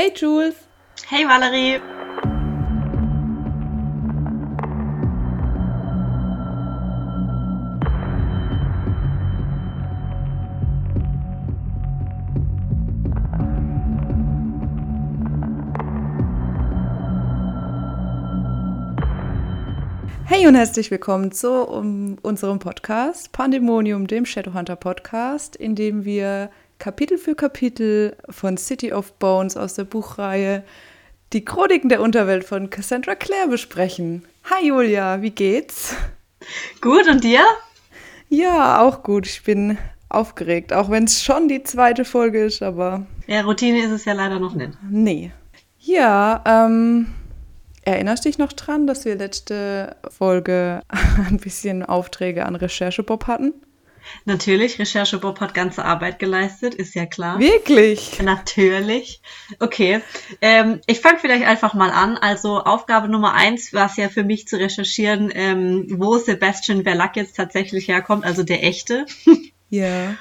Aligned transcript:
Hey 0.00 0.12
Jules. 0.14 0.54
Hey 1.08 1.24
Valerie. 1.26 1.80
Hey 20.26 20.46
und 20.46 20.54
herzlich 20.54 20.92
willkommen 20.92 21.32
zu 21.32 21.50
um, 21.66 22.18
unserem 22.22 22.60
Podcast 22.60 23.32
Pandemonium, 23.32 24.06
dem 24.06 24.24
Shadowhunter 24.26 24.76
Podcast, 24.76 25.56
in 25.56 25.74
dem 25.74 26.04
wir 26.04 26.50
Kapitel 26.78 27.18
für 27.18 27.34
Kapitel 27.34 28.16
von 28.30 28.56
City 28.56 28.92
of 28.92 29.12
Bones 29.14 29.56
aus 29.56 29.74
der 29.74 29.82
Buchreihe 29.82 30.62
Die 31.32 31.44
Chroniken 31.44 31.88
der 31.88 32.00
Unterwelt 32.00 32.44
von 32.44 32.70
Cassandra 32.70 33.16
Clare 33.16 33.48
besprechen. 33.48 34.24
Hi 34.44 34.68
Julia, 34.68 35.20
wie 35.20 35.32
geht's? 35.32 35.96
Gut 36.80 37.08
und 37.08 37.24
dir? 37.24 37.40
Ja, 38.28 38.80
auch 38.80 39.02
gut. 39.02 39.26
Ich 39.26 39.42
bin 39.42 39.76
aufgeregt, 40.08 40.72
auch 40.72 40.88
wenn 40.88 41.04
es 41.04 41.20
schon 41.22 41.48
die 41.48 41.64
zweite 41.64 42.04
Folge 42.04 42.44
ist, 42.44 42.62
aber. 42.62 43.06
Ja, 43.26 43.40
Routine 43.40 43.82
ist 43.84 43.90
es 43.90 44.04
ja 44.04 44.12
leider 44.12 44.38
noch 44.38 44.54
nicht. 44.54 44.78
Nee. 44.88 45.32
Ja, 45.80 46.44
ähm, 46.46 47.08
erinnerst 47.82 48.24
dich 48.24 48.38
noch 48.38 48.52
dran, 48.52 48.86
dass 48.86 49.04
wir 49.04 49.16
letzte 49.16 49.96
Folge 50.08 50.82
ein 51.28 51.38
bisschen 51.38 51.82
Aufträge 51.82 52.46
an 52.46 52.54
Recherchebob 52.54 53.26
hatten? 53.26 53.52
Natürlich, 54.24 54.78
Recherche 54.78 55.18
Bob 55.18 55.40
hat 55.40 55.54
ganze 55.54 55.84
Arbeit 55.84 56.18
geleistet, 56.18 56.74
ist 56.74 56.94
ja 56.94 57.06
klar. 57.06 57.38
Wirklich? 57.38 58.20
Natürlich. 58.22 59.20
Okay. 59.58 60.00
Ähm, 60.40 60.80
ich 60.86 61.00
fange 61.00 61.18
vielleicht 61.18 61.46
einfach 61.46 61.74
mal 61.74 61.90
an. 61.90 62.16
Also 62.16 62.60
Aufgabe 62.60 63.08
Nummer 63.08 63.34
eins 63.34 63.72
war 63.72 63.86
es 63.86 63.96
ja 63.96 64.08
für 64.08 64.24
mich 64.24 64.46
zu 64.46 64.56
recherchieren, 64.56 65.32
ähm, 65.34 65.86
wo 65.98 66.18
Sebastian 66.18 66.84
Verlac 66.84 67.16
jetzt 67.16 67.36
tatsächlich 67.36 67.88
herkommt, 67.88 68.24
also 68.24 68.42
der 68.42 68.64
echte. 68.64 69.06
Ja. 69.70 70.16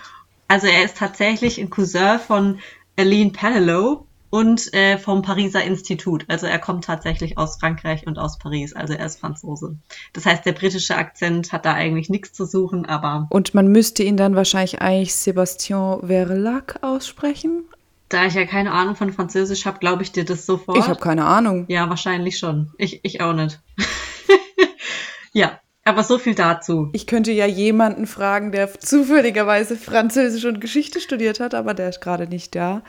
Also 0.48 0.68
er 0.68 0.84
ist 0.84 0.98
tatsächlich 0.98 1.58
ein 1.58 1.70
Cousin 1.70 2.20
von 2.20 2.60
Aline 2.98 3.32
Panelow, 3.32 4.07
und 4.30 4.74
äh, 4.74 4.98
vom 4.98 5.22
Pariser 5.22 5.64
Institut. 5.64 6.26
Also 6.28 6.48
er 6.48 6.60
kommt 6.60 6.86
tatsächlich 6.86 7.38
aus 7.38 7.58
Frankreich 7.60 8.06
und 8.08 8.18
aus 8.18 8.38
Paris. 8.38 8.74
Also 8.74 8.94
er 8.94 9.06
ist 9.06 9.20
Franzose. 9.20 9.78
Das 10.14 10.26
heißt, 10.26 10.46
der 10.46 10.54
britische 10.54 10.96
Akzent 10.96 11.52
hat 11.52 11.66
da 11.66 11.74
eigentlich 11.74 12.10
nichts 12.10 12.34
zu 12.34 12.46
suchen, 12.46 12.86
aber. 12.86 13.28
Und 13.30 13.54
man 13.54 13.68
müsste 13.68 14.04
ihn 14.04 14.18
dann 14.18 14.36
wahrscheinlich 14.36 14.82
eigentlich 14.82 15.12
Sébastien 15.12 16.06
Verlac 16.06 16.80
aussprechen. 16.82 17.64
Da 18.10 18.26
ich 18.26 18.36
ja 18.36 18.46
keine 18.46 18.72
Ahnung 18.72 18.96
von 18.96 19.12
Französisch 19.12 19.66
habe, 19.66 19.80
glaube 19.80 20.04
ich 20.04 20.14
dir 20.14 20.24
das 20.24 20.46
sofort. 20.46 20.78
Ich 20.78 20.88
habe 20.88 21.00
keine 21.00 21.26
Ahnung. 21.26 21.66
Ja, 21.68 21.90
wahrscheinlich 21.90 22.38
schon. 22.38 22.72
Ich, 22.78 23.02
ich 23.04 23.20
auch 23.20 23.34
nicht. 23.34 23.60
ja, 25.34 25.60
aber 25.84 26.04
so 26.04 26.18
viel 26.18 26.36
dazu. 26.36 26.90
Ich 26.94 27.06
könnte 27.08 27.32
ja 27.32 27.46
jemanden 27.46 28.08
fragen, 28.08 28.52
der 28.52 28.80
zufälligerweise 28.80 29.76
Französisch 29.76 30.46
und 30.46 30.62
Geschichte 30.62 31.02
studiert 31.02 31.40
hat, 31.42 31.54
aber 31.54 31.74
der 31.74 31.90
ist 31.90 32.02
gerade 32.02 32.28
nicht 32.28 32.56
da. 32.56 32.82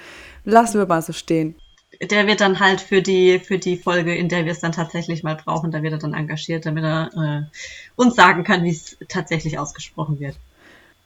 Lassen 0.48 0.78
wir 0.78 0.86
mal 0.86 1.02
so 1.02 1.12
stehen. 1.12 1.56
Der 2.00 2.26
wird 2.26 2.40
dann 2.40 2.58
halt 2.58 2.80
für 2.80 3.02
die, 3.02 3.38
für 3.38 3.58
die 3.58 3.76
Folge, 3.76 4.14
in 4.14 4.30
der 4.30 4.46
wir 4.46 4.52
es 4.52 4.60
dann 4.60 4.72
tatsächlich 4.72 5.22
mal 5.22 5.36
brauchen, 5.36 5.70
da 5.70 5.82
wird 5.82 5.92
er 5.92 5.98
dann 5.98 6.14
engagiert, 6.14 6.64
damit 6.64 6.84
er 6.84 7.10
äh, 7.14 7.56
uns 7.96 8.14
sagen 8.14 8.44
kann, 8.44 8.64
wie 8.64 8.70
es 8.70 8.96
tatsächlich 9.10 9.58
ausgesprochen 9.58 10.20
wird. 10.20 10.36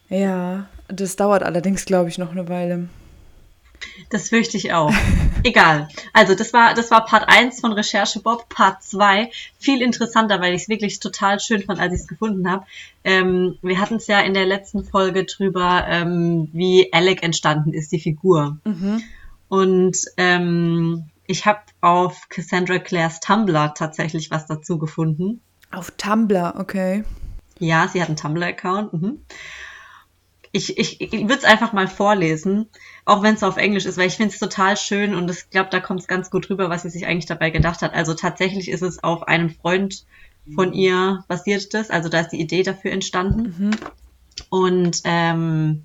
Ja, 0.08 0.68
das 0.86 1.16
dauert 1.16 1.42
allerdings, 1.42 1.86
glaube 1.86 2.08
ich, 2.08 2.18
noch 2.18 2.30
eine 2.30 2.48
Weile. 2.48 2.88
Das 4.10 4.28
fürchte 4.28 4.56
ich 4.56 4.72
auch. 4.72 4.94
Egal. 5.42 5.88
Also, 6.12 6.36
das 6.36 6.52
war, 6.52 6.74
das 6.74 6.92
war 6.92 7.04
Part 7.04 7.28
1 7.28 7.58
von 7.60 7.72
Recherche 7.72 8.20
Bob. 8.20 8.48
Part 8.48 8.84
2, 8.84 9.28
viel 9.58 9.82
interessanter, 9.82 10.40
weil 10.40 10.54
ich 10.54 10.62
es 10.62 10.68
wirklich 10.68 11.00
total 11.00 11.40
schön 11.40 11.62
fand, 11.62 11.80
als 11.80 11.94
ich 11.94 12.02
es 12.02 12.06
gefunden 12.06 12.48
habe. 12.48 12.64
Ähm, 13.02 13.58
wir 13.60 13.80
hatten 13.80 13.96
es 13.96 14.06
ja 14.06 14.20
in 14.20 14.34
der 14.34 14.46
letzten 14.46 14.84
Folge 14.84 15.24
drüber, 15.24 15.84
ähm, 15.88 16.48
wie 16.52 16.92
Alec 16.92 17.24
entstanden 17.24 17.72
ist, 17.72 17.90
die 17.90 17.98
Figur. 17.98 18.58
Mhm. 18.64 19.02
Und 19.52 19.98
ähm, 20.16 21.10
ich 21.26 21.44
habe 21.44 21.60
auf 21.82 22.30
Cassandra 22.30 22.78
Clares 22.78 23.20
Tumblr 23.20 23.74
tatsächlich 23.74 24.30
was 24.30 24.46
dazu 24.46 24.78
gefunden. 24.78 25.42
Auf 25.70 25.90
Tumblr, 25.98 26.54
okay. 26.56 27.04
Ja, 27.58 27.86
sie 27.86 28.00
hat 28.00 28.08
einen 28.08 28.16
Tumblr-Account. 28.16 28.94
Mhm. 28.94 29.18
Ich, 30.52 30.78
ich, 30.78 31.02
ich 31.02 31.12
würde 31.12 31.34
es 31.34 31.44
einfach 31.44 31.74
mal 31.74 31.86
vorlesen, 31.86 32.70
auch 33.04 33.22
wenn 33.22 33.34
es 33.34 33.42
auf 33.42 33.58
Englisch 33.58 33.84
ist, 33.84 33.98
weil 33.98 34.06
ich 34.06 34.16
finde 34.16 34.32
es 34.32 34.40
total 34.40 34.78
schön 34.78 35.14
und 35.14 35.30
ich 35.30 35.50
glaube, 35.50 35.68
da 35.68 35.80
kommt 35.80 36.00
es 36.00 36.06
ganz 36.08 36.30
gut 36.30 36.48
rüber, 36.48 36.70
was 36.70 36.84
sie 36.84 36.90
sich 36.90 37.06
eigentlich 37.06 37.26
dabei 37.26 37.50
gedacht 37.50 37.82
hat. 37.82 37.92
Also 37.92 38.14
tatsächlich 38.14 38.70
ist 38.70 38.82
es 38.82 39.04
auf 39.04 39.28
einem 39.28 39.50
Freund 39.50 40.06
von 40.54 40.72
ihr 40.72 41.26
basiert 41.28 41.74
das, 41.74 41.90
also 41.90 42.08
da 42.08 42.20
ist 42.20 42.30
die 42.30 42.40
Idee 42.40 42.62
dafür 42.62 42.92
entstanden. 42.92 43.54
Mhm. 43.58 43.70
Und 44.48 45.02
ähm, 45.04 45.84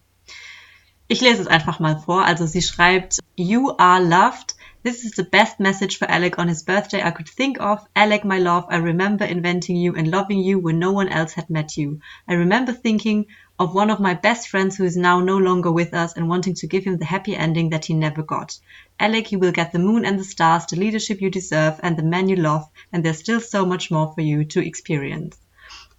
ich 1.10 1.22
lese 1.22 1.42
es 1.42 1.48
einfach 1.48 1.80
mal 1.80 1.98
vor. 1.98 2.26
Also 2.26 2.46
sie 2.46 2.62
schreibt, 2.62 3.20
You 3.38 3.72
are 3.78 4.04
loved. 4.04 4.56
This 4.84 5.04
is 5.06 5.12
the 5.12 5.24
best 5.24 5.60
message 5.60 5.98
for 5.98 6.10
Alec 6.10 6.38
on 6.38 6.50
his 6.50 6.64
birthday 6.64 7.02
I 7.02 7.12
could 7.12 7.30
think 7.30 7.60
of. 7.60 7.86
Alec, 7.96 8.26
my 8.26 8.40
love, 8.40 8.66
I 8.70 8.78
remember 8.78 9.26
inventing 9.26 9.78
you 9.78 9.96
and 9.96 10.08
loving 10.08 10.40
you 10.40 10.60
when 10.60 10.80
no 10.80 10.92
one 10.92 11.08
else 11.08 11.34
had 11.34 11.50
met 11.50 11.78
you. 11.78 12.00
I 12.28 12.34
remember 12.34 12.74
thinking 12.74 13.26
of 13.58 13.74
one 13.74 13.90
of 13.90 14.02
my 14.02 14.14
best 14.16 14.50
friends 14.50 14.76
who 14.76 14.84
is 14.84 14.98
now 14.98 15.20
no 15.22 15.38
longer 15.38 15.72
with 15.72 15.94
us 15.94 16.14
and 16.14 16.28
wanting 16.28 16.56
to 16.56 16.68
give 16.68 16.84
him 16.84 16.98
the 16.98 17.06
happy 17.06 17.36
ending 17.36 17.70
that 17.70 17.86
he 17.86 17.94
never 17.94 18.22
got. 18.22 18.60
Alec, 19.00 19.32
you 19.32 19.40
will 19.40 19.52
get 19.54 19.72
the 19.72 19.80
moon 19.80 20.06
and 20.06 20.20
the 20.20 20.26
stars, 20.26 20.66
the 20.66 20.76
leadership 20.76 21.22
you 21.22 21.30
deserve 21.30 21.80
and 21.84 21.98
the 21.98 22.04
man 22.04 22.28
you 22.28 22.36
love, 22.36 22.70
and 22.92 23.04
there's 23.04 23.20
still 23.20 23.40
so 23.40 23.66
much 23.66 23.90
more 23.90 24.14
for 24.14 24.22
you 24.22 24.44
to 24.44 24.66
experience. 24.66 25.38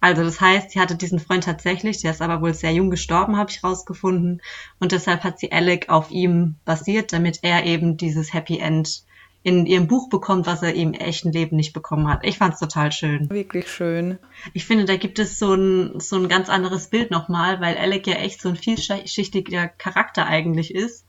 Also 0.01 0.23
das 0.23 0.39
heißt, 0.39 0.71
sie 0.71 0.79
hatte 0.79 0.95
diesen 0.95 1.19
Freund 1.19 1.43
tatsächlich, 1.43 2.01
der 2.01 2.11
ist 2.11 2.21
aber 2.21 2.41
wohl 2.41 2.53
sehr 2.53 2.71
jung 2.71 2.89
gestorben, 2.89 3.37
habe 3.37 3.51
ich 3.51 3.63
rausgefunden. 3.63 4.41
Und 4.79 4.91
deshalb 4.91 5.23
hat 5.23 5.39
sie 5.39 5.51
Alec 5.51 5.89
auf 5.89 6.09
ihm 6.11 6.55
basiert, 6.65 7.11
damit 7.11 7.39
er 7.41 7.65
eben 7.65 7.97
dieses 7.97 8.33
Happy 8.33 8.59
End 8.59 9.03
in 9.41 9.65
ihrem 9.65 9.87
Buch 9.87 10.09
bekommt, 10.09 10.47
was 10.47 10.63
er 10.63 10.73
im 10.73 10.93
echten 10.93 11.31
Leben 11.31 11.55
nicht 11.55 11.73
bekommen 11.73 12.09
hat. 12.09 12.25
Ich 12.25 12.37
fand 12.37 12.53
es 12.53 12.59
total 12.59 12.91
schön. 12.91 13.29
Wirklich 13.29 13.71
schön. 13.71 14.19
Ich 14.53 14.65
finde, 14.65 14.85
da 14.85 14.97
gibt 14.97 15.17
es 15.17 15.39
so 15.39 15.53
ein, 15.53 15.99
so 15.99 16.17
ein 16.17 16.27
ganz 16.27 16.49
anderes 16.49 16.87
Bild 16.87 17.09
nochmal, 17.09 17.61
weil 17.61 17.77
Alec 17.77 18.05
ja 18.07 18.15
echt 18.15 18.41
so 18.41 18.49
ein 18.49 18.57
vielschichtiger 18.57 19.67
Charakter 19.67 20.25
eigentlich 20.27 20.75
ist. 20.75 21.05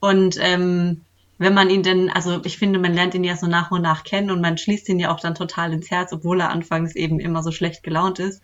Und 0.00 0.36
ähm, 0.40 1.02
wenn 1.38 1.54
man 1.54 1.70
ihn 1.70 1.82
denn, 1.82 2.10
also 2.10 2.40
ich 2.44 2.58
finde, 2.58 2.78
man 2.78 2.94
lernt 2.94 3.14
ihn 3.14 3.24
ja 3.24 3.36
so 3.36 3.46
nach 3.46 3.70
und 3.70 3.82
nach 3.82 4.04
kennen 4.04 4.30
und 4.30 4.40
man 4.40 4.56
schließt 4.56 4.88
ihn 4.88 5.00
ja 5.00 5.12
auch 5.12 5.20
dann 5.20 5.34
total 5.34 5.72
ins 5.72 5.90
Herz, 5.90 6.12
obwohl 6.12 6.40
er 6.40 6.50
anfangs 6.50 6.94
eben 6.94 7.18
immer 7.18 7.42
so 7.42 7.50
schlecht 7.50 7.82
gelaunt 7.82 8.18
ist. 8.18 8.40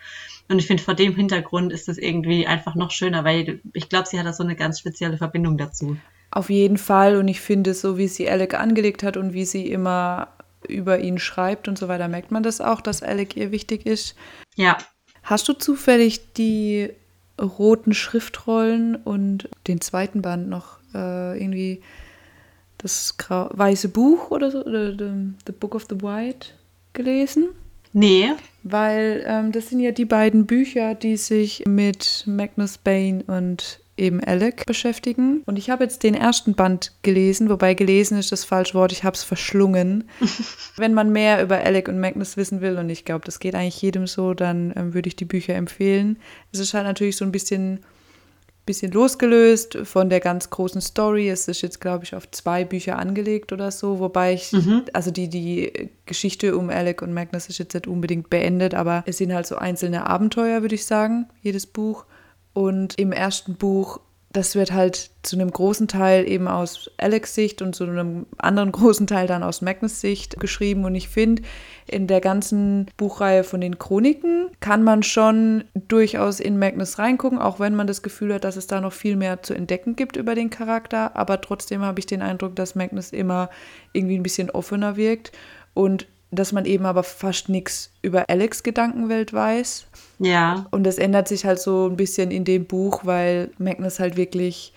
Und 0.49 0.59
ich 0.59 0.67
finde, 0.67 0.83
vor 0.83 0.95
dem 0.95 1.15
Hintergrund 1.15 1.73
ist 1.73 1.89
es 1.89 1.99
irgendwie 1.99 2.47
einfach 2.47 2.75
noch 2.75 2.91
schöner, 2.91 3.25
weil 3.25 3.61
ich 3.73 3.89
glaube, 3.89 4.09
sie 4.09 4.19
hat 4.19 4.27
da 4.27 4.33
so 4.33 4.43
eine 4.43 4.57
ganz 4.57 4.81
spezielle 4.81 5.17
Verbindung 5.17 5.57
dazu. 5.57 5.97
Auf 6.33 6.51
jeden 6.51 6.79
Fall. 6.79 7.17
Und 7.17 7.29
ich 7.29 7.41
finde, 7.41 7.75
so 7.75 7.97
wie 7.99 8.09
sie 8.09 8.29
Alec 8.29 8.55
angelegt 8.55 9.03
hat 9.03 9.17
und 9.17 9.33
wie 9.33 9.45
sie 9.45 9.67
immer 9.67 10.29
über 10.69 10.99
ihn 10.99 11.19
schreibt 11.19 11.69
und 11.69 11.79
so 11.79 11.89
weiter, 11.89 12.09
merkt 12.09 12.33
man 12.33 12.43
das 12.43 12.61
auch, 12.61 12.81
dass 12.81 13.03
Alec 13.03 13.37
ihr 13.37 13.53
wichtig 13.53 13.87
ist. 13.87 14.17
Ja. 14.57 14.79
Hast 15.23 15.49
du 15.49 15.53
zufällig 15.53 16.33
die 16.35 16.91
roten 17.41 17.95
Schriftrollen 17.95 18.97
und 18.97 19.49
den 19.67 19.81
zweiten 19.81 20.23
Band 20.23 20.49
noch 20.49 20.79
äh, 20.95 21.41
irgendwie 21.41 21.83
das 22.83 23.15
weiße 23.19 23.89
Buch 23.89 24.31
oder 24.31 24.51
so, 24.51 24.65
oder 24.65 24.93
the, 24.93 25.53
Book 25.53 25.75
of 25.75 25.87
the 25.89 26.01
White 26.01 26.49
gelesen? 26.93 27.51
Nee. 27.93 28.31
Weil 28.63 29.25
ähm, 29.27 29.53
das 29.53 29.69
sind 29.69 29.81
ja 29.81 29.91
die 29.91 30.05
beiden 30.05 30.47
Bücher, 30.47 30.95
die 30.95 31.17
sich 31.17 31.65
mit 31.67 32.25
Magnus 32.27 32.79
Bane 32.79 33.25
und 33.27 33.81
eben 34.01 34.23
Alec 34.25 34.65
beschäftigen. 34.67 35.43
Und 35.47 35.59
ich 35.59 35.71
habe 35.71 35.85
jetzt 35.85 36.03
den 36.03 36.15
ersten 36.15 36.55
Band 36.55 36.93
gelesen, 37.03 37.51
wobei 37.51 37.75
gelesen 37.75 38.19
ist 38.19 38.33
das 38.33 38.45
falsche 38.45 38.75
Wort, 38.75 38.93
ich 38.93 39.05
habe 39.05 39.15
es 39.15 39.23
verschlungen. 39.23 40.05
Wenn 40.77 40.95
man 40.95 41.13
mehr 41.13 41.43
über 41.43 41.59
Alec 41.59 41.89
und 41.89 42.01
Magnus 42.01 42.37
wissen 42.37 42.61
will, 42.61 42.79
und 42.79 42.89
ich 42.89 43.05
glaube, 43.05 43.25
das 43.25 43.39
geht 43.39 43.55
eigentlich 43.55 43.83
jedem 43.83 44.07
so, 44.07 44.35
dann 44.35 44.73
ähm, 44.77 44.95
würde 44.95 45.09
ich 45.09 45.17
die 45.17 45.27
Bücher 45.27 45.55
empfehlen. 45.55 46.19
Es 46.53 46.59
ist 46.59 46.75
halt 46.75 46.87
natürlich 46.87 47.17
so 47.17 47.25
ein 47.25 47.33
bisschen 47.33 47.81
bisschen 48.71 48.93
losgelöst 48.93 49.79
von 49.83 50.11
der 50.11 50.21
ganz 50.21 50.49
großen 50.49 50.81
Story. 50.81 51.29
Es 51.29 51.49
ist 51.49 51.61
jetzt, 51.61 51.81
glaube 51.81 52.05
ich, 52.05 52.15
auf 52.15 52.31
zwei 52.31 52.65
Bücher 52.65 52.99
angelegt 53.01 53.53
oder 53.53 53.73
so, 53.73 53.99
wobei 53.99 54.35
ich, 54.35 54.53
mhm. 54.53 54.85
also 54.93 55.11
die, 55.11 55.29
die 55.29 55.91
Geschichte 56.07 56.57
um 56.57 56.71
Alec 56.71 57.03
und 57.03 57.13
Magnus 57.13 57.49
ist 57.49 57.59
jetzt 57.59 57.75
nicht 57.75 57.89
unbedingt 57.89 58.31
beendet, 58.31 58.75
aber 58.75 59.03
es 59.07 59.19
sind 59.19 59.35
halt 59.35 59.47
so 59.47 59.57
einzelne 59.57 60.07
Abenteuer, 60.07 60.63
würde 60.63 60.77
ich 60.77 60.87
sagen, 60.87 61.27
jedes 61.43 61.67
Buch. 61.67 62.05
Und 62.53 62.97
im 62.97 63.11
ersten 63.11 63.57
Buch 63.57 64.01
das 64.33 64.55
wird 64.55 64.71
halt 64.71 65.11
zu 65.23 65.37
einem 65.37 65.51
großen 65.51 65.89
Teil 65.89 66.29
eben 66.29 66.47
aus 66.47 66.89
Alex 66.99 67.35
Sicht 67.35 67.63
und 67.63 67.75
zu 67.75 67.85
einem 67.85 68.27
anderen 68.39 68.71
großen 68.73 69.07
Teil 69.09 69.27
dann 69.27 69.43
aus 69.43 69.61
Magnus 69.61 70.01
Sicht 70.01 70.39
geschrieben. 70.39 70.85
Und 70.85 70.95
ich 70.95 71.09
finde, 71.09 71.43
in 71.87 72.07
der 72.07 72.21
ganzen 72.21 72.87
Buchreihe 72.97 73.43
von 73.43 73.61
den 73.61 73.79
Chroniken 73.79 74.47
kann 74.61 74.85
man 74.85 75.03
schon 75.03 75.65
durchaus 75.75 76.39
in 76.39 76.59
Magnus 76.59 76.99
reingucken, 77.01 77.41
auch 77.41 77.59
wenn 77.59 77.75
man 77.75 77.89
das 77.89 78.03
Gefühl 78.03 78.35
hat, 78.35 78.45
dass 78.45 78.57
es 78.57 78.69
da 78.69 78.81
noch 78.81 78.93
viel 78.93 79.17
mehr 79.17 79.43
zu 79.43 79.53
entdecken 79.53 79.97
gibt 79.97 80.17
über 80.17 80.37
den 80.37 80.51
Charakter. 80.51 81.17
Aber 81.17 81.41
trotzdem 81.41 81.83
habe 81.83 81.99
ich 81.99 82.07
den 82.07 82.23
Eindruck, 82.23 82.55
dass 82.55 82.77
Magnus 82.77 83.11
immer 83.11 83.51
irgendwie 83.93 84.17
ein 84.17 84.23
bisschen 84.23 84.51
offener 84.51 84.97
wirkt 84.97 85.33
und 85.75 86.07
dass 86.31 86.53
man 86.53 86.65
eben 86.65 86.87
aber 86.87 87.03
fast 87.03 87.49
nichts 87.49 87.93
über 88.03 88.29
Alex 88.29 88.63
Gedankenwelt 88.63 89.33
weiß. 89.33 89.87
Ja. 90.19 90.67
Und 90.71 90.85
das 90.85 90.99
ändert 90.99 91.29
sich 91.29 91.45
halt 91.45 91.61
so 91.61 91.89
ein 91.89 91.97
bisschen 91.97 92.31
in 92.31 92.45
dem 92.45 92.67
Buch, 92.67 93.05
weil 93.05 93.51
Magnus 93.59 93.99
halt 93.99 94.17
wirklich 94.17 94.73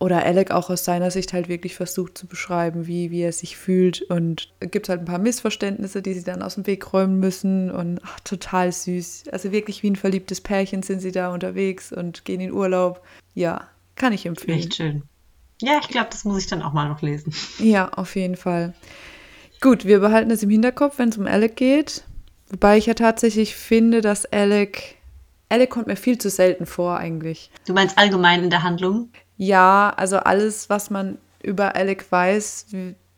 oder 0.00 0.24
Alec 0.24 0.52
auch 0.52 0.70
aus 0.70 0.84
seiner 0.84 1.10
Sicht 1.10 1.32
halt 1.32 1.48
wirklich 1.48 1.74
versucht 1.74 2.16
zu 2.16 2.26
beschreiben, 2.26 2.86
wie, 2.86 3.10
wie 3.10 3.22
er 3.22 3.32
sich 3.32 3.56
fühlt. 3.56 4.02
Und 4.02 4.52
es 4.60 4.70
gibt 4.70 4.88
halt 4.88 5.00
ein 5.00 5.06
paar 5.06 5.18
Missverständnisse, 5.18 6.02
die 6.02 6.14
sie 6.14 6.22
dann 6.22 6.42
aus 6.42 6.54
dem 6.54 6.66
Weg 6.68 6.92
räumen 6.92 7.18
müssen. 7.18 7.70
Und 7.70 8.00
ach, 8.04 8.20
total 8.20 8.70
süß. 8.70 9.24
Also 9.32 9.50
wirklich 9.50 9.82
wie 9.82 9.90
ein 9.90 9.96
verliebtes 9.96 10.40
Pärchen 10.40 10.84
sind 10.84 11.00
sie 11.00 11.10
da 11.10 11.32
unterwegs 11.34 11.92
und 11.92 12.24
gehen 12.24 12.40
in 12.40 12.52
Urlaub. 12.52 13.04
Ja, 13.34 13.66
kann 13.96 14.12
ich 14.12 14.24
empfehlen. 14.24 14.58
Echt 14.58 14.76
schön. 14.76 15.02
Ja, 15.60 15.80
ich 15.82 15.88
glaube, 15.88 16.08
das 16.12 16.24
muss 16.24 16.38
ich 16.38 16.46
dann 16.46 16.62
auch 16.62 16.72
mal 16.72 16.88
noch 16.88 17.02
lesen. 17.02 17.34
Ja, 17.58 17.88
auf 17.88 18.14
jeden 18.14 18.36
Fall. 18.36 18.74
Gut, 19.60 19.84
wir 19.84 20.00
behalten 20.00 20.30
es 20.30 20.42
im 20.42 20.50
Hinterkopf, 20.50 20.98
wenn 20.98 21.08
es 21.08 21.18
um 21.18 21.26
Alec 21.26 21.56
geht. 21.56 22.04
Wobei 22.48 22.78
ich 22.78 22.86
ja 22.86 22.94
tatsächlich 22.94 23.56
finde, 23.56 24.00
dass 24.00 24.24
Alec. 24.26 24.96
Alec 25.48 25.70
kommt 25.70 25.86
mir 25.86 25.96
viel 25.96 26.18
zu 26.18 26.30
selten 26.30 26.66
vor, 26.66 26.98
eigentlich. 26.98 27.50
Du 27.66 27.72
meinst 27.72 27.98
allgemein 27.98 28.44
in 28.44 28.50
der 28.50 28.62
Handlung? 28.62 29.08
Ja, 29.36 29.92
also 29.96 30.18
alles, 30.18 30.68
was 30.68 30.90
man 30.90 31.18
über 31.42 31.74
Alec 31.74 32.10
weiß, 32.10 32.66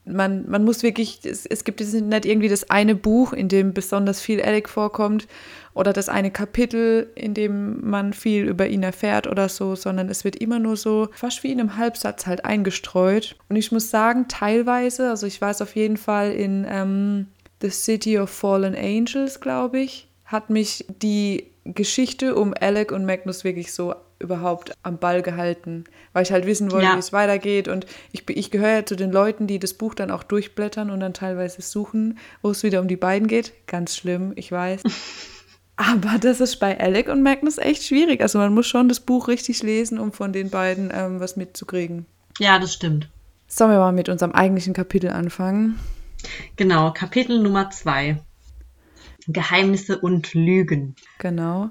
man, 0.05 0.49
man 0.49 0.65
muss 0.65 0.83
wirklich, 0.83 1.21
es, 1.25 1.47
es 1.47 1.65
gibt 1.65 1.81
nicht 1.81 2.25
irgendwie 2.25 2.49
das 2.49 2.71
eine 2.71 2.95
Buch, 2.95 3.33
in 3.33 3.49
dem 3.49 3.75
besonders 3.75 4.21
viel 4.21 4.41
Alec 4.43 4.69
vorkommt 4.69 5.27
oder 5.75 5.93
das 5.93 6.09
eine 6.09 6.31
Kapitel, 6.31 7.11
in 7.15 7.35
dem 7.35 7.89
man 7.89 8.13
viel 8.13 8.45
über 8.45 8.67
ihn 8.67 8.83
erfährt 8.83 9.27
oder 9.27 9.49
so, 9.49 9.75
sondern 9.77 10.09
es 10.09 10.25
wird 10.25 10.37
immer 10.37 10.59
nur 10.59 10.77
so 10.77 11.09
fast 11.13 11.43
wie 11.43 11.53
in 11.53 11.61
einem 11.61 11.77
Halbsatz 11.77 12.27
halt 12.27 12.45
eingestreut. 12.45 13.37
Und 13.49 13.57
ich 13.57 13.73
muss 13.73 13.91
sagen, 13.91 14.27
teilweise, 14.29 15.11
also 15.11 15.27
ich 15.27 15.41
weiß 15.41 15.63
auf 15.63 15.77
jeden 15.77 15.97
Fall 15.97 16.33
in 16.33 16.67
ähm, 16.69 17.27
The 17.63 17.71
City 17.71 18.19
of 18.19 18.31
Fallen 18.31 18.75
Angels, 18.75 19.41
glaube 19.41 19.81
ich, 19.81 20.09
hat 20.25 20.51
mich 20.51 20.85
die 20.89 21.47
Geschichte 21.65 22.35
um 22.35 22.55
Alec 22.59 22.91
und 22.93 23.05
Magnus 23.05 23.45
wirklich 23.45 23.73
so 23.73 23.95
überhaupt 24.19 24.73
am 24.83 24.99
Ball 24.99 25.23
gehalten, 25.23 25.85
weil 26.13 26.23
ich 26.23 26.33
halt 26.33 26.47
wissen 26.47 26.71
wollte, 26.71 26.87
ja. 26.87 26.95
wie 26.95 26.99
es 26.99 27.13
weitergeht. 27.13 27.69
Und 27.69 27.87
ich, 28.13 28.29
ich 28.29 28.51
gehöre 28.51 28.71
ja 28.71 28.87
zu 28.87 28.95
den 28.95 29.11
Leuten, 29.11 29.47
die 29.47 29.59
das 29.59 29.75
Buch 29.75 29.95
dann 29.95 30.11
auch 30.11 30.23
durchblättern 30.23 30.91
und 30.91 31.01
dann 31.01 31.15
teilweise 31.15 31.63
suchen, 31.63 32.19
wo 32.43 32.51
es 32.51 32.63
wieder 32.63 32.81
um 32.81 32.89
die 32.89 32.97
beiden 32.97 33.29
geht. 33.29 33.53
Ganz 33.67 33.97
schlimm, 33.97 34.33
ich 34.37 34.53
weiß. 34.53 34.83
Aber 35.81 36.19
das 36.19 36.43
ist 36.43 36.57
bei 36.57 36.79
Alec 36.79 37.09
und 37.09 37.23
Magnus 37.23 37.57
echt 37.57 37.85
schwierig. 37.85 38.21
Also 38.21 38.39
man 38.39 38.53
muss 38.53 38.67
schon 38.67 38.91
das 38.91 39.01
Buch 39.01 39.29
richtig 39.29 39.63
lesen, 39.63 39.99
um 39.99 40.13
von 40.13 40.31
den 40.31 40.51
beiden 40.51 40.93
ähm, 40.95 41.21
was 41.21 41.37
mitzukriegen. 41.37 42.05
Ja, 42.39 42.59
das 42.59 42.75
stimmt. 42.75 43.09
Sollen 43.47 43.71
wir 43.71 43.79
mal 43.79 43.91
mit 43.91 44.11
unserem 44.11 44.33
eigentlichen 44.33 44.75
Kapitel 44.75 45.09
anfangen? 45.09 45.81
Genau, 46.57 46.93
Kapitel 46.93 47.43
Nummer 47.43 47.71
zwei. 47.71 48.21
Geheimnisse 49.27 49.99
und 49.99 50.35
Lügen. 50.35 50.97
Genau. 51.19 51.71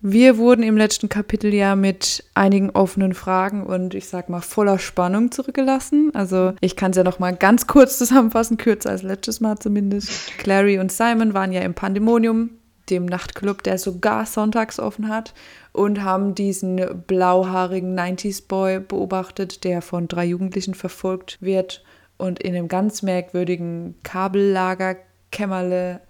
Wir 0.00 0.38
wurden 0.38 0.62
im 0.62 0.78
letzten 0.78 1.10
Kapitel 1.10 1.52
ja 1.52 1.76
mit 1.76 2.24
einigen 2.32 2.70
offenen 2.70 3.12
Fragen 3.12 3.66
und 3.66 3.92
ich 3.92 4.08
sag 4.08 4.30
mal 4.30 4.40
voller 4.40 4.78
Spannung 4.78 5.32
zurückgelassen. 5.32 6.12
Also 6.14 6.54
ich 6.62 6.76
kann 6.76 6.92
es 6.92 6.96
ja 6.96 7.04
noch 7.04 7.18
mal 7.18 7.36
ganz 7.36 7.66
kurz 7.66 7.98
zusammenfassen, 7.98 8.56
kürzer 8.56 8.88
als 8.88 9.02
letztes 9.02 9.40
Mal 9.40 9.58
zumindest. 9.58 10.38
Clary 10.38 10.78
und 10.78 10.90
Simon 10.90 11.34
waren 11.34 11.52
ja 11.52 11.60
im 11.60 11.74
Pandemonium, 11.74 12.50
dem 12.90 13.06
Nachtclub, 13.06 13.62
der 13.62 13.78
sogar 13.78 14.26
sonntags 14.26 14.78
offen 14.78 15.08
hat 15.08 15.34
und 15.72 16.02
haben 16.02 16.34
diesen 16.34 17.04
blauhaarigen 17.06 17.98
90s 17.98 18.46
Boy 18.46 18.80
beobachtet, 18.80 19.64
der 19.64 19.82
von 19.82 20.08
drei 20.08 20.26
Jugendlichen 20.26 20.74
verfolgt 20.74 21.38
wird 21.40 21.82
und 22.16 22.40
in 22.40 22.54
einem 22.54 22.68
ganz 22.68 23.02
merkwürdigen 23.02 23.94
Kabellagerkämmerle 24.02 26.00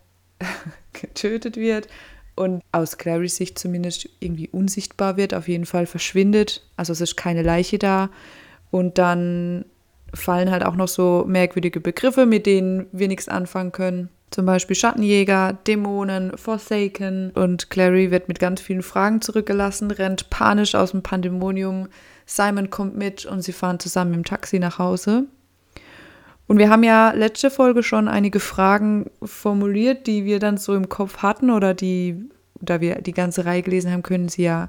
getötet 0.93 1.57
wird 1.57 1.89
und 2.35 2.63
aus 2.73 2.99
Clarys 2.99 3.37
Sicht 3.37 3.59
zumindest 3.59 4.09
irgendwie 4.21 4.49
unsichtbar 4.49 5.17
wird, 5.17 5.35
auf 5.35 5.49
jeden 5.49 5.67
Fall 5.67 5.87
verschwindet. 5.87 6.67
Also 6.77 6.93
es 6.93 7.01
ist 7.01 7.17
keine 7.17 7.43
Leiche 7.43 7.79
da. 7.79 8.11
Und 8.71 8.99
dann 8.99 9.65
fallen 10.13 10.51
halt 10.51 10.65
auch 10.65 10.75
noch 10.75 10.89
so 10.89 11.25
merkwürdige 11.27 11.81
Begriffe, 11.81 12.27
mit 12.27 12.47
denen 12.47 12.87
wir 12.93 13.09
nichts 13.09 13.29
anfangen 13.29 13.73
können. 13.73 14.09
Zum 14.35 14.47
Beispiel 14.47 14.75
Schattenjäger, 14.75 15.57
Dämonen, 15.65 16.37
Forsaken. 16.37 17.31
Und 17.37 17.71
Clary 17.71 18.11
wird 18.11 18.27
mit 18.27 18.41
ganz 18.41 18.61
vielen 18.61 18.83
Fragen 18.83 19.21
zurückgelassen, 19.21 19.93
rennt 19.93 20.29
panisch 20.29 20.75
aus 20.75 20.91
dem 20.91 21.05
Pandemonium. 21.05 21.87
Simon 22.27 22.69
kommt 22.69 22.97
mit 22.97 23.27
und 23.27 23.43
sie 23.43 23.53
fahren 23.53 23.79
zusammen 23.79 24.13
im 24.13 24.25
Taxi 24.25 24.59
nach 24.59 24.81
Hause. 24.81 25.27
Und 26.49 26.59
wir 26.59 26.69
haben 26.69 26.83
ja 26.83 27.13
letzte 27.13 27.49
Folge 27.49 27.85
schon 27.85 28.09
einige 28.09 28.41
Fragen 28.41 29.09
formuliert, 29.23 30.09
die 30.09 30.25
wir 30.25 30.41
dann 30.41 30.57
so 30.57 30.75
im 30.75 30.89
Kopf 30.89 31.19
hatten 31.19 31.51
oder 31.51 31.73
die, 31.73 32.29
da 32.61 32.81
wir 32.81 33.03
die 33.03 33.15
ganze 33.15 33.45
Reihe 33.45 33.63
gelesen 33.63 33.93
haben, 33.93 34.03
können 34.03 34.29
sie 34.29 34.43
ja, 34.43 34.69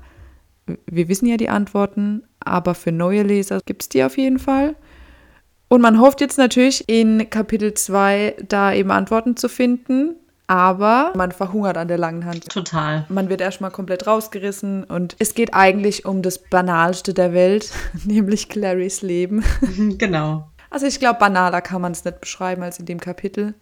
wir 0.86 1.08
wissen 1.08 1.26
ja 1.26 1.38
die 1.38 1.50
Antworten, 1.50 2.22
aber 2.40 2.76
für 2.76 2.92
neue 2.92 3.24
Leser 3.24 3.62
gibt 3.66 3.82
es 3.82 3.90
die 3.90 4.04
auf 4.04 4.16
jeden 4.20 4.38
Fall. 4.38 4.76
Und 5.68 5.82
man 5.82 6.00
hofft 6.00 6.22
jetzt 6.22 6.38
natürlich 6.38 6.88
in 6.88 7.30
Kapitel 7.30 7.74
2 7.74 8.36
da 8.48 8.74
eben 8.74 8.92
Antworten 8.92 9.36
zu 9.36 9.50
finden, 9.50 10.16
aber 10.48 11.12
man 11.16 11.32
verhungert 11.32 11.78
an 11.78 11.88
der 11.88 11.98
langen 11.98 12.26
Hand. 12.26 12.50
Total. 12.50 13.06
Man 13.10 13.30
wird 13.30 13.42
erstmal 13.42 13.72
komplett 13.72 14.06
rausgerissen 14.06 14.84
und 14.84 15.16
es 15.20 15.34
geht 15.34 15.54
eigentlich 15.54 16.06
um 16.06 16.22
das 16.22 16.38
Banalste 16.38 17.14
der 17.14 17.34
Welt, 17.34 17.72
nämlich 18.06 18.50
Clarys 18.50 19.02
Leben. 19.02 19.44
Genau. 19.98 20.48
Also 20.70 20.86
ich 20.88 21.00
glaube, 21.00 21.20
banaler 21.20 21.62
kann 21.62 21.82
man 21.82 21.94
es 21.94 22.04
nicht 22.04 22.22
beschreiben 22.22 22.62
als 22.62 22.80
in 22.80 22.86
dem 22.86 23.00
Kapitel. 23.00 23.54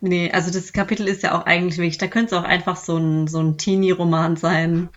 Nee, 0.00 0.30
also 0.32 0.50
das 0.50 0.72
Kapitel 0.72 1.06
ist 1.08 1.22
ja 1.22 1.38
auch 1.38 1.46
eigentlich 1.46 1.78
wirklich, 1.78 1.98
da 1.98 2.06
könnte 2.06 2.34
es 2.34 2.40
auch 2.40 2.44
einfach 2.44 2.76
so 2.76 2.96
ein, 2.96 3.26
so 3.26 3.38
ein 3.38 3.56
Teenie-Roman 3.58 4.36
sein. 4.36 4.88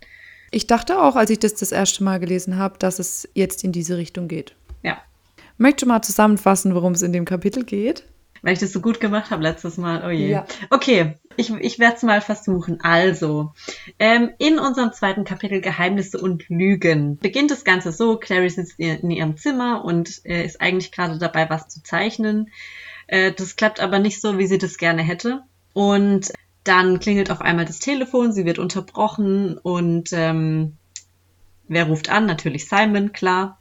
Ich 0.52 0.68
dachte 0.68 1.02
auch, 1.02 1.16
als 1.16 1.30
ich 1.30 1.40
das 1.40 1.56
das 1.56 1.72
erste 1.72 2.04
Mal 2.04 2.20
gelesen 2.20 2.58
habe, 2.58 2.78
dass 2.80 3.00
es 3.00 3.28
jetzt 3.34 3.64
in 3.64 3.72
diese 3.72 3.98
Richtung 3.98 4.28
geht. 4.28 4.56
Ja. 4.84 4.98
Möchtest 5.58 5.84
du 5.84 5.88
mal 5.88 6.02
zusammenfassen, 6.02 6.76
worum 6.76 6.94
es 6.94 7.02
in 7.02 7.14
dem 7.14 7.26
Kapitel 7.26 7.64
geht? 7.64 8.04
Weil 8.42 8.54
ich 8.54 8.60
das 8.60 8.72
so 8.72 8.82
gut 8.82 9.00
gemacht 9.00 9.32
habe 9.32 9.44
letztes 9.44 9.78
Mal. 9.78 10.04
Oh 10.06 10.10
je. 10.10 10.30
Ja. 10.30 10.46
Okay, 10.70 11.16
ich, 11.38 11.52
ich 11.52 11.80
werde 11.80 11.96
es 11.96 12.04
mal 12.04 12.22
versuchen. 12.22 12.80
Also, 12.82 13.54
ähm, 14.00 14.32
in 14.38 14.60
unserem 14.60 14.94
zweiten 14.94 15.24
Kapitel 15.24 15.62
Geheimnisse 15.62 16.20
und 16.20 16.48
Lügen 16.50 17.18
beginnt 17.18 17.52
das 17.52 17.64
Ganze 17.64 17.92
so, 17.92 18.18
Clary 18.18 18.50
sitzt 18.50 18.80
in 18.80 19.12
ihrem 19.12 19.38
Zimmer 19.38 19.84
und 19.84 20.26
äh, 20.26 20.46
ist 20.46 20.62
eigentlich 20.62 20.92
gerade 20.92 21.18
dabei, 21.18 21.50
was 21.50 21.68
zu 21.68 21.82
zeichnen. 21.82 22.52
Äh, 23.08 23.32
das 23.32 23.56
klappt 23.56 23.80
aber 23.80 24.00
nicht 24.00 24.22
so, 24.22 24.38
wie 24.38 24.48
sie 24.48 24.58
das 24.58 24.78
gerne 24.78 25.02
hätte. 25.02 25.42
Und 25.74 26.32
dann 26.64 27.00
klingelt 27.00 27.32
auf 27.32 27.42
einmal 27.42 27.66
das 27.66 27.80
Telefon, 27.80 28.34
sie 28.34 28.46
wird 28.46 28.60
unterbrochen 28.60 29.58
und 29.58 30.10
ähm, 30.12 30.76
wer 31.68 31.86
ruft 31.86 32.10
an? 32.10 32.26
Natürlich 32.26 32.68
Simon, 32.68 33.14
klar. 33.14 33.60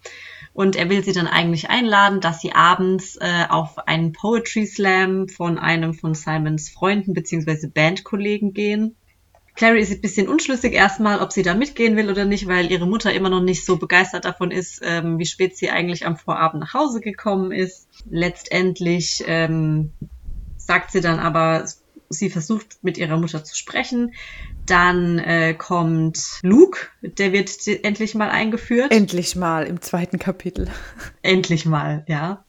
Und 0.56 0.74
er 0.74 0.88
will 0.88 1.04
sie 1.04 1.12
dann 1.12 1.26
eigentlich 1.26 1.68
einladen, 1.68 2.22
dass 2.22 2.40
sie 2.40 2.52
abends 2.52 3.16
äh, 3.16 3.44
auf 3.50 3.76
einen 3.86 4.14
Poetry 4.14 4.64
Slam 4.64 5.28
von 5.28 5.58
einem 5.58 5.92
von 5.92 6.14
Simons 6.14 6.70
Freunden 6.70 7.12
bzw. 7.12 7.66
Bandkollegen 7.66 8.54
gehen. 8.54 8.96
Clary 9.54 9.82
ist 9.82 9.92
ein 9.92 10.00
bisschen 10.00 10.30
unschlüssig 10.30 10.72
erstmal, 10.72 11.20
ob 11.20 11.30
sie 11.30 11.42
da 11.42 11.52
mitgehen 11.52 11.94
will 11.98 12.08
oder 12.08 12.24
nicht, 12.24 12.48
weil 12.48 12.70
ihre 12.70 12.86
Mutter 12.86 13.12
immer 13.12 13.28
noch 13.28 13.42
nicht 13.42 13.66
so 13.66 13.76
begeistert 13.76 14.24
davon 14.24 14.50
ist, 14.50 14.80
ähm, 14.82 15.18
wie 15.18 15.26
spät 15.26 15.58
sie 15.58 15.68
eigentlich 15.68 16.06
am 16.06 16.16
Vorabend 16.16 16.60
nach 16.60 16.72
Hause 16.72 17.02
gekommen 17.02 17.52
ist. 17.52 17.86
Letztendlich 18.08 19.24
ähm, 19.26 19.92
sagt 20.56 20.90
sie 20.90 21.02
dann 21.02 21.18
aber, 21.18 21.66
sie 22.08 22.30
versucht 22.30 22.78
mit 22.80 22.96
ihrer 22.96 23.18
Mutter 23.18 23.44
zu 23.44 23.54
sprechen. 23.54 24.14
Dann 24.66 25.18
äh, 25.20 25.54
kommt 25.54 26.40
Luke, 26.42 26.88
der 27.00 27.32
wird 27.32 27.50
endlich 27.84 28.14
mal 28.16 28.30
eingeführt. 28.30 28.90
Endlich 28.90 29.36
mal 29.36 29.64
im 29.64 29.80
zweiten 29.80 30.18
Kapitel. 30.18 30.68
Endlich 31.22 31.66
mal, 31.66 32.04
ja. 32.08 32.44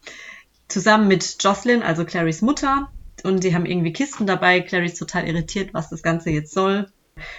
Zusammen 0.68 1.08
mit 1.08 1.38
Jocelyn, 1.40 1.84
also 1.84 2.06
Clarys 2.06 2.42
Mutter. 2.42 2.92
Und 3.24 3.44
sie 3.44 3.54
haben 3.54 3.66
irgendwie 3.66 3.94
Kisten 3.94 4.26
dabei. 4.26 4.62
Clary 4.62 4.88
ist 4.88 4.98
total 4.98 5.28
irritiert, 5.28 5.74
was 5.74 5.90
das 5.90 6.02
Ganze 6.02 6.32
jetzt 6.32 6.54
soll. 6.54 6.88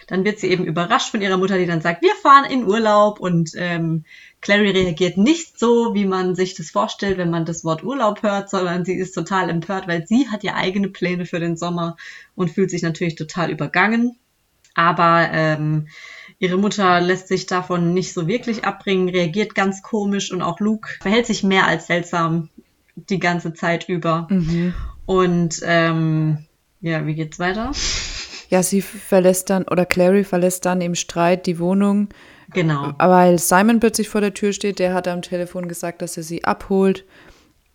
Dann 0.06 0.24
wird 0.24 0.38
sie 0.38 0.48
eben 0.48 0.64
überrascht 0.64 1.10
von 1.10 1.22
ihrer 1.22 1.36
Mutter, 1.36 1.58
die 1.58 1.66
dann 1.66 1.80
sagt, 1.80 2.02
wir 2.02 2.14
fahren 2.22 2.50
in 2.50 2.64
Urlaub. 2.64 3.20
Und 3.20 3.52
ähm, 3.56 4.04
Clary 4.40 4.70
reagiert 4.70 5.16
nicht 5.16 5.58
so, 5.58 5.94
wie 5.94 6.04
man 6.04 6.34
sich 6.34 6.54
das 6.54 6.70
vorstellt, 6.70 7.18
wenn 7.18 7.30
man 7.30 7.44
das 7.44 7.64
Wort 7.64 7.82
Urlaub 7.82 8.22
hört, 8.22 8.48
sondern 8.50 8.84
sie 8.84 8.94
ist 8.94 9.12
total 9.12 9.50
empört, 9.50 9.88
weil 9.88 10.06
sie 10.06 10.28
hat 10.28 10.44
ja 10.44 10.54
eigene 10.54 10.88
Pläne 10.88 11.26
für 11.26 11.40
den 11.40 11.56
Sommer 11.56 11.96
und 12.34 12.50
fühlt 12.50 12.70
sich 12.70 12.82
natürlich 12.82 13.16
total 13.16 13.50
übergangen. 13.50 14.16
Aber 14.78 15.28
ähm, 15.32 15.88
Ihre 16.38 16.56
Mutter 16.56 17.00
lässt 17.00 17.26
sich 17.26 17.46
davon 17.46 17.92
nicht 17.92 18.14
so 18.14 18.28
wirklich 18.28 18.64
abbringen, 18.64 19.08
reagiert 19.08 19.56
ganz 19.56 19.82
komisch 19.82 20.30
und 20.30 20.40
auch 20.40 20.60
Luke 20.60 20.88
verhält 21.00 21.26
sich 21.26 21.42
mehr 21.42 21.66
als 21.66 21.88
seltsam 21.88 22.48
die 22.94 23.18
ganze 23.18 23.54
Zeit 23.54 23.88
über. 23.88 24.28
Mhm. 24.30 24.72
Und 25.04 25.60
ähm, 25.64 26.46
ja, 26.80 27.04
wie 27.06 27.14
geht's 27.14 27.40
weiter? 27.40 27.72
Ja, 28.50 28.62
sie 28.62 28.80
verlässt 28.80 29.50
dann, 29.50 29.64
oder 29.64 29.84
Clary 29.84 30.22
verlässt 30.22 30.64
dann 30.64 30.80
im 30.80 30.94
Streit 30.94 31.46
die 31.46 31.58
Wohnung, 31.58 32.08
Genau. 32.54 32.92
weil 32.98 33.38
Simon 33.40 33.80
plötzlich 33.80 34.08
vor 34.08 34.20
der 34.20 34.32
Tür 34.32 34.52
steht. 34.52 34.78
Der 34.78 34.94
hat 34.94 35.08
am 35.08 35.22
Telefon 35.22 35.66
gesagt, 35.66 36.02
dass 36.02 36.16
er 36.16 36.22
sie 36.22 36.44
abholt. 36.44 37.04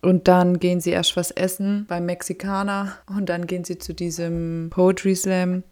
Und 0.00 0.26
dann 0.26 0.58
gehen 0.58 0.80
sie 0.80 0.90
erst 0.90 1.16
was 1.16 1.30
essen 1.30 1.84
beim 1.86 2.06
Mexikaner 2.06 2.96
und 3.14 3.28
dann 3.28 3.46
gehen 3.46 3.64
sie 3.64 3.78
zu 3.78 3.92
diesem 3.92 4.68
Poetry 4.70 5.14
Slam. 5.14 5.64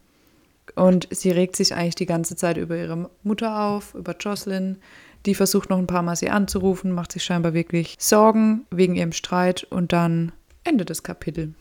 Und 0.75 1.09
sie 1.11 1.31
regt 1.31 1.57
sich 1.57 1.75
eigentlich 1.75 1.97
die 1.97 2.07
ganze 2.07 2.37
Zeit 2.37 2.57
über 2.57 2.77
ihre 2.77 3.11
Mutter 3.23 3.61
auf, 3.65 3.95
über 3.95 4.17
Jocelyn. 4.19 4.79
Die 5.27 5.35
versucht 5.35 5.71
noch 5.71 5.79
ein 5.79 5.87
paar 5.87 6.03
Mal 6.03 6.17
sie 6.17 6.31
anzurufen, 6.31 6.93
macht 6.93 7.13
sich 7.13 7.25
scheinbar 7.25 7.55
wirklich 7.55 7.97
Sorgen 7.99 8.67
wegen 8.71 8.97
ihrem 8.97 9.13
Streit 9.13 9.65
und 9.65 9.93
dann 9.93 10.33
endet 10.65 10.91
das 10.91 11.03
Kapitel. 11.03 11.55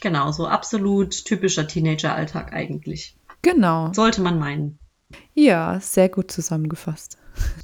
Genau, 0.00 0.32
so 0.32 0.46
absolut 0.46 1.24
typischer 1.24 1.66
Teenager-Alltag 1.66 2.52
eigentlich. 2.52 3.16
Genau. 3.42 3.92
Sollte 3.92 4.22
man 4.22 4.38
meinen. 4.38 4.78
Ja, 5.34 5.78
sehr 5.80 6.08
gut 6.08 6.30
zusammengefasst. 6.30 7.18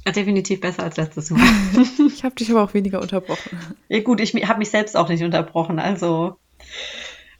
Ja, 0.05 0.11
definitiv 0.11 0.61
besser 0.61 0.83
als 0.83 0.97
letztes 0.97 1.29
Mal. 1.29 1.41
Ich 2.07 2.23
habe 2.23 2.35
dich 2.35 2.49
aber 2.49 2.63
auch 2.63 2.73
weniger 2.73 3.01
unterbrochen. 3.01 3.59
ja, 3.89 3.99
gut, 4.01 4.19
ich 4.19 4.33
habe 4.47 4.59
mich 4.59 4.71
selbst 4.71 4.95
auch 4.97 5.09
nicht 5.09 5.23
unterbrochen, 5.23 5.77
also. 5.79 6.37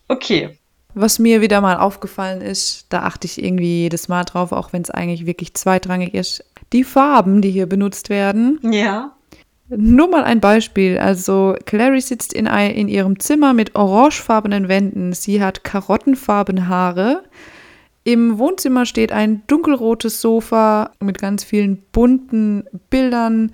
Okay. 0.08 0.58
Was 1.00 1.20
mir 1.20 1.42
wieder 1.42 1.62
mal 1.62 1.78
aufgefallen 1.78 2.42
ist, 2.42 2.88
da 2.90 3.04
achte 3.04 3.28
ich 3.28 3.44
irgendwie 3.44 3.82
jedes 3.82 4.08
Mal 4.08 4.24
drauf, 4.24 4.52
auch 4.52 4.74
wenn 4.74 4.82
es 4.82 4.90
eigentlich 4.90 5.28
wirklich 5.28 5.54
zweitrangig 5.54 6.16
ist. 6.16 6.44
Die 6.74 6.84
Farben, 6.84 7.44
die 7.44 7.52
hier 7.52 7.68
benutzt 7.68 8.10
werden. 8.10 8.60
Ja. 8.64 9.16
Nur 9.70 10.10
mal 10.10 10.24
ein 10.24 10.40
Beispiel. 10.40 10.98
Also 10.98 11.56
Clary 11.66 12.02
sitzt 12.02 12.34
in, 12.34 12.48
ein, 12.48 12.72
in 12.72 12.88
ihrem 12.88 13.20
Zimmer 13.20 13.54
mit 13.54 13.76
orangefarbenen 13.76 14.70
Wänden. 14.70 15.14
Sie 15.14 15.40
hat 15.40 15.64
karottenfarbene 15.64 16.68
Haare. 16.68 17.26
Im 18.04 18.40
Wohnzimmer 18.40 18.88
steht 18.88 19.12
ein 19.12 19.44
dunkelrotes 19.46 20.20
Sofa 20.20 20.94
mit 21.00 21.20
ganz 21.20 21.44
vielen 21.44 21.78
bunten 21.92 22.64
Bildern, 22.90 23.52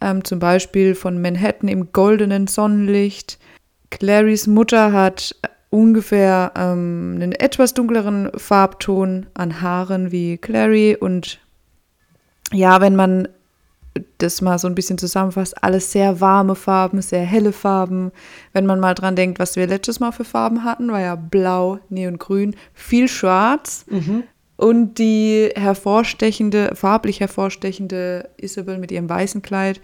ähm, 0.00 0.24
zum 0.24 0.40
Beispiel 0.40 0.96
von 0.96 1.22
Manhattan 1.22 1.68
im 1.68 1.92
goldenen 1.92 2.48
Sonnenlicht. 2.48 3.38
Clarys 3.90 4.48
Mutter 4.48 4.92
hat 4.92 5.36
ungefähr 5.74 6.52
ähm, 6.56 7.14
einen 7.16 7.32
etwas 7.32 7.74
dunkleren 7.74 8.30
Farbton 8.36 9.26
an 9.34 9.60
Haaren 9.60 10.12
wie 10.12 10.38
Clary 10.38 10.96
und 10.98 11.40
ja, 12.52 12.80
wenn 12.80 12.94
man 12.94 13.26
das 14.18 14.40
mal 14.40 14.58
so 14.58 14.68
ein 14.68 14.74
bisschen 14.76 14.98
zusammenfasst, 14.98 15.62
alles 15.64 15.90
sehr 15.90 16.20
warme 16.20 16.54
Farben, 16.54 17.02
sehr 17.02 17.24
helle 17.24 17.52
Farben. 17.52 18.12
Wenn 18.52 18.66
man 18.66 18.78
mal 18.78 18.94
dran 18.94 19.16
denkt, 19.16 19.38
was 19.40 19.56
wir 19.56 19.66
letztes 19.66 19.98
Mal 19.98 20.12
für 20.12 20.24
Farben 20.24 20.62
hatten, 20.64 20.90
war 20.92 21.00
ja 21.00 21.16
blau, 21.16 21.78
neongrün, 21.88 22.54
viel 22.72 23.08
schwarz 23.08 23.84
Mhm. 23.90 24.22
und 24.56 24.98
die 24.98 25.50
hervorstechende, 25.56 26.72
farblich 26.74 27.18
hervorstechende 27.20 28.28
Isabel 28.36 28.78
mit 28.78 28.92
ihrem 28.92 29.08
weißen 29.08 29.42
Kleid. 29.42 29.80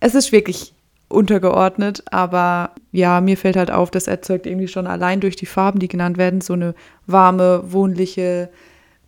Es 0.00 0.14
ist 0.14 0.30
wirklich 0.32 0.72
untergeordnet, 1.10 2.04
aber 2.10 2.70
ja, 2.92 3.20
mir 3.20 3.36
fällt 3.36 3.56
halt 3.56 3.70
auf, 3.70 3.90
das 3.90 4.06
erzeugt 4.06 4.46
irgendwie 4.46 4.68
schon 4.68 4.86
allein 4.86 5.20
durch 5.20 5.36
die 5.36 5.46
Farben, 5.46 5.80
die 5.80 5.88
genannt 5.88 6.16
werden, 6.16 6.40
so 6.40 6.52
eine 6.54 6.74
warme, 7.06 7.72
wohnliche 7.72 8.48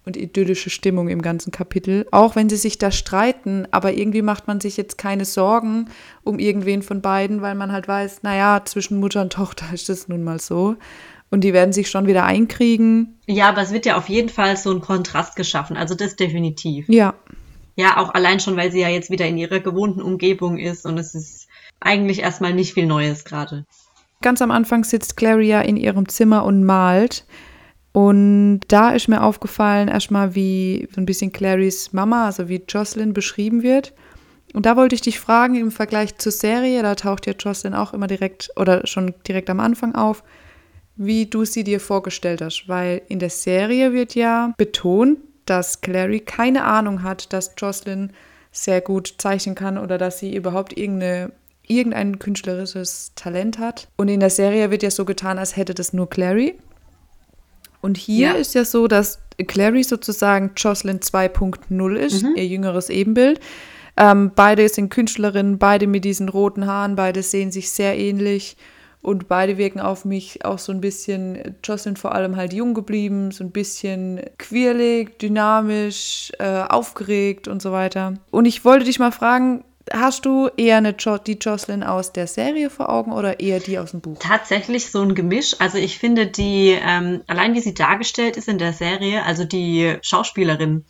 und 0.04 0.16
idyllische 0.16 0.68
Stimmung 0.68 1.08
im 1.08 1.22
ganzen 1.22 1.52
Kapitel. 1.52 2.06
Auch 2.10 2.34
wenn 2.34 2.48
sie 2.48 2.56
sich 2.56 2.76
da 2.76 2.90
streiten, 2.90 3.68
aber 3.70 3.92
irgendwie 3.92 4.22
macht 4.22 4.48
man 4.48 4.60
sich 4.60 4.76
jetzt 4.76 4.98
keine 4.98 5.24
Sorgen 5.24 5.88
um 6.24 6.40
irgendwen 6.40 6.82
von 6.82 7.00
beiden, 7.00 7.40
weil 7.40 7.54
man 7.54 7.70
halt 7.70 7.86
weiß, 7.86 8.24
naja, 8.24 8.62
zwischen 8.64 8.98
Mutter 8.98 9.22
und 9.22 9.32
Tochter 9.32 9.66
ist 9.72 9.88
das 9.88 10.08
nun 10.08 10.24
mal 10.24 10.40
so. 10.40 10.76
Und 11.30 11.42
die 11.42 11.52
werden 11.52 11.72
sich 11.72 11.88
schon 11.88 12.06
wieder 12.06 12.24
einkriegen. 12.24 13.16
Ja, 13.26 13.48
aber 13.48 13.62
es 13.62 13.72
wird 13.72 13.86
ja 13.86 13.96
auf 13.96 14.08
jeden 14.08 14.28
Fall 14.28 14.56
so 14.56 14.72
ein 14.72 14.80
Kontrast 14.80 15.36
geschaffen, 15.36 15.76
also 15.76 15.94
das 15.94 16.16
definitiv. 16.16 16.88
Ja, 16.88 17.14
Ja, 17.76 17.96
auch 17.96 18.12
allein 18.12 18.40
schon, 18.40 18.56
weil 18.56 18.70
sie 18.70 18.80
ja 18.80 18.88
jetzt 18.88 19.08
wieder 19.08 19.26
in 19.26 19.38
ihrer 19.38 19.60
gewohnten 19.60 20.02
Umgebung 20.02 20.58
ist 20.58 20.84
und 20.84 20.98
es 20.98 21.14
ist 21.14 21.41
eigentlich 21.82 22.20
erstmal 22.20 22.54
nicht 22.54 22.74
viel 22.74 22.86
Neues 22.86 23.24
gerade. 23.24 23.64
Ganz 24.20 24.40
am 24.40 24.50
Anfang 24.50 24.84
sitzt 24.84 25.16
Clary 25.16 25.48
ja 25.48 25.60
in 25.60 25.76
ihrem 25.76 26.08
Zimmer 26.08 26.44
und 26.44 26.64
malt. 26.64 27.24
Und 27.92 28.60
da 28.68 28.90
ist 28.90 29.08
mir 29.08 29.22
aufgefallen, 29.22 29.88
erstmal, 29.88 30.34
wie 30.34 30.88
so 30.94 31.00
ein 31.00 31.06
bisschen 31.06 31.32
Clarys 31.32 31.92
Mama, 31.92 32.26
also 32.26 32.48
wie 32.48 32.62
Jocelyn 32.66 33.12
beschrieben 33.12 33.62
wird. 33.62 33.92
Und 34.54 34.66
da 34.66 34.76
wollte 34.76 34.94
ich 34.94 35.00
dich 35.00 35.18
fragen, 35.18 35.56
im 35.56 35.70
Vergleich 35.70 36.16
zur 36.18 36.32
Serie, 36.32 36.82
da 36.82 36.94
taucht 36.94 37.26
ja 37.26 37.34
Jocelyn 37.38 37.74
auch 37.74 37.92
immer 37.92 38.06
direkt 38.06 38.50
oder 38.56 38.86
schon 38.86 39.14
direkt 39.26 39.50
am 39.50 39.60
Anfang 39.60 39.94
auf, 39.94 40.22
wie 40.96 41.26
du 41.26 41.44
sie 41.44 41.64
dir 41.64 41.80
vorgestellt 41.80 42.40
hast. 42.42 42.68
Weil 42.68 43.02
in 43.08 43.18
der 43.18 43.30
Serie 43.30 43.92
wird 43.92 44.14
ja 44.14 44.52
betont, 44.56 45.18
dass 45.46 45.80
Clary 45.80 46.20
keine 46.20 46.64
Ahnung 46.64 47.02
hat, 47.02 47.32
dass 47.32 47.54
Jocelyn 47.58 48.12
sehr 48.52 48.80
gut 48.80 49.14
zeichnen 49.18 49.54
kann 49.54 49.78
oder 49.78 49.98
dass 49.98 50.18
sie 50.18 50.36
überhaupt 50.36 50.76
irgendeine, 50.76 51.32
irgendein 51.66 52.18
künstlerisches 52.18 53.12
Talent 53.14 53.58
hat. 53.58 53.88
Und 53.96 54.08
in 54.08 54.20
der 54.20 54.30
Serie 54.30 54.70
wird 54.70 54.82
ja 54.82 54.90
so 54.90 55.04
getan, 55.04 55.38
als 55.38 55.56
hätte 55.56 55.74
das 55.74 55.92
nur 55.92 56.08
Clary. 56.10 56.54
Und 57.80 57.96
hier 57.96 58.28
Ja. 58.28 58.32
ist 58.34 58.54
ja 58.54 58.64
so, 58.64 58.86
dass 58.88 59.18
Clary 59.48 59.82
sozusagen 59.82 60.52
Jocelyn 60.56 61.00
2.0 61.00 61.96
ist, 61.96 62.22
Mhm. 62.22 62.34
ihr 62.36 62.46
jüngeres 62.46 62.90
Ebenbild. 62.90 63.40
Ähm, 63.96 64.30
beide 64.34 64.68
sind 64.68 64.88
Künstlerinnen, 64.90 65.58
beide 65.58 65.86
mit 65.86 66.04
diesen 66.04 66.28
roten 66.28 66.66
Haaren, 66.66 66.96
beide 66.96 67.22
sehen 67.22 67.50
sich 67.52 67.70
sehr 67.70 67.98
ähnlich 67.98 68.56
und 69.02 69.26
beide 69.28 69.58
wirken 69.58 69.80
auf 69.80 70.04
mich 70.04 70.44
auch 70.44 70.58
so 70.58 70.70
ein 70.72 70.80
bisschen, 70.80 71.56
Jocelyn 71.64 71.96
vor 71.96 72.14
allem 72.14 72.36
halt 72.36 72.52
jung 72.52 72.72
geblieben, 72.72 73.32
so 73.32 73.42
ein 73.44 73.50
bisschen 73.50 74.20
quirlig, 74.38 75.18
dynamisch, 75.18 76.30
äh, 76.38 76.62
aufgeregt 76.68 77.48
und 77.48 77.60
so 77.60 77.72
weiter. 77.72 78.14
Und 78.30 78.46
ich 78.46 78.64
wollte 78.64 78.84
dich 78.86 78.98
mal 78.98 79.12
fragen, 79.12 79.64
hast 79.92 80.24
du 80.24 80.48
eher 80.56 80.76
eine 80.76 80.94
jo 80.98 81.18
die 81.18 81.38
Jocelyn 81.40 81.82
aus 81.82 82.12
der 82.12 82.26
Serie 82.26 82.70
vor 82.70 82.88
Augen 82.88 83.12
oder 83.12 83.40
eher 83.40 83.60
die 83.60 83.78
aus 83.78 83.92
dem 83.92 84.00
Buch? 84.00 84.18
Tatsächlich 84.18 84.90
so 84.90 85.02
ein 85.02 85.14
Gemisch. 85.14 85.56
Also 85.58 85.78
ich 85.78 85.98
finde 85.98 86.26
die, 86.26 86.78
ähm, 86.80 87.22
allein 87.26 87.54
wie 87.54 87.60
sie 87.60 87.74
dargestellt 87.74 88.36
ist 88.36 88.48
in 88.48 88.58
der 88.58 88.72
Serie, 88.72 89.24
also 89.24 89.44
die 89.44 89.96
Schauspielerin, 90.02 90.84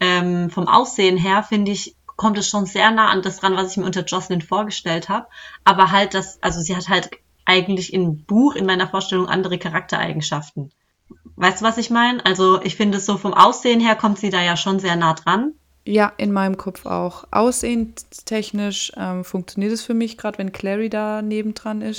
ähm, 0.00 0.50
vom 0.50 0.68
Aussehen 0.68 1.16
her, 1.16 1.42
finde 1.42 1.72
ich, 1.72 1.96
kommt 2.16 2.38
es 2.38 2.48
schon 2.48 2.66
sehr 2.66 2.90
nah 2.90 3.08
an 3.08 3.22
das 3.22 3.38
dran, 3.38 3.56
was 3.56 3.72
ich 3.72 3.76
mir 3.78 3.86
unter 3.86 4.04
Jocelyn 4.04 4.42
vorgestellt 4.42 5.08
habe. 5.08 5.26
Aber 5.64 5.90
halt 5.90 6.14
das, 6.14 6.42
also 6.42 6.60
sie 6.60 6.76
hat 6.76 6.88
halt 6.88 7.10
eigentlich 7.44 7.92
im 7.92 8.24
Buch, 8.24 8.54
in 8.54 8.66
meiner 8.66 8.88
Vorstellung, 8.88 9.26
andere 9.26 9.58
Charaktereigenschaften. 9.58 10.72
Weißt 11.36 11.60
du, 11.60 11.64
was 11.64 11.78
ich 11.78 11.90
meine? 11.90 12.24
Also 12.24 12.60
ich 12.62 12.76
finde 12.76 13.00
so 13.00 13.16
vom 13.16 13.34
Aussehen 13.34 13.80
her 13.80 13.96
kommt 13.96 14.18
sie 14.18 14.30
da 14.30 14.42
ja 14.42 14.56
schon 14.56 14.78
sehr 14.78 14.96
nah 14.96 15.14
dran. 15.14 15.54
Ja, 15.90 16.12
in 16.18 16.30
meinem 16.32 16.56
Kopf 16.56 16.86
auch. 16.86 17.24
Aussehenstechnisch 17.32 18.92
ähm, 18.96 19.24
funktioniert 19.24 19.72
es 19.72 19.82
für 19.82 19.94
mich, 19.94 20.16
gerade 20.16 20.38
wenn 20.38 20.52
Clary 20.52 20.88
da 20.88 21.20
nebendran 21.22 21.82
ist. 21.82 21.98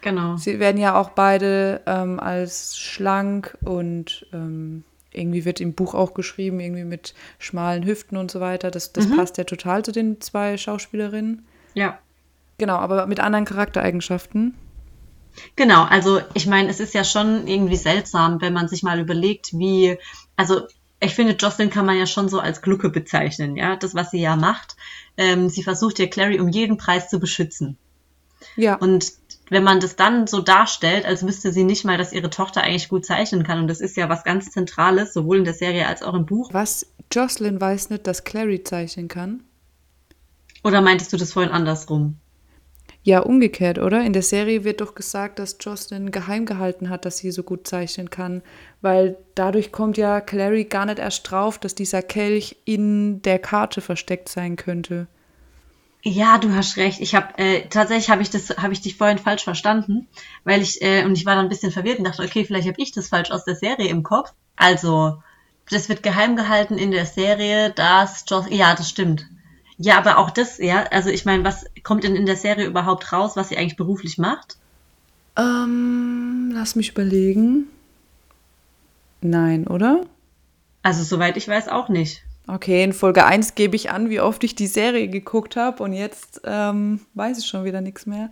genau. 0.00 0.36
Sie 0.36 0.58
werden 0.60 0.80
ja 0.80 0.94
auch 0.98 1.10
beide 1.10 1.80
ähm, 1.86 2.20
als 2.20 2.78
schlank 2.78 3.56
und 3.64 4.26
ähm, 4.32 4.84
irgendwie 5.12 5.44
wird 5.44 5.60
im 5.60 5.72
Buch 5.74 5.94
auch 5.94 6.14
geschrieben, 6.14 6.60
irgendwie 6.60 6.84
mit 6.84 7.14
schmalen 7.38 7.84
Hüften 7.84 8.16
und 8.16 8.30
so 8.30 8.40
weiter. 8.40 8.70
Das, 8.70 8.92
das 8.92 9.08
Mhm. 9.08 9.16
passt 9.16 9.36
ja 9.38 9.44
total 9.44 9.84
zu 9.84 9.90
den 9.90 10.20
zwei 10.20 10.56
Schauspielerinnen. 10.56 11.44
Ja. 11.74 11.98
Genau, 12.58 12.76
aber 12.76 13.06
mit 13.06 13.20
anderen 13.20 13.44
Charaktereigenschaften. 13.44 14.54
Genau, 15.56 15.84
also 15.84 16.20
ich 16.34 16.46
meine, 16.46 16.68
es 16.68 16.80
ist 16.80 16.94
ja 16.94 17.04
schon 17.04 17.46
irgendwie 17.46 17.76
seltsam, 17.76 18.40
wenn 18.40 18.52
man 18.52 18.68
sich 18.68 18.82
mal 18.82 18.98
überlegt, 18.98 19.50
wie, 19.58 19.96
also 20.36 20.62
ich 21.00 21.14
finde, 21.14 21.34
Jocelyn 21.34 21.70
kann 21.70 21.86
man 21.86 21.96
ja 21.96 22.06
schon 22.06 22.28
so 22.28 22.40
als 22.40 22.62
Glucke 22.62 22.90
bezeichnen, 22.90 23.56
ja, 23.56 23.76
das, 23.76 23.94
was 23.94 24.10
sie 24.10 24.20
ja 24.20 24.36
macht. 24.36 24.76
Ähm, 25.16 25.48
sie 25.48 25.62
versucht 25.62 25.98
ja 25.98 26.06
Clary 26.06 26.40
um 26.40 26.48
jeden 26.48 26.76
Preis 26.76 27.08
zu 27.08 27.20
beschützen. 27.20 27.76
Ja, 28.56 28.74
Und 28.76 29.12
wenn 29.50 29.62
man 29.62 29.80
das 29.80 29.96
dann 29.96 30.26
so 30.26 30.40
darstellt, 30.40 31.06
als 31.06 31.26
wüsste 31.26 31.52
sie 31.52 31.64
nicht 31.64 31.84
mal, 31.84 31.98
dass 31.98 32.12
ihre 32.12 32.30
Tochter 32.30 32.62
eigentlich 32.62 32.88
gut 32.88 33.06
zeichnen 33.06 33.44
kann, 33.44 33.60
und 33.60 33.68
das 33.68 33.80
ist 33.80 33.96
ja 33.96 34.08
was 34.08 34.24
ganz 34.24 34.50
Zentrales, 34.50 35.12
sowohl 35.12 35.38
in 35.38 35.44
der 35.44 35.54
Serie 35.54 35.86
als 35.86 36.02
auch 36.02 36.14
im 36.14 36.26
Buch. 36.26 36.50
was 36.52 36.86
Jocelyn 37.10 37.60
weiß 37.60 37.90
nicht, 37.90 38.06
dass 38.06 38.24
Clary 38.24 38.62
zeichnen 38.62 39.08
kann. 39.08 39.42
Oder 40.62 40.82
meintest 40.82 41.12
du 41.12 41.16
das 41.16 41.32
vorhin 41.32 41.52
andersrum? 41.52 42.16
Ja, 43.04 43.20
umgekehrt, 43.20 43.78
oder? 43.78 44.04
In 44.04 44.12
der 44.12 44.22
Serie 44.22 44.64
wird 44.64 44.80
doch 44.80 44.94
gesagt, 44.94 45.38
dass 45.38 45.56
Jocelyn 45.60 46.10
geheim 46.10 46.44
gehalten 46.44 46.90
hat, 46.90 47.04
dass 47.04 47.18
sie 47.18 47.30
so 47.30 47.42
gut 47.42 47.66
zeichnen 47.66 48.10
kann, 48.10 48.42
weil 48.82 49.16
dadurch 49.34 49.72
kommt 49.72 49.96
ja 49.96 50.20
Clary 50.20 50.64
gar 50.64 50.84
nicht 50.86 50.98
erst 50.98 51.30
drauf, 51.30 51.58
dass 51.58 51.74
dieser 51.74 52.02
Kelch 52.02 52.56
in 52.64 53.22
der 53.22 53.38
Karte 53.38 53.80
versteckt 53.80 54.28
sein 54.28 54.56
könnte. 54.56 55.06
Ja, 56.02 56.38
du 56.38 56.54
hast 56.54 56.76
recht. 56.76 57.00
Ich 57.00 57.14
habe 57.14 57.36
äh, 57.38 57.68
tatsächlich 57.68 58.08
habe 58.10 58.22
ich 58.22 58.30
das 58.30 58.50
habe 58.56 58.72
ich 58.72 58.80
dich 58.80 58.96
vorhin 58.96 59.18
falsch 59.18 59.42
verstanden, 59.44 60.08
weil 60.44 60.62
ich 60.62 60.80
äh, 60.80 61.04
und 61.04 61.16
ich 61.18 61.26
war 61.26 61.34
dann 61.34 61.46
ein 61.46 61.48
bisschen 61.48 61.72
verwirrt 61.72 61.98
und 61.98 62.04
dachte, 62.04 62.22
okay, 62.22 62.44
vielleicht 62.44 62.68
habe 62.68 62.80
ich 62.80 62.92
das 62.92 63.08
falsch 63.08 63.30
aus 63.30 63.44
der 63.44 63.56
Serie 63.56 63.88
im 63.88 64.02
Kopf. 64.04 64.32
Also 64.54 65.22
das 65.70 65.88
wird 65.88 66.02
geheim 66.02 66.36
gehalten 66.36 66.78
in 66.78 66.92
der 66.92 67.06
Serie, 67.06 67.70
dass 67.70 68.24
Joss, 68.28 68.46
ja, 68.50 68.74
das 68.74 68.88
stimmt. 68.88 69.26
Ja, 69.78 69.96
aber 69.98 70.18
auch 70.18 70.30
das, 70.30 70.58
ja, 70.58 70.84
also 70.90 71.08
ich 71.08 71.24
meine, 71.24 71.44
was 71.44 71.64
kommt 71.84 72.02
denn 72.02 72.16
in 72.16 72.26
der 72.26 72.36
Serie 72.36 72.66
überhaupt 72.66 73.12
raus, 73.12 73.36
was 73.36 73.48
sie 73.48 73.56
eigentlich 73.56 73.76
beruflich 73.76 74.18
macht? 74.18 74.56
Ähm, 75.36 76.50
lass 76.52 76.74
mich 76.74 76.90
überlegen. 76.90 77.68
Nein, 79.20 79.68
oder? 79.68 80.04
Also 80.82 81.04
soweit 81.04 81.36
ich 81.36 81.46
weiß 81.46 81.68
auch 81.68 81.88
nicht. 81.88 82.24
Okay, 82.48 82.82
in 82.82 82.92
Folge 82.92 83.24
1 83.24 83.54
gebe 83.54 83.76
ich 83.76 83.90
an, 83.90 84.10
wie 84.10 84.20
oft 84.20 84.42
ich 84.42 84.54
die 84.54 84.66
Serie 84.66 85.08
geguckt 85.08 85.54
habe 85.54 85.82
und 85.82 85.92
jetzt 85.92 86.40
ähm, 86.44 87.00
weiß 87.14 87.38
ich 87.38 87.46
schon 87.46 87.64
wieder 87.64 87.80
nichts 87.80 88.06
mehr. 88.06 88.30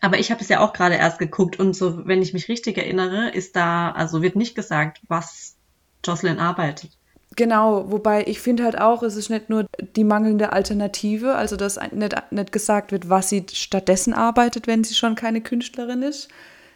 Aber 0.00 0.18
ich 0.18 0.30
habe 0.30 0.42
es 0.42 0.48
ja 0.48 0.60
auch 0.60 0.74
gerade 0.74 0.96
erst 0.96 1.18
geguckt 1.18 1.58
und 1.58 1.74
so, 1.74 2.06
wenn 2.06 2.20
ich 2.20 2.34
mich 2.34 2.48
richtig 2.48 2.76
erinnere, 2.76 3.30
ist 3.30 3.56
da, 3.56 3.90
also 3.90 4.22
wird 4.22 4.36
nicht 4.36 4.54
gesagt, 4.54 5.00
was 5.08 5.56
Jocelyn 6.04 6.38
arbeitet. 6.38 6.90
Genau, 7.36 7.90
wobei 7.90 8.24
ich 8.26 8.40
finde 8.40 8.64
halt 8.64 8.80
auch, 8.80 9.02
es 9.02 9.16
ist 9.16 9.30
nicht 9.30 9.50
nur 9.50 9.66
die 9.96 10.04
mangelnde 10.04 10.52
Alternative, 10.52 11.34
also 11.34 11.56
dass 11.56 11.78
nicht, 11.92 12.14
nicht 12.30 12.52
gesagt 12.52 12.92
wird, 12.92 13.08
was 13.08 13.28
sie 13.28 13.44
stattdessen 13.52 14.12
arbeitet, 14.12 14.66
wenn 14.66 14.84
sie 14.84 14.94
schon 14.94 15.14
keine 15.14 15.40
Künstlerin 15.40 16.02
ist, 16.02 16.28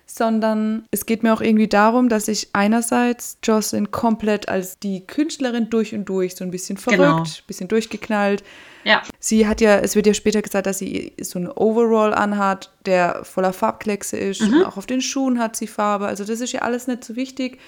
sondern 0.06 0.86
es 0.90 1.04
geht 1.04 1.22
mir 1.22 1.34
auch 1.34 1.42
irgendwie 1.42 1.68
darum, 1.68 2.08
dass 2.08 2.28
ich 2.28 2.48
einerseits 2.54 3.38
Jocelyn 3.44 3.90
komplett 3.90 4.48
als 4.48 4.78
die 4.78 5.06
Künstlerin 5.06 5.68
durch 5.68 5.94
und 5.94 6.06
durch, 6.06 6.34
so 6.34 6.44
ein 6.44 6.50
bisschen 6.50 6.78
verrückt, 6.78 6.98
genau. 6.98 7.24
bisschen 7.46 7.68
durchgeknallt. 7.68 8.42
Ja. 8.84 9.02
Sie 9.20 9.46
hat 9.46 9.60
ja, 9.60 9.78
es 9.78 9.96
wird 9.96 10.06
ja 10.06 10.14
später 10.14 10.40
gesagt, 10.40 10.66
dass 10.66 10.78
sie 10.78 11.12
so 11.20 11.38
einen 11.38 11.50
Overall 11.50 12.14
anhat, 12.14 12.70
der 12.86 13.22
voller 13.24 13.52
Farbkleckse 13.52 14.16
ist. 14.16 14.40
Mhm. 14.40 14.62
Auch 14.62 14.78
auf 14.78 14.86
den 14.86 15.02
Schuhen 15.02 15.38
hat 15.38 15.56
sie 15.56 15.66
Farbe. 15.66 16.06
Also 16.06 16.24
das 16.24 16.40
ist 16.40 16.52
ja 16.52 16.62
alles 16.62 16.86
nicht 16.86 17.04
so 17.04 17.14
wichtig. 17.14 17.58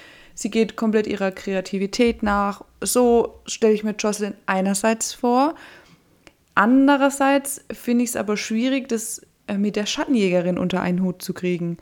Sie 0.40 0.50
geht 0.50 0.74
komplett 0.74 1.06
ihrer 1.06 1.32
Kreativität 1.32 2.22
nach. 2.22 2.64
So 2.80 3.42
stelle 3.44 3.74
ich 3.74 3.84
mir 3.84 3.94
Jocelyn 3.98 4.32
einerseits 4.46 5.12
vor. 5.12 5.54
Andererseits 6.54 7.62
finde 7.70 8.04
ich 8.04 8.10
es 8.10 8.16
aber 8.16 8.38
schwierig, 8.38 8.88
das 8.88 9.20
äh, 9.48 9.58
mit 9.58 9.76
der 9.76 9.84
Schattenjägerin 9.84 10.56
unter 10.56 10.80
einen 10.80 11.02
Hut 11.02 11.20
zu 11.20 11.34
kriegen. 11.34 11.76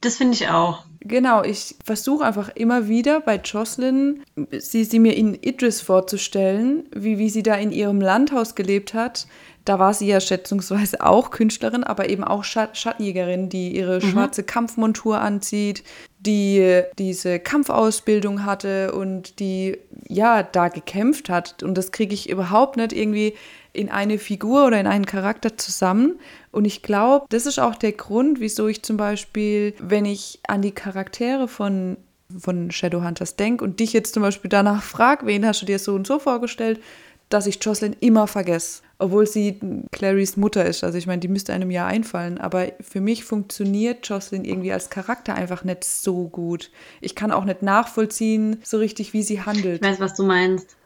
Das 0.00 0.16
finde 0.16 0.34
ich 0.34 0.48
auch. 0.48 0.84
Genau, 1.00 1.42
ich 1.42 1.74
versuche 1.84 2.24
einfach 2.24 2.50
immer 2.50 2.86
wieder 2.86 3.20
bei 3.20 3.36
Jocelyn, 3.36 4.22
sie, 4.52 4.84
sie 4.84 5.00
mir 5.00 5.16
in 5.16 5.34
Idris 5.34 5.80
vorzustellen, 5.80 6.84
wie, 6.94 7.18
wie 7.18 7.30
sie 7.30 7.42
da 7.42 7.56
in 7.56 7.72
ihrem 7.72 8.00
Landhaus 8.00 8.54
gelebt 8.54 8.94
hat. 8.94 9.26
Da 9.64 9.78
war 9.78 9.92
sie 9.92 10.06
ja 10.06 10.20
schätzungsweise 10.20 11.04
auch 11.04 11.30
Künstlerin, 11.30 11.84
aber 11.84 12.08
eben 12.08 12.24
auch 12.24 12.44
Schattenjägerin, 12.44 13.48
die 13.48 13.76
ihre 13.76 13.96
mhm. 13.96 14.10
schwarze 14.10 14.44
Kampfmontur 14.44 15.20
anzieht, 15.20 15.82
die 16.20 16.82
diese 16.98 17.38
Kampfausbildung 17.38 18.44
hatte 18.44 18.92
und 18.92 19.38
die 19.38 19.78
ja 20.08 20.42
da 20.42 20.68
gekämpft 20.68 21.30
hat. 21.30 21.62
Und 21.62 21.76
das 21.76 21.92
kriege 21.92 22.14
ich 22.14 22.28
überhaupt 22.28 22.76
nicht 22.76 22.92
irgendwie 22.92 23.34
in 23.72 23.88
eine 23.90 24.18
Figur 24.18 24.66
oder 24.66 24.80
in 24.80 24.86
einen 24.86 25.06
Charakter 25.06 25.56
zusammen. 25.56 26.18
Und 26.50 26.64
ich 26.64 26.82
glaube, 26.82 27.26
das 27.28 27.46
ist 27.46 27.60
auch 27.60 27.76
der 27.76 27.92
Grund, 27.92 28.40
wieso 28.40 28.66
ich 28.66 28.82
zum 28.82 28.96
Beispiel, 28.96 29.74
wenn 29.78 30.04
ich 30.04 30.40
an 30.48 30.62
die 30.62 30.72
Charaktere 30.72 31.46
von, 31.46 31.96
von 32.36 32.70
Shadowhunters 32.70 33.36
denke 33.36 33.64
und 33.64 33.78
dich 33.78 33.92
jetzt 33.92 34.14
zum 34.14 34.22
Beispiel 34.22 34.48
danach 34.48 34.82
frage, 34.82 35.26
wen 35.26 35.46
hast 35.46 35.62
du 35.62 35.66
dir 35.66 35.78
so 35.78 35.94
und 35.94 36.06
so 36.06 36.18
vorgestellt, 36.18 36.80
dass 37.28 37.46
ich 37.46 37.62
Jocelyn 37.62 37.96
immer 38.00 38.26
vergesse, 38.26 38.82
obwohl 38.98 39.26
sie 39.26 39.60
Clarys 39.92 40.36
Mutter 40.36 40.64
ist. 40.64 40.84
Also 40.84 40.98
ich 40.98 41.06
meine, 41.06 41.20
die 41.20 41.28
müsste 41.28 41.52
einem 41.52 41.70
ja 41.70 41.86
einfallen, 41.86 42.38
aber 42.38 42.72
für 42.80 43.00
mich 43.00 43.24
funktioniert 43.24 44.08
Jocelyn 44.08 44.44
irgendwie 44.44 44.72
als 44.72 44.90
Charakter 44.90 45.34
einfach 45.34 45.64
nicht 45.64 45.84
so 45.84 46.28
gut. 46.28 46.70
Ich 47.00 47.14
kann 47.14 47.32
auch 47.32 47.44
nicht 47.44 47.62
nachvollziehen, 47.62 48.60
so 48.62 48.78
richtig, 48.78 49.12
wie 49.12 49.22
sie 49.22 49.42
handelt. 49.42 49.82
Ich 49.82 49.88
weiß, 49.88 50.00
was 50.00 50.14
du 50.14 50.24
meinst. 50.24 50.76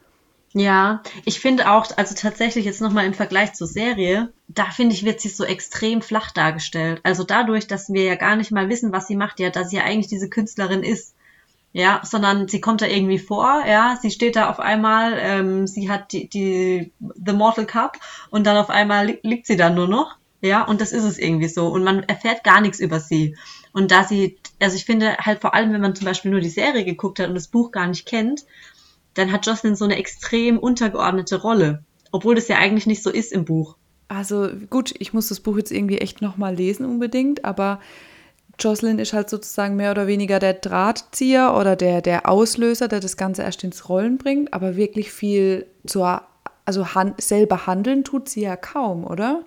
Ja, 0.54 1.02
ich 1.24 1.40
finde 1.40 1.70
auch, 1.70 1.86
also 1.96 2.14
tatsächlich 2.14 2.66
jetzt 2.66 2.82
nochmal 2.82 3.06
im 3.06 3.14
Vergleich 3.14 3.54
zur 3.54 3.66
Serie, 3.66 4.32
da 4.48 4.66
finde 4.66 4.94
ich, 4.94 5.04
wird 5.04 5.20
sie 5.20 5.30
so 5.30 5.44
extrem 5.44 6.02
flach 6.02 6.30
dargestellt. 6.30 7.00
Also 7.04 7.24
dadurch, 7.24 7.66
dass 7.66 7.90
wir 7.90 8.04
ja 8.04 8.16
gar 8.16 8.36
nicht 8.36 8.52
mal 8.52 8.68
wissen, 8.68 8.92
was 8.92 9.06
sie 9.06 9.16
macht, 9.16 9.40
ja, 9.40 9.48
dass 9.48 9.70
sie 9.70 9.76
ja 9.76 9.84
eigentlich 9.84 10.08
diese 10.08 10.28
Künstlerin 10.28 10.82
ist. 10.82 11.14
Ja, 11.74 12.02
sondern 12.04 12.48
sie 12.48 12.60
kommt 12.60 12.82
da 12.82 12.86
irgendwie 12.86 13.18
vor, 13.18 13.64
ja, 13.66 13.98
sie 14.00 14.10
steht 14.10 14.36
da 14.36 14.50
auf 14.50 14.60
einmal, 14.60 15.14
ähm, 15.18 15.66
sie 15.66 15.88
hat 15.88 16.12
die, 16.12 16.28
die 16.28 16.92
The 17.00 17.32
Mortal 17.32 17.64
Cup 17.64 17.96
und 18.28 18.46
dann 18.46 18.58
auf 18.58 18.68
einmal 18.68 19.06
li 19.06 19.18
liegt 19.22 19.46
sie 19.46 19.56
da 19.56 19.70
nur 19.70 19.88
noch, 19.88 20.16
ja, 20.42 20.64
und 20.64 20.80
das 20.80 20.92
ist 20.92 21.04
es 21.04 21.18
irgendwie 21.18 21.48
so. 21.48 21.68
Und 21.68 21.84
man 21.84 22.02
erfährt 22.02 22.44
gar 22.44 22.60
nichts 22.60 22.80
über 22.80 23.00
sie. 23.00 23.36
Und 23.72 23.90
da 23.90 24.04
sie, 24.04 24.38
also 24.60 24.76
ich 24.76 24.84
finde 24.84 25.16
halt 25.18 25.40
vor 25.40 25.54
allem, 25.54 25.72
wenn 25.72 25.80
man 25.80 25.94
zum 25.94 26.04
Beispiel 26.04 26.30
nur 26.32 26.40
die 26.40 26.48
Serie 26.48 26.84
geguckt 26.84 27.20
hat 27.20 27.28
und 27.28 27.36
das 27.36 27.48
Buch 27.48 27.70
gar 27.70 27.86
nicht 27.86 28.06
kennt, 28.06 28.44
dann 29.14 29.30
hat 29.30 29.46
Jocelyn 29.46 29.76
so 29.76 29.84
eine 29.84 29.96
extrem 29.96 30.58
untergeordnete 30.58 31.40
Rolle, 31.40 31.84
obwohl 32.10 32.34
das 32.34 32.48
ja 32.48 32.56
eigentlich 32.58 32.86
nicht 32.86 33.02
so 33.02 33.10
ist 33.10 33.32
im 33.32 33.44
Buch. 33.44 33.76
Also 34.08 34.48
gut, 34.68 34.92
ich 34.98 35.12
muss 35.12 35.28
das 35.28 35.40
Buch 35.40 35.56
jetzt 35.56 35.72
irgendwie 35.72 35.98
echt 35.98 36.20
nochmal 36.20 36.54
lesen 36.54 36.84
unbedingt, 36.86 37.44
aber 37.44 37.80
Jocelyn 38.62 38.98
ist 38.98 39.12
halt 39.12 39.28
sozusagen 39.28 39.76
mehr 39.76 39.90
oder 39.90 40.06
weniger 40.06 40.38
der 40.38 40.54
Drahtzieher 40.54 41.54
oder 41.58 41.76
der, 41.76 42.00
der 42.02 42.28
Auslöser, 42.28 42.88
der 42.88 43.00
das 43.00 43.16
Ganze 43.16 43.42
erst 43.42 43.64
ins 43.64 43.88
Rollen 43.88 44.18
bringt, 44.18 44.52
aber 44.54 44.76
wirklich 44.76 45.12
viel 45.12 45.66
zur, 45.86 46.22
also 46.64 46.94
han 46.94 47.14
selber 47.18 47.66
handeln 47.66 48.04
tut 48.04 48.28
sie 48.28 48.42
ja 48.42 48.56
kaum, 48.56 49.04
oder? 49.04 49.44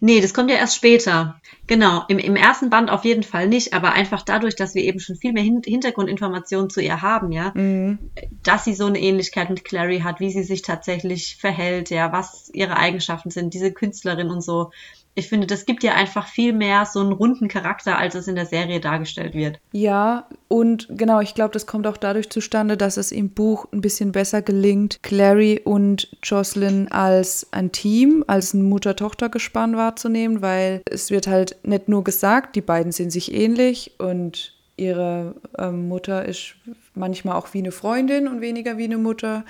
Nee, 0.00 0.20
das 0.20 0.34
kommt 0.34 0.50
ja 0.50 0.56
erst 0.56 0.76
später. 0.76 1.40
Genau, 1.66 2.04
im, 2.08 2.18
im 2.18 2.36
ersten 2.36 2.70
Band 2.70 2.90
auf 2.90 3.04
jeden 3.04 3.22
Fall 3.22 3.48
nicht, 3.48 3.72
aber 3.72 3.92
einfach 3.92 4.22
dadurch, 4.22 4.54
dass 4.54 4.74
wir 4.74 4.82
eben 4.82 5.00
schon 5.00 5.16
viel 5.16 5.32
mehr 5.32 5.42
Hin 5.42 5.62
Hintergrundinformationen 5.64 6.70
zu 6.70 6.80
ihr 6.80 7.02
haben, 7.02 7.32
ja, 7.32 7.52
mhm. 7.54 7.98
dass 8.42 8.64
sie 8.64 8.74
so 8.74 8.86
eine 8.86 9.00
Ähnlichkeit 9.00 9.50
mit 9.50 9.64
Clary 9.64 10.00
hat, 10.00 10.20
wie 10.20 10.30
sie 10.30 10.42
sich 10.42 10.62
tatsächlich 10.62 11.36
verhält, 11.36 11.90
ja, 11.90 12.12
was 12.12 12.50
ihre 12.52 12.76
Eigenschaften 12.76 13.30
sind, 13.30 13.54
diese 13.54 13.72
Künstlerin 13.72 14.30
und 14.30 14.42
so, 14.42 14.70
ich 15.16 15.28
finde, 15.28 15.46
das 15.46 15.64
gibt 15.64 15.84
ja 15.84 15.94
einfach 15.94 16.26
viel 16.26 16.52
mehr 16.52 16.86
so 16.86 17.00
einen 17.00 17.12
runden 17.12 17.46
Charakter, 17.46 17.98
als 17.98 18.16
es 18.16 18.26
in 18.26 18.34
der 18.34 18.46
Serie 18.46 18.80
dargestellt 18.80 19.34
wird. 19.34 19.60
Ja, 19.72 20.26
und 20.48 20.88
genau, 20.90 21.20
ich 21.20 21.34
glaube, 21.34 21.52
das 21.52 21.66
kommt 21.66 21.86
auch 21.86 21.96
dadurch 21.96 22.30
zustande, 22.30 22.76
dass 22.76 22.96
es 22.96 23.12
im 23.12 23.30
Buch 23.30 23.66
ein 23.72 23.80
bisschen 23.80 24.10
besser 24.10 24.42
gelingt, 24.42 24.98
Clary 25.02 25.60
und 25.62 26.08
Jocelyn 26.22 26.88
als 26.90 27.46
ein 27.52 27.70
Team, 27.70 28.24
als 28.26 28.54
ein 28.54 28.68
Mutter-Tochter-Gespann 28.68 29.76
wahrzunehmen, 29.76 30.42
weil 30.42 30.82
es 30.90 31.10
wird 31.10 31.28
halt 31.28 31.56
nicht 31.62 31.88
nur 31.88 32.02
gesagt, 32.02 32.56
die 32.56 32.60
beiden 32.60 32.90
sind 32.90 33.10
sich 33.10 33.32
ähnlich 33.32 33.92
und 33.98 34.52
ihre 34.76 35.36
ähm, 35.56 35.86
Mutter 35.88 36.24
ist 36.24 36.56
manchmal 36.94 37.36
auch 37.36 37.54
wie 37.54 37.58
eine 37.58 37.70
Freundin 37.70 38.26
und 38.26 38.40
weniger 38.40 38.78
wie 38.78 38.84
eine 38.84 38.98
Mutter. 38.98 39.44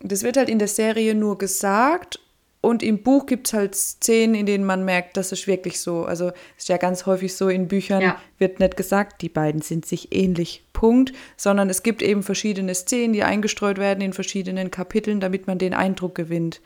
Das 0.00 0.24
wird 0.24 0.36
halt 0.36 0.48
in 0.48 0.58
der 0.58 0.66
Serie 0.66 1.14
nur 1.14 1.38
gesagt 1.38 2.18
und 2.62 2.82
im 2.82 3.02
Buch 3.02 3.24
gibt 3.24 3.46
es 3.46 3.54
halt 3.54 3.74
Szenen, 3.74 4.34
in 4.34 4.44
denen 4.44 4.64
man 4.64 4.84
merkt, 4.84 5.16
das 5.16 5.32
ist 5.32 5.46
wirklich 5.46 5.80
so. 5.80 6.04
Also 6.04 6.28
es 6.28 6.64
ist 6.64 6.68
ja 6.68 6.76
ganz 6.76 7.06
häufig 7.06 7.34
so, 7.34 7.48
in 7.48 7.68
Büchern 7.68 8.02
ja. 8.02 8.20
wird 8.38 8.60
nicht 8.60 8.76
gesagt, 8.76 9.22
die 9.22 9.30
beiden 9.30 9.62
sind 9.62 9.86
sich 9.86 10.14
ähnlich, 10.14 10.62
Punkt, 10.74 11.12
sondern 11.36 11.70
es 11.70 11.82
gibt 11.82 12.02
eben 12.02 12.22
verschiedene 12.22 12.74
Szenen, 12.74 13.14
die 13.14 13.22
eingestreut 13.22 13.78
werden 13.78 14.02
in 14.02 14.12
verschiedenen 14.12 14.70
Kapiteln, 14.70 15.20
damit 15.20 15.46
man 15.46 15.58
den 15.58 15.72
Eindruck 15.72 16.14
gewinnt. 16.14 16.60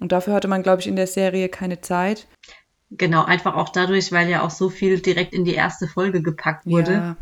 Und 0.00 0.12
dafür 0.12 0.34
hatte 0.34 0.48
man, 0.48 0.62
glaube 0.62 0.80
ich, 0.80 0.88
in 0.88 0.96
der 0.96 1.06
Serie 1.06 1.48
keine 1.48 1.80
Zeit. 1.80 2.26
Genau, 2.90 3.24
einfach 3.24 3.54
auch 3.54 3.70
dadurch, 3.70 4.12
weil 4.12 4.28
ja 4.28 4.42
auch 4.42 4.50
so 4.50 4.68
viel 4.68 5.00
direkt 5.00 5.32
in 5.32 5.44
die 5.44 5.54
erste 5.54 5.86
Folge 5.86 6.22
gepackt 6.22 6.66
wurde. 6.66 6.92
Ja, 6.92 7.16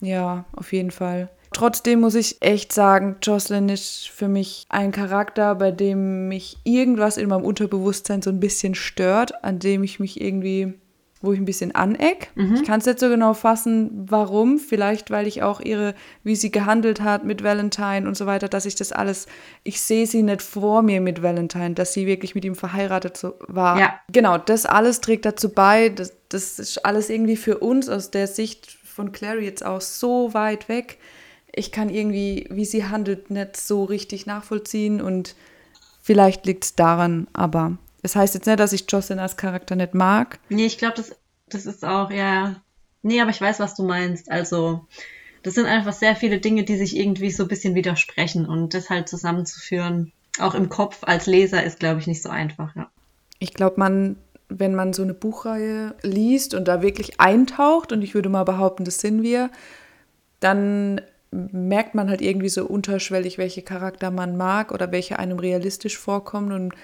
ja 0.00 0.44
auf 0.52 0.72
jeden 0.72 0.92
Fall. 0.92 1.30
Trotzdem 1.56 2.00
muss 2.00 2.14
ich 2.14 2.36
echt 2.40 2.70
sagen, 2.70 3.16
Jocelyn 3.22 3.70
ist 3.70 4.10
für 4.10 4.28
mich 4.28 4.66
ein 4.68 4.92
Charakter, 4.92 5.54
bei 5.54 5.70
dem 5.70 6.28
mich 6.28 6.58
irgendwas 6.64 7.16
in 7.16 7.30
meinem 7.30 7.46
Unterbewusstsein 7.46 8.20
so 8.20 8.28
ein 8.28 8.40
bisschen 8.40 8.74
stört, 8.74 9.42
an 9.42 9.58
dem 9.58 9.82
ich 9.82 9.98
mich 9.98 10.20
irgendwie, 10.20 10.74
wo 11.22 11.32
ich 11.32 11.38
ein 11.38 11.46
bisschen 11.46 11.74
aneck. 11.74 12.30
Mhm. 12.34 12.56
Ich 12.56 12.64
kann 12.64 12.80
es 12.80 12.84
nicht 12.84 12.98
so 12.98 13.08
genau 13.08 13.32
fassen, 13.32 14.04
warum. 14.06 14.58
Vielleicht, 14.58 15.10
weil 15.10 15.26
ich 15.26 15.42
auch 15.42 15.62
ihre, 15.62 15.94
wie 16.22 16.36
sie 16.36 16.50
gehandelt 16.50 17.00
hat 17.00 17.24
mit 17.24 17.42
Valentine 17.42 18.06
und 18.06 18.18
so 18.18 18.26
weiter, 18.26 18.48
dass 18.48 18.66
ich 18.66 18.74
das 18.74 18.92
alles, 18.92 19.26
ich 19.64 19.80
sehe 19.80 20.06
sie 20.06 20.22
nicht 20.22 20.42
vor 20.42 20.82
mir 20.82 21.00
mit 21.00 21.22
Valentine, 21.22 21.72
dass 21.72 21.94
sie 21.94 22.06
wirklich 22.06 22.34
mit 22.34 22.44
ihm 22.44 22.54
verheiratet 22.54 23.24
war. 23.48 23.80
Ja. 23.80 23.98
Genau, 24.12 24.36
das 24.36 24.66
alles 24.66 25.00
trägt 25.00 25.24
dazu 25.24 25.48
bei, 25.48 25.88
das, 25.88 26.12
das 26.28 26.58
ist 26.58 26.84
alles 26.84 27.08
irgendwie 27.08 27.36
für 27.36 27.56
uns 27.56 27.88
aus 27.88 28.10
der 28.10 28.26
Sicht 28.26 28.76
von 28.84 29.10
Clary 29.10 29.46
jetzt 29.46 29.64
auch 29.64 29.80
so 29.80 30.34
weit 30.34 30.68
weg 30.68 30.98
ich 31.56 31.72
kann 31.72 31.88
irgendwie, 31.88 32.46
wie 32.50 32.66
sie 32.66 32.84
handelt, 32.84 33.30
nicht 33.30 33.56
so 33.56 33.84
richtig 33.84 34.26
nachvollziehen 34.26 35.00
und 35.00 35.34
vielleicht 36.02 36.46
liegt 36.46 36.64
es 36.64 36.74
daran, 36.76 37.26
aber 37.32 37.78
es 38.02 38.12
das 38.12 38.16
heißt 38.16 38.34
jetzt 38.34 38.46
nicht, 38.46 38.60
dass 38.60 38.72
ich 38.72 38.84
Jocelyn 38.88 39.18
als 39.18 39.36
Charakter 39.36 39.74
nicht 39.74 39.94
mag. 39.94 40.38
Nee, 40.50 40.66
ich 40.66 40.78
glaube, 40.78 40.94
das, 40.96 41.16
das 41.48 41.66
ist 41.66 41.84
auch, 41.84 42.10
ja. 42.10 42.56
Nee, 43.02 43.20
aber 43.20 43.30
ich 43.30 43.40
weiß, 43.40 43.58
was 43.58 43.74
du 43.74 43.84
meinst. 43.84 44.30
Also, 44.30 44.86
das 45.42 45.54
sind 45.54 45.66
einfach 45.66 45.94
sehr 45.94 46.14
viele 46.14 46.38
Dinge, 46.38 46.64
die 46.64 46.76
sich 46.76 46.96
irgendwie 46.96 47.30
so 47.30 47.44
ein 47.44 47.48
bisschen 47.48 47.74
widersprechen 47.74 48.46
und 48.46 48.74
das 48.74 48.90
halt 48.90 49.08
zusammenzuführen, 49.08 50.12
auch 50.38 50.54
im 50.54 50.68
Kopf 50.68 50.98
als 51.02 51.26
Leser, 51.26 51.64
ist, 51.64 51.80
glaube 51.80 52.00
ich, 52.00 52.06
nicht 52.06 52.22
so 52.22 52.28
einfach, 52.28 52.76
ja. 52.76 52.90
Ich 53.38 53.54
glaube, 53.54 53.76
man, 53.78 54.16
wenn 54.48 54.74
man 54.74 54.92
so 54.92 55.02
eine 55.02 55.14
Buchreihe 55.14 55.94
liest 56.02 56.52
und 56.52 56.68
da 56.68 56.82
wirklich 56.82 57.18
eintaucht, 57.18 57.92
und 57.92 58.02
ich 58.02 58.14
würde 58.14 58.28
mal 58.28 58.44
behaupten, 58.44 58.84
das 58.84 58.98
sind 58.98 59.22
wir, 59.22 59.50
dann 60.40 61.00
merkt 61.30 61.94
man 61.94 62.08
halt 62.08 62.20
irgendwie 62.20 62.48
so 62.48 62.66
unterschwellig, 62.66 63.38
welche 63.38 63.62
Charakter 63.62 64.10
man 64.10 64.36
mag 64.36 64.72
oder 64.72 64.92
welche 64.92 65.18
einem 65.18 65.38
realistisch 65.38 65.98
vorkommen 65.98 66.52
und 66.52 66.74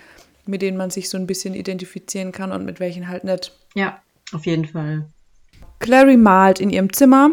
mit 0.46 0.62
denen 0.62 0.76
man 0.76 0.90
sich 0.90 1.09
so 1.09 1.16
ein 1.16 1.26
bisschen 1.26 1.55
identifizieren 1.55 2.33
kann 2.33 2.52
und 2.52 2.64
mit 2.64 2.81
welchen 2.81 3.09
halt 3.09 3.24
nicht. 3.24 3.52
Ja, 3.74 4.00
auf 4.33 4.46
jeden 4.46 4.66
Fall. 4.66 5.07
Clary 5.78 6.16
malt 6.16 6.61
in 6.61 6.70
ihrem 6.70 6.92
Zimmer 6.92 7.31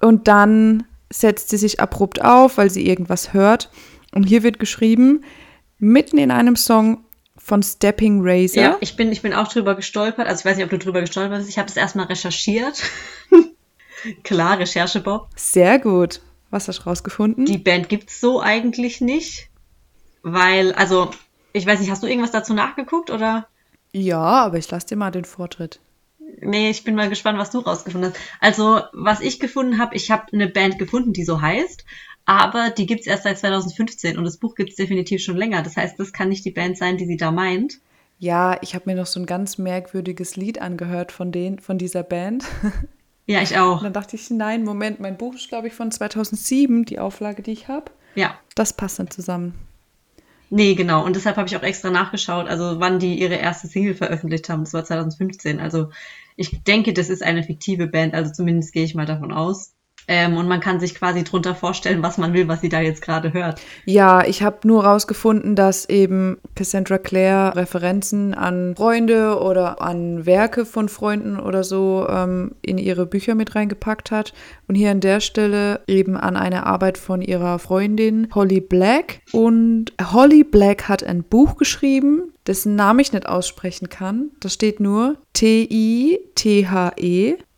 und 0.00 0.28
dann 0.28 0.84
setzt 1.10 1.50
sie 1.50 1.56
sich 1.56 1.80
abrupt 1.80 2.22
auf, 2.22 2.58
weil 2.58 2.70
sie 2.70 2.86
irgendwas 2.86 3.32
hört. 3.32 3.70
Und 4.12 4.24
hier 4.24 4.42
wird 4.42 4.58
geschrieben, 4.58 5.24
mitten 5.78 6.18
in 6.18 6.30
einem 6.30 6.56
Song 6.56 7.04
von 7.36 7.62
Stepping 7.62 8.20
Razor. 8.22 8.62
Ja, 8.62 8.76
ich 8.80 8.96
bin, 8.96 9.10
ich 9.10 9.22
bin 9.22 9.34
auch 9.34 9.48
drüber 9.48 9.74
gestolpert. 9.74 10.26
Also 10.26 10.40
ich 10.40 10.44
weiß 10.44 10.56
nicht, 10.56 10.64
ob 10.64 10.70
du 10.70 10.78
drüber 10.78 11.00
gestolpert 11.00 11.38
bist. 11.38 11.50
Ich 11.50 11.58
habe 11.58 11.66
das 11.66 11.76
erstmal 11.76 12.06
recherchiert. 12.06 12.82
Klar, 14.22 14.58
Recherche, 14.58 15.00
Bob. 15.00 15.28
Sehr 15.36 15.78
gut. 15.78 16.20
Was 16.52 16.68
hast 16.68 16.80
du 16.80 16.82
rausgefunden? 16.82 17.46
Die 17.46 17.56
Band 17.56 17.88
gibt's 17.88 18.20
so 18.20 18.42
eigentlich 18.42 19.00
nicht. 19.00 19.48
Weil, 20.22 20.72
also, 20.74 21.10
ich 21.54 21.64
weiß 21.64 21.80
nicht, 21.80 21.90
hast 21.90 22.02
du 22.02 22.06
irgendwas 22.06 22.30
dazu 22.30 22.52
nachgeguckt 22.52 23.10
oder? 23.10 23.48
Ja, 23.92 24.20
aber 24.20 24.58
ich 24.58 24.70
lasse 24.70 24.86
dir 24.86 24.96
mal 24.96 25.10
den 25.10 25.24
Vortritt. 25.24 25.80
Nee, 26.42 26.68
ich 26.68 26.84
bin 26.84 26.94
mal 26.94 27.08
gespannt, 27.08 27.38
was 27.38 27.50
du 27.50 27.60
rausgefunden 27.60 28.10
hast. 28.10 28.20
Also, 28.38 28.82
was 28.92 29.20
ich 29.20 29.40
gefunden 29.40 29.78
habe, 29.78 29.96
ich 29.96 30.10
habe 30.10 30.26
eine 30.30 30.46
Band 30.46 30.78
gefunden, 30.78 31.14
die 31.14 31.24
so 31.24 31.40
heißt, 31.40 31.86
aber 32.26 32.68
die 32.68 32.84
gibt's 32.84 33.06
erst 33.06 33.24
seit 33.24 33.38
2015 33.38 34.18
und 34.18 34.24
das 34.24 34.36
Buch 34.36 34.54
gibt's 34.54 34.76
definitiv 34.76 35.22
schon 35.22 35.38
länger. 35.38 35.62
Das 35.62 35.78
heißt, 35.78 35.98
das 35.98 36.12
kann 36.12 36.28
nicht 36.28 36.44
die 36.44 36.50
Band 36.50 36.76
sein, 36.76 36.98
die 36.98 37.06
sie 37.06 37.16
da 37.16 37.32
meint. 37.32 37.80
Ja, 38.18 38.58
ich 38.60 38.74
habe 38.74 38.90
mir 38.90 38.96
noch 38.96 39.06
so 39.06 39.18
ein 39.18 39.26
ganz 39.26 39.56
merkwürdiges 39.56 40.36
Lied 40.36 40.60
angehört 40.60 41.12
von 41.12 41.32
den, 41.32 41.58
von 41.58 41.78
dieser 41.78 42.02
Band. 42.02 42.44
Ja, 43.26 43.40
ich 43.42 43.56
auch. 43.58 43.78
Und 43.78 43.84
dann 43.84 43.92
dachte 43.92 44.16
ich, 44.16 44.30
nein, 44.30 44.64
Moment, 44.64 45.00
mein 45.00 45.16
Buch 45.16 45.34
ist, 45.34 45.48
glaube 45.48 45.68
ich, 45.68 45.74
von 45.74 45.90
2007, 45.90 46.84
die 46.84 46.98
Auflage, 46.98 47.42
die 47.42 47.52
ich 47.52 47.68
habe. 47.68 47.90
Ja. 48.14 48.38
Das 48.54 48.72
passt 48.72 48.98
dann 48.98 49.10
zusammen. 49.10 49.54
Nee, 50.50 50.74
genau. 50.74 51.04
Und 51.04 51.16
deshalb 51.16 51.36
habe 51.36 51.48
ich 51.48 51.56
auch 51.56 51.62
extra 51.62 51.88
nachgeschaut, 51.88 52.46
also 52.46 52.78
wann 52.78 52.98
die 52.98 53.18
ihre 53.18 53.36
erste 53.36 53.68
Single 53.68 53.94
veröffentlicht 53.94 54.50
haben. 54.50 54.64
Das 54.64 54.74
war 54.74 54.84
2015. 54.84 55.60
Also 55.60 55.88
ich 56.36 56.62
denke, 56.64 56.92
das 56.92 57.08
ist 57.08 57.22
eine 57.22 57.42
fiktive 57.42 57.86
Band. 57.86 58.12
Also 58.12 58.32
zumindest 58.32 58.74
gehe 58.74 58.84
ich 58.84 58.94
mal 58.94 59.06
davon 59.06 59.32
aus. 59.32 59.72
Ähm, 60.08 60.36
und 60.36 60.48
man 60.48 60.60
kann 60.60 60.80
sich 60.80 60.94
quasi 60.94 61.22
drunter 61.22 61.54
vorstellen, 61.54 62.02
was 62.02 62.18
man 62.18 62.32
will, 62.32 62.48
was 62.48 62.60
sie 62.60 62.68
da 62.68 62.80
jetzt 62.80 63.02
gerade 63.02 63.32
hört. 63.32 63.60
Ja, 63.84 64.24
ich 64.24 64.42
habe 64.42 64.66
nur 64.66 64.84
rausgefunden, 64.84 65.54
dass 65.54 65.88
eben 65.88 66.38
Cassandra 66.54 66.98
Clare 66.98 67.56
Referenzen 67.56 68.34
an 68.34 68.74
Freunde 68.76 69.40
oder 69.40 69.80
an 69.80 70.26
Werke 70.26 70.64
von 70.64 70.88
Freunden 70.88 71.38
oder 71.38 71.62
so 71.62 72.06
ähm, 72.08 72.52
in 72.62 72.78
ihre 72.78 73.06
Bücher 73.06 73.34
mit 73.34 73.54
reingepackt 73.54 74.10
hat. 74.10 74.32
Und 74.66 74.74
hier 74.74 74.90
an 74.90 75.00
der 75.00 75.20
Stelle 75.20 75.80
eben 75.86 76.16
an 76.16 76.36
eine 76.36 76.66
Arbeit 76.66 76.98
von 76.98 77.22
ihrer 77.22 77.58
Freundin 77.58 78.28
Holly 78.34 78.60
Black. 78.60 79.20
Und 79.32 79.92
Holly 80.12 80.42
Black 80.44 80.88
hat 80.88 81.04
ein 81.04 81.22
Buch 81.22 81.56
geschrieben, 81.56 82.31
dessen 82.46 82.76
Namen 82.76 83.00
ich 83.00 83.12
nicht 83.12 83.26
aussprechen 83.26 83.88
kann. 83.88 84.30
Da 84.40 84.48
steht 84.48 84.80
nur 84.80 85.16
T-I-T-H-E 85.32 86.22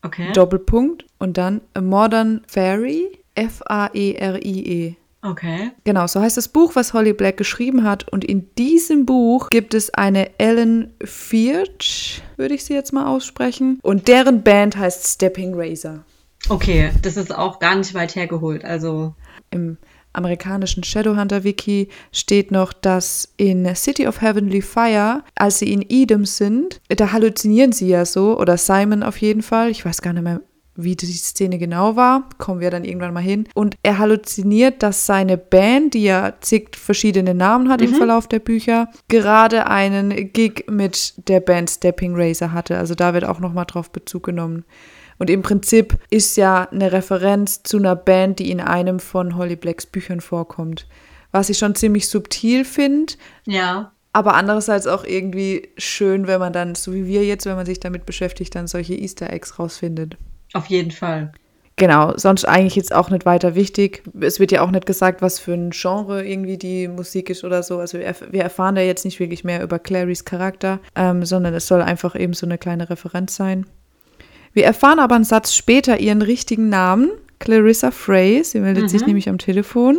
Okay. 0.05 0.33
Doppelpunkt 0.35 1.07
und 1.19 1.39
dann 1.39 1.63
A 1.73 1.81
Modern 1.81 2.43
Fairy, 2.47 3.19
F-A-E-R-I-E. 3.35 4.97
Okay. 5.23 5.71
Genau, 5.85 6.07
so 6.07 6.21
heißt 6.21 6.37
das 6.37 6.49
Buch, 6.49 6.77
was 6.77 6.93
Holly 6.93 7.15
Black 7.15 7.39
geschrieben 7.39 7.85
hat. 7.85 8.07
Und 8.13 8.23
in 8.23 8.55
diesem 8.57 9.07
Buch 9.07 9.49
gibt 9.49 9.73
es 9.73 9.95
eine 9.95 10.39
Ellen 10.39 10.93
Fierch, 11.03 12.23
würde 12.37 12.55
ich 12.55 12.67
sie 12.67 12.75
jetzt 12.75 12.93
mal 12.93 13.07
aussprechen. 13.07 13.79
Und 13.83 14.07
deren 14.07 14.43
Band 14.43 14.77
heißt 14.77 15.07
Stepping 15.07 15.55
Razor. 15.55 16.05
Okay, 16.51 16.91
das 17.01 17.17
ist 17.17 17.35
auch 17.35 17.59
gar 17.59 17.75
nicht 17.75 17.95
weit 17.95 18.15
hergeholt. 18.15 18.67
Also. 18.67 19.15
Im 19.51 19.79
amerikanischen 20.15 20.85
Shadowhunter-Wiki 20.85 21.89
steht 22.13 22.51
noch, 22.51 22.73
dass 22.73 23.33
in 23.37 23.75
City 23.75 24.07
of 24.07 24.21
Heavenly 24.21 24.63
Fire, 24.63 25.23
als 25.35 25.59
sie 25.59 25.73
in 25.73 25.85
Edom 25.89 26.25
sind, 26.25 26.81
da 26.89 27.13
halluzinieren 27.13 27.73
sie 27.73 27.89
ja 27.89 28.05
so, 28.05 28.39
oder 28.39 28.57
Simon 28.57 29.03
auf 29.03 29.19
jeden 29.19 29.43
Fall, 29.43 29.71
ich 29.71 29.85
weiß 29.85 30.03
gar 30.03 30.13
nicht 30.13 30.23
mehr, 30.23 30.41
wie 30.77 30.97
die 30.97 31.07
Szene 31.07 31.59
genau 31.59 31.97
war, 31.97 32.29
kommen 32.39 32.61
wir 32.61 32.71
dann 32.71 32.85
irgendwann 32.85 33.15
mal 33.15 33.23
hin. 33.23 33.49
Und 33.55 33.77
er 33.83 33.99
halluziniert, 33.99 34.83
dass 34.83 35.07
seine 35.07 35.39
Band, 35.39 35.95
die 35.95 36.05
ja 36.05 36.35
zig 36.41 36.77
verschiedene 36.77 37.35
Namen 37.35 37.69
hat 37.69 37.81
mhm. 37.81 37.89
im 37.89 37.95
Verlauf 37.95 38.27
der 38.27 38.41
Bücher, 38.41 38.89
gerade 39.09 39.69
einen 39.69 40.33
Gig 40.33 40.65
mit 40.69 41.15
der 41.29 41.41
Band 41.41 41.71
Stepping 41.71 42.15
Razor 42.17 42.53
hatte. 42.53 42.77
Also 42.77 42.95
da 42.95 43.15
wird 43.15 43.25
auch 43.25 43.41
nochmal 43.41 43.67
drauf 43.67 43.91
Bezug 43.91 44.25
genommen. 44.25 44.65
Und 45.25 45.31
im 45.31 45.41
Prinzip 45.41 45.97
ist 46.11 46.37
ja 46.37 46.69
eine 46.71 46.93
Referenz 46.93 47.63
zu 47.63 47.79
einer 47.79 47.97
Band, 47.97 48.41
die 48.41 48.51
in 48.51 48.61
einem 48.61 49.01
von 49.01 49.39
Holly 49.39 49.57
Blacks 49.57 49.87
Büchern 49.87 50.21
vorkommt. 50.21 50.87
Was 51.33 51.49
ich 51.49 51.57
schon 51.57 51.75
ziemlich 51.75 52.11
subtil 52.11 52.67
finde. 52.67 53.15
Ja. 53.47 53.93
Aber 54.13 54.35
andererseits 54.35 54.87
auch 54.87 55.03
irgendwie 55.03 55.71
schön, 55.79 56.27
wenn 56.27 56.41
man 56.41 56.53
dann, 56.53 56.75
so 56.75 56.93
wie 56.93 57.07
wir 57.07 57.25
jetzt, 57.25 57.47
wenn 57.47 57.57
man 57.57 57.65
sich 57.65 57.81
damit 57.81 58.05
beschäftigt, 58.05 58.55
dann 58.55 58.67
solche 58.67 58.93
Easter 58.97 59.33
Eggs 59.33 59.59
rausfindet. 59.59 60.19
Auf 60.53 60.67
jeden 60.67 60.91
Fall. 60.91 61.33
Genau, 61.77 62.13
sonst 62.19 62.45
eigentlich 62.45 62.77
jetzt 62.77 62.95
auch 62.95 63.09
nicht 63.09 63.25
weiter 63.25 63.55
wichtig. 63.55 64.03
Es 64.21 64.41
wird 64.41 64.53
ja 64.53 64.61
auch 64.61 64.73
nicht 64.73 64.85
gesagt, 64.85 65.23
was 65.23 65.39
für 65.39 65.55
ein 65.55 65.71
Genre 65.71 66.23
irgendwie 66.23 66.59
die 66.59 66.87
Musik 66.87 67.31
ist 67.31 67.45
oder 67.45 67.63
so. 67.63 67.79
Also 67.79 67.99
wir, 67.99 68.15
wir 68.31 68.43
erfahren 68.43 68.75
da 68.75 68.83
jetzt 68.83 69.07
nicht 69.07 69.21
wirklich 69.21 69.43
mehr 69.43 69.63
über 69.63 69.79
Clarys 69.79 70.27
Charakter, 70.27 70.81
ähm, 70.95 71.25
sondern 71.25 71.55
es 71.55 71.67
soll 71.67 71.81
einfach 71.81 72.15
eben 72.15 72.35
so 72.35 72.45
eine 72.45 72.59
kleine 72.59 72.91
Referenz 72.91 73.37
sein. 73.37 73.65
Wir 74.55 74.65
erfahren 74.65 75.01
aber 75.01 75.17
einen 75.17 75.25
Satz 75.25 75.55
später 75.55 75.99
ihren 75.99 76.23
richtigen 76.23 76.69
Namen, 76.69 77.11
Clarissa 77.41 77.91
Frey. 77.91 78.43
Sie 78.45 78.61
meldet 78.61 78.85
mhm. 78.85 78.89
sich 78.89 79.07
nämlich 79.07 79.29
am 79.29 79.39
Telefon. 79.39 79.99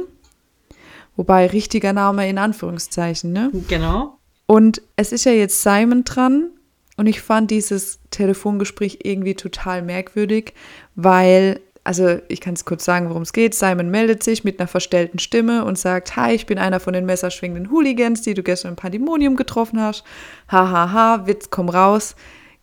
Wobei 1.18 1.48
richtiger 1.48 1.94
Name 1.94 2.28
in 2.28 2.38
Anführungszeichen, 2.38 3.32
ne? 3.32 3.52
Genau. 3.68 4.18
Und 4.48 4.82
es 4.96 5.12
ist 5.12 5.26
ja 5.26 5.32
jetzt 5.32 5.62
Simon 5.62 6.04
dran. 6.04 6.50
Und 6.98 7.08
ich 7.08 7.22
fand 7.22 7.52
dieses 7.52 8.00
Telefongespräch 8.10 9.00
irgendwie 9.04 9.36
total 9.36 9.82
merkwürdig, 9.82 10.54
weil, 10.96 11.60
also 11.84 12.20
ich 12.30 12.40
kann 12.40 12.54
es 12.54 12.64
kurz 12.64 12.86
sagen, 12.86 13.10
worum 13.10 13.24
es 13.24 13.34
geht. 13.34 13.54
Simon 13.54 13.90
meldet 13.90 14.24
sich 14.24 14.46
mit 14.46 14.60
einer 14.60 14.68
verstellten 14.70 15.20
Stimme 15.20 15.66
und 15.66 15.78
sagt, 15.78 16.16
hi, 16.16 16.34
ich 16.34 16.46
bin 16.46 16.58
einer 16.58 16.80
von 16.80 16.94
den 16.94 17.06
messerschwingenden 17.06 17.70
Hooligans, 17.70 18.22
die 18.22 18.34
du 18.34 18.44
gestern 18.44 18.70
im 18.70 18.76
Pandemonium 18.78 19.36
getroffen 19.36 19.82
hast. 19.82 20.06
Hahaha, 20.48 20.72
ha, 20.72 20.94
ha, 20.94 21.28
Witz, 21.28 21.50
komm 21.50 21.68
raus. 21.68 22.16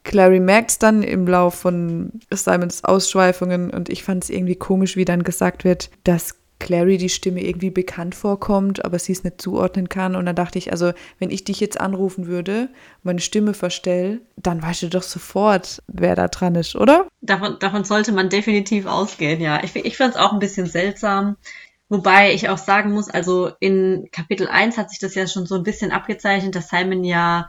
Clary 0.04 0.40
merkt 0.40 0.70
es 0.72 0.78
dann 0.78 1.02
im 1.02 1.26
Lauf 1.26 1.54
von 1.54 2.12
Simons 2.32 2.84
Ausschweifungen 2.84 3.70
und 3.70 3.88
ich 3.88 4.02
fand 4.02 4.24
es 4.24 4.30
irgendwie 4.30 4.56
komisch, 4.56 4.96
wie 4.96 5.04
dann 5.04 5.22
gesagt 5.22 5.64
wird, 5.64 5.90
dass 6.04 6.34
Clary 6.62 6.96
die 6.96 7.08
Stimme 7.08 7.42
irgendwie 7.42 7.70
bekannt 7.70 8.14
vorkommt, 8.14 8.84
aber 8.84 8.98
sie 8.98 9.12
es 9.12 9.24
nicht 9.24 9.42
zuordnen 9.42 9.88
kann. 9.88 10.14
Und 10.14 10.26
dann 10.26 10.36
dachte 10.36 10.58
ich, 10.58 10.70
also 10.70 10.92
wenn 11.18 11.30
ich 11.30 11.42
dich 11.42 11.58
jetzt 11.58 11.80
anrufen 11.80 12.28
würde, 12.28 12.68
meine 13.02 13.20
Stimme 13.20 13.52
verstell, 13.52 14.20
dann 14.36 14.62
weißt 14.62 14.82
du 14.82 14.88
doch 14.88 15.02
sofort, 15.02 15.82
wer 15.88 16.14
da 16.14 16.28
dran 16.28 16.54
ist, 16.54 16.76
oder? 16.76 17.08
Davon, 17.20 17.56
davon 17.58 17.82
sollte 17.82 18.12
man 18.12 18.28
definitiv 18.28 18.86
ausgehen, 18.86 19.40
ja. 19.40 19.62
Ich, 19.64 19.74
ich 19.74 19.96
fand 19.96 20.14
es 20.14 20.20
auch 20.20 20.32
ein 20.32 20.38
bisschen 20.38 20.66
seltsam. 20.66 21.36
Wobei 21.88 22.32
ich 22.32 22.48
auch 22.48 22.58
sagen 22.58 22.92
muss, 22.92 23.10
also 23.10 23.50
in 23.58 24.08
Kapitel 24.12 24.46
1 24.46 24.78
hat 24.78 24.90
sich 24.90 25.00
das 25.00 25.16
ja 25.16 25.26
schon 25.26 25.46
so 25.46 25.56
ein 25.56 25.64
bisschen 25.64 25.90
abgezeichnet, 25.90 26.54
dass 26.54 26.68
Simon 26.68 27.02
ja 27.02 27.48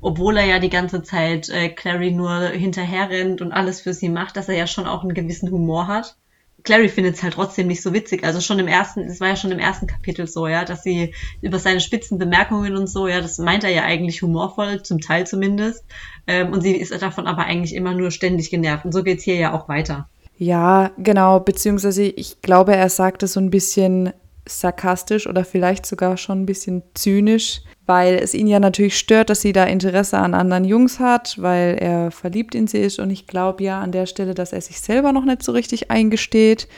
obwohl 0.00 0.36
er 0.36 0.46
ja 0.46 0.58
die 0.58 0.70
ganze 0.70 1.02
Zeit 1.02 1.48
äh, 1.48 1.68
Clary 1.68 2.10
nur 2.10 2.48
hinterher 2.48 3.10
rennt 3.10 3.40
und 3.40 3.52
alles 3.52 3.80
für 3.80 3.94
sie 3.94 4.08
macht, 4.08 4.36
dass 4.36 4.48
er 4.48 4.56
ja 4.56 4.66
schon 4.66 4.86
auch 4.86 5.02
einen 5.02 5.14
gewissen 5.14 5.50
Humor 5.50 5.88
hat. 5.88 6.16
Clary 6.64 6.88
findet 6.88 7.14
es 7.14 7.22
halt 7.22 7.34
trotzdem 7.34 7.68
nicht 7.68 7.82
so 7.82 7.92
witzig. 7.92 8.24
Also 8.24 8.40
schon 8.40 8.58
im 8.58 8.66
ersten, 8.66 9.00
es 9.00 9.20
war 9.20 9.28
ja 9.28 9.36
schon 9.36 9.52
im 9.52 9.58
ersten 9.58 9.86
Kapitel 9.86 10.26
so, 10.26 10.46
ja, 10.46 10.64
dass 10.64 10.82
sie 10.82 11.14
über 11.40 11.58
seine 11.58 11.80
spitzen 11.80 12.18
Bemerkungen 12.18 12.76
und 12.76 12.88
so, 12.88 13.06
ja, 13.06 13.20
das 13.20 13.38
meint 13.38 13.64
er 13.64 13.70
ja 13.70 13.84
eigentlich 13.84 14.22
humorvoll, 14.22 14.82
zum 14.82 15.00
Teil 15.00 15.26
zumindest. 15.26 15.84
Ähm, 16.26 16.52
und 16.52 16.62
sie 16.62 16.76
ist 16.76 16.90
davon 17.00 17.26
aber 17.26 17.44
eigentlich 17.44 17.74
immer 17.74 17.94
nur 17.94 18.10
ständig 18.10 18.50
genervt. 18.50 18.84
Und 18.84 18.92
so 18.92 19.02
geht's 19.02 19.24
hier 19.24 19.36
ja 19.36 19.52
auch 19.52 19.68
weiter. 19.68 20.08
Ja, 20.36 20.92
genau, 20.98 21.40
beziehungsweise 21.40 22.02
ich 22.04 22.42
glaube, 22.42 22.74
er 22.74 22.88
sagte 22.88 23.26
so 23.26 23.40
ein 23.40 23.50
bisschen 23.50 24.12
sarkastisch 24.46 25.26
oder 25.26 25.44
vielleicht 25.44 25.86
sogar 25.86 26.16
schon 26.16 26.42
ein 26.42 26.46
bisschen 26.46 26.82
zynisch, 26.94 27.62
weil 27.88 28.16
es 28.16 28.34
ihn 28.34 28.46
ja 28.46 28.60
natürlich 28.60 28.98
stört, 28.98 29.30
dass 29.30 29.40
sie 29.40 29.52
da 29.52 29.64
Interesse 29.64 30.18
an 30.18 30.34
anderen 30.34 30.64
Jungs 30.64 31.00
hat, 31.00 31.36
weil 31.40 31.78
er 31.80 32.10
verliebt 32.10 32.54
in 32.54 32.66
sie 32.66 32.78
ist 32.78 32.98
und 32.98 33.10
ich 33.10 33.26
glaube 33.26 33.64
ja 33.64 33.80
an 33.80 33.92
der 33.92 34.04
Stelle, 34.04 34.34
dass 34.34 34.52
er 34.52 34.60
sich 34.60 34.80
selber 34.80 35.12
noch 35.12 35.24
nicht 35.24 35.42
so 35.42 35.52
richtig 35.52 35.90
eingesteht. 35.90 36.68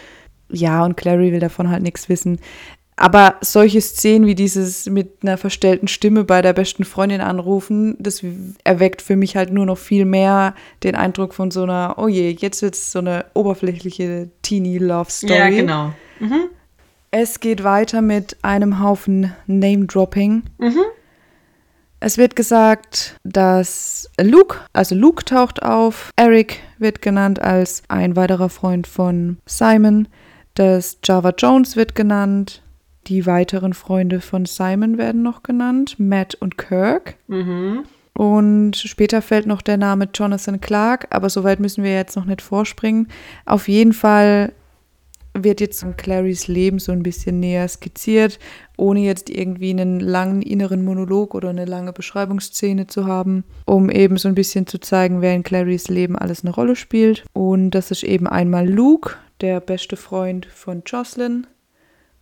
Ja, 0.49 0.85
und 0.85 0.97
Clary 0.97 1.33
will 1.33 1.41
davon 1.41 1.69
halt 1.69 1.83
nichts 1.83 2.09
wissen. 2.09 2.39
Aber 2.95 3.37
solche 3.41 3.81
Szenen 3.81 4.27
wie 4.27 4.35
dieses 4.35 4.87
mit 4.87 5.23
einer 5.23 5.39
verstellten 5.39 5.89
Stimme 5.89 6.23
bei 6.23 6.43
der 6.43 6.53
besten 6.53 6.85
Freundin 6.85 7.23
anrufen, 7.23 7.97
das 7.99 8.23
erweckt 8.63 9.01
für 9.03 9.17
mich 9.17 9.37
halt 9.37 9.53
nur 9.53 9.67
noch 9.67 9.79
viel 9.79 10.05
mehr 10.05 10.55
den 10.85 10.95
Eindruck 10.95 11.35
von 11.35 11.51
so 11.51 11.63
einer, 11.63 11.95
oh 11.97 12.09
je, 12.09 12.37
jetzt 12.39 12.63
wird 12.63 12.75
es 12.75 12.93
so 12.93 12.99
eine 12.99 13.25
oberflächliche 13.35 14.29
Teenie-Love-Story. 14.43 15.35
Ja, 15.35 15.49
genau. 15.49 15.93
Mhm. 16.19 16.51
Es 17.11 17.41
geht 17.41 17.65
weiter 17.65 18.03
mit 18.03 18.37
einem 18.43 18.81
Haufen 18.81 19.33
Name-Dropping. 19.47 20.43
Mhm. 20.59 20.85
Es 22.03 22.17
wird 22.17 22.35
gesagt, 22.35 23.17
dass 23.25 24.11
Luke, 24.19 24.57
also 24.73 24.95
Luke 24.95 25.23
taucht 25.25 25.63
auf, 25.63 26.11
Eric 26.17 26.61
wird 26.79 27.03
genannt 27.03 27.43
als 27.43 27.83
ein 27.89 28.17
weiterer 28.17 28.49
Freund 28.49 28.87
von 28.87 29.37
Simon. 29.45 30.09
Das 30.55 30.99
Java 31.05 31.35
Jones 31.37 31.77
wird 31.77 31.95
genannt. 31.95 32.63
Die 33.07 33.27
weiteren 33.27 33.75
Freunde 33.75 34.23
von 34.23 34.47
Simon 34.47 34.97
werden 34.97 35.23
noch 35.23 35.43
genannt. 35.43 35.97
Matt 35.99 36.35
und 36.35 36.57
Kirk. 36.57 37.17
Mhm. 37.29 37.85
Und 38.15 38.77
später 38.77 39.21
fällt 39.21 39.47
noch 39.47 39.63
der 39.63 39.77
Name 39.77 40.09
Jonathan 40.13 40.61
Clark, 40.61 41.07
aber 41.11 41.29
soweit 41.29 41.61
müssen 41.61 41.85
wir 41.85 41.95
jetzt 41.95 42.17
noch 42.17 42.25
nicht 42.25 42.43
vorspringen. 42.43 43.09
Auf 43.45 43.69
jeden 43.69 43.93
Fall 43.93 44.53
wird 45.35 45.61
jetzt 45.61 45.85
Clarys 45.97 46.49
Leben 46.49 46.79
so 46.79 46.93
ein 46.93 47.03
bisschen 47.03 47.41
näher 47.41 47.69
skizziert, 47.69 48.39
ohne 48.81 49.01
jetzt 49.01 49.31
irgendwie 49.31 49.71
einen 49.71 50.01
langen 50.01 50.43
inneren 50.43 50.85
Monolog 50.85 51.35
oder 51.35 51.51
eine 51.51 51.67
lange 51.67 51.93
Beschreibungsszene 51.93 52.87
zu 52.87 53.07
haben, 53.07 53.45
um 53.67 53.91
eben 53.91 54.17
so 54.17 54.29
ein 54.29 54.35
bisschen 54.35 54.67
zu 54.67 54.79
zeigen, 54.79 55.21
wer 55.21 55.35
in 55.35 55.43
Clarys 55.43 55.89
Leben 55.89 56.17
alles 56.17 56.45
eine 56.45 56.55
Rolle 56.55 56.77
spielt. 56.77 57.25
Und 57.33 57.71
das 57.71 57.91
ist 57.91 58.03
eben 58.03 58.27
einmal 58.27 58.69
Luke, 58.69 59.17
der 59.41 59.61
beste 59.61 59.97
Freund 59.97 60.47
von 60.47 60.83
Jocelyn. 60.87 61.47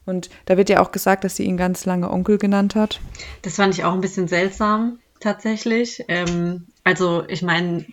Und 0.05 0.31
da 0.47 0.57
wird 0.57 0.71
ja 0.71 0.81
auch 0.81 0.90
gesagt, 0.90 1.25
dass 1.25 1.37
sie 1.37 1.44
ihn 1.44 1.57
ganz 1.57 1.85
lange 1.85 2.11
Onkel 2.11 2.38
genannt 2.38 2.75
hat. 2.75 3.01
Das 3.42 3.57
fand 3.57 3.75
ich 3.75 3.85
auch 3.85 3.92
ein 3.92 4.01
bisschen 4.01 4.27
seltsam 4.27 4.99
tatsächlich. 5.21 6.05
Ähm, 6.09 6.66
also 6.83 7.25
ich 7.29 7.42
meine, 7.42 7.85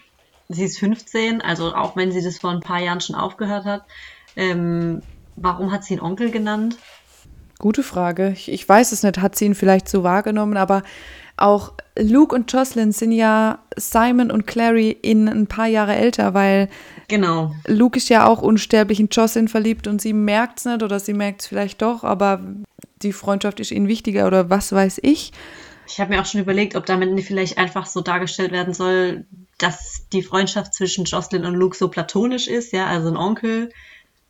sie 0.49 0.63
ist 0.63 0.80
15, 0.80 1.41
also 1.41 1.73
auch 1.75 1.95
wenn 1.95 2.12
sie 2.12 2.23
das 2.23 2.39
vor 2.39 2.51
ein 2.51 2.62
paar 2.62 2.80
Jahren 2.80 3.01
schon 3.01 3.15
aufgehört 3.15 3.65
hat. 3.65 3.84
Ähm, 4.36 5.01
warum 5.36 5.71
hat 5.71 5.84
sie 5.84 5.95
ihn 5.95 5.99
Onkel 5.99 6.32
genannt? 6.32 6.78
Gute 7.59 7.83
Frage. 7.83 8.31
Ich, 8.35 8.51
ich 8.51 8.67
weiß 8.67 8.91
es 8.91 9.03
nicht, 9.03 9.19
hat 9.19 9.35
sie 9.35 9.45
ihn 9.45 9.55
vielleicht 9.55 9.87
so 9.87 10.03
wahrgenommen, 10.03 10.57
aber 10.57 10.83
auch 11.37 11.73
Luke 11.97 12.33
und 12.33 12.51
Jocelyn 12.51 12.91
sind 12.91 13.11
ja 13.11 13.59
Simon 13.75 14.31
und 14.31 14.47
Clary 14.47 14.91
in 15.01 15.27
ein 15.27 15.47
paar 15.47 15.67
Jahre 15.67 15.95
älter, 15.95 16.33
weil 16.33 16.69
genau. 17.07 17.53
Luke 17.67 17.97
ist 17.97 18.09
ja 18.09 18.27
auch 18.27 18.41
unsterblich 18.41 18.99
in 18.99 19.09
Jocelyn 19.09 19.47
verliebt 19.47 19.87
und 19.87 20.01
sie 20.01 20.13
merkt 20.13 20.59
es 20.59 20.65
nicht 20.65 20.83
oder 20.83 20.99
sie 20.99 21.13
merkt 21.13 21.41
es 21.41 21.47
vielleicht 21.47 21.81
doch, 21.81 22.03
aber 22.03 22.41
die 23.01 23.13
Freundschaft 23.13 23.59
ist 23.59 23.71
ihnen 23.71 23.87
wichtiger 23.87 24.27
oder 24.27 24.49
was 24.49 24.71
weiß 24.71 24.99
ich. 25.03 25.31
Ich 25.87 25.99
habe 25.99 26.13
mir 26.13 26.21
auch 26.21 26.25
schon 26.25 26.41
überlegt, 26.41 26.75
ob 26.75 26.85
damit 26.85 27.21
vielleicht 27.23 27.57
einfach 27.57 27.85
so 27.85 28.01
dargestellt 28.01 28.51
werden 28.51 28.73
soll, 28.73 29.25
dass 29.57 30.07
die 30.11 30.23
Freundschaft 30.23 30.73
zwischen 30.73 31.05
Jocelyn 31.05 31.45
und 31.45 31.53
Luke 31.53 31.77
so 31.77 31.89
platonisch 31.89 32.47
ist, 32.47 32.73
ja, 32.73 32.87
also 32.87 33.09
ein 33.09 33.17
Onkel. 33.17 33.71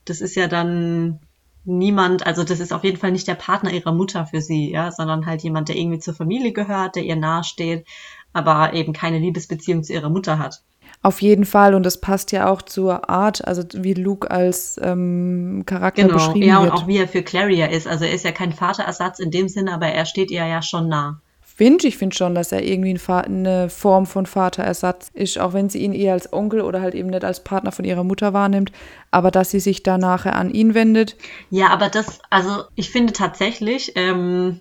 Das 0.03 0.21
ist 0.21 0.35
ja 0.35 0.47
dann 0.47 1.19
niemand, 1.65 2.25
also 2.25 2.43
das 2.43 2.59
ist 2.59 2.73
auf 2.73 2.83
jeden 2.83 2.97
Fall 2.97 3.11
nicht 3.11 3.27
der 3.27 3.35
Partner 3.35 3.71
ihrer 3.71 3.91
Mutter 3.91 4.25
für 4.25 4.41
sie, 4.41 4.71
ja, 4.71 4.91
sondern 4.91 5.25
halt 5.25 5.41
jemand, 5.43 5.69
der 5.69 5.75
irgendwie 5.75 5.99
zur 5.99 6.13
Familie 6.13 6.53
gehört, 6.53 6.95
der 6.95 7.03
ihr 7.03 7.15
nahesteht, 7.15 7.85
aber 8.33 8.73
eben 8.73 8.93
keine 8.93 9.19
Liebesbeziehung 9.19 9.83
zu 9.83 9.93
ihrer 9.93 10.09
Mutter 10.09 10.39
hat. 10.39 10.61
Auf 11.01 11.21
jeden 11.21 11.45
Fall 11.45 11.75
und 11.75 11.83
das 11.83 12.01
passt 12.01 12.31
ja 12.31 12.49
auch 12.49 12.61
zur 12.61 13.09
Art, 13.09 13.45
also 13.47 13.63
wie 13.73 13.93
Luke 13.93 14.29
als 14.31 14.79
ähm, 14.81 15.63
Charakter 15.65 16.03
genau, 16.03 16.15
beschrieben 16.15 16.47
ja, 16.47 16.61
wird. 16.61 16.67
Ja, 16.67 16.73
und 16.73 16.83
auch 16.83 16.87
wie 16.87 16.97
er 16.97 17.07
für 17.07 17.21
Clary 17.21 17.61
ist. 17.63 17.87
Also 17.87 18.05
er 18.05 18.13
ist 18.13 18.25
ja 18.25 18.31
kein 18.31 18.51
Vaterersatz 18.51 19.19
in 19.19 19.29
dem 19.29 19.47
Sinne, 19.47 19.73
aber 19.73 19.87
er 19.87 20.05
steht 20.05 20.31
ihr 20.31 20.45
ja 20.45 20.61
schon 20.61 20.87
nah 20.87 21.21
finde. 21.55 21.87
Ich 21.87 21.97
finde 21.97 22.15
schon, 22.15 22.35
dass 22.35 22.51
er 22.51 22.63
irgendwie 22.63 22.99
eine 23.07 23.69
Form 23.69 24.05
von 24.05 24.25
Vaterersatz 24.25 25.09
ist, 25.13 25.39
auch 25.39 25.53
wenn 25.53 25.69
sie 25.69 25.79
ihn 25.79 25.93
eher 25.93 26.13
als 26.13 26.31
Onkel 26.31 26.61
oder 26.61 26.81
halt 26.81 26.93
eben 26.93 27.09
nicht 27.09 27.23
als 27.23 27.43
Partner 27.43 27.71
von 27.71 27.85
ihrer 27.85 28.03
Mutter 28.03 28.33
wahrnimmt, 28.33 28.71
aber 29.11 29.31
dass 29.31 29.51
sie 29.51 29.61
sich 29.61 29.81
da 29.81 29.97
nachher 29.97 30.35
an 30.35 30.51
ihn 30.51 30.73
wendet. 30.73 31.15
Ja, 31.49 31.69
aber 31.69 31.89
das, 31.89 32.19
also 32.29 32.65
ich 32.75 32.89
finde 32.89 33.13
tatsächlich, 33.13 33.93
ähm, 33.95 34.59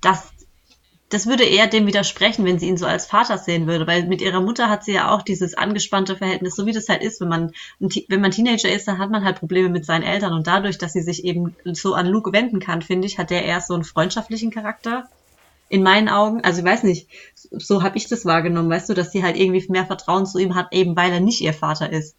dass 0.00 0.34
das 1.10 1.28
würde 1.28 1.44
eher 1.44 1.68
dem 1.68 1.86
widersprechen, 1.86 2.44
wenn 2.44 2.58
sie 2.58 2.66
ihn 2.66 2.76
so 2.76 2.86
als 2.86 3.06
Vater 3.06 3.38
sehen 3.38 3.68
würde, 3.68 3.86
weil 3.86 4.04
mit 4.06 4.20
ihrer 4.20 4.40
Mutter 4.40 4.68
hat 4.68 4.84
sie 4.84 4.94
ja 4.94 5.14
auch 5.14 5.22
dieses 5.22 5.54
angespannte 5.54 6.16
Verhältnis, 6.16 6.56
so 6.56 6.66
wie 6.66 6.72
das 6.72 6.88
halt 6.88 7.04
ist, 7.04 7.20
wenn 7.20 7.28
man, 7.28 7.52
wenn 7.78 8.20
man 8.20 8.32
Teenager 8.32 8.68
ist, 8.68 8.88
dann 8.88 8.98
hat 8.98 9.10
man 9.10 9.24
halt 9.24 9.38
Probleme 9.38 9.68
mit 9.68 9.84
seinen 9.84 10.02
Eltern 10.02 10.32
und 10.32 10.48
dadurch, 10.48 10.76
dass 10.76 10.94
sie 10.94 11.02
sich 11.02 11.24
eben 11.24 11.54
so 11.64 11.94
an 11.94 12.08
Luke 12.08 12.32
wenden 12.32 12.58
kann, 12.58 12.82
finde 12.82 13.06
ich, 13.06 13.18
hat 13.18 13.30
der 13.30 13.44
eher 13.44 13.60
so 13.60 13.74
einen 13.74 13.84
freundschaftlichen 13.84 14.50
Charakter 14.50 15.04
in 15.68 15.82
meinen 15.82 16.08
Augen, 16.08 16.42
also 16.42 16.60
ich 16.60 16.64
weiß 16.64 16.82
nicht, 16.84 17.08
so 17.34 17.82
habe 17.82 17.96
ich 17.96 18.06
das 18.06 18.24
wahrgenommen, 18.24 18.70
weißt 18.70 18.88
du, 18.88 18.94
dass 18.94 19.12
sie 19.12 19.22
halt 19.22 19.36
irgendwie 19.36 19.64
mehr 19.70 19.86
Vertrauen 19.86 20.26
zu 20.26 20.38
ihm 20.38 20.54
hat, 20.54 20.72
eben 20.72 20.96
weil 20.96 21.12
er 21.12 21.20
nicht 21.20 21.40
ihr 21.40 21.54
Vater 21.54 21.90
ist. 21.90 22.16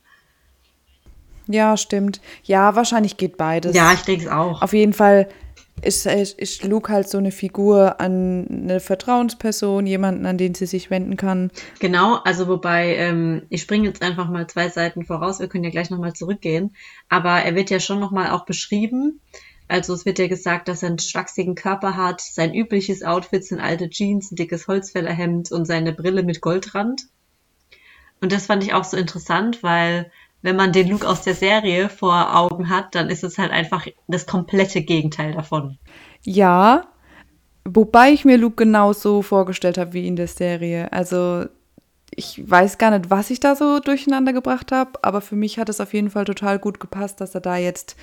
Ja, 1.48 1.78
stimmt. 1.78 2.22
Ja, 2.44 2.76
wahrscheinlich 2.76 3.18
geht 3.18 3.38
beides. 3.38 3.76
Ja, 3.76 3.94
ich 3.94 4.02
denke 4.02 4.26
es 4.26 4.32
auch. 4.32 4.62
Auf 4.62 4.74
jeden 4.74 4.94
Fall 4.94 5.28
ist, 5.82 6.06
ist 6.06 6.64
Luke 6.64 6.92
halt 6.92 7.10
so 7.10 7.18
eine 7.18 7.32
Figur 7.32 8.00
an 8.00 8.48
eine 8.50 8.80
Vertrauensperson, 8.80 9.86
jemanden, 9.86 10.26
an 10.26 10.38
den 10.38 10.56
sie 10.56 10.66
sich 10.66 10.90
wenden 10.90 11.18
kann. 11.18 11.52
Genau, 11.80 12.16
also 12.24 12.48
wobei, 12.48 12.96
ähm, 12.96 13.44
ich 13.50 13.62
springe 13.62 13.88
jetzt 13.88 14.02
einfach 14.02 14.30
mal 14.30 14.48
zwei 14.48 14.70
Seiten 14.70 15.06
voraus, 15.06 15.40
wir 15.40 15.48
können 15.48 15.64
ja 15.64 15.70
gleich 15.70 15.90
nochmal 15.90 16.14
zurückgehen, 16.14 16.76
aber 17.10 17.30
er 17.30 17.56
wird 17.56 17.70
ja 17.70 17.80
schon 17.80 18.00
nochmal 18.00 18.32
auch 18.32 18.46
beschrieben, 18.46 19.22
also 19.68 19.94
es 19.94 20.06
wird 20.06 20.20
ja 20.20 20.28
gesagt, 20.28 20.68
dass 20.68 20.84
er 20.84 20.90
einen 20.90 21.00
schwachsigen 21.00 21.56
Körper 21.56 21.96
hat. 21.96 22.22
Sein 22.22 22.54
übliches 22.54 23.04
Outfit 23.04 23.44
sind 23.44 23.60
alte 23.60 23.90
Jeans, 23.90 24.32
ein 24.32 24.36
dickes 24.36 24.68
Holzfällerhemd 24.68 25.52
und 25.52 25.66
seine 25.66 25.94
Brille 25.94 26.24
mit 26.24 26.42
Goldrand. 26.42 27.04
Und 28.22 28.32
das 28.32 28.46
fand 28.46 28.64
ich 28.64 28.74
auch 28.74 28.84
so 28.84 28.98
interessant, 28.98 29.64
weil 29.64 30.12
wenn 30.42 30.56
man 30.56 30.72
den 30.72 30.88
Look 30.90 31.06
aus 31.06 31.24
der 31.24 31.34
Serie 31.34 31.90
vor 31.90 32.36
Augen 32.36 32.70
hat, 32.70 32.94
dann 32.94 33.10
ist 33.10 33.24
es 33.24 33.38
halt 33.38 33.52
einfach 33.52 33.88
das 34.08 34.28
komplette 34.28 34.82
Gegenteil 34.82 35.34
davon. 35.34 35.80
Ja, 36.24 36.86
wobei 37.64 38.12
ich 38.12 38.26
mir 38.26 38.38
Luke 38.38 38.56
genauso 38.56 39.24
vorgestellt 39.24 39.80
habe 39.80 39.94
wie 39.94 40.08
in 40.08 40.16
der 40.16 40.28
Serie. 40.28 40.94
Also 40.94 41.46
ich 42.16 42.50
weiß 42.50 42.78
gar 42.78 42.92
nicht, 42.92 43.10
was 43.10 43.32
ich 43.32 43.40
da 43.40 43.56
so 43.56 43.80
durcheinander 43.80 44.34
gebracht 44.34 44.72
habe, 44.72 44.92
aber 45.02 45.22
für 45.22 45.36
mich 45.36 45.58
hat 45.58 45.70
es 45.70 45.82
auf 45.82 45.94
jeden 45.94 46.12
Fall 46.12 46.26
total 46.26 46.60
gut 46.60 46.80
gepasst, 46.80 47.22
dass 47.22 47.34
er 47.34 47.42
da 47.42 47.58
jetzt 47.58 47.96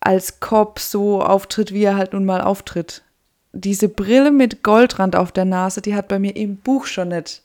als 0.00 0.40
Cop 0.40 0.78
so 0.78 1.22
auftritt, 1.22 1.72
wie 1.72 1.84
er 1.84 1.96
halt 1.96 2.12
nun 2.12 2.24
mal 2.24 2.40
auftritt. 2.40 3.02
Diese 3.52 3.88
Brille 3.88 4.30
mit 4.30 4.62
Goldrand 4.62 5.16
auf 5.16 5.32
der 5.32 5.44
Nase, 5.44 5.80
die 5.80 5.94
hat 5.94 6.08
bei 6.08 6.18
mir 6.18 6.36
im 6.36 6.56
Buch 6.56 6.86
schon 6.86 7.08
nicht 7.08 7.42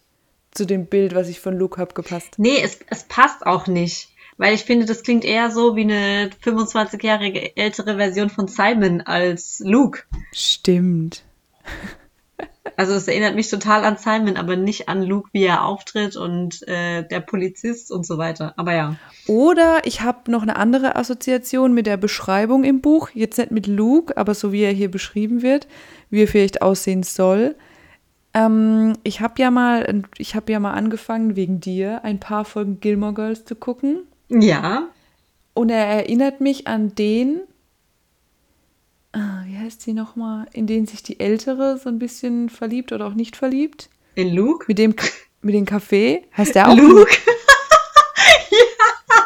zu 0.51 0.65
dem 0.65 0.85
Bild, 0.85 1.15
was 1.15 1.29
ich 1.29 1.39
von 1.39 1.57
Luke 1.57 1.79
habe, 1.79 1.93
gepasst. 1.93 2.35
Nee, 2.37 2.59
es, 2.61 2.79
es 2.89 3.03
passt 3.03 3.45
auch 3.45 3.67
nicht. 3.67 4.09
Weil 4.37 4.55
ich 4.55 4.63
finde, 4.63 4.85
das 4.85 5.03
klingt 5.03 5.25
eher 5.25 5.51
so 5.51 5.75
wie 5.75 5.83
eine 5.83 6.29
25-jährige 6.43 7.55
ältere 7.55 7.97
Version 7.97 8.29
von 8.29 8.47
Simon 8.47 9.01
als 9.01 9.61
Luke. 9.63 10.03
Stimmt. 10.31 11.23
Also 12.77 12.93
es 12.93 13.07
erinnert 13.07 13.35
mich 13.35 13.49
total 13.49 13.83
an 13.83 13.97
Simon, 13.97 14.37
aber 14.37 14.55
nicht 14.55 14.89
an 14.89 15.03
Luke, 15.03 15.29
wie 15.31 15.43
er 15.43 15.65
auftritt 15.65 16.15
und 16.15 16.67
äh, 16.67 17.07
der 17.07 17.19
Polizist 17.19 17.91
und 17.91 18.05
so 18.05 18.17
weiter. 18.17 18.53
Aber 18.57 18.73
ja. 18.73 18.95
Oder 19.27 19.81
ich 19.85 20.01
habe 20.01 20.31
noch 20.31 20.41
eine 20.41 20.55
andere 20.55 20.95
Assoziation 20.95 21.73
mit 21.73 21.85
der 21.85 21.97
Beschreibung 21.97 22.63
im 22.63 22.81
Buch. 22.81 23.09
Jetzt 23.13 23.37
nicht 23.37 23.51
mit 23.51 23.67
Luke, 23.67 24.17
aber 24.17 24.33
so 24.33 24.51
wie 24.51 24.63
er 24.63 24.71
hier 24.71 24.89
beschrieben 24.89 25.41
wird, 25.41 25.67
wie 26.09 26.23
er 26.23 26.27
vielleicht 26.27 26.61
aussehen 26.61 27.03
soll. 27.03 27.55
Ähm, 28.33 28.93
ich 29.03 29.21
habe 29.21 29.41
ja 29.41 29.51
mal, 29.51 30.03
ich 30.17 30.35
habe 30.35 30.51
ja 30.51 30.59
mal 30.59 30.73
angefangen 30.73 31.35
wegen 31.35 31.59
dir 31.59 32.03
ein 32.03 32.19
paar 32.19 32.45
Folgen 32.45 32.79
Gilmore 32.79 33.13
Girls 33.13 33.45
zu 33.45 33.55
gucken. 33.55 34.07
Ja. 34.29 34.87
Und 35.53 35.69
er 35.69 35.85
erinnert 35.85 36.41
mich 36.41 36.67
an 36.67 36.95
den, 36.95 37.41
wie 39.13 39.57
heißt 39.57 39.81
sie 39.81 39.93
nochmal, 39.93 40.47
in 40.53 40.67
den 40.67 40.85
sich 40.87 41.03
die 41.03 41.19
Ältere 41.19 41.77
so 41.77 41.89
ein 41.89 41.99
bisschen 41.99 42.49
verliebt 42.49 42.91
oder 42.91 43.07
auch 43.07 43.13
nicht 43.13 43.35
verliebt. 43.35 43.89
In 44.15 44.33
Luke? 44.33 44.65
Mit 44.67 44.79
dem, 44.79 44.95
mit 45.41 45.53
dem 45.53 45.65
Kaffee. 45.65 46.25
Heißt 46.35 46.55
der 46.55 46.69
auch 46.69 46.75
Luke? 46.75 46.99
Luke? 47.01 47.11
ja, 48.51 49.23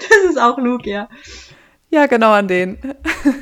das 0.00 0.30
ist 0.30 0.38
auch 0.38 0.58
Luke, 0.58 0.88
ja. 0.88 1.08
Ja, 1.90 2.06
genau 2.06 2.32
an 2.32 2.48
den. 2.48 2.78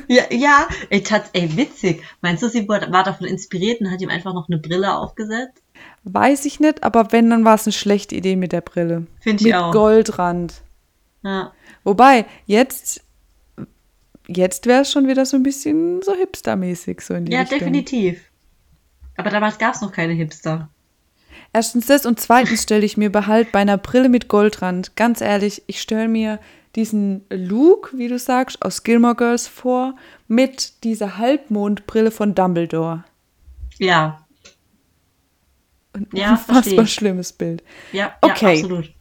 ja, 0.07 0.23
ja, 0.29 0.67
ey, 0.89 1.01
tats 1.01 1.29
ey, 1.33 1.57
witzig. 1.57 2.03
Meinst 2.21 2.43
du, 2.43 2.49
sie 2.49 2.69
war 2.69 3.03
davon 3.03 3.25
inspiriert 3.25 3.81
und 3.81 3.89
hat 3.89 3.99
ihm 3.99 4.09
einfach 4.09 4.33
noch 4.33 4.47
eine 4.47 4.59
Brille 4.59 4.95
aufgesetzt? 4.95 5.63
Weiß 6.03 6.45
ich 6.45 6.59
nicht, 6.59 6.83
aber 6.83 7.11
wenn, 7.11 7.29
dann 7.31 7.45
war 7.45 7.55
es 7.55 7.65
eine 7.65 7.73
schlechte 7.73 8.15
Idee 8.15 8.35
mit 8.35 8.51
der 8.51 8.61
Brille. 8.61 9.07
Finde 9.21 9.41
ich 9.41 9.47
mit 9.47 9.55
auch. 9.55 9.67
Mit 9.67 9.73
Goldrand. 9.73 10.61
Ja. 11.23 11.51
Wobei, 11.83 12.25
jetzt 12.45 13.01
jetzt 14.27 14.65
wäre 14.65 14.81
es 14.81 14.91
schon 14.91 15.07
wieder 15.07 15.25
so 15.25 15.37
ein 15.37 15.43
bisschen 15.43 16.01
so 16.01 16.15
hipstermäßig 16.15 17.01
so 17.01 17.13
in 17.13 17.25
die 17.25 17.31
Ja, 17.33 17.41
Richtung. 17.41 17.59
definitiv. 17.59 18.21
Aber 19.15 19.29
damals 19.29 19.57
gab 19.57 19.75
es 19.75 19.81
noch 19.81 19.91
keine 19.91 20.13
Hipster. 20.13 20.69
Erstens 21.51 21.85
das 21.85 22.05
und 22.05 22.19
zweitens 22.19 22.63
stelle 22.63 22.85
ich 22.85 22.97
mir 22.97 23.11
behalt 23.11 23.51
bei 23.51 23.59
einer 23.59 23.77
Brille 23.77 24.09
mit 24.09 24.27
Goldrand, 24.27 24.95
ganz 24.95 25.21
ehrlich, 25.21 25.61
ich 25.67 25.81
stelle 25.81 26.07
mir 26.07 26.39
diesen 26.75 27.23
Luke, 27.29 27.95
wie 27.95 28.07
du 28.07 28.17
sagst, 28.17 28.63
aus 28.63 28.81
Gilmore 28.83 29.15
Girls 29.15 29.47
vor, 29.47 29.95
mit 30.27 30.83
dieser 30.83 31.19
Halbmondbrille 31.19 32.09
von 32.09 32.33
Dumbledore. 32.33 33.03
Ja. 33.77 34.25
Ein 35.93 36.07
ja, 36.13 36.31
unfassbar 36.47 36.87
schlimmes 36.87 37.33
Bild. 37.33 37.63
Ja, 37.91 38.15
okay. 38.21 38.55
Ja, 38.55 38.61
absolut. 38.63 38.91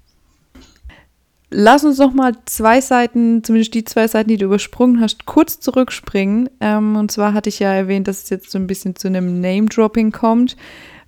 Lass 1.54 1.84
uns 1.84 1.98
noch 1.98 2.14
mal 2.14 2.32
zwei 2.46 2.80
Seiten, 2.80 3.44
zumindest 3.44 3.74
die 3.74 3.84
zwei 3.84 4.08
Seiten, 4.08 4.30
die 4.30 4.38
du 4.38 4.46
übersprungen 4.46 5.00
hast, 5.00 5.26
kurz 5.26 5.60
zurückspringen. 5.60 6.48
Ähm, 6.60 6.96
und 6.96 7.10
zwar 7.10 7.34
hatte 7.34 7.50
ich 7.50 7.58
ja 7.58 7.72
erwähnt, 7.72 8.08
dass 8.08 8.22
es 8.22 8.30
jetzt 8.30 8.50
so 8.50 8.58
ein 8.58 8.66
bisschen 8.66 8.96
zu 8.96 9.08
einem 9.08 9.40
Name-Dropping 9.40 10.12
kommt. 10.12 10.56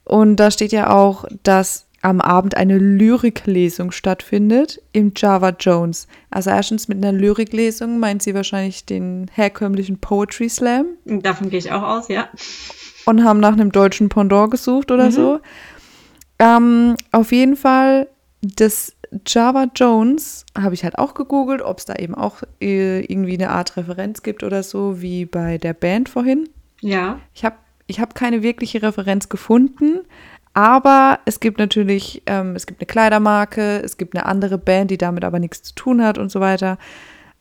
Und 0.04 0.37
da 0.37 0.50
steht 0.50 0.72
ja 0.72 0.90
auch, 0.90 1.24
dass 1.42 1.87
am 2.02 2.20
Abend 2.20 2.54
eine 2.54 2.76
Lyriklesung 2.76 3.90
stattfindet 3.90 4.83
im 4.92 5.12
Java 5.16 5.54
Jones. 5.59 6.07
Also 6.30 6.50
erstens 6.50 6.87
mit 6.87 6.98
einer 6.98 7.12
Lyriklesung 7.18 7.98
meint 7.98 8.22
sie 8.22 8.35
wahrscheinlich 8.35 8.85
den 8.85 9.30
herkömmlichen 9.33 9.98
Poetry 9.98 10.50
Slam. 10.50 10.85
Davon 11.07 11.48
gehe 11.48 11.59
ich 11.59 11.72
auch 11.72 11.83
aus, 11.83 12.09
ja. 12.09 12.28
Und 13.07 13.24
haben 13.24 13.40
nach 13.40 13.54
einem 13.54 13.72
deutschen 13.72 14.11
Pendant 14.11 14.50
gesucht 14.50 14.90
oder 14.90 15.07
mhm. 15.07 15.12
so. 15.12 15.40
Ähm, 16.38 16.96
auf 17.11 17.33
jeden 17.33 17.57
Fall, 17.57 18.09
das 18.42 18.92
Java 19.27 19.66
Jones 19.74 20.44
habe 20.59 20.74
ich 20.74 20.85
halt 20.85 20.98
auch 20.98 21.14
gegoogelt, 21.14 21.62
ob 21.62 21.79
es 21.79 21.85
da 21.85 21.94
eben 21.96 22.14
auch 22.14 22.42
äh, 22.61 23.00
irgendwie 23.00 23.35
eine 23.35 23.50
Art 23.50 23.77
Referenz 23.77 24.22
gibt 24.22 24.42
oder 24.42 24.62
so, 24.62 25.00
wie 25.00 25.24
bei 25.24 25.59
der 25.59 25.74
Band 25.74 26.09
vorhin. 26.09 26.48
Ja. 26.81 27.20
Ich 27.35 27.44
habe 27.44 27.57
ich 27.87 28.00
hab 28.00 28.14
keine 28.14 28.42
wirkliche 28.42 28.83
Referenz 28.83 29.29
gefunden, 29.29 30.00
aber 30.55 31.18
es 31.24 31.40
gibt 31.40 31.59
natürlich, 31.59 32.22
ähm, 32.27 32.57
es 32.57 32.66
gibt 32.66 32.81
eine 32.81 32.87
Kleidermarke, 32.87 33.83
es 33.83 33.96
gibt 33.96 34.16
eine 34.16 34.27
andere 34.27 34.57
Band, 34.57 34.90
die 34.90 34.98
damit 34.98 35.24
aber 35.24 35.38
nichts 35.38 35.62
zu 35.62 35.74
tun 35.74 36.03
hat 36.03 36.16
und 36.16 36.31
so 36.31 36.40
weiter. 36.40 36.79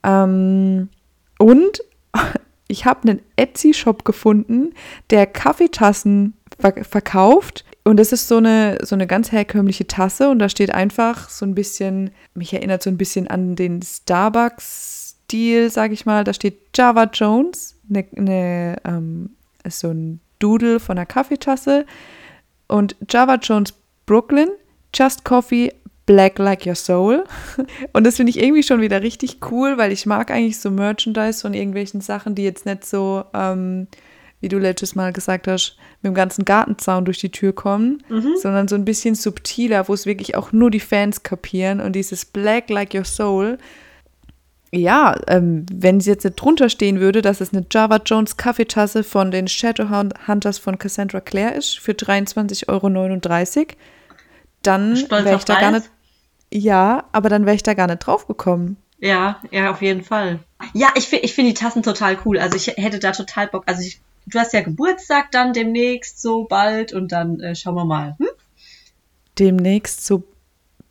Ähm, 0.03 0.89
und 1.37 1.81
ich 2.67 2.85
habe 2.85 3.07
einen 3.07 3.21
Etsy-Shop 3.35 4.03
gefunden, 4.03 4.73
der 5.11 5.27
Kaffeetassen 5.27 6.33
ver 6.59 6.83
verkauft. 6.83 7.65
Und 7.83 7.99
es 7.99 8.13
ist 8.13 8.27
so 8.27 8.37
eine, 8.37 8.77
so 8.83 8.95
eine 8.95 9.07
ganz 9.07 9.31
herkömmliche 9.31 9.87
Tasse 9.87 10.29
und 10.29 10.39
da 10.39 10.47
steht 10.47 10.73
einfach 10.73 11.29
so 11.29 11.45
ein 11.45 11.53
bisschen, 11.53 12.11
mich 12.33 12.53
erinnert 12.53 12.81
so 12.81 12.89
ein 12.89 12.97
bisschen 12.97 13.27
an 13.27 13.55
den 13.55 13.81
Starbucks-Stil, 13.81 15.69
sage 15.69 15.93
ich 15.93 16.05
mal. 16.05 16.23
Da 16.23 16.33
steht 16.33 16.59
Java 16.75 17.09
Jones, 17.11 17.75
eine, 17.89 18.05
eine 18.15 18.77
ähm, 18.85 19.31
ist 19.65 19.79
so 19.79 19.89
ein 19.89 20.21
Doodle 20.39 20.79
von 20.79 20.97
einer 20.97 21.05
Kaffeetasse 21.05 21.85
und 22.67 22.95
Java 23.09 23.35
Jones 23.35 23.73
Brooklyn, 24.05 24.49
Just 24.93 25.25
Coffee, 25.25 25.73
Black 26.05 26.37
Like 26.39 26.65
Your 26.65 26.75
Soul. 26.75 27.23
Und 27.93 28.05
das 28.05 28.17
finde 28.17 28.31
ich 28.31 28.41
irgendwie 28.41 28.63
schon 28.63 28.81
wieder 28.81 29.01
richtig 29.01 29.37
cool, 29.51 29.77
weil 29.77 29.91
ich 29.91 30.05
mag 30.05 30.31
eigentlich 30.31 30.59
so 30.59 30.69
Merchandise 30.69 31.41
von 31.41 31.53
irgendwelchen 31.53 32.01
Sachen, 32.01 32.35
die 32.35 32.43
jetzt 32.43 32.65
nicht 32.65 32.85
so, 32.85 33.23
ähm, 33.33 33.87
wie 34.43 34.49
du 34.49 34.59
letztes 34.59 34.93
Mal 34.93 35.13
gesagt 35.13 35.47
hast, 35.47 35.77
mit 36.01 36.11
dem 36.11 36.15
ganzen 36.15 36.43
Gartenzaun 36.43 37.05
durch 37.05 37.19
die 37.19 37.31
Tür 37.31 37.53
kommen, 37.53 38.03
mhm. 38.09 38.35
sondern 38.41 38.67
so 38.67 38.75
ein 38.75 38.83
bisschen 38.83 39.15
subtiler, 39.15 39.87
wo 39.87 39.93
es 39.93 40.05
wirklich 40.05 40.35
auch 40.35 40.51
nur 40.51 40.69
die 40.69 40.81
Fans 40.81 41.23
kapieren. 41.23 41.79
Und 41.79 41.93
dieses 41.93 42.25
Black 42.25 42.69
Like 42.69 42.93
Your 42.93 43.05
Soul 43.05 43.57
ja, 44.75 45.15
ähm, 45.27 45.67
wenn 45.71 45.99
sie 45.99 46.09
jetzt 46.09 46.23
nicht 46.23 46.35
drunter 46.35 46.67
stehen 46.67 46.99
würde, 46.99 47.21
dass 47.21 47.41
es 47.41 47.53
eine 47.53 47.63
Java 47.69 48.01
Jones 48.03 48.37
Kaffeetasse 48.37 49.03
von 49.03 49.29
den 49.29 49.47
Shadowhunters 49.47 50.57
von 50.57 50.79
Cassandra 50.79 51.21
Clare 51.21 51.53
ist 51.53 51.77
für 51.77 51.91
23,39 51.91 52.69
Euro, 52.69 52.89
dann 54.63 54.95
wäre 54.95 55.35
ich 55.35 55.45
da 55.45 55.59
gar 55.59 55.71
nicht. 55.71 55.91
Ja, 56.51 57.03
aber 57.11 57.29
dann 57.29 57.45
wäre 57.45 57.55
ich 57.55 57.61
da 57.61 57.75
gar 57.75 57.85
nicht 57.85 57.99
drauf 57.99 58.25
gekommen. 58.25 58.77
Ja, 58.97 59.39
ja, 59.51 59.69
auf 59.69 59.83
jeden 59.83 60.03
Fall. 60.03 60.39
Ja, 60.73 60.89
ich, 60.95 61.11
ich 61.11 61.33
finde 61.33 61.51
die 61.51 61.59
Tassen 61.59 61.83
total 61.83 62.17
cool. 62.25 62.39
Also 62.39 62.55
ich 62.55 62.67
hätte 62.67 62.97
da 62.97 63.11
total 63.11 63.47
Bock. 63.47 63.63
Also 63.67 63.81
ich, 63.81 63.99
du 64.25 64.39
hast 64.39 64.53
ja 64.53 64.61
Geburtstag 64.61 65.31
dann 65.31 65.53
demnächst 65.53 66.21
so 66.21 66.45
bald 66.45 66.93
und 66.93 67.11
dann 67.11 67.39
äh, 67.39 67.55
schauen 67.55 67.75
wir 67.75 67.85
mal. 67.85 68.15
Hm? 68.19 68.27
Demnächst 69.39 70.05
so 70.05 70.23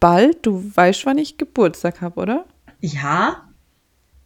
bald? 0.01 0.45
Du 0.47 0.71
weißt, 0.75 1.07
wann 1.07 1.19
ich 1.19 1.39
Geburtstag 1.39 2.01
habe, 2.01 2.21
oder? 2.21 2.45
Ja, 2.81 3.49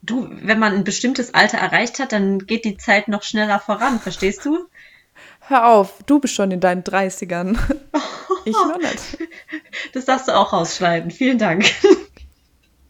du, 0.03 0.29
wenn 0.43 0.59
man 0.59 0.75
ein 0.75 0.85
bestimmtes 0.85 1.35
Alter 1.35 1.59
erreicht 1.59 1.99
hat, 1.99 2.13
dann 2.13 2.41
geht 2.41 2.65
die 2.65 2.77
Zeit 2.77 3.09
noch 3.09 3.23
schneller 3.23 3.61
voran, 3.61 4.01
verstehst 4.01 4.45
du? 4.45 4.67
Hör 5.41 5.69
auf, 5.69 6.03
du 6.07 6.19
bist 6.19 6.35
schon 6.35 6.51
in 6.51 6.61
deinen 6.61 6.83
30ern. 6.83 7.59
Ich 8.45 8.53
noch 8.53 8.79
nicht. 8.79 9.19
Das 9.93 10.05
darfst 10.05 10.29
du 10.29 10.33
auch 10.33 10.53
rausschneiden. 10.53 11.11
Vielen 11.11 11.39
Dank. 11.39 11.65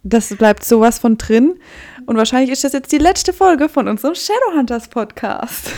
Das 0.08 0.28
bleibt 0.36 0.64
sowas 0.64 0.98
von 0.98 1.18
drin. 1.18 1.58
Und 2.06 2.16
wahrscheinlich 2.16 2.50
ist 2.50 2.64
das 2.64 2.72
jetzt 2.72 2.92
die 2.92 2.98
letzte 2.98 3.32
Folge 3.32 3.68
von 3.68 3.88
unserem 3.88 4.14
Shadowhunters 4.14 4.88
Podcast. 4.88 5.70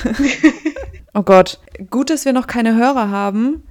oh 1.15 1.23
Gott, 1.23 1.59
gut, 1.91 2.11
dass 2.11 2.25
wir 2.25 2.33
noch 2.33 2.47
keine 2.47 2.77
Hörer 2.77 3.11
haben. 3.11 3.63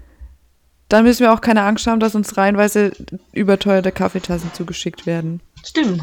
Dann 0.89 1.03
müssen 1.03 1.21
wir 1.21 1.33
auch 1.33 1.41
keine 1.41 1.63
Angst 1.63 1.85
haben, 1.85 1.99
dass 1.99 2.15
uns 2.15 2.37
reihenweise 2.37 2.91
überteuerte 3.33 3.91
Kaffeetassen 3.91 4.51
zugeschickt 4.53 5.05
werden. 5.05 5.41
Stimmt 5.63 6.01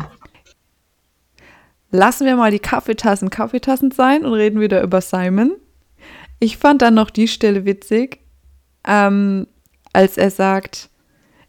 lassen 1.95 2.27
wir 2.27 2.35
mal 2.35 2.51
die 2.51 2.59
Kaffeetassen 2.59 3.31
Kaffeetassen 3.31 3.93
sein 3.93 4.25
und 4.25 4.35
reden 4.35 4.61
wieder 4.61 4.83
über 4.83 5.01
Simon. 5.01 5.53
Ich 6.40 6.59
fand 6.59 6.83
dann 6.83 6.95
noch 6.95 7.09
die 7.09 7.29
Stelle 7.29 7.64
witzig, 7.64 8.19
ähm, 8.85 9.47
als 9.93 10.19
er 10.19 10.33
sagt, 10.33 10.90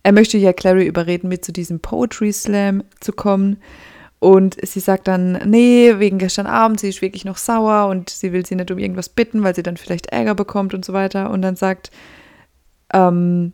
er 0.05 0.11
möchte 0.11 0.37
ja 0.37 0.53
Clary 0.53 0.85
überreden, 0.85 1.29
mit 1.29 1.43
zu 1.43 1.51
diesem 1.51 1.79
Poetry 1.79 2.31
Slam 2.31 2.83
zu 2.99 3.11
kommen. 3.11 3.57
Und 4.19 4.55
sie 4.63 4.79
sagt 4.79 5.07
dann, 5.07 5.31
nee, 5.49 5.95
wegen 5.97 6.19
gestern 6.19 6.45
Abend, 6.45 6.79
sie 6.79 6.89
ist 6.89 7.01
wirklich 7.01 7.25
noch 7.25 7.37
sauer 7.37 7.87
und 7.89 8.11
sie 8.11 8.31
will 8.31 8.45
sie 8.45 8.55
nicht 8.55 8.69
um 8.69 8.77
irgendwas 8.77 9.09
bitten, 9.09 9.41
weil 9.41 9.55
sie 9.55 9.63
dann 9.63 9.77
vielleicht 9.77 10.05
Ärger 10.11 10.35
bekommt 10.35 10.75
und 10.75 10.85
so 10.85 10.93
weiter. 10.93 11.31
Und 11.31 11.41
dann 11.41 11.55
sagt 11.55 11.89
ähm, 12.93 13.53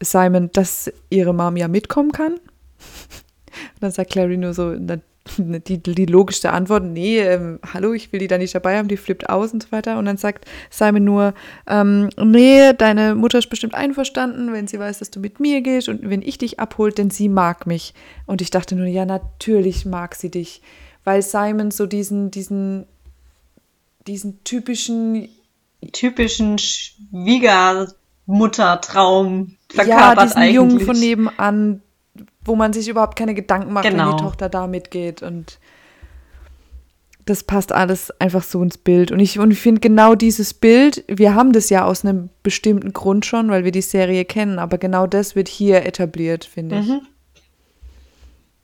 Simon, 0.00 0.50
dass 0.52 0.92
ihre 1.08 1.32
Mom 1.32 1.56
ja 1.56 1.68
mitkommen 1.68 2.10
kann. 2.10 2.32
Und 2.34 3.82
dann 3.82 3.92
sagt 3.92 4.10
Clary 4.10 4.36
nur 4.36 4.54
so, 4.54 4.74
die, 5.38 5.82
die 5.82 6.06
logischste 6.06 6.52
Antwort, 6.52 6.84
nee, 6.84 7.18
ähm, 7.18 7.58
hallo, 7.72 7.92
ich 7.92 8.12
will 8.12 8.20
die 8.20 8.28
da 8.28 8.38
nicht 8.38 8.54
dabei 8.54 8.78
haben, 8.78 8.88
die 8.88 8.96
flippt 8.96 9.28
aus 9.28 9.52
und 9.52 9.62
so 9.62 9.72
weiter. 9.72 9.98
Und 9.98 10.06
dann 10.06 10.16
sagt 10.16 10.46
Simon 10.70 11.04
nur, 11.04 11.34
ähm, 11.66 12.10
nee, 12.22 12.72
deine 12.72 13.14
Mutter 13.14 13.38
ist 13.38 13.50
bestimmt 13.50 13.74
einverstanden, 13.74 14.52
wenn 14.52 14.66
sie 14.66 14.78
weiß, 14.78 14.98
dass 14.98 15.10
du 15.10 15.20
mit 15.20 15.40
mir 15.40 15.60
gehst 15.60 15.88
und 15.88 16.08
wenn 16.08 16.22
ich 16.22 16.38
dich 16.38 16.60
abholt, 16.60 16.98
denn 16.98 17.10
sie 17.10 17.28
mag 17.28 17.66
mich. 17.66 17.94
Und 18.26 18.40
ich 18.40 18.50
dachte 18.50 18.76
nur, 18.76 18.86
ja, 18.86 19.04
natürlich 19.04 19.86
mag 19.86 20.14
sie 20.14 20.30
dich, 20.30 20.62
weil 21.04 21.22
Simon 21.22 21.70
so 21.70 21.86
diesen, 21.86 22.30
diesen, 22.30 22.86
diesen 24.06 24.42
typischen 24.44 25.28
typischen 25.92 26.58
Schwiegermuttertraum 26.58 29.56
verkörpert 29.68 30.16
ja, 30.16 30.24
diesen 30.24 30.38
eigentlich. 30.38 30.54
Jungen 30.54 30.80
von 30.80 30.98
nebenan, 30.98 31.82
wo 32.46 32.56
man 32.56 32.72
sich 32.72 32.88
überhaupt 32.88 33.16
keine 33.16 33.34
Gedanken 33.34 33.72
macht, 33.72 33.84
genau. 33.84 33.98
wenn 33.98 34.10
die 34.10 34.16
genau. 34.16 34.28
Tochter 34.28 34.48
da 34.48 34.66
mitgeht. 34.66 35.22
Und 35.22 35.58
das 37.26 37.42
passt 37.42 37.72
alles 37.72 38.12
einfach 38.20 38.42
so 38.42 38.62
ins 38.62 38.78
Bild. 38.78 39.10
Und 39.10 39.20
ich, 39.20 39.38
und 39.38 39.50
ich 39.50 39.60
finde 39.60 39.80
genau 39.80 40.14
dieses 40.14 40.54
Bild, 40.54 41.04
wir 41.08 41.34
haben 41.34 41.52
das 41.52 41.70
ja 41.70 41.84
aus 41.84 42.04
einem 42.04 42.30
bestimmten 42.42 42.92
Grund 42.92 43.26
schon, 43.26 43.50
weil 43.50 43.64
wir 43.64 43.72
die 43.72 43.82
Serie 43.82 44.24
kennen, 44.24 44.58
aber 44.58 44.78
genau 44.78 45.06
das 45.06 45.34
wird 45.34 45.48
hier 45.48 45.84
etabliert, 45.84 46.44
finde 46.44 46.78
ich. 46.78 46.86
Mhm. 46.86 47.00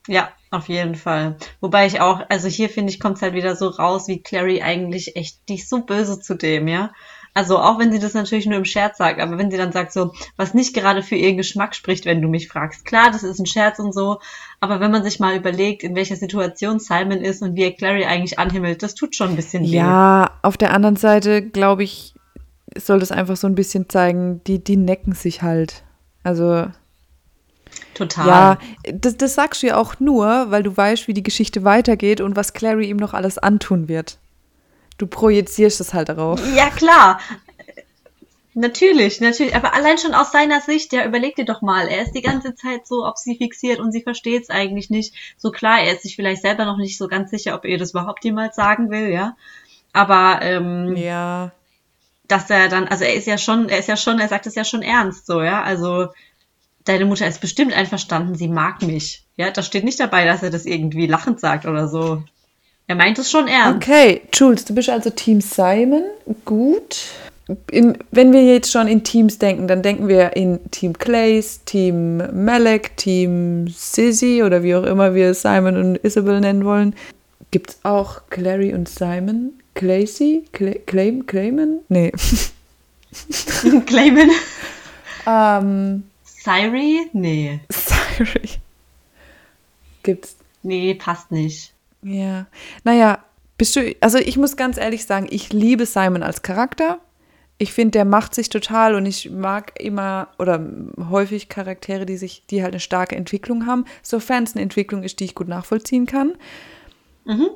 Ja, 0.08 0.30
auf 0.50 0.68
jeden 0.68 0.94
Fall. 0.94 1.36
Wobei 1.60 1.86
ich 1.86 2.00
auch, 2.00 2.22
also 2.28 2.48
hier 2.48 2.68
finde 2.68 2.92
ich, 2.92 3.00
kommt 3.00 3.16
es 3.16 3.22
halt 3.22 3.34
wieder 3.34 3.56
so 3.56 3.68
raus, 3.68 4.08
wie 4.08 4.22
Clary 4.22 4.62
eigentlich 4.62 5.16
echt, 5.16 5.48
die 5.48 5.56
ist 5.56 5.68
so 5.68 5.84
böse 5.84 6.20
zu 6.20 6.34
dem, 6.34 6.68
ja. 6.68 6.92
Also 7.34 7.58
auch 7.58 7.78
wenn 7.78 7.90
sie 7.90 7.98
das 7.98 8.12
natürlich 8.12 8.44
nur 8.44 8.58
im 8.58 8.66
Scherz 8.66 8.98
sagt, 8.98 9.18
aber 9.18 9.38
wenn 9.38 9.50
sie 9.50 9.56
dann 9.56 9.72
sagt 9.72 9.92
so, 9.92 10.12
was 10.36 10.52
nicht 10.52 10.74
gerade 10.74 11.02
für 11.02 11.14
ihren 11.14 11.38
Geschmack 11.38 11.74
spricht, 11.74 12.04
wenn 12.04 12.20
du 12.20 12.28
mich 12.28 12.48
fragst. 12.48 12.84
Klar, 12.84 13.10
das 13.10 13.22
ist 13.22 13.38
ein 13.38 13.46
Scherz 13.46 13.78
und 13.78 13.94
so, 13.94 14.20
aber 14.60 14.80
wenn 14.80 14.90
man 14.90 15.02
sich 15.02 15.18
mal 15.18 15.34
überlegt, 15.34 15.82
in 15.82 15.96
welcher 15.96 16.16
Situation 16.16 16.78
Simon 16.78 17.22
ist 17.22 17.40
und 17.40 17.56
wie 17.56 17.62
er 17.62 17.72
Clary 17.72 18.04
eigentlich 18.04 18.38
anhimmelt, 18.38 18.82
das 18.82 18.94
tut 18.94 19.16
schon 19.16 19.30
ein 19.30 19.36
bisschen 19.36 19.62
weh. 19.62 19.76
Ja, 19.76 20.30
auf 20.42 20.58
der 20.58 20.74
anderen 20.74 20.96
Seite, 20.96 21.40
glaube 21.40 21.84
ich, 21.84 22.14
soll 22.76 23.00
das 23.00 23.12
einfach 23.12 23.36
so 23.36 23.46
ein 23.46 23.54
bisschen 23.54 23.88
zeigen, 23.88 24.42
die, 24.46 24.62
die 24.62 24.76
necken 24.76 25.14
sich 25.14 25.42
halt. 25.42 25.84
Also. 26.22 26.66
Total. 27.94 28.26
Ja, 28.26 28.58
das, 28.92 29.16
das 29.16 29.34
sagst 29.34 29.62
du 29.62 29.68
ja 29.68 29.76
auch 29.78 29.98
nur, 30.00 30.50
weil 30.50 30.62
du 30.62 30.76
weißt, 30.76 31.08
wie 31.08 31.14
die 31.14 31.22
Geschichte 31.22 31.64
weitergeht 31.64 32.20
und 32.20 32.36
was 32.36 32.52
Clary 32.52 32.90
ihm 32.90 32.98
noch 32.98 33.14
alles 33.14 33.38
antun 33.38 33.88
wird. 33.88 34.18
Du 35.02 35.08
projizierst 35.08 35.80
es 35.80 35.94
halt 35.94 36.10
darauf. 36.10 36.40
Ja, 36.54 36.70
klar. 36.70 37.18
Natürlich, 38.54 39.20
natürlich. 39.20 39.56
Aber 39.56 39.74
allein 39.74 39.98
schon 39.98 40.14
aus 40.14 40.30
seiner 40.30 40.60
Sicht, 40.60 40.92
ja, 40.92 41.04
überleg 41.04 41.34
dir 41.34 41.44
doch 41.44 41.60
mal. 41.60 41.88
Er 41.88 42.02
ist 42.02 42.12
die 42.12 42.22
ganze 42.22 42.54
Zeit 42.54 42.86
so 42.86 43.04
ob 43.04 43.18
sie 43.18 43.36
fixiert 43.36 43.80
und 43.80 43.90
sie 43.90 44.02
versteht 44.02 44.44
es 44.44 44.50
eigentlich 44.50 44.90
nicht. 44.90 45.12
So 45.36 45.50
klar, 45.50 45.80
er 45.80 45.94
ist 45.94 46.04
sich 46.04 46.14
vielleicht 46.14 46.42
selber 46.42 46.66
noch 46.66 46.76
nicht 46.76 46.98
so 46.98 47.08
ganz 47.08 47.32
sicher, 47.32 47.56
ob 47.56 47.64
er 47.64 47.78
das 47.78 47.90
überhaupt 47.90 48.22
jemals 48.24 48.54
sagen 48.54 48.92
will, 48.92 49.08
ja. 49.08 49.36
Aber 49.92 50.38
ähm, 50.40 50.94
ja. 50.96 51.50
dass 52.28 52.48
er 52.48 52.68
dann, 52.68 52.86
also 52.86 53.02
er 53.02 53.14
ist 53.14 53.26
ja 53.26 53.38
schon, 53.38 53.70
er 53.70 53.80
ist 53.80 53.88
ja 53.88 53.96
schon, 53.96 54.20
er 54.20 54.28
sagt 54.28 54.46
es 54.46 54.54
ja 54.54 54.64
schon 54.64 54.82
ernst, 54.82 55.26
so, 55.26 55.42
ja. 55.42 55.64
Also 55.64 56.10
deine 56.84 57.06
Mutter 57.06 57.26
ist 57.26 57.40
bestimmt 57.40 57.72
einverstanden, 57.72 58.36
sie 58.36 58.46
mag 58.46 58.82
mich. 58.82 59.26
Ja, 59.36 59.50
da 59.50 59.64
steht 59.64 59.82
nicht 59.82 59.98
dabei, 59.98 60.26
dass 60.26 60.44
er 60.44 60.50
das 60.50 60.64
irgendwie 60.64 61.08
lachend 61.08 61.40
sagt 61.40 61.66
oder 61.66 61.88
so. 61.88 62.22
Er 62.92 62.96
meint 62.96 63.18
es 63.18 63.30
schon 63.30 63.48
ernst. 63.48 63.76
Okay, 63.88 64.20
Jules, 64.34 64.66
du 64.66 64.74
bist 64.74 64.90
also 64.90 65.08
Team 65.08 65.40
Simon. 65.40 66.02
Gut. 66.44 67.06
In, 67.70 67.96
wenn 68.10 68.34
wir 68.34 68.44
jetzt 68.44 68.70
schon 68.70 68.86
in 68.86 69.02
Teams 69.02 69.38
denken, 69.38 69.66
dann 69.66 69.80
denken 69.80 70.08
wir 70.08 70.36
in 70.36 70.60
Team 70.72 70.98
Clays, 70.98 71.64
Team 71.64 72.18
Malek, 72.44 72.94
Team 72.98 73.66
Sissy 73.68 74.42
oder 74.42 74.62
wie 74.62 74.74
auch 74.74 74.82
immer 74.82 75.14
wir 75.14 75.32
Simon 75.32 75.78
und 75.78 75.96
Isabel 76.04 76.40
nennen 76.40 76.66
wollen. 76.66 76.94
Gibt 77.50 77.70
es 77.70 77.78
auch 77.82 78.24
Clary 78.28 78.74
und 78.74 78.90
Simon? 78.90 79.54
Claycy? 79.72 80.44
Clay, 80.52 80.82
Clayman? 81.26 81.78
Nee. 81.88 82.12
Clayman? 83.86 84.30
ähm, 85.26 86.02
Syri? 86.26 87.06
Nee. 87.14 87.60
Syri. 87.70 88.50
Gibt's. 90.02 90.36
Nee, 90.62 90.92
passt 90.92 91.30
nicht. 91.30 91.72
Ja. 92.02 92.46
Naja, 92.84 93.24
bist 93.58 93.76
du, 93.76 93.94
also 94.00 94.18
ich 94.18 94.36
muss 94.36 94.56
ganz 94.56 94.76
ehrlich 94.76 95.06
sagen, 95.06 95.26
ich 95.30 95.52
liebe 95.52 95.86
Simon 95.86 96.22
als 96.22 96.42
Charakter. 96.42 96.98
Ich 97.58 97.72
finde, 97.72 97.92
der 97.92 98.04
macht 98.04 98.34
sich 98.34 98.48
total 98.48 98.96
und 98.96 99.06
ich 99.06 99.30
mag 99.30 99.80
immer 99.80 100.28
oder 100.38 100.66
häufig 101.10 101.48
Charaktere, 101.48 102.06
die 102.06 102.16
sich, 102.16 102.44
die 102.50 102.62
halt 102.62 102.72
eine 102.72 102.80
starke 102.80 103.14
Entwicklung 103.14 103.66
haben, 103.66 103.84
sofern 104.02 104.42
es 104.44 104.54
eine 104.54 104.62
Entwicklung 104.62 105.04
ist, 105.04 105.20
die 105.20 105.24
ich 105.24 105.36
gut 105.36 105.46
nachvollziehen 105.46 106.06
kann. 106.06 106.32
Mhm. 107.24 107.50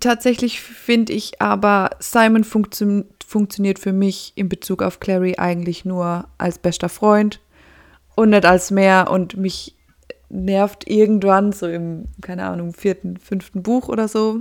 Tatsächlich 0.00 0.60
finde 0.60 1.12
ich 1.12 1.40
aber, 1.40 1.90
Simon 2.00 2.44
funktio 2.44 3.04
funktioniert 3.26 3.78
für 3.78 3.92
mich 3.92 4.32
in 4.36 4.48
Bezug 4.48 4.82
auf 4.82 5.00
Clary 5.00 5.34
eigentlich 5.38 5.84
nur 5.84 6.28
als 6.38 6.58
bester 6.58 6.88
Freund 6.88 7.40
und 8.14 8.30
nicht 8.30 8.46
als 8.46 8.70
mehr 8.70 9.10
und 9.10 9.36
mich 9.36 9.74
nervt 10.34 10.88
irgendwann 10.88 11.52
so 11.52 11.66
im, 11.66 12.06
keine 12.20 12.44
Ahnung, 12.44 12.74
vierten, 12.74 13.16
fünften 13.16 13.62
Buch 13.62 13.88
oder 13.88 14.08
so, 14.08 14.40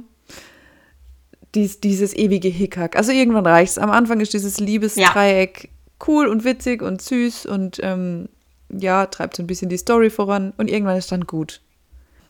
dies, 1.55 1.79
dieses 1.79 2.15
ewige 2.15 2.47
Hickhack. 2.47 2.95
Also 2.95 3.11
irgendwann 3.11 3.45
reicht 3.45 3.73
es. 3.73 3.77
Am 3.77 3.91
Anfang 3.91 4.19
ist 4.19 4.33
dieses 4.33 4.59
Liebesdreieck 4.59 5.63
ja. 5.63 5.69
cool 6.07 6.27
und 6.27 6.43
witzig 6.43 6.81
und 6.81 7.01
süß 7.01 7.45
und 7.45 7.79
ähm, 7.83 8.29
ja, 8.69 9.05
treibt 9.05 9.35
so 9.35 9.43
ein 9.43 9.47
bisschen 9.47 9.69
die 9.69 9.77
Story 9.77 10.09
voran 10.09 10.53
und 10.57 10.69
irgendwann 10.69 10.97
ist 10.97 11.11
dann 11.11 11.27
gut. 11.27 11.61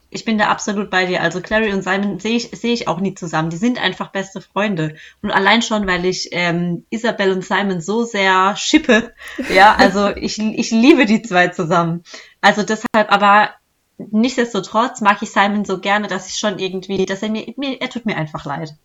Ich 0.10 0.26
bin 0.26 0.38
da 0.38 0.50
absolut 0.50 0.92
bei 0.92 1.08
dir. 1.08 1.22
Also 1.22 1.42
Clary 1.42 1.74
und 1.74 1.84
Simon 1.84 2.20
sehe 2.20 2.36
ich, 2.36 2.50
sehe 2.52 2.74
ich 2.74 2.88
auch 2.88 3.00
nie 3.00 3.16
zusammen. 3.16 3.50
Die 3.50 3.58
sind 3.58 3.82
einfach 3.82 4.12
beste 4.12 4.42
Freunde. 4.42 4.96
Und 5.24 5.32
allein 5.32 5.64
schon, 5.64 5.88
weil 5.88 6.06
ich 6.06 6.30
ähm, 6.34 6.86
Isabel 6.92 7.32
und 7.32 7.44
Simon 7.44 7.82
so 7.82 8.04
sehr 8.04 8.56
schippe. 8.56 9.12
Ja, 9.54 9.76
also 9.76 10.10
ich, 10.16 10.38
ich 10.38 10.70
liebe 10.70 11.06
die 11.06 11.24
zwei 11.24 11.48
zusammen. 11.48 12.04
Also 12.44 12.62
deshalb, 12.62 13.10
aber 13.10 13.52
nichtsdestotrotz 13.98 15.00
mag 15.00 15.22
ich 15.22 15.32
Simon 15.32 15.64
so 15.64 15.80
gerne, 15.80 16.08
dass 16.08 16.28
ich 16.28 16.36
schon 16.36 16.60
irgendwie, 16.60 17.06
dass 17.06 17.24
er 17.24 17.30
mir, 17.30 17.54
mir, 17.56 17.82
er 17.82 17.90
tut 17.90 18.06
mir 18.06 18.18
einfach 18.18 18.44
leid. 18.44 18.76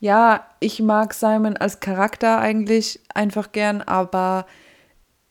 Ja, 0.00 0.44
ich 0.58 0.82
mag 0.82 1.14
Simon 1.14 1.56
als 1.56 1.78
Charakter 1.78 2.40
eigentlich 2.40 3.00
einfach 3.14 3.52
gern, 3.52 3.80
aber 3.80 4.44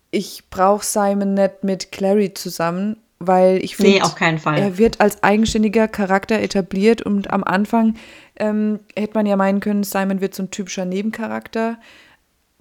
ich 0.09 0.49
brauche 0.49 0.85
Simon 0.85 1.33
nicht 1.33 1.65
mit 1.65 1.91
Clary 1.91 2.33
zusammen, 2.33 2.95
weil 3.19 3.57
ich 3.61 3.75
finde, 3.75 3.91
nee, 3.91 4.01
auf 4.01 4.15
keinen 4.15 4.39
Fall. 4.39 4.57
er 4.57 4.77
wird 4.77 5.01
als 5.01 5.21
eigenständiger 5.21 5.89
Charakter 5.89 6.39
etabliert 6.39 7.01
und 7.01 7.29
am 7.29 7.43
Anfang 7.43 7.95
ähm, 8.37 8.79
hätte 8.95 9.15
man 9.15 9.25
ja 9.25 9.35
meinen 9.35 9.59
können, 9.59 9.83
Simon 9.83 10.21
wird 10.21 10.33
so 10.33 10.43
ein 10.43 10.51
typischer 10.51 10.85
Nebencharakter. 10.85 11.77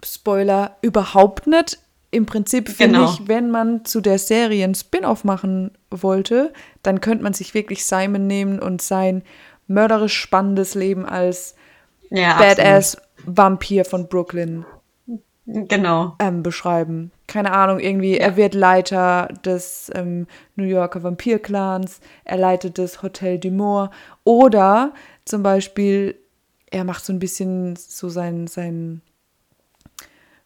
Spoiler, 0.04 0.76
überhaupt 0.82 1.46
nicht. 1.46 1.78
Im 2.14 2.26
Prinzip 2.26 2.68
finde 2.68 3.00
genau. 3.00 3.10
ich, 3.12 3.28
wenn 3.28 3.50
man 3.50 3.84
zu 3.84 4.00
der 4.00 4.18
Serie 4.18 4.64
ein 4.64 4.74
Spin-off 4.74 5.24
machen 5.24 5.72
wollte, 5.90 6.52
dann 6.82 7.00
könnte 7.00 7.24
man 7.24 7.34
sich 7.34 7.54
wirklich 7.54 7.84
Simon 7.84 8.26
nehmen 8.26 8.60
und 8.60 8.80
sein 8.80 9.22
mörderisch 9.66 10.16
spannendes 10.16 10.74
Leben 10.74 11.06
als 11.06 11.54
ja, 12.10 12.38
Badass 12.38 12.98
Vampir 13.24 13.84
von 13.84 14.08
Brooklyn 14.08 14.64
genau. 15.46 16.14
Ähm, 16.18 16.42
beschreiben. 16.42 17.10
Keine 17.26 17.52
Ahnung, 17.52 17.80
irgendwie, 17.80 18.18
er 18.18 18.36
wird 18.36 18.54
Leiter 18.54 19.28
des 19.44 19.90
ähm, 19.94 20.26
New 20.56 20.64
Yorker 20.64 21.02
Vampir-Clans, 21.02 22.00
er 22.24 22.36
leitet 22.36 22.78
das 22.78 23.02
Hotel 23.02 23.38
du 23.38 23.90
oder 24.24 24.92
zum 25.24 25.42
Beispiel, 25.42 26.16
er 26.70 26.84
macht 26.84 27.04
so 27.04 27.12
ein 27.12 27.18
bisschen 27.18 27.76
so 27.76 28.08
sein, 28.08 28.46
sein 28.46 29.00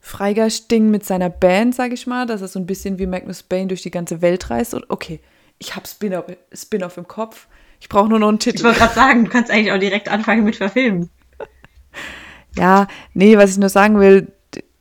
Freigeist-Ding 0.09 0.91
mit 0.91 1.05
seiner 1.05 1.29
Band, 1.29 1.75
sag 1.75 1.93
ich 1.93 2.07
mal, 2.07 2.27
dass 2.27 2.41
er 2.41 2.49
so 2.49 2.59
ein 2.59 2.65
bisschen 2.65 2.99
wie 2.99 3.07
Magnus 3.07 3.43
Bane 3.43 3.67
durch 3.67 3.83
die 3.83 3.91
ganze 3.91 4.23
Welt 4.23 4.49
reist. 4.49 4.73
Und 4.73 4.89
okay, 4.89 5.21
ich 5.59 5.77
habe 5.77 5.87
Spin-off 5.87 6.25
Spin 6.53 6.83
im 6.97 7.07
Kopf. 7.07 7.47
Ich 7.79 7.91
brauche 7.91 8.09
nur 8.09 8.19
noch 8.19 8.29
einen 8.29 8.39
Titel. 8.39 8.57
Ich 8.57 8.65
wollte 8.65 8.79
gerade 8.79 8.95
sagen, 8.95 9.27
du 9.27 9.31
kannst 9.31 9.51
eigentlich 9.51 9.71
auch 9.71 9.79
direkt 9.79 10.09
anfangen 10.09 10.45
mit 10.45 10.57
verfilmen. 10.57 11.11
ja, 12.57 12.89
nee, 13.13 13.37
was 13.37 13.51
ich 13.51 13.59
nur 13.59 13.69
sagen 13.69 14.01
will, 14.01 14.33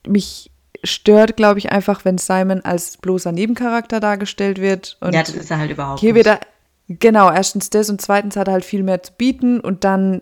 mich 0.07 0.49
stört, 0.83 1.35
glaube 1.35 1.59
ich, 1.59 1.73
einfach, 1.73 2.05
wenn 2.05 2.17
Simon 2.17 2.61
als 2.61 2.95
bloßer 2.95 3.33
Nebencharakter 3.33 3.99
dargestellt 3.99 4.61
wird. 4.61 4.95
Und 5.01 5.13
ja, 5.13 5.23
das 5.23 5.35
ist 5.35 5.51
er 5.51 5.57
halt 5.57 5.71
überhaupt 5.71 5.99
hier 5.99 6.13
nicht. 6.13 6.21
Wieder, 6.21 6.39
genau, 6.87 7.29
erstens 7.29 7.69
das 7.69 7.89
und 7.89 8.01
zweitens 8.01 8.37
hat 8.37 8.47
er 8.47 8.53
halt 8.53 8.65
viel 8.65 8.83
mehr 8.83 9.03
zu 9.03 9.11
bieten 9.11 9.59
und 9.59 9.83
dann, 9.83 10.21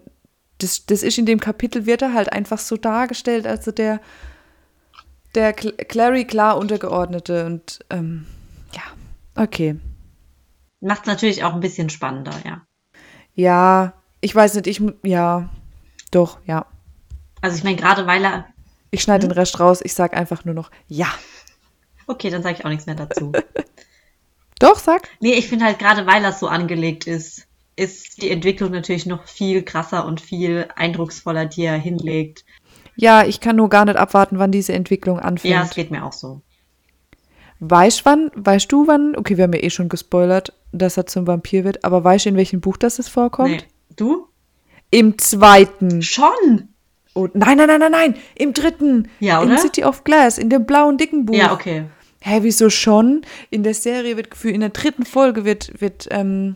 das, 0.58 0.88
das 0.88 1.04
ist 1.04 1.20
in 1.20 1.28
dem 1.28 1.40
Kapitel, 1.40 1.86
wird 1.86 2.02
er 2.02 2.14
halt 2.14 2.34
einfach 2.34 2.58
so 2.58 2.76
dargestellt, 2.76 3.46
also 3.46 3.72
der, 3.72 4.00
der 5.36 5.54
Clary 5.54 6.26
klar 6.26 6.58
untergeordnete 6.58 7.46
und 7.46 7.80
ähm, 7.90 8.26
ja, 8.74 8.82
okay. 9.42 9.80
Macht 10.82 11.02
es 11.02 11.08
natürlich 11.08 11.44
auch 11.44 11.54
ein 11.54 11.62
bisschen 11.62 11.90
spannender, 11.90 12.34
ja. 12.46 12.62
Ja, 13.34 13.94
ich 14.22 14.34
weiß 14.34 14.56
nicht, 14.56 14.68
ich, 14.68 14.82
ja, 15.04 15.50
doch, 16.12 16.40
ja. 16.46 16.66
Also 17.42 17.58
ich 17.58 17.64
meine, 17.64 17.78
gerade 17.78 18.08
weil 18.08 18.24
er 18.24 18.46
ich 18.96 19.02
schneide 19.02 19.24
hm? 19.24 19.30
den 19.30 19.38
Rest 19.38 19.60
raus. 19.60 19.82
Ich 19.84 19.94
sage 19.94 20.16
einfach 20.16 20.46
nur 20.46 20.56
noch 20.56 20.72
ja. 20.88 21.08
Okay, 22.08 22.30
dann 22.30 22.44
sage 22.44 22.58
ich 22.60 22.66
auch 22.66 22.70
nichts 22.70 22.86
mehr 22.86 22.96
dazu. 22.96 23.32
Doch, 24.60 24.78
sag. 24.78 25.10
Nee, 25.20 25.34
ich 25.34 25.48
finde 25.48 25.66
halt 25.66 25.80
gerade, 25.80 26.06
weil 26.06 26.22
das 26.22 26.40
so 26.40 26.48
angelegt 26.48 27.08
ist, 27.08 27.48
ist 27.76 28.22
die 28.22 28.30
Entwicklung 28.30 28.72
natürlich 28.72 29.08
noch 29.08 29.28
viel 29.28 29.64
krasser 29.64 30.06
und 30.06 30.22
viel 30.22 30.68
eindrucksvoller, 30.76 31.48
die 31.48 31.64
er 31.64 31.78
hinlegt. 31.78 32.46
Ja, 32.96 33.26
ich 33.26 33.40
kann 33.40 33.56
nur 33.56 33.70
gar 33.70 33.86
nicht 33.86 33.98
abwarten, 33.98 34.40
wann 34.40 34.52
diese 34.52 34.74
Entwicklung 34.74 35.20
anfängt. 35.20 35.54
Ja, 35.54 35.64
es 35.64 35.76
geht 35.76 35.92
mir 35.92 36.06
auch 36.06 36.14
so. 36.14 36.42
Weißt 37.60 38.06
wann, 38.06 38.32
weißt 38.36 38.72
du 38.72 38.88
wann? 38.88 39.16
Okay, 39.16 39.38
wir 39.38 39.46
haben 39.46 39.54
ja 39.54 39.64
eh 39.64 39.70
schon 39.70 39.90
gespoilert, 39.90 40.54
dass 40.72 40.98
er 40.98 41.06
zum 41.06 41.26
Vampir 41.26 41.64
wird, 41.64 41.84
aber 41.84 42.04
weißt 42.04 42.26
du, 42.26 42.30
in 42.30 42.38
welchem 42.38 42.62
Buch 42.62 42.78
das 42.78 43.08
vorkommt? 43.08 43.50
Nee. 43.50 43.64
Du? 43.96 44.28
Im 44.92 45.18
zweiten. 45.18 46.02
Schon? 46.02 46.70
Oh, 47.14 47.30
nein, 47.34 47.58
nein, 47.58 47.68
nein, 47.68 47.80
nein, 47.80 47.92
nein. 47.92 48.16
Im 48.36 48.54
dritten. 48.54 49.08
Ja, 49.20 49.42
oder? 49.42 49.54
In 49.54 49.58
City 49.58 49.86
of 49.86 50.04
Glass, 50.04 50.38
in 50.38 50.50
dem 50.50 50.66
blauen 50.66 50.98
dicken 50.98 51.26
Buch. 51.26 51.36
Ja, 51.36 51.54
okay. 51.54 51.86
Hä, 52.22 52.40
wieso 52.42 52.70
schon? 52.70 53.22
In 53.52 53.64
der 53.64 53.74
Serie 53.74 54.18
wird 54.18 54.32
gefühlt, 54.32 54.56
in 54.56 54.62
der 54.62 54.72
dritten 54.72 55.06
Folge 55.06 55.46
wird, 55.46 55.80
wird 55.80 56.08
ähm, 56.12 56.56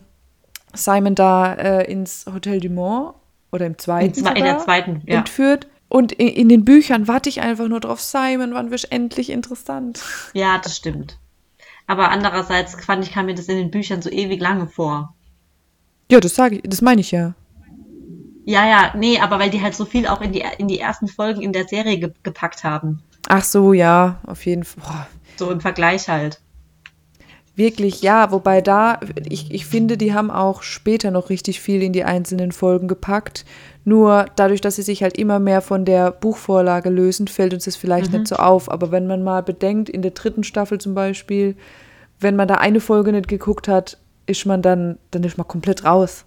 Simon 0.74 1.14
da 1.14 1.54
äh, 1.54 1.90
ins 1.90 2.26
Hotel 2.32 2.60
du 2.60 2.68
Mont 2.68 3.14
oder 3.52 3.66
im 3.66 3.78
zweiten. 3.78 4.18
In, 4.18 4.36
in 4.36 4.44
der 4.44 4.58
zweiten, 4.58 5.02
ja. 5.06 5.18
Entführt. 5.18 5.66
Und 5.90 6.12
in, 6.12 6.28
in, 6.28 6.48
den 6.48 6.64
Büchern 6.64 7.08
warte 7.08 7.28
ich 7.28 7.40
einfach 7.40 7.66
nur 7.66 7.80
drauf, 7.80 8.00
Simon, 8.00 8.54
wann 8.54 8.70
wirst 8.70 8.92
endlich 8.92 9.28
interessant? 9.28 10.00
Ja, 10.34 10.56
das 10.58 10.76
stimmt. 10.76 11.18
Aber 11.88 12.10
andererseits 12.10 12.82
fand 12.82 13.04
ich, 13.04 13.12
kam 13.12 13.26
mir 13.26 13.34
das 13.34 13.48
in 13.48 13.56
den 13.56 13.72
Büchern 13.72 14.00
so 14.00 14.08
ewig 14.08 14.40
lange 14.40 14.68
vor. 14.68 15.14
Ja, 16.08 16.20
das 16.20 16.36
sage 16.36 16.56
ich, 16.56 16.62
das 16.62 16.80
meine 16.80 17.00
ich 17.00 17.10
ja. 17.10 17.34
Ja, 18.44 18.66
ja, 18.66 18.94
nee, 18.96 19.18
aber 19.18 19.40
weil 19.40 19.50
die 19.50 19.60
halt 19.60 19.74
so 19.74 19.84
viel 19.84 20.06
auch 20.06 20.20
in 20.20 20.30
die, 20.30 20.44
in 20.58 20.68
die 20.68 20.78
ersten 20.78 21.08
Folgen 21.08 21.42
in 21.42 21.52
der 21.52 21.66
Serie 21.66 21.98
ge 21.98 22.12
gepackt 22.22 22.62
haben. 22.62 23.02
Ach 23.28 23.42
so, 23.42 23.72
ja, 23.72 24.20
auf 24.26 24.46
jeden 24.46 24.64
Fall. 24.64 25.08
So 25.36 25.50
im 25.50 25.60
Vergleich 25.60 26.08
halt. 26.08 26.40
Wirklich, 27.56 28.00
ja, 28.00 28.30
wobei 28.30 28.60
da, 28.60 29.00
ich, 29.28 29.50
ich 29.50 29.66
finde, 29.66 29.96
die 29.96 30.14
haben 30.14 30.30
auch 30.30 30.62
später 30.62 31.10
noch 31.10 31.30
richtig 31.30 31.60
viel 31.60 31.82
in 31.82 31.92
die 31.92 32.04
einzelnen 32.04 32.52
Folgen 32.52 32.86
gepackt. 32.86 33.44
Nur 33.84 34.26
dadurch, 34.36 34.60
dass 34.60 34.76
sie 34.76 34.82
sich 34.82 35.02
halt 35.02 35.16
immer 35.16 35.38
mehr 35.38 35.62
von 35.62 35.84
der 35.84 36.10
Buchvorlage 36.10 36.90
lösen, 36.90 37.28
fällt 37.28 37.54
uns 37.54 37.64
das 37.64 37.76
vielleicht 37.76 38.12
mhm. 38.12 38.18
nicht 38.18 38.28
so 38.28 38.36
auf. 38.36 38.70
Aber 38.70 38.90
wenn 38.90 39.06
man 39.06 39.22
mal 39.22 39.42
bedenkt, 39.42 39.88
in 39.88 40.02
der 40.02 40.10
dritten 40.10 40.44
Staffel 40.44 40.78
zum 40.78 40.94
Beispiel, 40.94 41.56
wenn 42.18 42.36
man 42.36 42.48
da 42.48 42.56
eine 42.56 42.80
Folge 42.80 43.12
nicht 43.12 43.28
geguckt 43.28 43.68
hat, 43.68 43.98
ist 44.26 44.46
man 44.46 44.62
dann, 44.62 44.98
dann 45.10 45.24
ist 45.24 45.38
man 45.38 45.48
komplett 45.48 45.84
raus. 45.84 46.24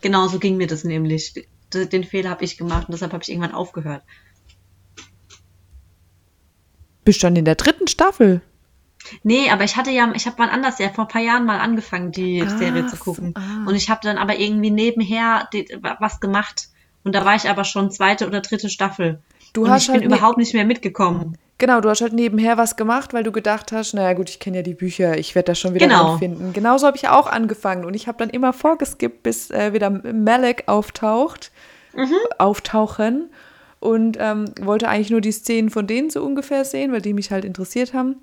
Genau 0.00 0.28
so 0.28 0.38
ging 0.38 0.56
mir 0.56 0.66
das 0.66 0.84
nämlich. 0.84 1.46
Den 1.72 2.04
Fehler 2.04 2.30
habe 2.30 2.44
ich 2.44 2.56
gemacht 2.56 2.88
und 2.88 2.92
deshalb 2.92 3.12
habe 3.12 3.22
ich 3.22 3.30
irgendwann 3.30 3.54
aufgehört. 3.54 4.02
Bist 7.04 7.20
schon 7.20 7.36
in 7.36 7.44
der 7.44 7.56
dritten 7.56 7.88
Staffel? 7.88 8.40
Nee, 9.22 9.50
aber 9.50 9.64
ich 9.64 9.76
hatte 9.76 9.90
ja, 9.90 10.10
ich 10.14 10.26
habe 10.26 10.36
mal 10.38 10.50
anders, 10.50 10.78
ja 10.78 10.88
vor 10.88 11.04
ein 11.04 11.08
paar 11.08 11.22
Jahren 11.22 11.44
mal 11.44 11.58
angefangen, 11.58 12.12
die 12.12 12.42
ah, 12.42 12.58
Serie 12.58 12.86
zu 12.86 12.96
gucken. 12.96 13.34
Ah. 13.36 13.68
Und 13.68 13.74
ich 13.74 13.90
habe 13.90 14.00
dann 14.02 14.16
aber 14.16 14.38
irgendwie 14.38 14.70
nebenher 14.70 15.48
die, 15.52 15.66
was 15.98 16.20
gemacht. 16.20 16.68
Und 17.04 17.14
da 17.14 17.24
war 17.24 17.36
ich 17.36 17.48
aber 17.48 17.64
schon 17.64 17.90
zweite 17.90 18.26
oder 18.26 18.40
dritte 18.40 18.68
Staffel. 18.68 19.20
Du 19.52 19.64
und 19.64 19.70
hast 19.70 19.84
ich 19.84 19.88
halt 19.90 20.00
bin 20.00 20.10
ne 20.10 20.16
überhaupt 20.16 20.38
nicht 20.38 20.54
mehr 20.54 20.64
mitgekommen. 20.64 21.36
Genau, 21.58 21.80
du 21.80 21.88
hast 21.88 22.00
halt 22.00 22.12
nebenher 22.12 22.56
was 22.58 22.76
gemacht, 22.76 23.14
weil 23.14 23.22
du 23.22 23.30
gedacht 23.30 23.70
hast, 23.70 23.94
naja 23.94 24.14
gut, 24.14 24.28
ich 24.28 24.40
kenne 24.40 24.58
ja 24.58 24.62
die 24.62 24.74
Bücher, 24.74 25.16
ich 25.16 25.36
werde 25.36 25.52
das 25.52 25.60
schon 25.60 25.74
wieder 25.74 25.86
genau. 25.86 26.18
finden. 26.18 26.52
Genauso 26.52 26.86
habe 26.86 26.96
ich 26.96 27.08
auch 27.08 27.28
angefangen 27.28 27.84
und 27.84 27.94
ich 27.94 28.08
habe 28.08 28.18
dann 28.18 28.30
immer 28.30 28.52
vorgeskippt, 28.52 29.22
bis 29.22 29.50
äh, 29.50 29.72
wieder 29.72 29.90
Malek 29.90 30.64
auftaucht, 30.66 31.52
mhm. 31.94 32.16
auftauchen 32.38 33.30
und 33.78 34.16
ähm, 34.18 34.46
wollte 34.60 34.88
eigentlich 34.88 35.10
nur 35.10 35.20
die 35.20 35.30
Szenen 35.30 35.70
von 35.70 35.86
denen 35.86 36.10
so 36.10 36.24
ungefähr 36.24 36.64
sehen, 36.64 36.90
weil 36.90 37.02
die 37.02 37.12
mich 37.12 37.30
halt 37.30 37.44
interessiert 37.44 37.94
haben, 37.94 38.16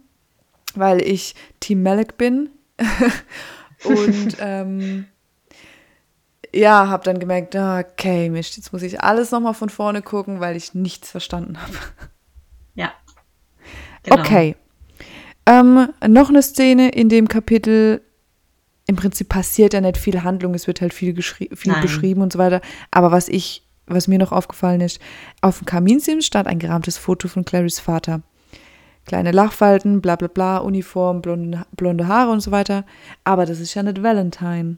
weil 0.75 1.01
ich 1.01 1.35
Team 1.61 1.83
Malek 1.83 2.17
bin 2.17 2.49
und 3.85 4.35
ähm, 4.41 5.05
ja, 6.53 6.87
habe 6.89 7.03
dann 7.03 7.19
gemerkt, 7.19 7.55
okay, 7.55 8.29
Mist, 8.29 8.57
jetzt 8.57 8.73
muss 8.73 8.81
ich 8.81 9.01
alles 9.01 9.31
nochmal 9.31 9.53
von 9.53 9.69
vorne 9.69 10.01
gucken, 10.01 10.39
weil 10.39 10.55
ich 10.55 10.73
nichts 10.73 11.11
verstanden 11.11 11.61
habe. 11.61 11.73
Ja. 12.75 12.91
Genau. 14.03 14.19
Okay. 14.19 14.55
Ähm, 15.45 15.89
noch 16.07 16.29
eine 16.29 16.41
Szene 16.41 16.89
in 16.89 17.09
dem 17.09 17.27
Kapitel. 17.27 18.01
Im 18.87 18.95
Prinzip 18.95 19.29
passiert 19.29 19.73
ja 19.73 19.81
nicht 19.81 19.97
viel 19.97 20.23
Handlung, 20.23 20.53
es 20.53 20.67
wird 20.67 20.81
halt 20.81 20.93
viel, 20.93 21.15
viel 21.21 21.75
beschrieben 21.81 22.21
und 22.21 22.33
so 22.33 22.39
weiter. 22.39 22.61
Aber 22.89 23.11
was 23.11 23.29
ich, 23.29 23.63
was 23.85 24.07
mir 24.07 24.19
noch 24.19 24.31
aufgefallen 24.31 24.81
ist, 24.81 24.99
auf 25.41 25.59
dem 25.59 25.65
Kaminsims 25.65 26.25
stand 26.25 26.47
ein 26.47 26.59
gerahmtes 26.59 26.97
Foto 26.97 27.27
von 27.27 27.45
Clarys 27.45 27.79
Vater. 27.79 28.21
Kleine 29.05 29.31
Lachfalten, 29.31 30.01
bla 30.01 30.15
bla 30.15 30.27
bla, 30.27 30.57
Uniform, 30.57 31.21
blonde, 31.21 31.65
blonde 31.75 32.07
Haare 32.07 32.31
und 32.31 32.41
so 32.41 32.51
weiter. 32.51 32.85
Aber 33.23 33.45
das 33.45 33.59
ist 33.59 33.73
ja 33.73 33.83
nicht 33.83 34.03
Valentine. 34.03 34.77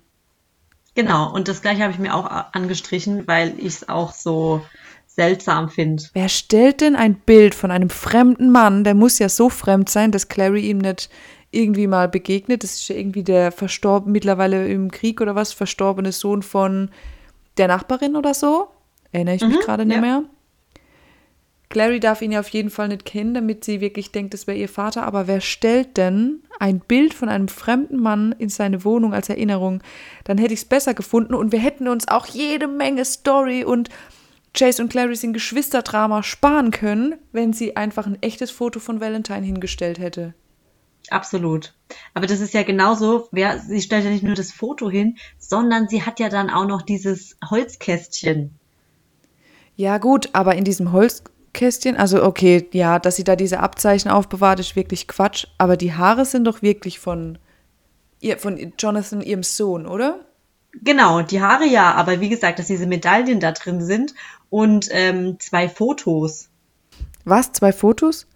Genau, 0.96 1.34
und 1.34 1.48
das 1.48 1.62
gleiche 1.62 1.82
habe 1.82 1.91
ich 1.91 2.00
mir 2.00 2.16
auch 2.16 2.26
angestrichen, 2.52 3.28
weil 3.28 3.56
ich 3.58 3.66
es 3.66 3.89
auch 3.89 4.14
so 4.14 4.62
seltsam 5.08 5.70
finde. 5.70 6.04
Wer 6.14 6.30
stellt 6.30 6.82
denn 6.82 6.96
ein 6.96 7.16
Bild 7.16 7.56
von 7.56 7.72
einem 7.72 7.89
fremden 7.89 8.52
Mann, 8.52 8.84
der 8.84 8.94
muss 8.94 9.20
ja 9.20 9.30
so 9.30 9.50
fremd 9.50 9.89
sein, 9.89 10.12
dass 10.12 10.28
Clary 10.28 10.70
ihm 10.70 10.80
nicht 10.80 11.10
irgendwie 11.52 11.88
mal 11.88 12.10
begegnet. 12.10 12.64
Das 12.64 12.74
ist 12.76 12.88
ja 12.88 12.96
irgendwie 12.96 13.24
der 13.24 13.52
verstorben, 13.52 14.12
mittlerweile 14.12 14.68
im 14.68 14.91
Krieg 14.91 15.22
oder 15.22 15.36
was, 15.36 15.54
verstorbene 15.54 16.12
Sohn 16.12 16.41
von 16.41 16.89
der 17.58 17.68
Nachbarin 17.68 18.16
oder 18.16 18.34
so. 18.34 18.68
Erinnere 19.12 19.36
ich 19.36 19.44
mich 19.44 19.58
mhm, 19.58 19.62
gerade 19.62 19.86
nicht 19.86 19.96
ja. 19.96 20.02
mehr. 20.02 20.24
Clary 21.74 21.99
darf 21.99 22.21
ihn 22.21 22.32
ja 22.32 22.39
auf 22.39 22.49
jeden 22.49 22.69
Fall 22.69 22.89
nicht 22.89 23.03
kennen, 23.03 23.34
damit 23.34 23.65
sie 23.65 23.82
wirklich 23.82 24.11
denkt, 24.11 24.36
es 24.36 24.45
wäre 24.45 24.55
ihr 24.55 24.69
Vater. 24.69 25.07
Aber 25.07 25.26
wer 25.26 25.41
stellt 25.41 25.97
denn 25.97 26.43
ein 26.59 26.80
Bild 26.80 27.15
von 27.15 27.30
einem 27.30 27.47
fremden 27.47 27.97
Mann 27.97 28.36
in 28.38 28.49
seine 28.49 28.86
Wohnung 28.86 29.11
als 29.11 29.28
Erinnerung? 29.28 29.82
Dann 30.24 30.38
hätte 30.38 30.53
ich 30.53 30.59
es 30.59 30.65
besser 30.65 30.93
gefunden 30.93 31.34
und 31.34 31.51
wir 31.51 31.57
hätten 31.57 31.88
uns 31.88 32.07
auch 32.07 32.28
jede 32.28 32.67
Menge 32.67 33.03
Story 33.05 33.63
und 33.63 33.89
Chase 34.53 34.84
und 34.84 34.89
Clary 34.89 35.15
sind 35.15 35.34
Geschwisterdrama 35.34 36.21
sparen 36.21 36.69
können, 36.69 37.15
wenn 37.32 37.53
sie 37.53 37.76
einfach 37.76 38.05
ein 38.05 38.21
echtes 38.21 38.51
Foto 38.51 38.80
von 38.80 39.01
Valentine 39.01 39.41
hingestellt 39.41 39.97
hätte. 39.97 40.36
Absolut. 41.09 41.74
Aber 42.13 42.28
das 42.28 42.39
ist 42.39 42.53
ja 42.53 42.61
genauso, 42.61 43.30
wer, 43.32 43.57
sie 43.57 43.82
stellt 43.82 44.05
ja 44.05 44.11
nicht 44.11 44.24
nur 44.24 44.36
das 44.36 44.51
Foto 44.51 44.91
hin, 44.91 45.17
sondern 45.39 45.88
sie 45.88 46.03
hat 46.03 46.19
ja 46.19 46.30
dann 46.30 46.51
auch 46.51 46.67
noch 46.67 46.84
dieses 46.84 47.36
Holzkästchen. 47.49 48.51
Ja, 49.76 49.97
gut, 49.97 50.30
aber 50.34 50.53
in 50.53 50.65
diesem 50.65 50.91
Holzkästchen, 51.54 51.95
also 51.95 52.24
okay, 52.24 52.68
ja, 52.72 52.99
dass 52.99 53.16
sie 53.16 53.24
da 53.24 53.36
diese 53.36 53.60
Abzeichen 53.60 54.10
aufbewahrt, 54.10 54.60
ist 54.60 54.76
wirklich 54.76 55.08
Quatsch, 55.08 55.45
aber 55.58 55.78
die 55.78 55.93
Haare 55.93 56.26
sind 56.26 56.45
doch 56.45 56.62
wirklich 56.62 56.99
von, 56.99 57.38
ihr, 58.20 58.38
von 58.38 58.74
Jonathan, 58.78 59.22
ihrem 59.22 59.43
Sohn, 59.43 59.86
oder? 59.86 60.20
Genau, 60.82 61.22
die 61.22 61.41
Haare 61.41 61.66
ja, 61.66 61.93
aber 61.93 62.20
wie 62.20 62.30
gesagt, 62.30 62.58
dass 62.58 62.68
diese 62.68 62.88
Medaillen 62.88 63.39
da 63.39 63.51
drin 63.51 63.82
sind 63.82 64.16
und 64.49 64.89
ähm, 64.91 65.39
zwei 65.39 65.70
Fotos. 65.70 66.49
Was? 67.26 67.51
Zwei 67.51 67.72
Fotos? 67.72 68.28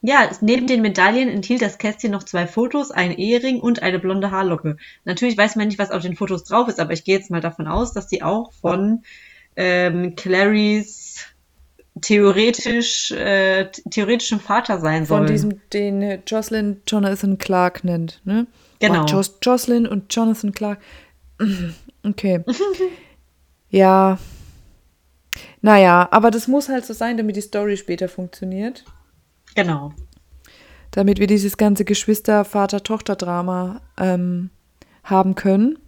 Ja, 0.00 0.30
neben 0.40 0.66
den 0.66 0.82
Medaillen 0.82 1.28
enthielt 1.28 1.62
das 1.62 1.78
Kästchen 1.78 2.12
noch 2.12 2.22
zwei 2.22 2.46
Fotos, 2.46 2.90
ein 2.90 3.12
Ehering 3.12 3.60
und 3.60 3.82
eine 3.82 3.98
blonde 3.98 4.30
Haarlocke. 4.30 4.76
Natürlich 5.04 5.36
weiß 5.36 5.56
man 5.56 5.68
nicht, 5.68 5.78
was 5.78 5.90
auf 5.90 6.02
den 6.02 6.16
Fotos 6.16 6.44
drauf 6.44 6.68
ist, 6.68 6.78
aber 6.78 6.92
ich 6.92 7.04
gehe 7.04 7.16
jetzt 7.16 7.30
mal 7.30 7.40
davon 7.40 7.66
aus, 7.66 7.92
dass 7.92 8.06
die 8.06 8.22
auch 8.22 8.52
von 8.52 9.02
ähm, 9.56 10.14
Clarys 10.14 11.07
theoretisch 12.00 13.10
äh, 13.10 13.70
theoretischem 13.90 14.40
Vater 14.40 14.80
sein 14.80 15.06
sollen. 15.06 15.26
Von 15.26 15.32
diesem, 15.32 15.60
den 15.72 16.22
Jocelyn 16.26 16.80
Jonathan 16.86 17.38
Clark 17.38 17.84
nennt, 17.84 18.20
ne? 18.24 18.46
Genau. 18.80 19.06
Oh, 19.12 19.22
Jocelyn 19.42 19.86
und 19.86 20.14
Jonathan 20.14 20.52
Clark. 20.52 20.80
Okay. 22.04 22.42
ja. 23.70 24.18
Naja, 25.60 26.08
aber 26.10 26.30
das 26.30 26.46
muss 26.48 26.68
halt 26.68 26.86
so 26.86 26.94
sein, 26.94 27.16
damit 27.16 27.34
die 27.36 27.40
Story 27.40 27.76
später 27.76 28.08
funktioniert. 28.08 28.84
Genau. 29.54 29.92
Damit 30.92 31.18
wir 31.18 31.26
dieses 31.26 31.56
ganze 31.56 31.84
Geschwister-Vater-Tochter-Drama 31.84 33.82
ähm, 33.98 34.50
haben 35.02 35.34
können. 35.34 35.78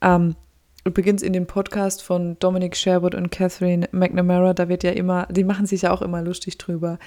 Ähm, 0.00 0.34
übrigens 0.84 1.22
in 1.22 1.32
dem 1.32 1.46
Podcast 1.46 2.02
von 2.02 2.38
Dominic 2.38 2.76
Sherwood 2.76 3.14
und 3.14 3.30
Catherine 3.30 3.88
McNamara, 3.92 4.54
da 4.54 4.68
wird 4.68 4.82
ja 4.82 4.92
immer, 4.92 5.26
die 5.30 5.44
machen 5.44 5.66
sich 5.66 5.82
ja 5.82 5.92
auch 5.92 6.02
immer 6.02 6.22
lustig 6.22 6.58
drüber. 6.58 6.98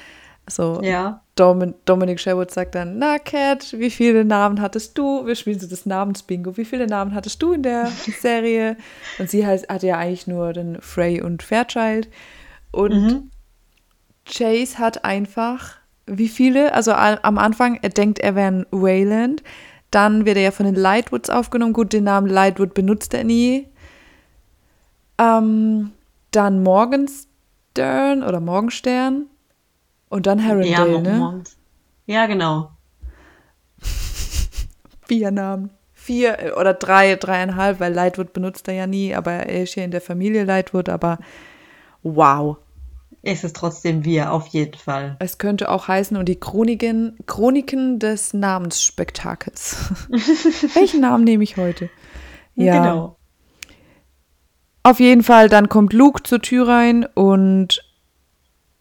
So, 0.48 0.82
ja. 0.84 1.22
Dom 1.36 1.74
Dominic 1.86 2.20
Sherwood 2.20 2.52
sagt 2.52 2.76
dann, 2.76 2.98
na 2.98 3.18
Cat, 3.18 3.74
wie 3.78 3.90
viele 3.90 4.26
Namen 4.26 4.62
hattest 4.62 4.98
du? 4.98 5.26
Wir 5.26 5.36
spielen 5.36 5.60
so 5.60 5.68
das 5.68 5.86
Namensbingo. 5.86 6.58
Wie 6.58 6.66
viele 6.66 6.86
Namen 6.86 7.16
hattest 7.16 7.42
du 7.42 7.54
in 7.54 7.64
der 7.64 7.88
Serie? 8.20 8.76
Und 9.20 9.30
sie 9.30 9.46
heißt, 9.46 9.70
hatte 9.70 9.88
ja 9.88 9.98
eigentlich 9.98 10.28
nur 10.28 10.52
den 10.52 10.82
Frey 10.82 11.22
und 11.22 11.44
Fairchild. 11.44 12.10
Und 12.72 12.94
mhm. 12.94 13.32
Chase 14.26 14.80
hat 14.80 15.06
einfach, 15.06 15.78
wie 16.06 16.28
viele? 16.28 16.74
Also 16.74 16.92
am 16.92 17.38
Anfang, 17.38 17.80
er 17.82 17.90
denkt, 17.90 18.20
er 18.20 18.36
wäre 18.36 18.48
ein 18.48 18.66
Wayland. 18.72 19.44
Dann 19.94 20.26
wird 20.26 20.38
er 20.38 20.44
ja 20.44 20.52
von 20.52 20.66
den 20.66 20.74
Lightwoods 20.74 21.30
aufgenommen. 21.30 21.72
Gut, 21.72 21.94
den 21.94 22.06
Namen 22.06 22.26
Lightwood 22.26 22.74
benutzt 22.74 23.14
er 23.14 23.24
nie. 23.24 23.68
Ähm, 25.20 25.92
dann 26.32 26.64
Morgenstern 26.64 28.24
oder 28.24 28.40
Morgenstern. 28.40 29.28
Und 30.10 30.26
dann 30.26 30.44
Harrendale, 30.44 30.94
ja, 30.94 31.00
ne? 31.00 31.44
Ja, 32.08 32.26
genau. 32.26 32.72
Vier 35.08 35.30
Namen. 35.30 35.70
Vier 35.94 36.40
äh, 36.40 36.52
oder 36.54 36.74
drei, 36.74 37.16
dreieinhalb, 37.16 37.80
weil 37.80 37.94
Lightwood 37.94 38.34
benutzt 38.34 38.68
er 38.68 38.74
ja 38.74 38.88
nie, 38.88 39.14
aber 39.14 39.32
er 39.32 39.62
ist 39.62 39.76
ja 39.76 39.84
in 39.84 39.92
der 39.92 40.02
Familie 40.02 40.44
Lightwood, 40.44 40.90
aber 40.90 41.20
wow. 42.02 42.58
Es 43.26 43.46
ist 43.46 43.56
trotzdem 43.56 44.04
wir, 44.04 44.34
auf 44.34 44.48
jeden 44.48 44.78
Fall. 44.78 45.16
Es 45.20 45.38
könnte 45.38 45.72
auch 45.72 45.88
heißen, 45.88 46.18
und 46.18 46.28
die 46.28 46.40
Chroniken, 46.40 47.18
Chroniken 47.26 47.98
des 47.98 48.34
Namensspektakels. 48.34 49.78
Welchen 50.76 51.00
Namen 51.00 51.24
nehme 51.24 51.44
ich 51.44 51.56
heute? 51.56 51.90
Ja. 52.56 52.78
Genau. 52.78 53.18
Auf 54.84 55.00
jeden 55.00 55.24
Fall, 55.24 55.48
dann 55.48 55.70
kommt 55.70 55.94
Luke 55.94 56.24
zur 56.24 56.42
Tür 56.42 56.68
rein 56.68 57.06
und 57.16 57.82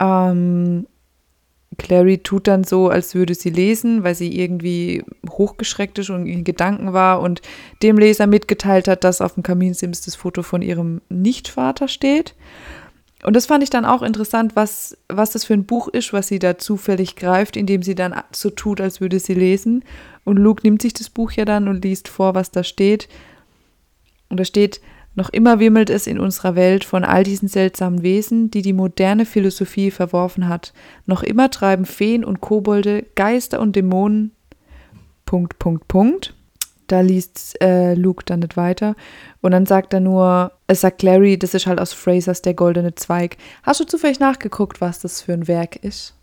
ähm, 0.00 0.88
Clary 1.78 2.18
tut 2.18 2.48
dann 2.48 2.64
so, 2.64 2.88
als 2.88 3.14
würde 3.14 3.36
sie 3.36 3.50
lesen, 3.50 4.02
weil 4.02 4.16
sie 4.16 4.36
irgendwie 4.36 5.04
hochgeschreckt 5.30 6.00
ist 6.00 6.10
und 6.10 6.26
in 6.26 6.42
Gedanken 6.42 6.92
war 6.92 7.20
und 7.20 7.42
dem 7.84 7.96
Leser 7.96 8.26
mitgeteilt 8.26 8.88
hat, 8.88 9.04
dass 9.04 9.20
auf 9.20 9.34
dem 9.34 9.44
Kaminsims 9.44 10.00
das 10.00 10.16
Foto 10.16 10.42
von 10.42 10.62
ihrem 10.62 11.00
Nichtvater 11.08 11.86
steht. 11.86 12.34
Und 13.24 13.36
das 13.36 13.46
fand 13.46 13.62
ich 13.62 13.70
dann 13.70 13.84
auch 13.84 14.02
interessant, 14.02 14.56
was, 14.56 14.96
was 15.08 15.30
das 15.30 15.44
für 15.44 15.54
ein 15.54 15.64
Buch 15.64 15.86
ist, 15.88 16.12
was 16.12 16.26
sie 16.26 16.40
da 16.40 16.58
zufällig 16.58 17.14
greift, 17.14 17.56
indem 17.56 17.82
sie 17.82 17.94
dann 17.94 18.14
so 18.32 18.50
tut, 18.50 18.80
als 18.80 19.00
würde 19.00 19.20
sie 19.20 19.34
lesen. 19.34 19.84
Und 20.24 20.38
Luke 20.38 20.62
nimmt 20.64 20.82
sich 20.82 20.92
das 20.92 21.08
Buch 21.08 21.30
ja 21.32 21.44
dann 21.44 21.68
und 21.68 21.84
liest 21.84 22.08
vor, 22.08 22.34
was 22.34 22.50
da 22.50 22.64
steht. 22.64 23.08
Und 24.28 24.40
da 24.40 24.44
steht, 24.44 24.80
noch 25.14 25.28
immer 25.28 25.60
wimmelt 25.60 25.88
es 25.88 26.06
in 26.06 26.18
unserer 26.18 26.56
Welt 26.56 26.84
von 26.84 27.04
all 27.04 27.22
diesen 27.22 27.46
seltsamen 27.46 28.02
Wesen, 28.02 28.50
die 28.50 28.62
die 28.62 28.72
moderne 28.72 29.26
Philosophie 29.26 29.90
verworfen 29.90 30.48
hat. 30.48 30.72
Noch 31.06 31.22
immer 31.22 31.50
treiben 31.50 31.84
Feen 31.84 32.24
und 32.24 32.40
Kobolde, 32.40 33.04
Geister 33.14 33.60
und 33.60 33.76
Dämonen. 33.76 34.32
Punkt, 35.26 35.58
Punkt, 35.58 35.86
Punkt. 35.86 36.34
Da 36.92 37.00
liest 37.00 37.56
äh, 37.62 37.94
Luke 37.94 38.22
dann 38.26 38.40
nicht 38.40 38.58
weiter. 38.58 38.94
Und 39.40 39.52
dann 39.52 39.64
sagt 39.64 39.94
er 39.94 40.00
nur, 40.00 40.52
es 40.66 40.82
sagt 40.82 40.98
Clary, 40.98 41.38
das 41.38 41.54
ist 41.54 41.66
halt 41.66 41.80
aus 41.80 41.94
Frasers 41.94 42.42
Der 42.42 42.52
goldene 42.52 42.94
Zweig. 42.94 43.38
Hast 43.62 43.80
du 43.80 43.84
zufällig 43.84 44.20
nachgeguckt, 44.20 44.82
was 44.82 45.00
das 45.00 45.22
für 45.22 45.32
ein 45.32 45.48
Werk 45.48 45.76
ist? 45.76 46.14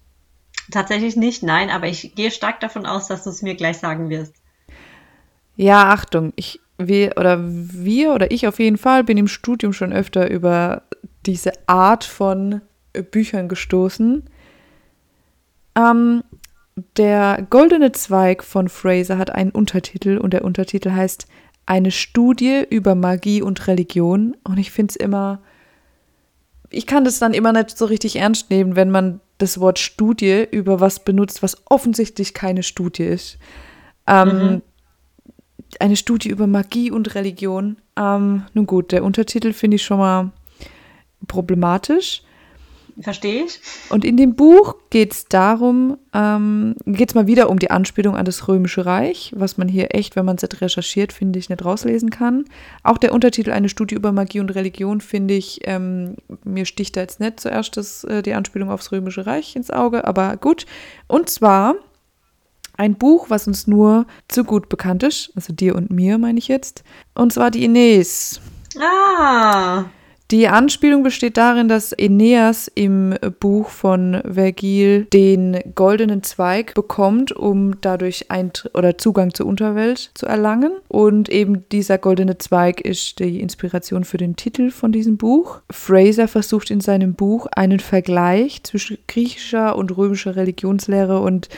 Tatsächlich 0.69 1.15
nicht, 1.15 1.41
nein, 1.41 1.71
aber 1.71 1.87
ich 1.87 2.13
gehe 2.13 2.29
stark 2.29 2.59
davon 2.59 2.85
aus, 2.85 3.07
dass 3.07 3.23
du 3.23 3.31
es 3.31 3.41
mir 3.41 3.55
gleich 3.55 3.79
sagen 3.79 4.11
wirst. 4.11 4.35
Ja, 5.55 5.89
Achtung, 5.89 6.33
ich 6.35 6.59
wir 6.77 7.17
oder 7.17 7.39
wir 7.41 8.13
oder 8.13 8.29
ich 8.29 8.47
auf 8.47 8.59
jeden 8.59 8.77
Fall 8.77 9.03
bin 9.03 9.17
im 9.17 9.27
Studium 9.27 9.73
schon 9.73 9.91
öfter 9.91 10.29
über 10.29 10.83
diese 11.25 11.51
Art 11.65 12.03
von 12.03 12.61
Büchern 13.09 13.49
gestoßen. 13.49 14.23
Ähm, 15.75 16.23
der 16.97 17.45
Goldene 17.49 17.91
Zweig 17.91 18.43
von 18.43 18.69
Fraser 18.69 19.17
hat 19.17 19.31
einen 19.31 19.51
Untertitel 19.51 20.17
und 20.17 20.33
der 20.33 20.43
Untertitel 20.43 20.91
heißt 20.91 21.27
Eine 21.65 21.91
Studie 21.91 22.65
über 22.69 22.95
Magie 22.95 23.41
und 23.41 23.67
Religion. 23.67 24.35
Und 24.43 24.57
ich 24.57 24.71
finde 24.71 24.91
es 24.91 24.95
immer, 24.95 25.41
ich 26.69 26.85
kann 26.85 27.03
das 27.03 27.19
dann 27.19 27.33
immer 27.33 27.53
nicht 27.53 27.77
so 27.77 27.85
richtig 27.85 28.15
ernst 28.15 28.49
nehmen, 28.49 28.75
wenn 28.75 28.91
man 28.91 29.21
das 29.37 29.59
Wort 29.59 29.79
Studie 29.79 30.45
über 30.51 30.79
was 30.79 31.03
benutzt, 31.03 31.41
was 31.41 31.57
offensichtlich 31.69 32.33
keine 32.33 32.63
Studie 32.63 33.03
ist. 33.03 33.37
Ähm, 34.07 34.27
mhm 34.27 34.61
eine 35.79 35.95
Studie 35.95 36.29
über 36.29 36.47
Magie 36.47 36.91
und 36.91 37.13
Religion. 37.15 37.77
Ähm, 37.97 38.45
nun 38.53 38.65
gut, 38.65 38.91
der 38.91 39.03
Untertitel 39.03 39.53
finde 39.53 39.75
ich 39.75 39.83
schon 39.83 39.99
mal 39.99 40.31
problematisch. 41.27 42.23
Verstehe 43.01 43.45
ich. 43.45 43.61
Und 43.89 44.03
in 44.03 44.17
dem 44.17 44.35
Buch 44.35 44.75
geht 44.89 45.13
es 45.13 45.25
darum, 45.25 45.97
ähm, 46.13 46.75
geht 46.85 47.09
es 47.09 47.15
mal 47.15 47.27
wieder 47.27 47.49
um 47.49 47.57
die 47.57 47.71
Anspielung 47.71 48.17
an 48.17 48.25
das 48.25 48.47
Römische 48.47 48.85
Reich, 48.85 49.31
was 49.35 49.57
man 49.57 49.69
hier 49.69 49.95
echt, 49.95 50.17
wenn 50.17 50.25
man 50.25 50.35
es 50.35 50.61
recherchiert, 50.61 51.13
finde 51.13 51.39
ich, 51.39 51.49
nicht 51.49 51.63
rauslesen 51.63 52.09
kann. 52.09 52.45
Auch 52.83 52.97
der 52.97 53.13
Untertitel 53.13 53.51
Eine 53.51 53.69
Studie 53.69 53.95
über 53.95 54.11
Magie 54.11 54.41
und 54.41 54.53
Religion, 54.53 54.99
finde 54.99 55.35
ich, 55.35 55.61
ähm, 55.63 56.15
mir 56.43 56.65
sticht 56.65 56.97
da 56.97 57.01
jetzt 57.01 57.21
nicht 57.21 57.39
zuerst 57.39 57.77
das, 57.77 58.03
äh, 58.03 58.21
die 58.21 58.33
Anspielung 58.33 58.69
aufs 58.69 58.91
Römische 58.91 59.25
Reich 59.25 59.55
ins 59.55 59.71
Auge, 59.71 60.05
aber 60.05 60.35
gut. 60.35 60.65
Und 61.07 61.29
zwar 61.29 61.75
ein 62.75 62.95
Buch, 62.95 63.29
was 63.29 63.47
uns 63.47 63.65
nur 63.65 64.07
zu 64.27 64.43
gut 64.43 64.67
bekannt 64.67 65.03
ist, 65.03 65.31
also 65.35 65.53
dir 65.53 65.75
und 65.75 65.89
mir, 65.89 66.17
meine 66.17 66.39
ich 66.39 66.49
jetzt. 66.49 66.83
Und 67.13 67.31
zwar 67.31 67.51
die 67.51 67.63
Ines. 67.63 68.41
Ah. 68.77 69.85
Die 70.31 70.47
Anspielung 70.47 71.01
besteht 71.01 71.37
darin, 71.37 71.67
dass 71.67 71.91
Aeneas 71.91 72.67
im 72.75 73.15
Buch 73.39 73.69
von 73.69 74.21
Vergil 74.31 75.05
den 75.05 75.59
goldenen 75.73 76.21
Zweig 76.21 76.75
bekommt, 76.75 77.31
um 77.31 77.81
dadurch 77.81 78.29
Eint 78.29 78.69
oder 78.75 78.99
Zugang 78.99 79.33
zur 79.33 79.47
Unterwelt 79.47 80.11
zu 80.13 80.27
erlangen. 80.27 80.73
Und 80.87 81.29
eben 81.29 81.67
dieser 81.71 81.97
goldene 81.97 82.37
Zweig 82.37 82.79
ist 82.81 83.17
die 83.17 83.39
Inspiration 83.39 84.03
für 84.03 84.17
den 84.17 84.35
Titel 84.35 84.69
von 84.69 84.91
diesem 84.91 85.17
Buch. 85.17 85.61
Fraser 85.71 86.27
versucht 86.27 86.69
in 86.69 86.79
seinem 86.79 87.15
Buch 87.15 87.47
einen 87.47 87.79
Vergleich 87.79 88.61
zwischen 88.63 88.99
griechischer 89.07 89.75
und 89.75 89.97
römischer 89.97 90.35
Religionslehre 90.35 91.19
und 91.21 91.49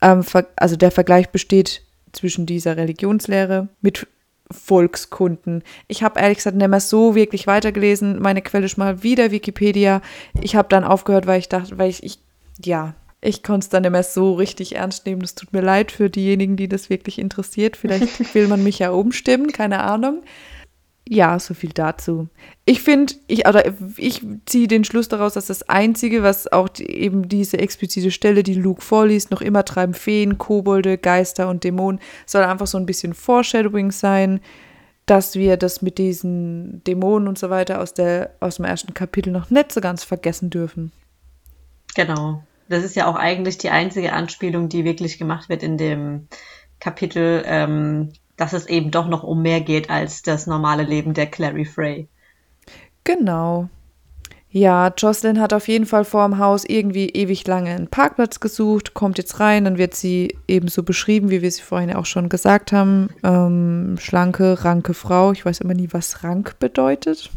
ähm, 0.00 0.22
also 0.54 0.76
der 0.76 0.92
Vergleich 0.92 1.30
besteht 1.30 1.82
zwischen 2.12 2.46
dieser 2.46 2.76
Religionslehre 2.76 3.68
mit 3.80 4.06
Volkskunden. 4.50 5.62
Ich 5.88 6.02
habe 6.02 6.20
ehrlich 6.20 6.38
gesagt 6.38 6.56
nicht 6.56 6.68
mehr 6.68 6.80
so 6.80 7.14
wirklich 7.14 7.46
weitergelesen. 7.46 8.20
Meine 8.20 8.42
Quelle 8.42 8.66
ist 8.66 8.76
mal 8.76 9.02
wieder 9.02 9.30
Wikipedia. 9.30 10.02
Ich 10.40 10.56
habe 10.56 10.68
dann 10.68 10.84
aufgehört, 10.84 11.26
weil 11.26 11.38
ich 11.38 11.48
dachte, 11.48 11.78
weil 11.78 11.90
ich, 11.90 12.02
ich 12.02 12.18
ja, 12.62 12.94
ich 13.20 13.42
konnte 13.42 13.64
es 13.64 13.68
dann 13.70 13.82
nicht 13.82 13.92
mehr 13.92 14.02
so 14.02 14.34
richtig 14.34 14.76
ernst 14.76 15.06
nehmen. 15.06 15.22
Es 15.22 15.34
tut 15.34 15.52
mir 15.52 15.62
leid 15.62 15.90
für 15.90 16.10
diejenigen, 16.10 16.56
die 16.56 16.68
das 16.68 16.90
wirklich 16.90 17.18
interessiert. 17.18 17.76
Vielleicht 17.76 18.34
will 18.34 18.48
man 18.48 18.62
mich 18.62 18.78
ja 18.78 18.90
umstimmen, 18.90 19.50
keine 19.50 19.82
Ahnung. 19.82 20.22
Ja, 21.06 21.38
so 21.38 21.52
viel 21.52 21.70
dazu. 21.74 22.28
Ich 22.64 22.80
finde, 22.80 23.14
ich, 23.26 23.44
ich 23.98 24.22
ziehe 24.46 24.68
den 24.68 24.84
Schluss 24.84 25.08
daraus, 25.08 25.34
dass 25.34 25.46
das 25.46 25.68
Einzige, 25.68 26.22
was 26.22 26.50
auch 26.50 26.68
die, 26.68 26.86
eben 26.86 27.28
diese 27.28 27.58
explizite 27.58 28.10
Stelle, 28.10 28.42
die 28.42 28.54
Luke 28.54 28.80
vorliest, 28.80 29.30
noch 29.30 29.42
immer 29.42 29.66
treiben 29.66 29.92
Feen, 29.92 30.38
Kobolde, 30.38 30.96
Geister 30.96 31.48
und 31.50 31.62
Dämonen, 31.62 32.00
soll 32.24 32.42
einfach 32.42 32.66
so 32.66 32.78
ein 32.78 32.86
bisschen 32.86 33.12
Foreshadowing 33.12 33.90
sein, 33.90 34.40
dass 35.04 35.34
wir 35.34 35.58
das 35.58 35.82
mit 35.82 35.98
diesen 35.98 36.82
Dämonen 36.84 37.28
und 37.28 37.38
so 37.38 37.50
weiter 37.50 37.82
aus, 37.82 37.92
der, 37.92 38.30
aus 38.40 38.56
dem 38.56 38.64
ersten 38.64 38.94
Kapitel 38.94 39.30
noch 39.30 39.50
nicht 39.50 39.72
so 39.72 39.82
ganz 39.82 40.04
vergessen 40.04 40.48
dürfen. 40.48 40.90
Genau. 41.94 42.42
Das 42.70 42.82
ist 42.82 42.96
ja 42.96 43.06
auch 43.06 43.16
eigentlich 43.16 43.58
die 43.58 43.68
einzige 43.68 44.14
Anspielung, 44.14 44.70
die 44.70 44.86
wirklich 44.86 45.18
gemacht 45.18 45.50
wird 45.50 45.62
in 45.62 45.76
dem 45.76 46.28
Kapitel. 46.80 47.42
Ähm, 47.44 48.12
dass 48.36 48.52
es 48.52 48.66
eben 48.66 48.90
doch 48.90 49.06
noch 49.06 49.22
um 49.22 49.42
mehr 49.42 49.60
geht 49.60 49.90
als 49.90 50.22
das 50.22 50.46
normale 50.46 50.82
Leben 50.82 51.14
der 51.14 51.26
Clary 51.26 51.64
Frey. 51.64 52.08
Genau. 53.04 53.68
Ja, 54.50 54.92
Jocelyn 54.96 55.40
hat 55.40 55.52
auf 55.52 55.66
jeden 55.66 55.84
Fall 55.84 56.04
vor 56.04 56.24
dem 56.28 56.38
Haus 56.38 56.64
irgendwie 56.64 57.08
ewig 57.08 57.44
lange 57.44 57.70
einen 57.70 57.88
Parkplatz 57.88 58.38
gesucht, 58.38 58.94
kommt 58.94 59.18
jetzt 59.18 59.40
rein, 59.40 59.64
dann 59.64 59.78
wird 59.78 59.96
sie 59.96 60.38
ebenso 60.46 60.84
beschrieben, 60.84 61.28
wie 61.30 61.42
wir 61.42 61.50
sie 61.50 61.62
vorhin 61.62 61.92
auch 61.92 62.06
schon 62.06 62.28
gesagt 62.28 62.70
haben. 62.70 63.08
Ähm, 63.24 63.96
schlanke, 63.98 64.64
ranke 64.64 64.94
Frau. 64.94 65.32
Ich 65.32 65.44
weiß 65.44 65.60
immer 65.60 65.74
nie, 65.74 65.88
was 65.90 66.22
rank 66.22 66.60
bedeutet. 66.60 67.30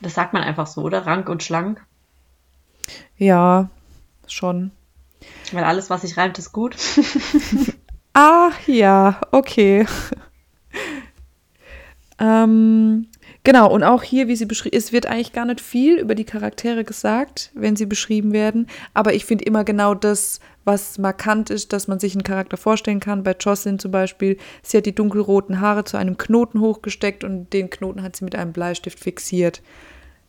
Das 0.00 0.14
sagt 0.14 0.32
man 0.32 0.44
einfach 0.44 0.68
so, 0.68 0.82
oder? 0.82 1.04
Rank 1.04 1.28
und 1.28 1.42
schlank? 1.42 1.84
Ja, 3.18 3.70
schon. 4.28 4.70
Weil 5.50 5.64
alles, 5.64 5.90
was 5.90 6.02
sich 6.02 6.16
reimt, 6.16 6.38
ist 6.38 6.52
gut. 6.52 6.76
Ah, 8.12 8.50
ja, 8.66 9.20
okay. 9.30 9.86
ähm, 12.18 13.06
genau, 13.44 13.70
und 13.72 13.84
auch 13.84 14.02
hier, 14.02 14.26
wie 14.26 14.34
sie 14.34 14.46
beschrieben, 14.46 14.76
es 14.76 14.92
wird 14.92 15.06
eigentlich 15.06 15.32
gar 15.32 15.44
nicht 15.44 15.60
viel 15.60 15.98
über 15.98 16.14
die 16.14 16.24
Charaktere 16.24 16.84
gesagt, 16.84 17.50
wenn 17.54 17.76
sie 17.76 17.86
beschrieben 17.86 18.32
werden. 18.32 18.66
Aber 18.94 19.14
ich 19.14 19.24
finde 19.24 19.44
immer 19.44 19.62
genau 19.62 19.94
das, 19.94 20.40
was 20.64 20.98
markant 20.98 21.50
ist, 21.50 21.72
dass 21.72 21.86
man 21.86 22.00
sich 22.00 22.14
einen 22.14 22.24
Charakter 22.24 22.56
vorstellen 22.56 23.00
kann. 23.00 23.22
Bei 23.22 23.36
Jocelyn 23.38 23.78
zum 23.78 23.92
Beispiel, 23.92 24.38
sie 24.62 24.78
hat 24.78 24.86
die 24.86 24.94
dunkelroten 24.94 25.60
Haare 25.60 25.84
zu 25.84 25.96
einem 25.96 26.18
Knoten 26.18 26.60
hochgesteckt 26.60 27.22
und 27.22 27.52
den 27.52 27.70
Knoten 27.70 28.02
hat 28.02 28.16
sie 28.16 28.24
mit 28.24 28.34
einem 28.34 28.52
Bleistift 28.52 28.98
fixiert. 28.98 29.62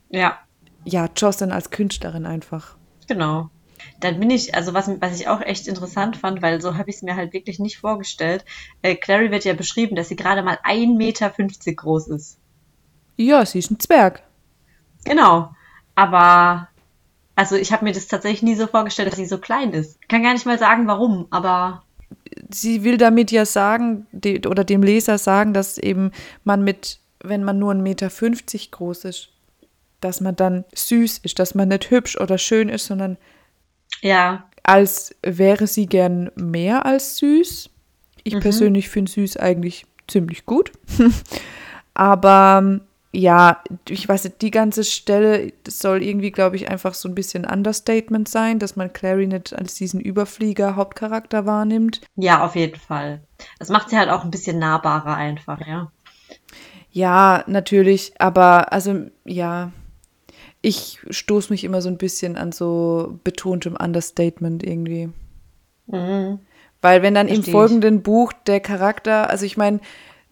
Ja. 0.10 0.38
Ja, 0.86 1.10
Jocelyn 1.16 1.52
als 1.52 1.72
Künstlerin 1.72 2.26
einfach. 2.26 2.76
Genau 3.08 3.50
dann 4.00 4.20
bin 4.20 4.30
ich, 4.30 4.56
also 4.56 4.74
was, 4.74 4.90
was 5.00 5.20
ich 5.20 5.28
auch 5.28 5.42
echt 5.42 5.68
interessant 5.68 6.18
fand, 6.18 6.42
weil 6.42 6.62
so 6.62 6.78
habe 6.78 6.90
ich 6.90 6.98
es 6.98 7.02
mir 7.02 7.16
halt 7.16 7.34
wirklich 7.34 7.60
nicht 7.60 7.78
vorgestellt. 7.78 8.46
Äh, 8.82 8.96
Clary 8.96 9.32
wird 9.32 9.46
ja 9.46 9.54
beschrieben, 9.54 9.96
dass 9.96 10.10
sie 10.10 10.16
gerade 10.16 10.44
mal 10.44 10.58
1,50 10.64 10.98
Meter 10.98 11.32
groß 11.76 12.08
ist. 12.10 12.38
Ja, 13.18 13.46
sie 13.46 13.60
ist 13.60 13.72
ein 13.72 13.80
Zwerg. 13.80 14.24
Genau. 15.06 15.52
Aber, 15.96 16.70
also 17.36 17.56
ich 17.56 17.72
habe 17.72 17.86
mir 17.86 17.94
das 17.94 18.08
tatsächlich 18.08 18.44
nie 18.44 18.56
so 18.56 18.68
vorgestellt, 18.68 19.10
dass 19.10 19.18
sie 19.18 19.26
so 19.26 19.38
klein 19.38 19.74
ist. 19.74 20.00
Kann 20.08 20.24
gar 20.24 20.34
nicht 20.34 20.46
mal 20.46 20.60
sagen, 20.60 20.88
warum, 20.88 21.28
aber. 21.30 21.84
Sie 22.50 22.84
will 22.84 22.98
damit 22.98 23.32
ja 23.32 23.46
sagen, 23.46 24.08
die, 24.12 24.42
oder 24.48 24.64
dem 24.64 24.84
Leser 24.84 25.18
sagen, 25.18 25.54
dass 25.54 25.78
eben 25.78 26.12
man 26.44 26.64
mit, 26.64 27.00
wenn 27.22 27.44
man 27.44 27.60
nur 27.60 27.74
1,50 27.74 27.82
Meter 27.82 28.10
groß 28.72 29.06
ist, 29.06 29.30
dass 30.02 30.20
man 30.20 30.36
dann 30.36 30.66
süß 30.74 31.20
ist, 31.20 31.40
dass 31.40 31.56
man 31.56 31.70
nicht 31.70 31.92
hübsch 31.92 32.20
oder 32.20 32.38
schön 32.38 32.70
ist, 32.70 32.88
sondern 32.88 33.18
ja. 34.02 34.48
Als 34.64 35.16
wäre 35.24 35.68
sie 35.68 35.88
gern 35.88 36.32
mehr 36.36 36.86
als 36.86 37.18
süß. 37.18 37.70
Ich 38.24 38.36
mhm. 38.36 38.40
persönlich 38.40 38.90
finde 38.90 39.12
süß 39.12 39.38
eigentlich 39.38 39.86
ziemlich 40.08 40.46
gut. 40.46 40.72
Aber 41.94 42.80
ja, 43.14 43.62
ich 43.90 44.08
weiß 44.08 44.24
nicht, 44.24 44.42
die 44.42 44.52
ganze 44.52 44.84
Stelle 44.84 45.52
soll 45.68 46.02
irgendwie, 46.02 46.32
glaube 46.32 46.56
ich, 46.56 46.70
einfach 46.70 46.94
so 46.94 47.10
ein 47.10 47.16
bisschen 47.16 47.46
Understatement 47.46 48.30
sein, 48.30 48.58
dass 48.58 48.78
man 48.78 48.94
Clary 48.94 49.28
nicht 49.28 49.54
als 49.54 49.76
diesen 49.76 50.00
Überflieger 50.00 50.76
Hauptcharakter 50.76 51.46
wahrnimmt. 51.46 52.02
Ja, 52.16 52.46
auf 52.46 52.56
jeden 52.56 52.80
Fall. 52.80 53.22
Das 53.60 53.70
macht 53.70 53.90
sie 53.90 53.98
halt 53.98 54.10
auch 54.10 54.24
ein 54.24 54.32
bisschen 54.32 54.60
nahbarer 54.60 55.16
einfach, 55.16 55.60
ja. 55.68 55.92
Ja, 56.92 57.44
natürlich, 57.48 58.14
aber 58.20 58.72
also 58.72 59.06
ja, 59.26 59.72
ich 60.62 61.00
stoße 61.10 61.52
mich 61.52 61.64
immer 61.64 61.82
so 61.82 61.90
ein 61.90 61.98
bisschen 61.98 62.38
an 62.38 62.52
so 62.52 63.20
betontem 63.24 63.76
Understatement 63.76 64.64
irgendwie. 64.64 65.10
Mhm. 65.88 66.40
Weil 66.82 67.02
wenn 67.02 67.14
dann 67.14 67.28
Verstehe 67.28 67.46
im 67.46 67.52
folgenden 67.52 67.98
ich. 67.98 68.04
Buch 68.04 68.34
der 68.46 68.60
Charakter, 68.60 69.30
also 69.30 69.46
ich 69.46 69.58
meine, 69.58 69.80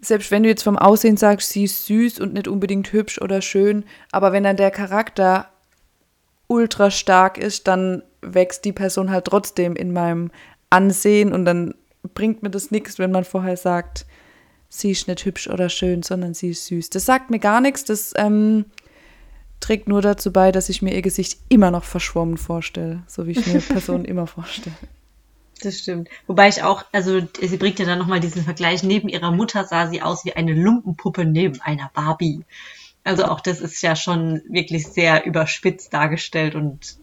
selbst 0.01 0.32
wenn 0.32 0.43
du 0.43 0.49
jetzt 0.49 0.63
vom 0.63 0.77
Aussehen 0.77 1.17
sagst, 1.17 1.49
sie 1.49 1.65
ist 1.65 1.86
süß 1.86 2.19
und 2.19 2.34
nicht 2.34 2.47
unbedingt 2.47 2.91
hübsch 2.91 3.21
oder 3.21 3.41
schön, 3.41 3.84
aber 4.11 4.32
wenn 4.32 4.43
dann 4.43 4.57
der 4.57 4.71
Charakter 4.71 5.49
ultra 6.47 6.89
stark 6.89 7.38
ist, 7.38 7.67
dann 7.67 8.03
wächst 8.21 8.65
die 8.65 8.71
Person 8.71 9.11
halt 9.11 9.25
trotzdem 9.25 9.75
in 9.75 9.93
meinem 9.93 10.32
Ansehen 10.69 11.34
und 11.34 11.45
dann 11.45 11.75
bringt 12.13 12.43
mir 12.43 12.49
das 12.49 12.71
nichts, 12.71 12.97
wenn 12.97 13.11
man 13.11 13.23
vorher 13.23 13.57
sagt, 13.57 14.05
sie 14.69 14.91
ist 14.91 15.07
nicht 15.07 15.25
hübsch 15.25 15.49
oder 15.49 15.69
schön, 15.69 16.03
sondern 16.03 16.34
sie 16.34 16.51
ist 16.51 16.67
süß. 16.67 16.89
Das 16.91 17.05
sagt 17.05 17.30
mir 17.30 17.39
gar 17.39 17.61
nichts, 17.61 17.84
das 17.84 18.13
ähm, 18.15 18.65
trägt 19.60 19.88
nur 19.88 20.01
dazu 20.01 20.32
bei, 20.32 20.51
dass 20.51 20.70
ich 20.70 20.82
mir 20.82 20.93
ihr 20.93 21.01
Gesicht 21.01 21.39
immer 21.49 21.72
noch 21.72 21.84
verschwommen 21.84 22.38
vorstelle, 22.38 23.03
so 23.07 23.28
wie 23.28 23.32
ich 23.32 23.45
mir 23.45 23.60
Personen 23.62 24.05
immer 24.05 24.28
vorstelle. 24.28 24.76
Das 25.62 25.80
stimmt. 25.80 26.10
Wobei 26.28 26.47
ich 26.47 26.64
auch, 26.64 26.86
also 26.91 27.20
sie 27.41 27.57
bringt 27.57 27.80
ja 27.80 27.86
dann 27.86 27.99
nochmal 27.99 28.22
diesen 28.22 28.43
Vergleich, 28.43 28.84
neben 28.84 29.10
ihrer 29.10 29.32
Mutter 29.32 29.66
sah 29.66 29.88
sie 29.88 30.01
aus 30.01 30.24
wie 30.24 30.34
eine 30.34 30.53
Lumpenpuppe 30.53 31.26
neben 31.26 31.60
einer 31.62 31.91
Barbie. 31.93 32.45
Also 33.03 33.26
auch 33.26 33.41
das 33.41 33.60
ist 33.60 33.82
ja 33.82 33.95
schon 33.95 34.41
wirklich 34.49 34.88
sehr 34.88 35.26
überspitzt 35.26 35.93
dargestellt 35.93 36.55
und 36.55 36.97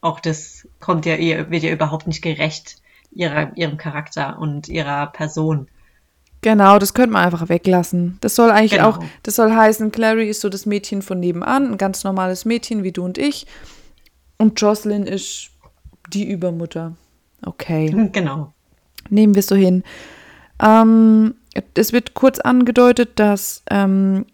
auch 0.00 0.20
das 0.20 0.66
kommt 0.80 1.06
ja 1.06 1.16
ihr, 1.16 1.50
wird 1.50 1.62
ja 1.62 1.72
überhaupt 1.72 2.06
nicht 2.06 2.22
gerecht 2.22 2.76
ihrer, 3.12 3.56
ihrem 3.56 3.76
Charakter 3.76 4.38
und 4.38 4.68
ihrer 4.68 5.06
Person. 5.06 5.68
Genau, 6.42 6.78
das 6.78 6.92
könnte 6.92 7.12
man 7.12 7.24
einfach 7.24 7.48
weglassen. 7.48 8.18
Das 8.20 8.34
soll 8.34 8.50
eigentlich 8.50 8.72
genau. 8.72 8.90
auch, 8.90 8.98
das 9.22 9.36
soll 9.36 9.52
heißen, 9.52 9.92
Clary 9.92 10.28
ist 10.28 10.40
so 10.40 10.48
das 10.48 10.66
Mädchen 10.66 11.00
von 11.00 11.20
nebenan, 11.20 11.70
ein 11.70 11.78
ganz 11.78 12.02
normales 12.02 12.44
Mädchen 12.44 12.82
wie 12.82 12.92
du 12.92 13.04
und 13.04 13.16
ich. 13.16 13.46
Und 14.38 14.60
Jocelyn 14.60 15.06
ist 15.06 15.50
die 16.12 16.28
Übermutter. 16.28 16.94
Okay. 17.46 18.10
Genau. 18.12 18.52
Nehmen 19.08 19.36
wir 19.36 19.42
so 19.42 19.54
hin. 19.54 19.84
Ähm, 20.60 21.34
es 21.74 21.92
wird 21.92 22.14
kurz 22.14 22.40
angedeutet, 22.40 23.10
dass 23.16 23.62
ähm, 23.70 24.26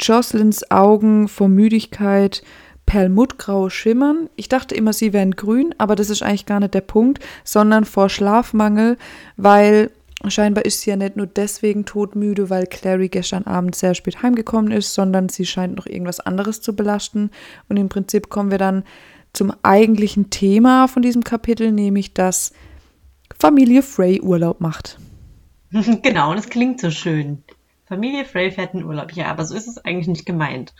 Jocelyns 0.00 0.70
Augen 0.70 1.28
vor 1.28 1.48
Müdigkeit 1.48 2.42
perlmuttgrau 2.86 3.68
schimmern. 3.68 4.30
Ich 4.36 4.48
dachte 4.48 4.74
immer, 4.74 4.92
sie 4.92 5.12
wären 5.12 5.32
grün, 5.32 5.74
aber 5.78 5.94
das 5.96 6.10
ist 6.10 6.22
eigentlich 6.22 6.46
gar 6.46 6.60
nicht 6.60 6.74
der 6.74 6.80
Punkt, 6.80 7.22
sondern 7.44 7.84
vor 7.84 8.08
Schlafmangel, 8.08 8.96
weil 9.36 9.90
scheinbar 10.26 10.64
ist 10.64 10.80
sie 10.80 10.90
ja 10.90 10.96
nicht 10.96 11.16
nur 11.16 11.26
deswegen 11.26 11.84
todmüde, 11.84 12.50
weil 12.50 12.66
Clary 12.66 13.08
gestern 13.08 13.44
Abend 13.44 13.74
sehr 13.74 13.94
spät 13.94 14.22
heimgekommen 14.22 14.72
ist, 14.72 14.94
sondern 14.94 15.28
sie 15.28 15.46
scheint 15.46 15.76
noch 15.76 15.86
irgendwas 15.86 16.20
anderes 16.20 16.60
zu 16.60 16.74
belasten. 16.74 17.30
Und 17.68 17.76
im 17.76 17.88
Prinzip 17.88 18.28
kommen 18.28 18.50
wir 18.50 18.58
dann 18.58 18.84
zum 19.32 19.52
eigentlichen 19.62 20.30
Thema 20.30 20.88
von 20.88 21.02
diesem 21.02 21.22
Kapitel, 21.22 21.70
nämlich 21.70 22.14
dass 22.14 22.52
Familie 23.38 23.82
Frey 23.82 24.20
Urlaub 24.20 24.60
macht. 24.60 24.98
genau, 26.02 26.34
das 26.34 26.48
klingt 26.48 26.80
so 26.80 26.90
schön. 26.90 27.42
Familie 27.86 28.24
Frey 28.24 28.50
fährt 28.50 28.74
in 28.74 28.84
Urlaub. 28.84 29.12
Ja, 29.12 29.26
aber 29.26 29.44
so 29.44 29.54
ist 29.54 29.68
es 29.68 29.78
eigentlich 29.84 30.08
nicht 30.08 30.26
gemeint. 30.26 30.74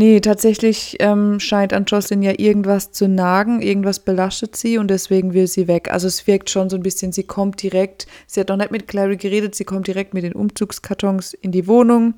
Nee, 0.00 0.20
tatsächlich 0.20 0.96
ähm, 1.00 1.40
scheint 1.40 1.74
an 1.74 1.84
Jocelyn 1.84 2.22
ja 2.22 2.32
irgendwas 2.38 2.90
zu 2.90 3.06
nagen, 3.06 3.60
irgendwas 3.60 3.98
belastet 3.98 4.56
sie 4.56 4.78
und 4.78 4.88
deswegen 4.88 5.34
will 5.34 5.46
sie 5.46 5.68
weg. 5.68 5.90
Also 5.92 6.06
es 6.06 6.26
wirkt 6.26 6.48
schon 6.48 6.70
so 6.70 6.76
ein 6.76 6.82
bisschen, 6.82 7.12
sie 7.12 7.24
kommt 7.24 7.62
direkt, 7.62 8.06
sie 8.26 8.40
hat 8.40 8.48
noch 8.48 8.56
nicht 8.56 8.70
mit 8.70 8.88
Clary 8.88 9.18
geredet, 9.18 9.54
sie 9.54 9.64
kommt 9.64 9.88
direkt 9.88 10.14
mit 10.14 10.24
den 10.24 10.32
Umzugskartons 10.32 11.34
in 11.34 11.52
die 11.52 11.66
Wohnung, 11.66 12.14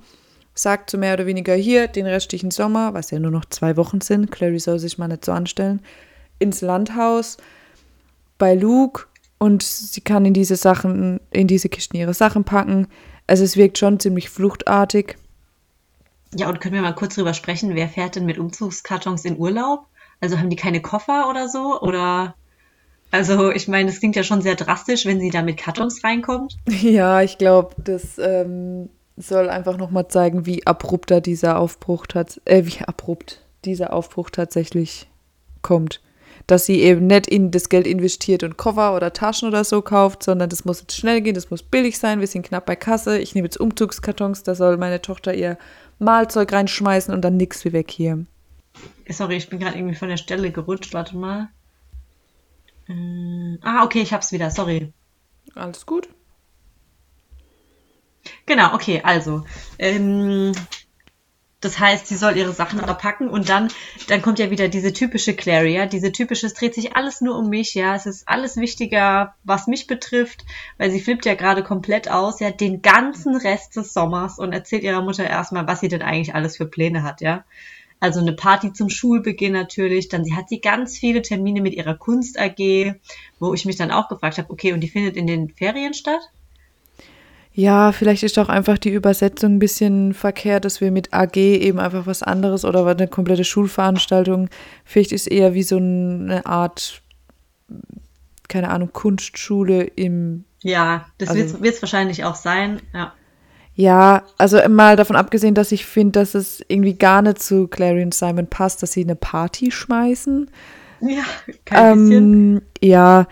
sagt 0.54 0.90
so 0.90 0.96
mehr 0.96 1.14
oder 1.14 1.26
weniger 1.26 1.56
hier 1.56 1.88
den 1.88 2.06
restlichen 2.06 2.52
Sommer, 2.52 2.94
was 2.94 3.10
ja 3.10 3.18
nur 3.18 3.32
noch 3.32 3.46
zwei 3.46 3.76
Wochen 3.76 4.00
sind, 4.00 4.30
Clary 4.30 4.60
soll 4.60 4.78
sich 4.78 4.96
mal 4.96 5.08
nicht 5.08 5.24
so 5.24 5.32
anstellen, 5.32 5.82
ins 6.38 6.60
Landhaus 6.60 7.36
bei 8.38 8.54
Luke 8.54 9.06
und 9.38 9.64
sie 9.64 10.02
kann 10.02 10.24
in 10.24 10.34
diese 10.34 10.54
Sachen, 10.54 11.18
in 11.32 11.48
diese 11.48 11.68
Kisten 11.68 11.96
ihre 11.96 12.14
Sachen 12.14 12.44
packen. 12.44 12.86
Also 13.26 13.42
es 13.42 13.56
wirkt 13.56 13.76
schon 13.76 13.98
ziemlich 13.98 14.30
fluchtartig. 14.30 15.16
Ja, 16.34 16.48
und 16.48 16.60
können 16.60 16.74
wir 16.74 16.82
mal 16.82 16.94
kurz 16.94 17.14
drüber 17.14 17.34
sprechen, 17.34 17.74
wer 17.74 17.88
fährt 17.88 18.16
denn 18.16 18.24
mit 18.24 18.38
Umzugskartons 18.38 19.24
in 19.24 19.38
Urlaub? 19.38 19.86
Also 20.20 20.38
haben 20.38 20.50
die 20.50 20.56
keine 20.56 20.80
Koffer 20.80 21.28
oder 21.28 21.48
so? 21.48 21.80
Oder 21.80 22.34
also 23.12 23.50
ich 23.50 23.68
meine, 23.68 23.90
das 23.90 24.00
klingt 24.00 24.16
ja 24.16 24.22
schon 24.22 24.40
sehr 24.40 24.54
drastisch, 24.54 25.04
wenn 25.04 25.20
sie 25.20 25.30
da 25.30 25.42
mit 25.42 25.58
Kartons 25.58 26.02
reinkommt. 26.02 26.56
Ja, 26.82 27.22
ich 27.22 27.38
glaube, 27.38 27.74
das 27.78 28.18
ähm, 28.18 28.88
soll 29.16 29.50
einfach 29.50 29.76
nochmal 29.76 30.08
zeigen, 30.08 30.46
wie 30.46 30.66
abrupter 30.66 31.20
dieser 31.20 31.58
Aufbruch 31.58 32.06
hat, 32.14 32.40
äh, 32.46 32.64
wie 32.64 32.82
abrupt 32.84 33.42
dieser 33.64 33.92
Aufbruch 33.92 34.30
tatsächlich 34.30 35.08
kommt. 35.60 36.00
Dass 36.46 36.66
sie 36.66 36.80
eben 36.80 37.06
nicht 37.06 37.28
in 37.28 37.50
das 37.50 37.68
Geld 37.68 37.86
investiert 37.86 38.42
und 38.42 38.56
Koffer 38.56 38.96
oder 38.96 39.12
Taschen 39.12 39.46
oder 39.46 39.62
so 39.62 39.82
kauft, 39.82 40.22
sondern 40.22 40.48
das 40.48 40.64
muss 40.64 40.80
jetzt 40.80 40.96
schnell 40.96 41.20
gehen, 41.20 41.34
das 41.34 41.50
muss 41.50 41.62
billig 41.62 41.98
sein, 41.98 42.18
wir 42.18 42.26
sind 42.26 42.46
knapp 42.46 42.66
bei 42.66 42.74
Kasse, 42.74 43.18
ich 43.18 43.34
nehme 43.34 43.46
jetzt 43.46 43.60
Umzugskartons, 43.60 44.42
da 44.42 44.54
soll 44.54 44.76
meine 44.78 45.02
Tochter 45.02 45.34
ihr 45.34 45.58
Mahlzeug 46.02 46.52
reinschmeißen 46.52 47.12
und 47.14 47.22
dann 47.22 47.36
nix 47.36 47.64
wie 47.64 47.72
weg 47.72 47.90
hier. 47.90 48.24
Sorry, 49.08 49.36
ich 49.36 49.48
bin 49.48 49.58
gerade 49.58 49.76
irgendwie 49.76 49.94
von 49.94 50.08
der 50.08 50.16
Stelle 50.16 50.50
gerutscht. 50.50 50.94
Warte 50.94 51.16
mal. 51.16 51.48
Äh, 52.88 53.58
ah, 53.62 53.84
okay, 53.84 54.02
ich 54.02 54.12
hab's 54.12 54.32
wieder. 54.32 54.50
Sorry. 54.50 54.92
Alles 55.54 55.86
gut. 55.86 56.08
Genau, 58.46 58.74
okay, 58.74 59.00
also. 59.04 59.44
Ähm, 59.78 60.52
das 61.62 61.78
heißt, 61.78 62.08
sie 62.08 62.16
soll 62.16 62.36
ihre 62.36 62.52
Sachen 62.52 62.80
verpacken 62.80 63.28
und 63.28 63.48
dann, 63.48 63.68
dann 64.08 64.20
kommt 64.20 64.40
ja 64.40 64.50
wieder 64.50 64.68
diese 64.68 64.92
typische 64.92 65.34
Clary, 65.34 65.74
ja, 65.74 65.86
diese 65.86 66.10
typische, 66.10 66.46
es 66.46 66.54
dreht 66.54 66.74
sich 66.74 66.96
alles 66.96 67.20
nur 67.20 67.38
um 67.38 67.48
mich, 67.48 67.74
ja, 67.74 67.94
es 67.94 68.04
ist 68.04 68.28
alles 68.28 68.56
wichtiger, 68.56 69.36
was 69.44 69.68
mich 69.68 69.86
betrifft, 69.86 70.44
weil 70.76 70.90
sie 70.90 71.00
flippt 71.00 71.24
ja 71.24 71.34
gerade 71.34 71.62
komplett 71.62 72.10
aus, 72.10 72.40
ja, 72.40 72.50
den 72.50 72.82
ganzen 72.82 73.36
Rest 73.36 73.76
des 73.76 73.94
Sommers 73.94 74.40
und 74.40 74.52
erzählt 74.52 74.82
ihrer 74.82 75.02
Mutter 75.02 75.24
erstmal, 75.24 75.68
was 75.68 75.80
sie 75.80 75.88
denn 75.88 76.02
eigentlich 76.02 76.34
alles 76.34 76.56
für 76.56 76.66
Pläne 76.66 77.04
hat, 77.04 77.20
ja. 77.20 77.44
Also 78.00 78.18
eine 78.18 78.32
Party 78.32 78.72
zum 78.72 78.90
Schulbeginn 78.90 79.52
natürlich, 79.52 80.08
dann 80.08 80.24
sie 80.24 80.34
hat 80.34 80.48
sie 80.48 80.60
ganz 80.60 80.98
viele 80.98 81.22
Termine 81.22 81.60
mit 81.60 81.74
ihrer 81.74 81.94
Kunst 81.94 82.36
AG, 82.36 82.96
wo 83.38 83.54
ich 83.54 83.64
mich 83.64 83.76
dann 83.76 83.92
auch 83.92 84.08
gefragt 84.08 84.38
habe, 84.38 84.50
okay, 84.50 84.72
und 84.72 84.80
die 84.80 84.88
findet 84.88 85.16
in 85.16 85.28
den 85.28 85.48
Ferien 85.48 85.94
statt? 85.94 86.32
Ja, 87.54 87.92
vielleicht 87.92 88.22
ist 88.22 88.38
auch 88.38 88.48
einfach 88.48 88.78
die 88.78 88.90
Übersetzung 88.90 89.54
ein 89.54 89.58
bisschen 89.58 90.14
verkehrt, 90.14 90.64
dass 90.64 90.80
wir 90.80 90.90
mit 90.90 91.12
AG 91.12 91.36
eben 91.36 91.78
einfach 91.78 92.06
was 92.06 92.22
anderes 92.22 92.64
oder 92.64 92.86
eine 92.86 93.08
komplette 93.08 93.44
Schulveranstaltung. 93.44 94.48
Vielleicht 94.84 95.12
ist 95.12 95.26
eher 95.26 95.52
wie 95.52 95.62
so 95.62 95.76
eine 95.76 96.46
Art, 96.46 97.02
keine 98.48 98.70
Ahnung, 98.70 98.90
Kunstschule 98.92 99.82
im. 99.82 100.44
Ja, 100.62 101.06
das 101.18 101.28
also, 101.28 101.60
wird 101.60 101.74
es 101.74 101.82
wahrscheinlich 101.82 102.24
auch 102.24 102.36
sein, 102.36 102.80
ja. 102.94 103.12
Ja, 103.74 104.24
also 104.36 104.58
mal 104.68 104.96
davon 104.96 105.16
abgesehen, 105.16 105.54
dass 105.54 105.72
ich 105.72 105.86
finde, 105.86 106.20
dass 106.20 106.34
es 106.34 106.62
irgendwie 106.68 106.94
gar 106.94 107.22
nicht 107.22 107.42
zu 107.42 107.68
Clary 107.68 108.02
und 108.02 108.14
Simon 108.14 108.46
passt, 108.46 108.82
dass 108.82 108.92
sie 108.92 109.02
eine 109.02 109.16
Party 109.16 109.70
schmeißen. 109.70 110.50
Ja, 111.00 111.22
kein 111.64 111.92
ähm, 111.92 112.08
bisschen. 112.08 112.62
Ja, 112.82 113.26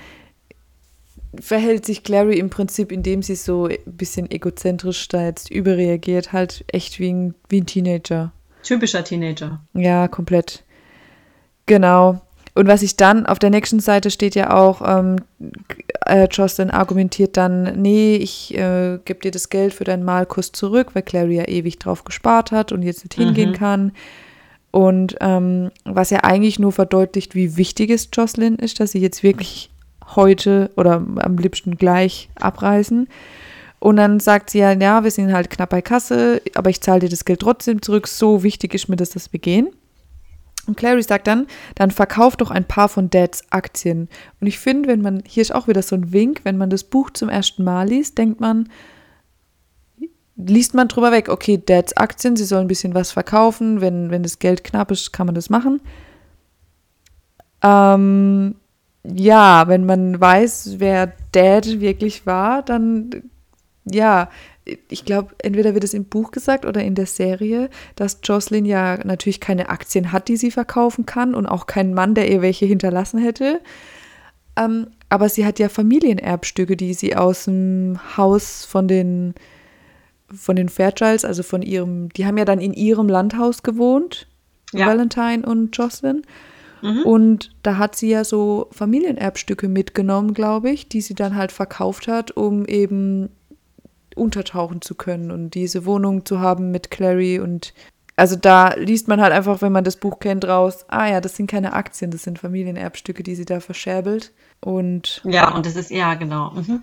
verhält 1.38 1.86
sich 1.86 2.02
Clary 2.02 2.38
im 2.38 2.50
Prinzip, 2.50 2.90
indem 2.90 3.22
sie 3.22 3.36
so 3.36 3.66
ein 3.66 3.78
bisschen 3.86 4.30
egozentrisch 4.30 5.08
da 5.08 5.24
jetzt 5.24 5.50
überreagiert, 5.50 6.32
halt 6.32 6.64
echt 6.68 6.98
wie 6.98 7.12
ein, 7.12 7.34
wie 7.48 7.60
ein 7.60 7.66
Teenager. 7.66 8.32
Typischer 8.62 9.04
Teenager. 9.04 9.60
Ja, 9.74 10.08
komplett. 10.08 10.64
Genau. 11.66 12.20
Und 12.54 12.66
was 12.66 12.82
ich 12.82 12.96
dann, 12.96 13.26
auf 13.26 13.38
der 13.38 13.50
nächsten 13.50 13.78
Seite 13.80 14.10
steht 14.10 14.34
ja 14.34 14.52
auch, 14.52 14.82
ähm, 14.84 15.16
äh, 16.06 16.26
Jocelyn 16.30 16.70
argumentiert 16.70 17.36
dann, 17.36 17.80
nee, 17.80 18.16
ich 18.16 18.54
äh, 18.56 18.98
gebe 19.04 19.20
dir 19.20 19.30
das 19.30 19.50
Geld 19.50 19.72
für 19.72 19.84
deinen 19.84 20.04
Malkurs 20.04 20.50
zurück, 20.50 20.88
weil 20.94 21.02
Clary 21.02 21.36
ja 21.36 21.48
ewig 21.48 21.78
drauf 21.78 22.02
gespart 22.02 22.50
hat 22.50 22.72
und 22.72 22.82
jetzt 22.82 23.04
nicht 23.04 23.18
mhm. 23.18 23.24
hingehen 23.26 23.52
kann. 23.52 23.92
Und 24.72 25.16
ähm, 25.20 25.70
was 25.84 26.10
ja 26.10 26.18
eigentlich 26.24 26.58
nur 26.58 26.72
verdeutlicht, 26.72 27.34
wie 27.34 27.56
wichtig 27.56 27.90
es 27.90 28.08
Jocelyn 28.12 28.56
ist, 28.56 28.80
dass 28.80 28.92
sie 28.92 29.00
jetzt 29.00 29.22
wirklich 29.22 29.69
heute 30.16 30.70
oder 30.76 31.04
am 31.16 31.36
liebsten 31.38 31.76
gleich 31.76 32.28
abreisen. 32.34 33.08
Und 33.78 33.96
dann 33.96 34.20
sagt 34.20 34.50
sie 34.50 34.58
ja, 34.58 34.72
ja, 34.72 35.04
wir 35.04 35.10
sind 35.10 35.32
halt 35.32 35.48
knapp 35.48 35.70
bei 35.70 35.80
Kasse, 35.80 36.42
aber 36.54 36.70
ich 36.70 36.82
zahle 36.82 37.00
dir 37.00 37.08
das 37.08 37.24
Geld 37.24 37.40
trotzdem 37.40 37.80
zurück. 37.80 38.08
So 38.08 38.42
wichtig 38.42 38.74
ist 38.74 38.88
mir 38.88 38.96
das, 38.96 39.10
dass 39.10 39.32
wir 39.32 39.40
gehen. 39.40 39.70
Und 40.66 40.76
Clary 40.76 41.02
sagt 41.02 41.26
dann, 41.26 41.46
dann 41.74 41.90
verkauf 41.90 42.36
doch 42.36 42.50
ein 42.50 42.66
paar 42.66 42.88
von 42.88 43.08
Dads 43.08 43.42
Aktien. 43.50 44.08
Und 44.40 44.46
ich 44.46 44.58
finde, 44.58 44.88
wenn 44.88 45.00
man, 45.00 45.22
hier 45.26 45.40
ist 45.40 45.54
auch 45.54 45.66
wieder 45.66 45.82
so 45.82 45.96
ein 45.96 46.12
Wink, 46.12 46.42
wenn 46.44 46.58
man 46.58 46.70
das 46.70 46.84
Buch 46.84 47.10
zum 47.10 47.30
ersten 47.30 47.64
Mal 47.64 47.88
liest, 47.88 48.18
denkt 48.18 48.40
man, 48.40 48.68
liest 50.36 50.74
man 50.74 50.88
drüber 50.88 51.10
weg, 51.12 51.28
okay, 51.28 51.60
Dads 51.64 51.96
Aktien, 51.96 52.36
sie 52.36 52.44
sollen 52.44 52.66
ein 52.66 52.68
bisschen 52.68 52.94
was 52.94 53.12
verkaufen, 53.12 53.80
wenn, 53.80 54.10
wenn 54.10 54.22
das 54.22 54.38
Geld 54.38 54.62
knapp 54.62 54.90
ist, 54.90 55.12
kann 55.12 55.26
man 55.26 55.34
das 55.34 55.50
machen. 55.50 55.80
Ähm, 57.62 58.54
ja, 59.04 59.68
wenn 59.68 59.86
man 59.86 60.20
weiß, 60.20 60.74
wer 60.78 61.12
Dad 61.32 61.80
wirklich 61.80 62.26
war, 62.26 62.62
dann 62.62 63.30
ja, 63.84 64.28
ich 64.88 65.04
glaube, 65.04 65.34
entweder 65.38 65.74
wird 65.74 65.84
es 65.84 65.94
im 65.94 66.04
Buch 66.04 66.30
gesagt 66.30 66.64
oder 66.64 66.82
in 66.82 66.94
der 66.94 67.06
Serie, 67.06 67.70
dass 67.96 68.20
Jocelyn 68.22 68.64
ja 68.64 68.98
natürlich 69.04 69.40
keine 69.40 69.68
Aktien 69.68 70.12
hat, 70.12 70.28
die 70.28 70.36
sie 70.36 70.50
verkaufen 70.50 71.06
kann 71.06 71.34
und 71.34 71.46
auch 71.46 71.66
keinen 71.66 71.94
Mann, 71.94 72.14
der 72.14 72.30
ihr 72.30 72.42
welche 72.42 72.66
hinterlassen 72.66 73.18
hätte. 73.18 73.60
Ähm, 74.56 74.88
aber 75.08 75.28
sie 75.28 75.44
hat 75.44 75.58
ja 75.58 75.68
Familienerbstücke, 75.68 76.76
die 76.76 76.94
sie 76.94 77.16
aus 77.16 77.46
dem 77.46 77.98
Haus 78.16 78.64
von 78.64 78.86
den 78.86 79.34
von 80.32 80.54
den 80.54 80.68
Fairchilds, 80.68 81.24
also 81.24 81.42
von 81.42 81.60
ihrem, 81.60 82.08
die 82.10 82.24
haben 82.24 82.38
ja 82.38 82.44
dann 82.44 82.60
in 82.60 82.72
ihrem 82.72 83.08
Landhaus 83.08 83.64
gewohnt, 83.64 84.28
ja. 84.72 84.86
Valentine 84.86 85.44
und 85.44 85.76
Jocelyn. 85.76 86.22
Mhm. 86.82 87.02
Und 87.02 87.50
da 87.62 87.78
hat 87.78 87.96
sie 87.96 88.10
ja 88.10 88.24
so 88.24 88.68
Familienerbstücke 88.72 89.68
mitgenommen, 89.68 90.34
glaube 90.34 90.70
ich, 90.70 90.88
die 90.88 91.00
sie 91.00 91.14
dann 91.14 91.36
halt 91.36 91.52
verkauft 91.52 92.08
hat, 92.08 92.30
um 92.32 92.66
eben 92.66 93.30
untertauchen 94.16 94.82
zu 94.82 94.94
können 94.94 95.30
und 95.30 95.54
diese 95.54 95.86
Wohnung 95.86 96.24
zu 96.24 96.40
haben 96.40 96.70
mit 96.70 96.90
Clary 96.90 97.38
und 97.38 97.72
also 98.20 98.36
da 98.36 98.74
liest 98.74 99.08
man 99.08 99.18
halt 99.18 99.32
einfach, 99.32 99.62
wenn 99.62 99.72
man 99.72 99.82
das 99.82 99.96
Buch 99.96 100.18
kennt, 100.20 100.46
raus, 100.46 100.84
ah 100.88 101.08
ja, 101.08 101.22
das 101.22 101.36
sind 101.36 101.50
keine 101.50 101.72
Aktien, 101.72 102.10
das 102.10 102.22
sind 102.22 102.38
Familienerbstücke, 102.38 103.22
die 103.22 103.34
sie 103.34 103.46
da 103.46 103.60
verscherbelt. 103.60 104.32
Und 104.60 105.22
ja, 105.24 105.54
und 105.54 105.64
das 105.64 105.74
ist 105.74 105.90
ja 105.90 106.12
genau. 106.14 106.50
Mhm. 106.50 106.82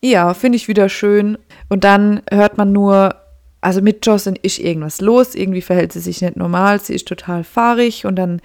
Ja, 0.00 0.34
finde 0.34 0.56
ich 0.56 0.66
wieder 0.66 0.88
schön. 0.88 1.38
Und 1.68 1.84
dann 1.84 2.22
hört 2.32 2.58
man 2.58 2.72
nur, 2.72 3.14
also 3.60 3.80
mit 3.80 4.04
Jocelyn 4.04 4.36
ist 4.42 4.58
irgendwas 4.58 5.00
los, 5.00 5.36
irgendwie 5.36 5.62
verhält 5.62 5.92
sie 5.92 6.00
sich 6.00 6.20
nicht 6.20 6.34
normal, 6.34 6.80
sie 6.80 6.94
ist 6.94 7.06
total 7.06 7.44
fahrig 7.44 8.04
und 8.04 8.16
dann 8.16 8.40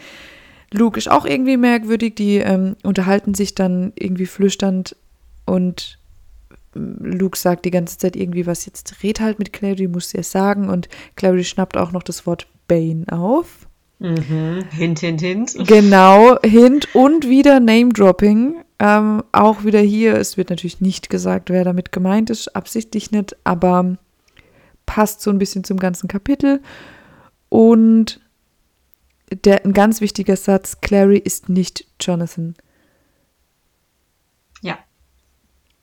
Luke 0.71 0.97
ist 0.97 1.09
auch 1.09 1.25
irgendwie 1.25 1.57
merkwürdig. 1.57 2.15
Die 2.15 2.37
ähm, 2.37 2.75
unterhalten 2.83 3.33
sich 3.33 3.55
dann 3.55 3.91
irgendwie 3.95 4.25
flüsternd 4.25 4.95
und 5.45 5.99
ähm, 6.75 6.97
Luke 6.99 7.37
sagt 7.37 7.65
die 7.65 7.71
ganze 7.71 7.97
Zeit 7.97 8.15
irgendwie 8.15 8.45
was. 8.45 8.65
Jetzt 8.65 9.03
red 9.03 9.19
halt 9.19 9.39
mit 9.39 9.53
Clary, 9.53 9.87
muss 9.87 10.09
sie 10.09 10.19
es 10.19 10.31
sagen. 10.31 10.69
Und 10.69 10.89
Clary 11.15 11.43
schnappt 11.43 11.77
auch 11.77 11.91
noch 11.91 12.03
das 12.03 12.25
Wort 12.25 12.47
Bane 12.67 13.05
auf. 13.09 13.67
Mhm. 13.99 14.63
Hint, 14.71 14.99
hint, 14.99 15.21
hint. 15.21 15.67
Genau, 15.67 16.37
Hint 16.41 16.93
und 16.95 17.27
wieder 17.27 17.59
Name-Dropping. 17.59 18.55
Ähm, 18.79 19.23
auch 19.33 19.65
wieder 19.65 19.81
hier, 19.81 20.15
es 20.15 20.37
wird 20.37 20.49
natürlich 20.49 20.79
nicht 20.79 21.09
gesagt, 21.09 21.49
wer 21.49 21.65
damit 21.65 21.91
gemeint 21.91 22.29
ist, 22.29 22.55
absichtlich 22.55 23.11
nicht, 23.11 23.35
aber 23.43 23.97
passt 24.85 25.21
so 25.21 25.29
ein 25.29 25.37
bisschen 25.37 25.65
zum 25.65 25.77
ganzen 25.77 26.07
Kapitel. 26.07 26.61
Und 27.49 28.21
der, 29.31 29.65
ein 29.65 29.73
ganz 29.73 30.01
wichtiger 30.01 30.35
Satz, 30.35 30.81
Clary 30.81 31.17
ist 31.17 31.49
nicht 31.49 31.85
Jonathan. 31.99 32.55
Ja. 34.61 34.77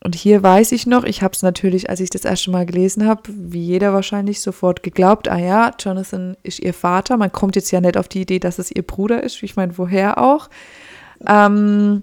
und 0.04 0.14
hier 0.14 0.42
weiß 0.42 0.72
ich 0.72 0.86
noch, 0.86 1.04
ich 1.04 1.22
habe 1.22 1.32
es 1.32 1.42
natürlich, 1.42 1.88
als 1.88 2.00
ich 2.00 2.10
das 2.10 2.26
erste 2.26 2.50
Mal 2.50 2.66
gelesen 2.66 3.06
habe, 3.06 3.22
wie 3.26 3.62
jeder 3.62 3.92
wahrscheinlich 3.94 4.40
sofort 4.40 4.82
geglaubt, 4.82 5.28
ah 5.28 5.38
ja, 5.38 5.72
Jonathan 5.78 6.36
ist 6.42 6.60
ihr 6.60 6.74
Vater. 6.74 7.16
Man 7.16 7.32
kommt 7.32 7.56
jetzt 7.56 7.70
ja 7.70 7.80
nicht 7.80 7.96
auf 7.96 8.08
die 8.08 8.20
Idee, 8.20 8.38
dass 8.38 8.58
es 8.58 8.70
ihr 8.70 8.82
Bruder 8.82 9.22
ist. 9.22 9.42
Ich 9.42 9.56
meine, 9.56 9.78
woher 9.78 10.18
auch? 10.18 10.50
Ähm, 11.26 12.02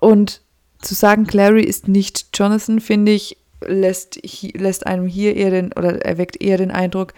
und 0.00 0.40
zu 0.80 0.94
sagen, 0.94 1.26
Clary 1.26 1.62
ist 1.62 1.86
nicht 1.86 2.28
Jonathan, 2.34 2.80
finde 2.80 3.12
ich, 3.12 3.36
lässt, 3.60 4.18
lässt 4.54 4.86
einem 4.86 5.06
hier 5.06 5.36
eher 5.36 5.50
den, 5.50 5.72
oder 5.72 6.04
erweckt 6.04 6.42
eher 6.42 6.58
den 6.58 6.70
Eindruck, 6.70 7.14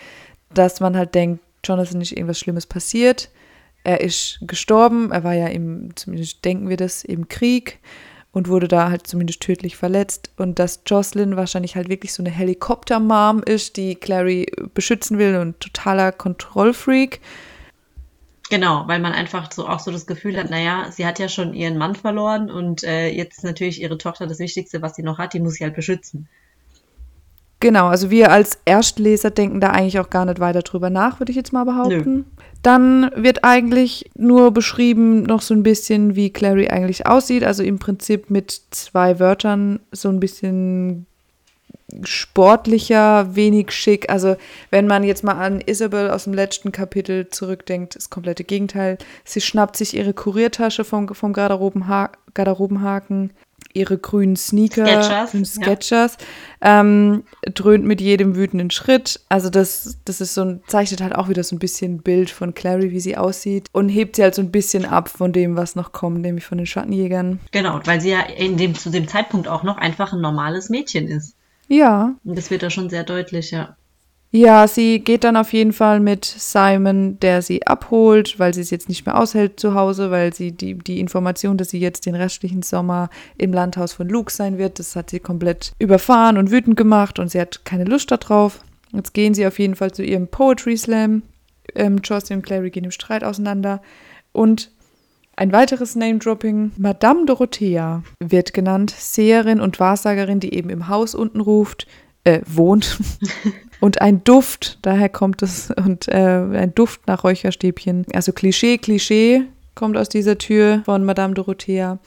dass 0.53 0.81
man 0.81 0.97
halt 0.97 1.15
denkt, 1.15 1.41
Jonathan 1.65 2.01
ist 2.01 2.13
irgendwas 2.13 2.39
Schlimmes 2.39 2.67
passiert. 2.67 3.31
Er 3.83 4.01
ist 4.01 4.39
gestorben, 4.43 5.11
er 5.11 5.25
war 5.25 5.35
ja 5.35 5.49
im, 5.49 5.95
zumindest 5.97 6.45
denken 6.45 6.69
wir 6.69 6.77
das, 6.77 7.05
im 7.05 7.29
Krieg 7.29 7.81
und 8.33 8.49
wurde 8.49 8.67
da 8.67 8.91
halt 8.91 9.07
zumindest 9.07 9.41
tödlich 9.41 9.77
verletzt. 9.77 10.31
Und 10.37 10.59
dass 10.59 10.83
Jocelyn 10.87 11.37
wahrscheinlich 11.37 11.77
halt 11.77 11.89
wirklich 11.89 12.13
so 12.13 12.23
eine 12.23 12.31
Helikopter-Mom 12.31 13.43
ist, 13.43 13.77
die 13.77 13.95
Clary 13.95 14.47
beschützen 14.75 15.19
will 15.19 15.37
und 15.37 15.61
totaler 15.61 16.13
Kontrollfreak. 16.13 17.21
Genau, 18.51 18.87
weil 18.87 19.01
man 19.01 19.13
einfach 19.13 19.51
so 19.53 19.67
auch 19.67 19.81
so 19.81 19.91
das 19.91 20.07
Gefühl 20.07 20.37
hat, 20.37 20.51
naja, 20.51 20.91
sie 20.91 21.07
hat 21.07 21.19
ja 21.19 21.29
schon 21.29 21.55
ihren 21.55 21.79
Mann 21.79 21.95
verloren 21.95 22.51
und 22.51 22.85
äh, 22.85 23.09
jetzt 23.09 23.43
natürlich 23.43 23.81
ihre 23.81 23.99
Tochter 23.99 24.27
das 24.27 24.39
Wichtigste, 24.39 24.83
was 24.83 24.97
sie 24.97 25.03
noch 25.03 25.19
hat, 25.19 25.33
die 25.33 25.41
muss 25.41 25.55
sie 25.55 25.65
halt 25.65 25.75
beschützen. 25.75 26.29
Genau, 27.61 27.87
also 27.87 28.11
wir 28.11 28.31
als 28.31 28.59
Erstleser 28.65 29.31
denken 29.31 29.61
da 29.61 29.71
eigentlich 29.71 29.99
auch 29.99 30.11
gar 30.11 30.27
nicht 30.27 30.41
weiter 30.41 30.63
drüber 30.63 30.91
nach, 30.91 31.19
würde 31.19 31.31
ich 31.31 31.37
jetzt 31.37 31.53
mal 31.53 31.65
behaupten. 31.65 32.15
Nö. 32.15 32.25
Dann 32.63 33.11
wird 33.15 33.45
eigentlich 33.45 34.11
nur 34.17 34.51
beschrieben 34.51 35.23
noch 35.23 35.43
so 35.43 35.55
ein 35.55 35.63
bisschen, 35.63 36.17
wie 36.17 36.31
Clary 36.31 36.69
eigentlich 36.69 37.07
aussieht. 37.07 37.45
Also 37.45 37.63
im 37.63 37.79
Prinzip 37.79 38.31
mit 38.31 38.63
zwei 38.71 39.19
Wörtern 39.21 39.81
so 39.93 40.09
ein 40.09 40.21
bisschen 40.21 41.07
sportlicher, 42.03 43.35
wenig 43.37 43.71
schick. 43.71 44.11
Also 44.11 44.37
wenn 44.71 44.87
man 44.87 45.05
jetzt 45.05 45.25
mal 45.25 45.35
an 45.35 45.61
Isabel 45.61 46.11
aus 46.11 46.25
dem 46.25 46.35
letzten 46.35 46.73
Kapitel 46.73 47.29
zurückdenkt, 47.29 47.97
das 47.97 48.11
komplette 48.11 48.45
Gegenteil. 48.45 48.99
Sie 49.25 49.41
schnappt 49.41 49.77
sich 49.77 49.97
ihre 49.97 50.15
Kuriertasche 50.15 50.85
vom, 50.85 51.09
vom 51.15 51.33
Garderobenha 51.33 52.11
Garderobenhaken 52.35 53.31
ihre 53.75 53.99
grünen 53.99 54.37
Sneaker, 54.37 54.87
Sketchers, 54.87 55.55
Sketchers 55.55 56.17
ja. 56.63 56.81
ähm, 56.81 57.25
dröhnt 57.43 57.85
mit 57.85 58.01
jedem 58.01 58.37
wütenden 58.37 58.71
Schritt. 58.71 59.21
Also 59.29 59.51
das, 59.51 59.99
das 60.05 60.21
ist 60.21 60.35
so 60.35 60.43
ein, 60.43 60.63
zeichnet 60.67 61.03
halt 61.03 61.15
auch 61.15 61.29
wieder 61.29 61.43
so 61.45 61.55
ein 61.55 61.59
bisschen 61.59 61.99
Bild 61.99 62.31
von 62.31 62.55
Clary, 62.55 62.93
wie 62.93 63.01
sie 63.01 63.17
aussieht 63.17 63.69
und 63.73 63.89
hebt 63.89 64.17
sie 64.17 64.23
halt 64.23 64.35
so 64.35 64.43
ein 64.43 64.51
bisschen 64.51 64.87
ab 64.87 65.09
von 65.09 65.33
dem, 65.33 65.57
was 65.57 65.77
noch 65.77 65.93
kommt, 65.93 66.23
nämlich 66.23 66.47
von 66.47 66.59
den 66.59 66.67
Schattenjägern. 66.67 67.41
Genau, 67.51 67.81
weil 67.85 68.01
sie 68.01 68.11
ja 68.11 68.21
in 68.21 68.57
dem, 68.57 68.75
zu 68.75 68.91
dem 68.91 69.09
Zeitpunkt 69.09 69.49
auch 69.49 69.65
noch 69.65 69.77
einfach 69.77 70.13
ein 70.13 70.21
normales 70.21 70.71
Mädchen 70.71 71.09
ist. 71.09 71.35
Ja. 71.69 72.15
Und 72.25 72.39
das 72.39 72.51
wird 72.51 72.63
da 72.63 72.71
schon 72.71 72.91
sehr 72.91 73.05
deutlich, 73.05 73.51
ja. 73.51 73.77
Ja, 74.37 74.67
sie 74.67 74.99
geht 74.99 75.23
dann 75.23 75.37
auf 75.37 75.53
jeden 75.53 75.73
Fall 75.73 76.01
mit 76.01 76.25
Simon, 76.25 77.21
der 77.21 77.41
sie 77.41 77.65
abholt, 77.69 78.37
weil 78.41 78.53
sie 78.53 78.63
es 78.63 78.71
jetzt 78.71 78.89
nicht 78.89 79.07
mehr 79.07 79.17
aushält 79.17 79.61
zu 79.61 79.75
Hause, 79.75 80.11
weil 80.11 80.35
sie 80.35 80.51
die, 80.51 80.75
die 80.75 80.99
Information, 80.99 81.57
dass 81.57 81.69
sie 81.69 81.79
jetzt 81.79 82.05
den 82.05 82.17
restlichen 82.17 82.63
Sommer 82.63 83.11
im 83.39 83.53
Landhaus 83.53 83.93
von 83.93 84.09
Luke 84.09 84.33
sein 84.33 84.59
wird, 84.59 84.81
das 84.81 84.97
hat 84.97 85.11
sie 85.11 85.21
komplett 85.21 85.71
überfahren 85.79 86.37
und 86.37 86.51
wütend 86.51 86.77
gemacht 86.77 87.21
und 87.21 87.31
sie 87.31 87.41
hat 87.41 87.65
keine 87.65 87.85
Lust 87.85 88.11
darauf. 88.11 88.59
Jetzt 88.91 89.15
gehen 89.15 89.35
sie 89.35 89.47
auf 89.47 89.61
jeden 89.61 89.77
Fall 89.77 89.93
zu 89.93 90.03
ihrem 90.03 90.27
Poetry 90.27 90.77
Slam. 90.77 91.23
Ähm, 91.77 92.01
Jocelyn 92.03 92.41
und 92.41 92.45
Clary 92.45 92.71
gehen 92.71 92.83
im 92.85 92.91
Streit 92.91 93.23
auseinander. 93.23 93.83
Und 94.33 94.73
ein 95.37 95.53
weiteres 95.53 95.95
Name-Dropping. 95.95 96.73
Madame 96.77 97.25
Dorothea 97.25 98.03
wird 98.19 98.53
genannt, 98.53 98.93
Seherin 98.99 99.61
und 99.61 99.79
Wahrsagerin, 99.79 100.41
die 100.41 100.55
eben 100.55 100.71
im 100.71 100.89
Haus 100.89 101.15
unten 101.15 101.41
ruft, 101.41 101.87
äh, 102.25 102.41
wohnt. 102.47 102.99
und 103.85 104.01
ein 104.01 104.25
Duft, 104.25 104.79
daher 104.81 105.11
kommt 105.11 105.43
es, 105.43 105.71
und 105.71 106.09
äh, 106.09 106.15
ein 106.15 106.75
Duft 106.75 107.07
nach 107.07 107.23
Räucherstäbchen. 107.23 108.07
Also 108.15 108.33
Klischee, 108.33 108.79
Klischee 108.79 109.43
kommt 109.75 109.99
aus 109.99 110.09
dieser 110.09 110.39
Tür 110.39 110.81
von 110.87 111.05
Madame 111.05 111.35
Dorothea. 111.35 111.99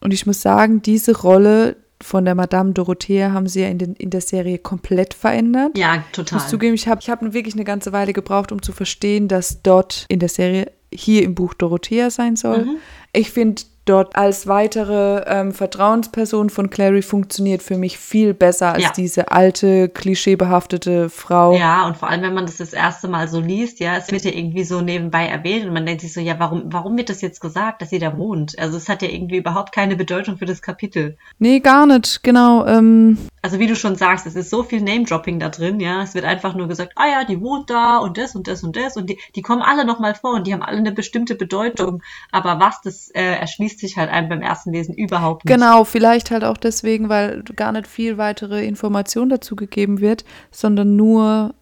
Und 0.00 0.12
ich 0.12 0.26
muss 0.26 0.42
sagen, 0.42 0.82
diese 0.82 1.16
Rolle 1.16 1.76
von 2.02 2.24
der 2.24 2.34
Madame 2.34 2.72
Dorothea 2.72 3.30
haben 3.30 3.46
sie 3.46 3.60
ja 3.60 3.68
in, 3.68 3.78
den, 3.78 3.94
in 3.94 4.10
der 4.10 4.22
Serie 4.22 4.58
komplett 4.58 5.14
verändert. 5.14 5.78
Ja, 5.78 6.02
total. 6.10 6.24
Ich 6.24 6.32
muss 6.32 6.50
zugeben, 6.50 6.74
ich 6.74 6.88
habe 6.88 7.00
ich 7.00 7.08
hab 7.08 7.22
wirklich 7.32 7.54
eine 7.54 7.62
ganze 7.62 7.92
Weile 7.92 8.12
gebraucht, 8.12 8.50
um 8.50 8.60
zu 8.60 8.72
verstehen, 8.72 9.28
dass 9.28 9.62
dort 9.62 10.06
in 10.08 10.18
der 10.18 10.30
Serie 10.30 10.72
hier 10.92 11.22
im 11.22 11.36
Buch 11.36 11.54
Dorothea 11.54 12.10
sein 12.10 12.34
soll. 12.34 12.64
Mhm. 12.64 12.76
Ich 13.12 13.30
finde 13.30 13.62
dort 13.90 14.14
als 14.14 14.46
weitere 14.46 15.24
ähm, 15.26 15.52
Vertrauensperson 15.52 16.48
von 16.48 16.70
Clary 16.70 17.02
funktioniert 17.02 17.62
für 17.62 17.76
mich 17.76 17.98
viel 17.98 18.34
besser 18.34 18.74
als 18.74 18.82
ja. 18.84 18.92
diese 18.96 19.32
alte, 19.32 19.88
klischeebehaftete 19.88 21.10
Frau. 21.10 21.56
Ja, 21.56 21.86
und 21.86 21.96
vor 21.96 22.08
allem, 22.08 22.22
wenn 22.22 22.34
man 22.34 22.46
das 22.46 22.58
das 22.58 22.72
erste 22.72 23.08
Mal 23.08 23.26
so 23.28 23.40
liest, 23.40 23.80
ja, 23.80 23.96
es 23.96 24.12
wird 24.12 24.24
ja 24.24 24.30
irgendwie 24.30 24.64
so 24.64 24.80
nebenbei 24.80 25.26
erwähnt 25.26 25.66
und 25.66 25.72
man 25.72 25.86
denkt 25.86 26.02
sich 26.02 26.12
so, 26.12 26.20
ja, 26.20 26.38
warum, 26.38 26.64
warum 26.66 26.96
wird 26.96 27.10
das 27.10 27.20
jetzt 27.20 27.40
gesagt, 27.40 27.82
dass 27.82 27.90
sie 27.90 27.98
da 27.98 28.16
wohnt? 28.16 28.58
Also 28.58 28.76
es 28.76 28.88
hat 28.88 29.02
ja 29.02 29.08
irgendwie 29.08 29.38
überhaupt 29.38 29.72
keine 29.72 29.96
Bedeutung 29.96 30.38
für 30.38 30.46
das 30.46 30.62
Kapitel. 30.62 31.16
Nee, 31.38 31.58
gar 31.60 31.86
nicht, 31.86 32.22
genau. 32.22 32.64
Ähm, 32.66 33.18
also 33.42 33.58
wie 33.58 33.66
du 33.66 33.74
schon 33.74 33.96
sagst, 33.96 34.26
es 34.26 34.36
ist 34.36 34.50
so 34.50 34.62
viel 34.62 34.82
Name-Dropping 34.82 35.40
da 35.40 35.48
drin, 35.48 35.80
ja. 35.80 36.02
Es 36.02 36.14
wird 36.14 36.24
einfach 36.24 36.54
nur 36.54 36.68
gesagt, 36.68 36.92
ah 36.96 37.08
ja, 37.08 37.24
die 37.24 37.40
wohnt 37.40 37.70
da 37.70 37.98
und 37.98 38.18
das 38.18 38.36
und 38.36 38.46
das 38.46 38.62
und 38.62 38.76
das 38.76 38.96
und 38.96 39.10
die, 39.10 39.18
die 39.34 39.42
kommen 39.42 39.62
alle 39.62 39.84
nochmal 39.84 40.14
vor 40.14 40.34
und 40.34 40.46
die 40.46 40.52
haben 40.52 40.62
alle 40.62 40.78
eine 40.78 40.92
bestimmte 40.92 41.34
Bedeutung. 41.34 42.02
Aber 42.30 42.60
was, 42.60 42.80
das 42.82 43.08
äh, 43.10 43.22
erschließt 43.22 43.79
sich 43.80 43.96
halt 43.96 44.10
einem 44.10 44.28
beim 44.28 44.42
ersten 44.42 44.72
Lesen 44.72 44.94
überhaupt 44.94 45.44
nicht. 45.44 45.54
Genau, 45.54 45.84
vielleicht 45.84 46.30
halt 46.30 46.44
auch 46.44 46.56
deswegen, 46.56 47.08
weil 47.08 47.42
gar 47.56 47.72
nicht 47.72 47.86
viel 47.86 48.18
weitere 48.18 48.64
Information 48.64 49.28
dazu 49.28 49.56
gegeben 49.56 50.00
wird, 50.00 50.24
sondern 50.50 50.96
nur 50.96 51.54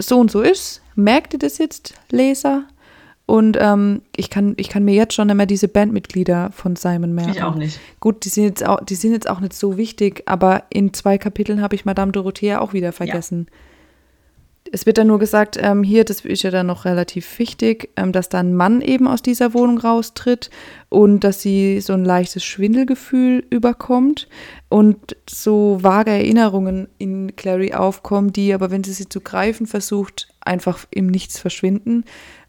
so 0.00 0.18
und 0.18 0.30
so 0.30 0.40
ist. 0.40 0.82
Merkt 0.94 1.34
ihr 1.34 1.38
das 1.38 1.58
jetzt, 1.58 1.94
Leser? 2.10 2.64
Und 3.26 3.56
ähm, 3.58 4.02
ich, 4.14 4.28
kann, 4.28 4.54
ich 4.58 4.68
kann 4.68 4.84
mir 4.84 4.94
jetzt 4.94 5.14
schon 5.14 5.30
immer 5.30 5.46
diese 5.46 5.68
Bandmitglieder 5.68 6.50
von 6.52 6.76
Simon 6.76 7.14
merken. 7.14 7.32
Ich 7.32 7.42
auch 7.42 7.54
nicht. 7.54 7.80
Gut, 8.00 8.24
die 8.24 8.28
sind, 8.28 8.44
jetzt 8.44 8.66
auch, 8.66 8.84
die 8.84 8.96
sind 8.96 9.12
jetzt 9.12 9.30
auch 9.30 9.40
nicht 9.40 9.54
so 9.54 9.78
wichtig, 9.78 10.24
aber 10.26 10.64
in 10.68 10.92
zwei 10.92 11.16
Kapiteln 11.16 11.62
habe 11.62 11.74
ich 11.74 11.86
Madame 11.86 12.12
Dorothea 12.12 12.60
auch 12.60 12.74
wieder 12.74 12.92
vergessen. 12.92 13.46
Ja 13.48 13.56
es 14.72 14.86
wird 14.86 14.98
dann 14.98 15.08
nur 15.08 15.18
gesagt, 15.18 15.58
ähm, 15.60 15.82
hier, 15.82 16.04
das 16.04 16.24
ist 16.24 16.42
ja 16.42 16.50
dann 16.50 16.66
noch 16.66 16.84
relativ 16.84 17.38
wichtig, 17.38 17.90
ähm, 17.96 18.12
dass 18.12 18.28
da 18.28 18.40
ein 18.40 18.54
Mann 18.54 18.80
eben 18.80 19.06
aus 19.06 19.22
dieser 19.22 19.54
Wohnung 19.54 19.78
raustritt 19.78 20.50
und 20.88 21.20
dass 21.20 21.42
sie 21.42 21.80
so 21.80 21.92
ein 21.92 22.04
leichtes 22.04 22.44
Schwindelgefühl 22.44 23.44
überkommt 23.50 24.28
und 24.70 25.16
so 25.28 25.78
vage 25.82 26.10
Erinnerungen 26.10 26.88
in 26.98 27.36
Clary 27.36 27.74
aufkommen, 27.74 28.32
die 28.32 28.54
aber, 28.54 28.70
wenn 28.70 28.84
sie 28.84 28.92
sie 28.92 29.08
zu 29.08 29.20
greifen 29.20 29.66
versucht, 29.66 30.28
einfach 30.40 30.86
im 30.90 31.06
Nichts 31.08 31.38
verschwinden. 31.38 32.04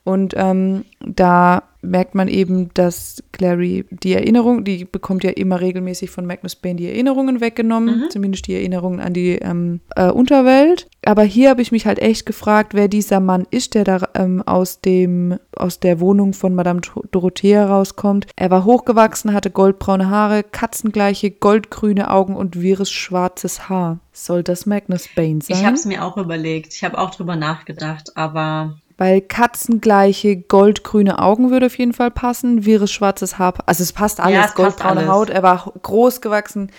Und 0.06 0.34
ähm, 0.38 0.86
da 1.00 1.64
merkt 1.82 2.14
man 2.14 2.28
eben, 2.28 2.70
dass 2.76 3.24
Clary 3.32 3.86
die 3.90 4.14
Erinnerung, 4.14 4.64
die 4.64 4.86
bekommt 4.86 5.24
ja 5.24 5.32
immer 5.32 5.62
regelmäßig 5.62 6.12
von 6.12 6.28
Magnus 6.28 6.56
Bane 6.56 6.76
die 6.76 6.88
Erinnerungen 6.88 7.42
weggenommen, 7.42 8.02
mhm. 8.02 8.10
zumindest 8.12 8.48
die 8.48 8.54
Erinnerungen 8.54 9.00
an 9.00 9.14
die 9.14 9.32
ähm, 9.36 9.82
äh, 9.96 10.10
Unterwelt. 10.10 10.88
Aber 11.06 11.24
hier 11.24 11.50
habe 11.50 11.64
ich 11.64 11.72
mich 11.72 11.88
halt 11.88 12.00
echt 12.00 12.28
gefragt, 12.28 12.76
wer 12.76 12.88
dieser 12.88 13.20
Mann 13.20 13.48
ist, 13.50 13.74
der 13.74 13.84
da 13.84 14.10
ähm, 14.14 14.44
aus 14.46 14.82
dem 14.82 15.40
aus 15.56 15.80
der 15.80 16.00
Wohnung 16.00 16.34
von 16.34 16.54
Madame 16.54 16.82
Dorothea 17.12 17.66
rauskommt. 17.66 18.28
Er 18.36 18.52
war 18.52 18.66
hochgewachsen, 18.66 19.34
hatte 19.34 19.50
goldbraune 19.50 20.10
Haare, 20.10 20.44
katzengleiche 20.44 21.32
goldgrüne 21.32 22.12
Augen 22.12 22.36
und 22.36 22.62
wirres 22.62 22.92
schwarzes 22.92 23.70
Haar. 23.70 24.00
Soll 24.12 24.44
das 24.44 24.66
Magnus 24.66 25.10
Bane 25.16 25.42
sein? 25.42 25.58
Ich 25.58 25.66
habe 25.66 25.76
es 25.76 25.86
mir 25.86 26.04
auch 26.06 26.18
überlegt. 26.18 26.74
Ich 26.74 26.84
habe 26.84 26.98
auch 26.98 27.10
drüber 27.10 27.36
nachgedacht, 27.36 28.16
aber 28.16 28.78
weil 28.98 29.22
katzengleiche 29.22 30.38
goldgrüne 30.38 31.20
Augen 31.20 31.52
würde 31.52 31.66
auf 31.66 31.78
jeden 31.78 31.94
Fall 31.94 32.12
passen, 32.12 32.66
wirres 32.66 32.92
schwarzes 32.92 33.38
Haar. 33.38 33.56
Also 33.66 33.84
es 33.84 33.94
passt 33.94 34.20
alles, 34.20 34.36
ja, 34.36 34.46
es 34.46 34.56
goldbraune 34.56 35.02
alles. 35.02 35.12
Haut. 35.12 35.30
Er 35.30 35.44
war 35.44 35.72
groß 35.82 36.22
gewachsen. 36.22 36.72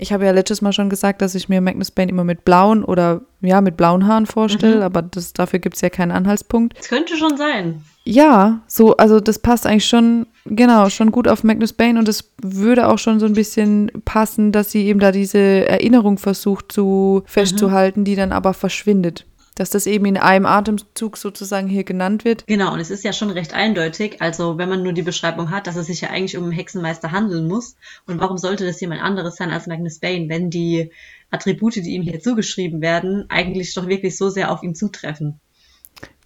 Ich 0.00 0.12
habe 0.12 0.24
ja 0.24 0.30
letztes 0.30 0.62
Mal 0.62 0.72
schon 0.72 0.90
gesagt, 0.90 1.20
dass 1.22 1.34
ich 1.34 1.48
mir 1.48 1.60
Magnus 1.60 1.90
Bane 1.90 2.10
immer 2.10 2.22
mit 2.22 2.44
blauen 2.44 2.84
oder 2.84 3.22
ja, 3.40 3.60
mit 3.60 3.76
blauen 3.76 4.06
Haaren 4.06 4.26
vorstelle, 4.26 4.76
mhm. 4.76 4.82
aber 4.82 5.02
das, 5.02 5.32
dafür 5.32 5.58
gibt 5.58 5.74
es 5.74 5.80
ja 5.80 5.90
keinen 5.90 6.12
Anhaltspunkt. 6.12 6.78
Das 6.78 6.88
könnte 6.88 7.16
schon 7.16 7.36
sein. 7.36 7.82
Ja, 8.04 8.60
so, 8.68 8.96
also 8.96 9.18
das 9.18 9.40
passt 9.40 9.66
eigentlich 9.66 9.86
schon, 9.86 10.26
genau, 10.44 10.88
schon 10.88 11.10
gut 11.10 11.26
auf 11.26 11.42
Magnus 11.42 11.72
Bane 11.72 11.98
und 11.98 12.08
es 12.08 12.32
würde 12.40 12.86
auch 12.86 12.98
schon 12.98 13.18
so 13.18 13.26
ein 13.26 13.32
bisschen 13.32 13.90
passen, 14.04 14.52
dass 14.52 14.70
sie 14.70 14.86
eben 14.86 15.00
da 15.00 15.10
diese 15.10 15.38
Erinnerung 15.38 16.16
versucht 16.16 16.70
zu 16.70 17.24
festzuhalten, 17.26 18.00
mhm. 18.00 18.04
die 18.04 18.14
dann 18.14 18.30
aber 18.30 18.54
verschwindet 18.54 19.26
dass 19.58 19.70
das 19.70 19.86
eben 19.86 20.04
in 20.04 20.16
einem 20.16 20.46
Atemzug 20.46 21.16
sozusagen 21.16 21.68
hier 21.68 21.84
genannt 21.84 22.24
wird. 22.24 22.46
Genau, 22.46 22.72
und 22.72 22.80
es 22.80 22.90
ist 22.90 23.04
ja 23.04 23.12
schon 23.12 23.30
recht 23.30 23.54
eindeutig, 23.54 24.20
also 24.20 24.58
wenn 24.58 24.68
man 24.68 24.82
nur 24.82 24.92
die 24.92 25.02
Beschreibung 25.02 25.50
hat, 25.50 25.66
dass 25.66 25.76
es 25.76 25.86
sich 25.86 26.00
ja 26.00 26.10
eigentlich 26.10 26.36
um 26.36 26.44
einen 26.44 26.52
Hexenmeister 26.52 27.12
handeln 27.12 27.48
muss. 27.48 27.76
Und 28.06 28.20
warum 28.20 28.38
sollte 28.38 28.64
das 28.64 28.80
jemand 28.80 29.02
anderes 29.02 29.36
sein 29.36 29.50
als 29.50 29.66
Magnus 29.66 29.98
Bane, 29.98 30.28
wenn 30.28 30.50
die 30.50 30.90
Attribute, 31.30 31.76
die 31.76 31.94
ihm 31.94 32.02
hier 32.02 32.20
zugeschrieben 32.20 32.80
werden, 32.80 33.26
eigentlich 33.28 33.74
doch 33.74 33.86
wirklich 33.86 34.16
so 34.16 34.28
sehr 34.28 34.50
auf 34.50 34.62
ihn 34.62 34.74
zutreffen? 34.74 35.40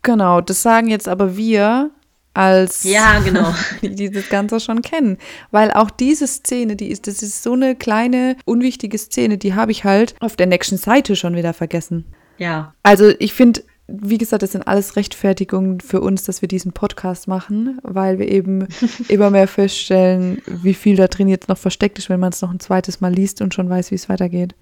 Genau, 0.03 0.41
das 0.41 0.63
sagen 0.63 0.89
jetzt 0.89 1.09
aber 1.09 1.37
wir 1.37 1.91
als 2.35 2.85
ja, 2.85 3.19
genau. 3.21 3.55
die 3.83 4.11
das 4.11 4.29
Ganze 4.29 4.61
schon 4.61 4.83
kennen. 4.83 5.19
Weil 5.51 5.71
auch 5.71 5.91
diese 5.91 6.27
Szene, 6.27 6.77
die 6.77 6.89
ist, 6.89 7.07
das 7.07 7.23
ist 7.23 7.43
so 7.43 7.53
eine 7.53 7.77
kleine, 7.77 8.37
unwichtige 8.45 8.99
Szene, 8.99 9.39
die 9.39 9.55
habe 9.55 9.73
ich 9.73 9.85
halt 9.85 10.15
auf 10.21 10.37
der 10.37 10.47
nächsten 10.47 10.77
Seite 10.77 11.17
schon 11.17 11.37
wieder 11.37 11.53
vergessen. 11.53 12.07
Ja. 12.43 12.75
Also 12.83 13.13
ich 13.21 13.35
finde, 13.35 13.63
wie 13.87 14.19
gesagt, 14.19 14.43
das 14.43 14.51
sind 14.51 14.67
alles 14.67 14.97
Rechtfertigungen 14.97 15.81
für 15.81 16.01
uns, 16.01 16.25
dass 16.25 16.43
wir 16.43 16.49
diesen 16.49 16.73
Podcast 16.73 17.29
machen, 17.29 17.79
weil 17.85 18.19
wir 18.19 18.29
eben 18.29 18.67
immer 19.09 19.31
mehr 19.31 19.47
feststellen, 19.47 20.43
wie 20.47 20.75
viel 20.75 20.97
da 20.97 21.07
drin 21.07 21.29
jetzt 21.29 21.49
noch 21.49 21.57
versteckt 21.57 21.99
ist, 21.99 22.09
wenn 22.09 22.19
man 22.19 22.33
es 22.33 22.43
noch 22.43 22.51
ein 22.51 22.59
zweites 22.59 23.01
Mal 23.01 23.15
liest 23.15 23.43
und 23.43 23.55
schon 23.55 23.71
weiß, 23.71 23.93
wie 23.93 23.95
es 23.95 24.09
weitergeht. 24.09 24.57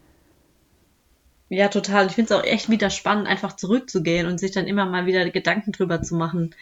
Ja, 1.48 1.68
total. 1.68 2.08
Ich 2.08 2.12
finde 2.12 2.34
es 2.34 2.38
auch 2.38 2.44
echt 2.44 2.68
wieder 2.68 2.90
spannend, 2.90 3.26
einfach 3.26 3.56
zurückzugehen 3.56 4.26
und 4.26 4.38
sich 4.38 4.50
dann 4.50 4.66
immer 4.66 4.84
mal 4.84 5.06
wieder 5.06 5.30
Gedanken 5.30 5.72
drüber 5.72 6.02
zu 6.02 6.16
machen. 6.16 6.54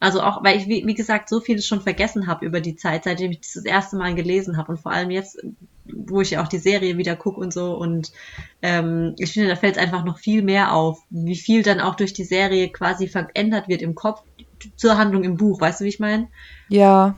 Also 0.00 0.20
auch, 0.20 0.44
weil 0.44 0.58
ich, 0.58 0.68
wie, 0.68 0.86
wie 0.86 0.94
gesagt, 0.94 1.28
so 1.28 1.40
vieles 1.40 1.66
schon 1.66 1.80
vergessen 1.80 2.26
habe 2.26 2.44
über 2.44 2.60
die 2.60 2.76
Zeit, 2.76 3.04
seitdem 3.04 3.30
ich 3.30 3.40
das, 3.40 3.52
das 3.54 3.64
erste 3.64 3.96
Mal 3.96 4.14
gelesen 4.14 4.56
habe 4.56 4.72
und 4.72 4.78
vor 4.78 4.92
allem 4.92 5.10
jetzt, 5.10 5.38
wo 5.86 6.20
ich 6.20 6.32
ja 6.32 6.42
auch 6.42 6.48
die 6.48 6.58
Serie 6.58 6.98
wieder 6.98 7.16
gucke 7.16 7.40
und 7.40 7.52
so 7.52 7.74
und 7.74 8.12
ähm, 8.60 9.14
ich 9.18 9.32
finde, 9.32 9.48
da 9.48 9.56
fällt 9.56 9.76
es 9.76 9.82
einfach 9.82 10.04
noch 10.04 10.18
viel 10.18 10.42
mehr 10.42 10.74
auf, 10.74 11.00
wie 11.10 11.36
viel 11.36 11.62
dann 11.62 11.80
auch 11.80 11.94
durch 11.94 12.12
die 12.12 12.24
Serie 12.24 12.68
quasi 12.70 13.08
verändert 13.08 13.68
wird 13.68 13.82
im 13.82 13.94
Kopf 13.94 14.22
zur 14.76 14.98
Handlung 14.98 15.24
im 15.24 15.36
Buch. 15.36 15.60
Weißt 15.60 15.80
du, 15.80 15.84
wie 15.84 15.90
ich 15.90 16.00
meine? 16.00 16.28
Ja, 16.68 17.14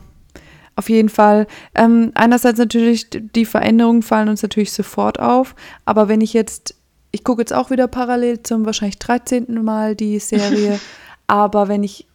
auf 0.75 0.89
jeden 0.89 1.09
Fall. 1.09 1.47
Ähm, 1.75 2.11
einerseits 2.13 2.59
natürlich, 2.59 3.09
die 3.09 3.45
Veränderungen 3.45 4.03
fallen 4.03 4.29
uns 4.29 4.43
natürlich 4.43 4.71
sofort 4.71 5.19
auf, 5.19 5.55
aber 5.85 6.07
wenn 6.07 6.21
ich 6.21 6.33
jetzt 6.33 6.75
ich 7.11 7.23
gucke 7.23 7.41
jetzt 7.41 7.53
auch 7.53 7.71
wieder 7.71 7.87
parallel 7.87 8.43
zum 8.43 8.65
wahrscheinlich 8.65 8.99
13. 8.99 9.63
Mal 9.63 9.95
die 9.95 10.19
Serie. 10.19 10.79
Aber 11.27 11.67
wenn 11.67 11.83
ich 11.83 12.07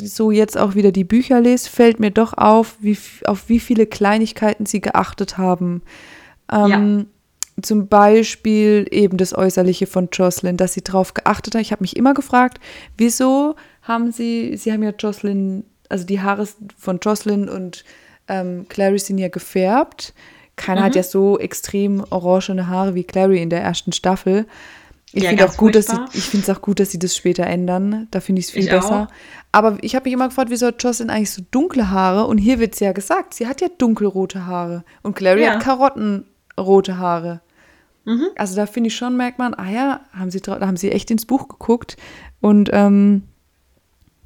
so 0.00 0.30
jetzt 0.30 0.56
auch 0.56 0.76
wieder 0.76 0.92
die 0.92 1.04
Bücher 1.04 1.40
lese, 1.40 1.68
fällt 1.68 1.98
mir 1.98 2.12
doch 2.12 2.32
auf, 2.34 2.76
wie, 2.80 2.96
auf 3.24 3.48
wie 3.48 3.58
viele 3.58 3.86
Kleinigkeiten 3.86 4.66
sie 4.66 4.80
geachtet 4.80 5.36
haben. 5.36 5.82
Ähm, 6.50 6.98
ja. 7.58 7.62
Zum 7.62 7.88
Beispiel 7.88 8.86
eben 8.90 9.18
das 9.18 9.36
Äußerliche 9.36 9.86
von 9.86 10.08
Jocelyn, 10.12 10.56
dass 10.56 10.74
sie 10.74 10.82
darauf 10.82 11.12
geachtet 11.12 11.54
hat. 11.54 11.62
Ich 11.62 11.72
habe 11.72 11.82
mich 11.82 11.96
immer 11.96 12.14
gefragt, 12.14 12.60
wieso 12.96 13.56
haben 13.82 14.12
sie, 14.12 14.56
sie 14.56 14.72
haben 14.72 14.82
ja 14.82 14.92
Jocelyn, 14.96 15.64
also 15.88 16.06
die 16.06 16.20
Haare 16.20 16.48
von 16.78 17.00
Jocelyn 17.02 17.48
und 17.48 17.84
ähm, 18.28 18.66
Clary 18.68 18.98
sind 18.98 19.18
ja 19.18 19.28
gefärbt. 19.28 20.14
Keiner 20.54 20.82
mhm. 20.82 20.84
hat 20.84 20.94
ja 20.94 21.02
so 21.02 21.38
extrem 21.38 22.04
orangene 22.10 22.68
Haare 22.68 22.94
wie 22.94 23.04
Clary 23.04 23.42
in 23.42 23.50
der 23.50 23.62
ersten 23.62 23.92
Staffel. 23.92 24.46
Ich 25.12 25.24
ja, 25.24 25.28
finde 25.28 25.46
auch 25.46 25.56
gut, 25.56 25.74
dass 25.74 25.86
sie, 25.86 25.98
ich 26.14 26.24
finde 26.24 26.50
es 26.50 26.56
auch 26.56 26.62
gut, 26.62 26.80
dass 26.80 26.90
sie 26.90 26.98
das 26.98 27.14
später 27.14 27.44
ändern. 27.44 28.08
Da 28.10 28.20
finde 28.20 28.40
ich 28.40 28.46
es 28.46 28.52
viel 28.52 28.64
ich 28.64 28.70
besser. 28.70 29.08
Auch. 29.08 29.14
Aber 29.52 29.76
ich 29.82 29.94
habe 29.94 30.04
mich 30.04 30.14
immer 30.14 30.28
gefragt, 30.28 30.50
wieso 30.50 30.68
hat 30.68 30.82
Jocelyn 30.82 31.10
eigentlich 31.10 31.30
so 31.30 31.42
dunkle 31.50 31.90
Haare? 31.90 32.26
Und 32.26 32.38
hier 32.38 32.58
wird 32.58 32.74
es 32.74 32.80
ja 32.80 32.92
gesagt, 32.92 33.34
sie 33.34 33.46
hat 33.46 33.60
ja 33.60 33.68
dunkelrote 33.76 34.46
Haare. 34.46 34.84
Und 35.02 35.14
Clary 35.14 35.44
ja. 35.44 35.54
hat 35.54 35.62
karottenrote 35.62 36.96
Haare. 36.96 37.42
Mhm. 38.04 38.28
Also 38.36 38.56
da 38.56 38.66
finde 38.66 38.88
ich 38.88 38.96
schon, 38.96 39.16
merkt 39.16 39.38
man, 39.38 39.54
ah 39.54 39.70
ja, 39.70 40.00
haben 40.12 40.30
sie, 40.30 40.40
da 40.40 40.60
haben 40.60 40.76
sie 40.76 40.90
echt 40.90 41.10
ins 41.10 41.26
Buch 41.26 41.46
geguckt 41.46 41.96
und 42.40 42.70
ähm, 42.72 43.22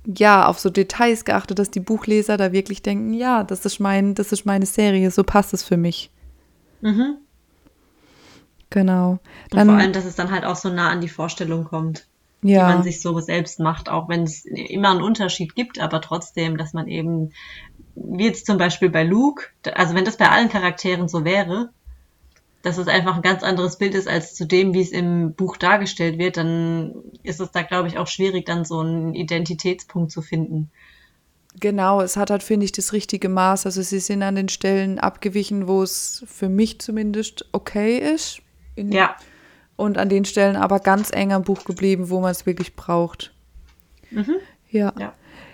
ja, 0.07 0.47
auf 0.47 0.59
so 0.59 0.71
Details 0.71 1.25
geachtet, 1.25 1.59
dass 1.59 1.71
die 1.71 1.81
Buchleser 1.81 2.37
da 2.37 2.53
wirklich 2.53 2.81
denken, 2.81 3.13
ja, 3.13 3.43
das 3.43 3.67
ist 3.67 3.81
mein, 3.81 4.15
das 4.15 4.33
ist 4.33 4.47
meine 4.47 4.67
Serie, 4.67 5.11
so 5.11 5.25
passt 5.25 5.53
es 5.53 5.63
für 5.63 5.77
mich. 5.77 6.11
Mhm. 6.81 7.17
Genau. 8.71 9.19
Dann, 9.51 9.69
und 9.69 9.75
vor 9.75 9.83
allem, 9.83 9.93
dass 9.93 10.05
es 10.05 10.17
dann 10.17 10.31
halt 10.31 10.45
auch 10.45 10.57
so 10.57 10.69
nah 10.69 10.91
an 10.91 11.01
die 11.01 11.09
Vorstellung 11.09 11.65
kommt, 11.65 12.07
ja. 12.43 12.67
die 12.69 12.75
man 12.75 12.83
sich 12.83 13.01
so 13.01 13.19
selbst 13.21 13.61
macht, 13.61 13.89
auch 13.89 14.09
wenn 14.09 14.25
es 14.25 14.45
immer 14.45 14.91
einen 14.91 15.03
Unterschied 15.03 15.55
gibt, 15.55 15.79
aber 15.79 16.01
trotzdem, 16.01 16.57
dass 16.57 16.73
man 16.73 16.89
eben, 16.89 17.33
wie 17.95 18.27
jetzt 18.27 18.47
zum 18.47 18.59
Beispiel 18.59 18.91
bei 18.91 19.05
Luke, 19.05 19.47
also 19.75 19.95
wenn 19.95 20.05
das 20.05 20.17
bei 20.17 20.29
allen 20.29 20.49
Charakteren 20.49 21.09
so 21.09 21.25
wäre, 21.25 21.71
dass 22.63 22.79
es 22.79 22.89
einfach 22.89 23.15
ein 23.15 23.23
ganz 23.23 23.45
anderes 23.45 23.79
Bild 23.79 23.95
ist 23.95 24.09
als 24.09 24.35
zu 24.35 24.45
dem, 24.45 24.75
wie 24.75 24.81
es 24.81 24.91
im 24.91 25.35
Buch 25.35 25.57
dargestellt 25.57 26.19
wird, 26.19 26.37
dann 26.37 26.95
ist 27.23 27.41
es 27.41 27.53
da, 27.53 27.63
glaube 27.63 27.87
ich, 27.87 27.97
auch 27.97 28.09
schwierig, 28.09 28.45
dann 28.47 28.65
so 28.65 28.81
einen 28.81 29.15
Identitätspunkt 29.15 30.11
zu 30.11 30.21
finden. 30.21 30.71
Genau, 31.61 32.01
es 32.01 32.17
hat 32.17 32.31
halt, 32.31 32.43
finde 32.43 32.65
ich, 32.65 32.73
das 32.73 32.93
richtige 32.93 33.29
Maß. 33.29 33.67
Also 33.67 33.83
sie 33.83 34.01
sind 34.01 34.23
an 34.23 34.35
den 34.35 34.49
Stellen 34.49 34.99
abgewichen, 34.99 35.69
wo 35.69 35.83
es 35.83 36.25
für 36.27 36.49
mich 36.49 36.81
zumindest 36.81 37.47
okay 37.53 37.99
ist. 37.99 38.41
In, 38.77 38.93
ja. 38.93 39.17
Und 39.77 39.99
an 39.99 40.09
den 40.09 40.25
Stellen 40.25 40.57
aber 40.57 40.81
ganz 40.81 41.11
eng 41.13 41.33
am 41.33 41.43
Buch 41.43 41.65
geblieben, 41.65 42.09
wo 42.09 42.21
man 42.21 42.31
es 42.31 42.47
wirklich 42.47 42.77
braucht. 42.77 43.35
Mhm. 44.11 44.37
Ja. 44.71 44.93
ja. 44.99 45.13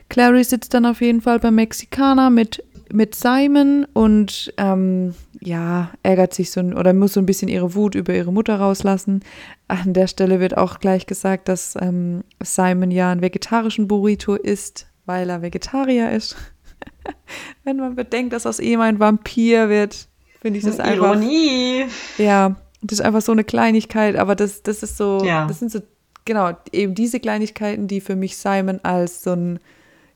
Clary 0.09 0.45
sitzt 0.45 0.75
dann 0.75 0.87
auf 0.87 1.01
jeden 1.01 1.23
Fall 1.23 1.39
beim 1.39 1.55
Mexikaner 1.55 2.29
mit, 2.29 2.63
mit 2.93 3.15
Simon 3.15 3.87
und 3.95 4.53
ähm, 4.59 5.15
ja, 5.41 5.91
ärgert 6.03 6.35
sich 6.35 6.51
so 6.51 6.61
oder 6.61 6.93
muss 6.93 7.15
so 7.15 7.21
ein 7.21 7.27
bisschen 7.27 7.49
ihre 7.49 7.75
Wut 7.75 7.95
über 7.95 8.15
ihre 8.15 8.33
Mutter 8.33 8.57
rauslassen. 8.57 9.25
An 9.69 9.95
der 9.95 10.07
Stelle 10.07 10.39
wird 10.39 10.57
auch 10.57 10.79
gleich 10.79 11.07
gesagt, 11.07 11.49
dass 11.49 11.77
ähm, 11.81 12.23
Simon 12.43 12.91
ja 12.91 13.11
einen 13.11 13.23
vegetarischen 13.23 13.89
Burrito 13.89 14.35
isst 14.35 14.87
weil 15.07 15.31
er 15.31 15.43
Vegetarier 15.43 16.11
ist. 16.11 16.37
Wenn 17.65 17.77
man 17.77 17.95
bedenkt, 17.95 18.33
dass 18.33 18.47
aus 18.47 18.61
ihm 18.61 18.81
ein 18.81 18.99
Vampir 18.99 19.69
wird, 19.69 20.09
finde 20.41 20.59
ich 20.59 20.65
das 20.65 20.81
einfach. 20.81 21.15
Ironie. 21.15 21.87
Ja, 22.19 22.57
das 22.83 22.99
ist 22.99 23.05
einfach 23.05 23.23
so 23.23 23.33
eine 23.33 23.45
Kleinigkeit, 23.45 24.17
aber 24.17 24.35
das, 24.35 24.63
das 24.63 24.83
ist 24.83 24.97
so, 24.97 25.23
ja. 25.25 25.47
das 25.47 25.61
sind 25.61 25.71
so, 25.71 25.81
genau, 26.25 26.53
eben 26.73 26.95
diese 26.95 27.21
Kleinigkeiten, 27.21 27.87
die 27.87 28.01
für 28.01 28.17
mich 28.17 28.37
Simon 28.37 28.81
als 28.83 29.23
so 29.23 29.33
einen 29.33 29.61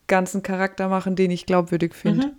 ganzen 0.08 0.42
Charakter 0.42 0.88
machen, 0.88 1.16
den 1.16 1.30
ich 1.30 1.46
glaubwürdig 1.46 1.94
finde. 1.94 2.28
Mhm. 2.28 2.32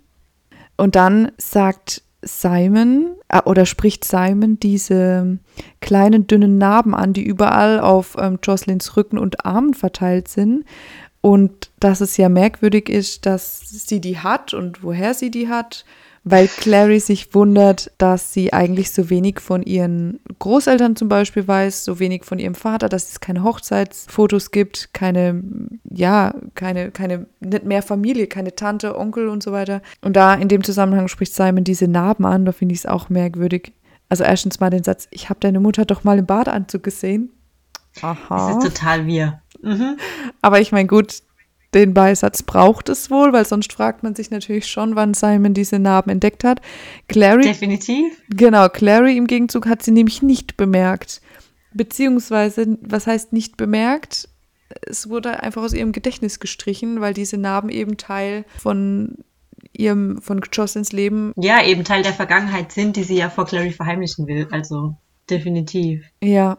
Und 0.76 0.94
dann 0.96 1.32
sagt 1.38 2.02
Simon 2.22 3.16
äh, 3.28 3.40
oder 3.44 3.66
spricht 3.66 4.04
Simon 4.04 4.58
diese 4.60 5.38
kleinen 5.80 6.26
dünnen 6.26 6.58
Narben 6.58 6.94
an, 6.94 7.12
die 7.12 7.24
überall 7.24 7.80
auf 7.80 8.16
ähm, 8.18 8.38
Jocelyns 8.42 8.96
Rücken 8.96 9.18
und 9.18 9.44
Armen 9.44 9.74
verteilt 9.74 10.28
sind. 10.28 10.64
Und 11.20 11.70
dass 11.80 12.00
es 12.00 12.16
ja 12.16 12.28
merkwürdig 12.28 12.88
ist, 12.88 13.26
dass 13.26 13.60
sie 13.60 14.00
die 14.00 14.18
hat 14.18 14.54
und 14.54 14.82
woher 14.82 15.14
sie 15.14 15.30
die 15.30 15.48
hat, 15.48 15.84
weil 16.30 16.48
Clary 16.48 17.00
sich 17.00 17.34
wundert, 17.34 17.90
dass 17.98 18.32
sie 18.32 18.52
eigentlich 18.52 18.90
so 18.90 19.10
wenig 19.10 19.40
von 19.40 19.62
ihren 19.62 20.20
Großeltern 20.38 20.96
zum 20.96 21.08
Beispiel 21.08 21.46
weiß, 21.46 21.84
so 21.84 21.98
wenig 21.98 22.24
von 22.24 22.38
ihrem 22.38 22.54
Vater, 22.54 22.88
dass 22.88 23.10
es 23.10 23.20
keine 23.20 23.42
Hochzeitsfotos 23.42 24.50
gibt, 24.50 24.92
keine, 24.92 25.42
ja, 25.84 26.34
keine, 26.54 26.90
keine, 26.90 27.26
nicht 27.40 27.64
mehr 27.64 27.82
Familie, 27.82 28.26
keine 28.26 28.54
Tante, 28.54 28.98
Onkel 28.98 29.28
und 29.28 29.42
so 29.42 29.52
weiter. 29.52 29.80
Und 30.02 30.16
da 30.16 30.34
in 30.34 30.48
dem 30.48 30.64
Zusammenhang 30.64 31.08
spricht 31.08 31.34
Simon 31.34 31.64
diese 31.64 31.88
Narben 31.88 32.26
an, 32.26 32.44
da 32.44 32.52
finde 32.52 32.74
ich 32.74 32.80
es 32.80 32.86
auch 32.86 33.08
merkwürdig. 33.08 33.72
Also 34.08 34.24
erstens 34.24 34.60
mal 34.60 34.70
den 34.70 34.84
Satz, 34.84 35.08
ich 35.10 35.28
habe 35.30 35.40
deine 35.40 35.60
Mutter 35.60 35.84
doch 35.84 36.04
mal 36.04 36.18
im 36.18 36.26
Badeanzug 36.26 36.82
gesehen. 36.82 37.30
Aha. 38.02 38.52
Das 38.54 38.64
ist 38.64 38.74
total 38.74 39.06
wir. 39.06 39.40
Mhm. 39.62 39.96
Aber 40.40 40.60
ich 40.60 40.72
meine, 40.72 40.86
gut, 40.86 41.22
den 41.74 41.92
Beisatz 41.92 42.42
braucht 42.42 42.88
es 42.88 43.10
wohl, 43.10 43.32
weil 43.32 43.44
sonst 43.44 43.72
fragt 43.72 44.02
man 44.02 44.14
sich 44.14 44.30
natürlich 44.30 44.66
schon, 44.66 44.96
wann 44.96 45.14
Simon 45.14 45.52
diese 45.54 45.78
Narben 45.78 46.10
entdeckt 46.10 46.44
hat. 46.44 46.60
Clary. 47.08 47.42
Definitiv. 47.42 48.12
Genau, 48.30 48.68
Clary 48.68 49.16
im 49.16 49.26
Gegenzug 49.26 49.66
hat 49.66 49.82
sie 49.82 49.90
nämlich 49.90 50.22
nicht 50.22 50.56
bemerkt. 50.56 51.20
Beziehungsweise, 51.74 52.78
was 52.80 53.06
heißt 53.06 53.32
nicht 53.32 53.56
bemerkt? 53.58 54.28
Es 54.82 55.08
wurde 55.10 55.42
einfach 55.42 55.62
aus 55.62 55.74
ihrem 55.74 55.92
Gedächtnis 55.92 56.40
gestrichen, 56.40 57.00
weil 57.00 57.12
diese 57.14 57.36
Narben 57.36 57.68
eben 57.68 57.96
Teil 57.98 58.44
von 58.58 59.18
ihrem, 59.72 60.20
von 60.22 60.40
Jocelyns 60.50 60.92
Leben. 60.92 61.32
Ja, 61.36 61.62
eben 61.62 61.84
Teil 61.84 62.02
der 62.02 62.12
Vergangenheit 62.12 62.72
sind, 62.72 62.96
die 62.96 63.04
sie 63.04 63.16
ja 63.16 63.28
vor 63.28 63.46
Clary 63.46 63.72
verheimlichen 63.72 64.26
will. 64.26 64.48
Also, 64.50 64.96
definitiv. 65.28 66.04
Ja. 66.22 66.58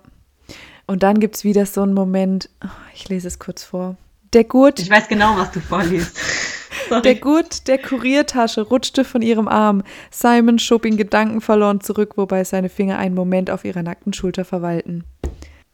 Und 0.85 1.03
dann 1.03 1.19
gibt 1.19 1.35
es 1.35 1.43
wieder 1.43 1.65
so 1.65 1.81
einen 1.81 1.93
Moment, 1.93 2.49
ich 2.93 3.09
lese 3.09 3.27
es 3.27 3.39
kurz 3.39 3.63
vor. 3.63 3.97
Der 4.33 4.43
Gurt. 4.43 4.79
Ich 4.79 4.89
weiß 4.89 5.07
genau, 5.07 5.37
was 5.37 5.51
du 5.51 5.59
vorliest. 5.59 6.19
Der 7.03 7.15
Gurt 7.15 7.67
der 7.67 7.77
Kuriertasche 7.77 8.61
rutschte 8.61 9.05
von 9.05 9.21
ihrem 9.21 9.47
Arm. 9.47 9.83
Simon 10.09 10.57
schob 10.57 10.85
ihn 10.85 10.97
gedankenverloren 10.97 11.81
zurück, 11.81 12.13
wobei 12.15 12.43
seine 12.43 12.69
Finger 12.69 12.97
einen 12.97 13.13
Moment 13.13 13.51
auf 13.51 13.63
ihrer 13.63 13.83
nackten 13.83 14.11
Schulter 14.11 14.43
verweilten. 14.43 15.03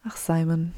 Ach, 0.06 0.16
Simon. 0.16 0.74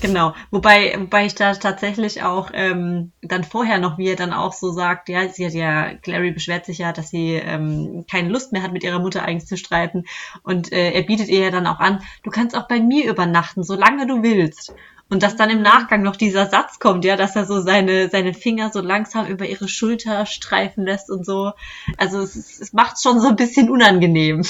Genau, 0.00 0.34
wobei, 0.50 0.94
wobei 0.98 1.26
ich 1.26 1.34
da 1.34 1.54
tatsächlich 1.54 2.22
auch 2.22 2.50
ähm, 2.52 3.12
dann 3.22 3.42
vorher 3.42 3.78
noch, 3.78 3.96
wie 3.96 4.10
er 4.10 4.16
dann 4.16 4.32
auch 4.32 4.52
so 4.52 4.70
sagt, 4.70 5.08
ja, 5.08 5.28
sie 5.28 5.46
hat 5.46 5.54
ja, 5.54 5.94
Clary 5.94 6.30
beschwert 6.30 6.66
sich 6.66 6.78
ja, 6.78 6.92
dass 6.92 7.08
sie 7.08 7.34
ähm, 7.34 8.04
keine 8.08 8.28
Lust 8.28 8.52
mehr 8.52 8.62
hat, 8.62 8.72
mit 8.72 8.84
ihrer 8.84 8.98
Mutter 8.98 9.24
eigentlich 9.24 9.48
zu 9.48 9.56
streiten. 9.56 10.04
Und 10.42 10.72
äh, 10.72 10.92
er 10.92 11.02
bietet 11.02 11.28
ihr 11.28 11.40
ja 11.40 11.50
dann 11.50 11.66
auch 11.66 11.80
an, 11.80 12.02
du 12.22 12.30
kannst 12.30 12.54
auch 12.54 12.68
bei 12.68 12.80
mir 12.80 13.10
übernachten, 13.10 13.64
solange 13.64 14.06
du 14.06 14.22
willst. 14.22 14.74
Und 15.14 15.22
dass 15.22 15.36
dann 15.36 15.48
im 15.48 15.62
Nachgang 15.62 16.02
noch 16.02 16.16
dieser 16.16 16.46
Satz 16.46 16.78
kommt, 16.80 17.04
ja, 17.04 17.16
dass 17.16 17.36
er 17.36 17.46
so 17.46 17.60
seine, 17.60 18.10
seine 18.10 18.34
Finger 18.34 18.70
so 18.72 18.80
langsam 18.80 19.26
über 19.26 19.46
ihre 19.46 19.68
Schulter 19.68 20.26
streifen 20.26 20.84
lässt 20.84 21.08
und 21.08 21.24
so. 21.24 21.52
Also 21.96 22.20
es, 22.20 22.34
es 22.60 22.72
macht 22.72 23.00
schon 23.00 23.20
so 23.20 23.28
ein 23.28 23.36
bisschen 23.36 23.70
unangenehm. 23.70 24.42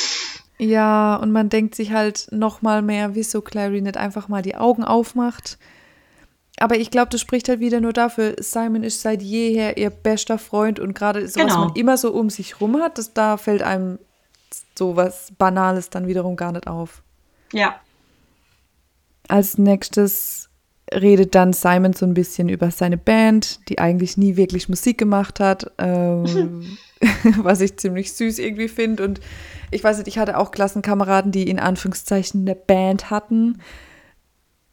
Ja, 0.59 1.17
und 1.17 1.33
man 1.33 1.49
denkt 1.51 1.75
sich 1.75 1.93
halt 1.93 2.29
noch 2.31 2.63
mal 2.63 2.81
mehr, 2.81 3.15
wieso 3.15 3.43
Clary 3.43 3.83
nicht 3.83 3.97
einfach 3.97 4.29
mal 4.29 4.41
die 4.43 4.55
Augen 4.57 4.85
aufmacht. 4.85 5.59
aber 6.59 6.77
ich 6.77 6.91
glaube, 6.91 7.11
das 7.11 7.21
spricht 7.21 7.49
halt 7.49 7.61
wieder 7.61 7.81
nur 7.81 7.93
dafür, 7.93 8.37
Simon 8.39 8.85
ist 8.85 9.03
seit 9.03 9.21
jeher 9.21 9.77
ihr 9.77 9.91
bester 9.91 10.39
Freund 10.39 10.79
und 10.81 10.95
gerade 10.95 11.27
so, 11.29 11.41
was 11.41 11.47
Genau. 11.47 11.67
man 11.67 11.75
immer 11.77 11.97
so 11.97 12.13
um 12.13 12.31
sich 12.31 12.61
rum 12.61 12.81
hat, 12.81 12.97
das, 12.99 13.13
da 13.13 13.37
fällt 13.37 13.63
einem 13.63 13.99
so 14.79 14.97
was 14.97 15.33
Banales 15.37 15.91
dann 15.91 16.07
wiederum 16.07 16.37
gar 16.37 16.53
nicht 16.53 16.69
auf. 16.69 17.03
Ja. 17.53 17.75
Als 19.29 19.59
nächstes 19.59 20.49
redet 20.95 21.35
dann 21.35 21.53
Simon 21.53 21.93
so 21.93 22.07
ein 22.07 22.15
bisschen 22.15 22.49
über 22.49 22.71
seine 22.71 22.97
Band, 22.97 23.69
die 23.69 23.79
eigentlich 23.79 24.17
nie 24.17 24.37
wirklich 24.37 24.69
Musik 24.69 24.99
gemacht 24.99 25.41
hat, 25.41 25.71
ähm, 25.79 26.79
was 27.39 27.61
ich 27.61 27.77
ziemlich 27.77 28.13
süß 28.13 28.39
irgendwie 28.39 28.69
finde. 28.69 29.05
Und 29.05 29.21
ich 29.71 29.83
weiß 29.83 29.99
nicht, 29.99 30.09
ich 30.09 30.19
hatte 30.19 30.39
auch 30.39 30.51
Klassenkameraden, 30.51 31.33
die 31.33 31.49
in 31.49 31.59
Anführungszeichen 31.59 32.43
eine 32.43 32.55
Band 32.55 33.11
hatten. 33.11 33.61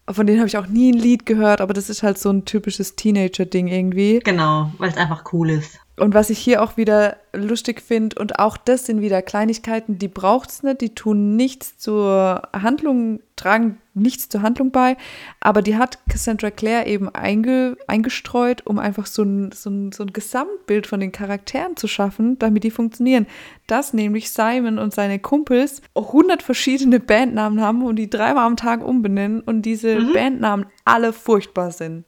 Von 0.09 0.27
denen 0.27 0.39
habe 0.39 0.47
ich 0.47 0.57
auch 0.57 0.67
nie 0.67 0.91
ein 0.91 0.97
Lied 0.97 1.25
gehört, 1.25 1.61
aber 1.61 1.73
das 1.73 1.89
ist 1.89 2.03
halt 2.03 2.17
so 2.17 2.29
ein 2.29 2.45
typisches 2.45 2.95
Teenager-Ding 2.95 3.67
irgendwie. 3.67 4.19
Genau, 4.19 4.71
weil 4.77 4.89
es 4.89 4.97
einfach 4.97 5.31
cool 5.33 5.49
ist. 5.51 5.79
Und 6.01 6.15
was 6.15 6.31
ich 6.31 6.39
hier 6.39 6.63
auch 6.63 6.77
wieder 6.77 7.17
lustig 7.31 7.79
finde, 7.79 8.19
und 8.19 8.39
auch 8.39 8.57
das 8.57 8.87
sind 8.87 9.01
wieder 9.01 9.21
Kleinigkeiten, 9.21 9.99
die 9.99 10.07
braucht 10.07 10.49
es 10.49 10.63
nicht, 10.63 10.81
die 10.81 10.95
tun 10.95 11.35
nichts 11.35 11.77
zur 11.77 12.41
Handlung, 12.53 13.19
tragen 13.35 13.77
nichts 13.93 14.27
zur 14.27 14.41
Handlung 14.41 14.71
bei, 14.71 14.97
aber 15.41 15.61
die 15.61 15.77
hat 15.77 15.99
Cassandra 16.09 16.49
Clare 16.49 16.87
eben 16.87 17.07
einge, 17.09 17.77
eingestreut, 17.85 18.65
um 18.65 18.79
einfach 18.79 19.05
so 19.05 19.21
ein, 19.21 19.51
so, 19.51 19.69
ein, 19.69 19.91
so 19.91 20.01
ein 20.01 20.11
Gesamtbild 20.11 20.87
von 20.87 20.99
den 20.99 21.11
Charakteren 21.11 21.77
zu 21.77 21.87
schaffen, 21.87 22.39
damit 22.39 22.63
die 22.63 22.71
funktionieren. 22.71 23.27
Dass 23.67 23.93
nämlich 23.93 24.31
Simon 24.31 24.79
und 24.79 24.95
seine 24.95 25.19
Kumpels 25.19 25.83
100 25.93 26.41
verschiedene 26.41 26.99
Bandnamen 26.99 27.61
haben 27.61 27.85
und 27.85 27.97
die 27.97 28.09
dreimal 28.09 28.47
am 28.47 28.57
Tag 28.57 28.83
umbenennen 28.83 29.41
und 29.41 29.61
diese 29.67 30.01
Bandnamen 30.13 30.65
alle 30.83 31.13
furchtbar 31.13 31.69
sind. 31.69 32.05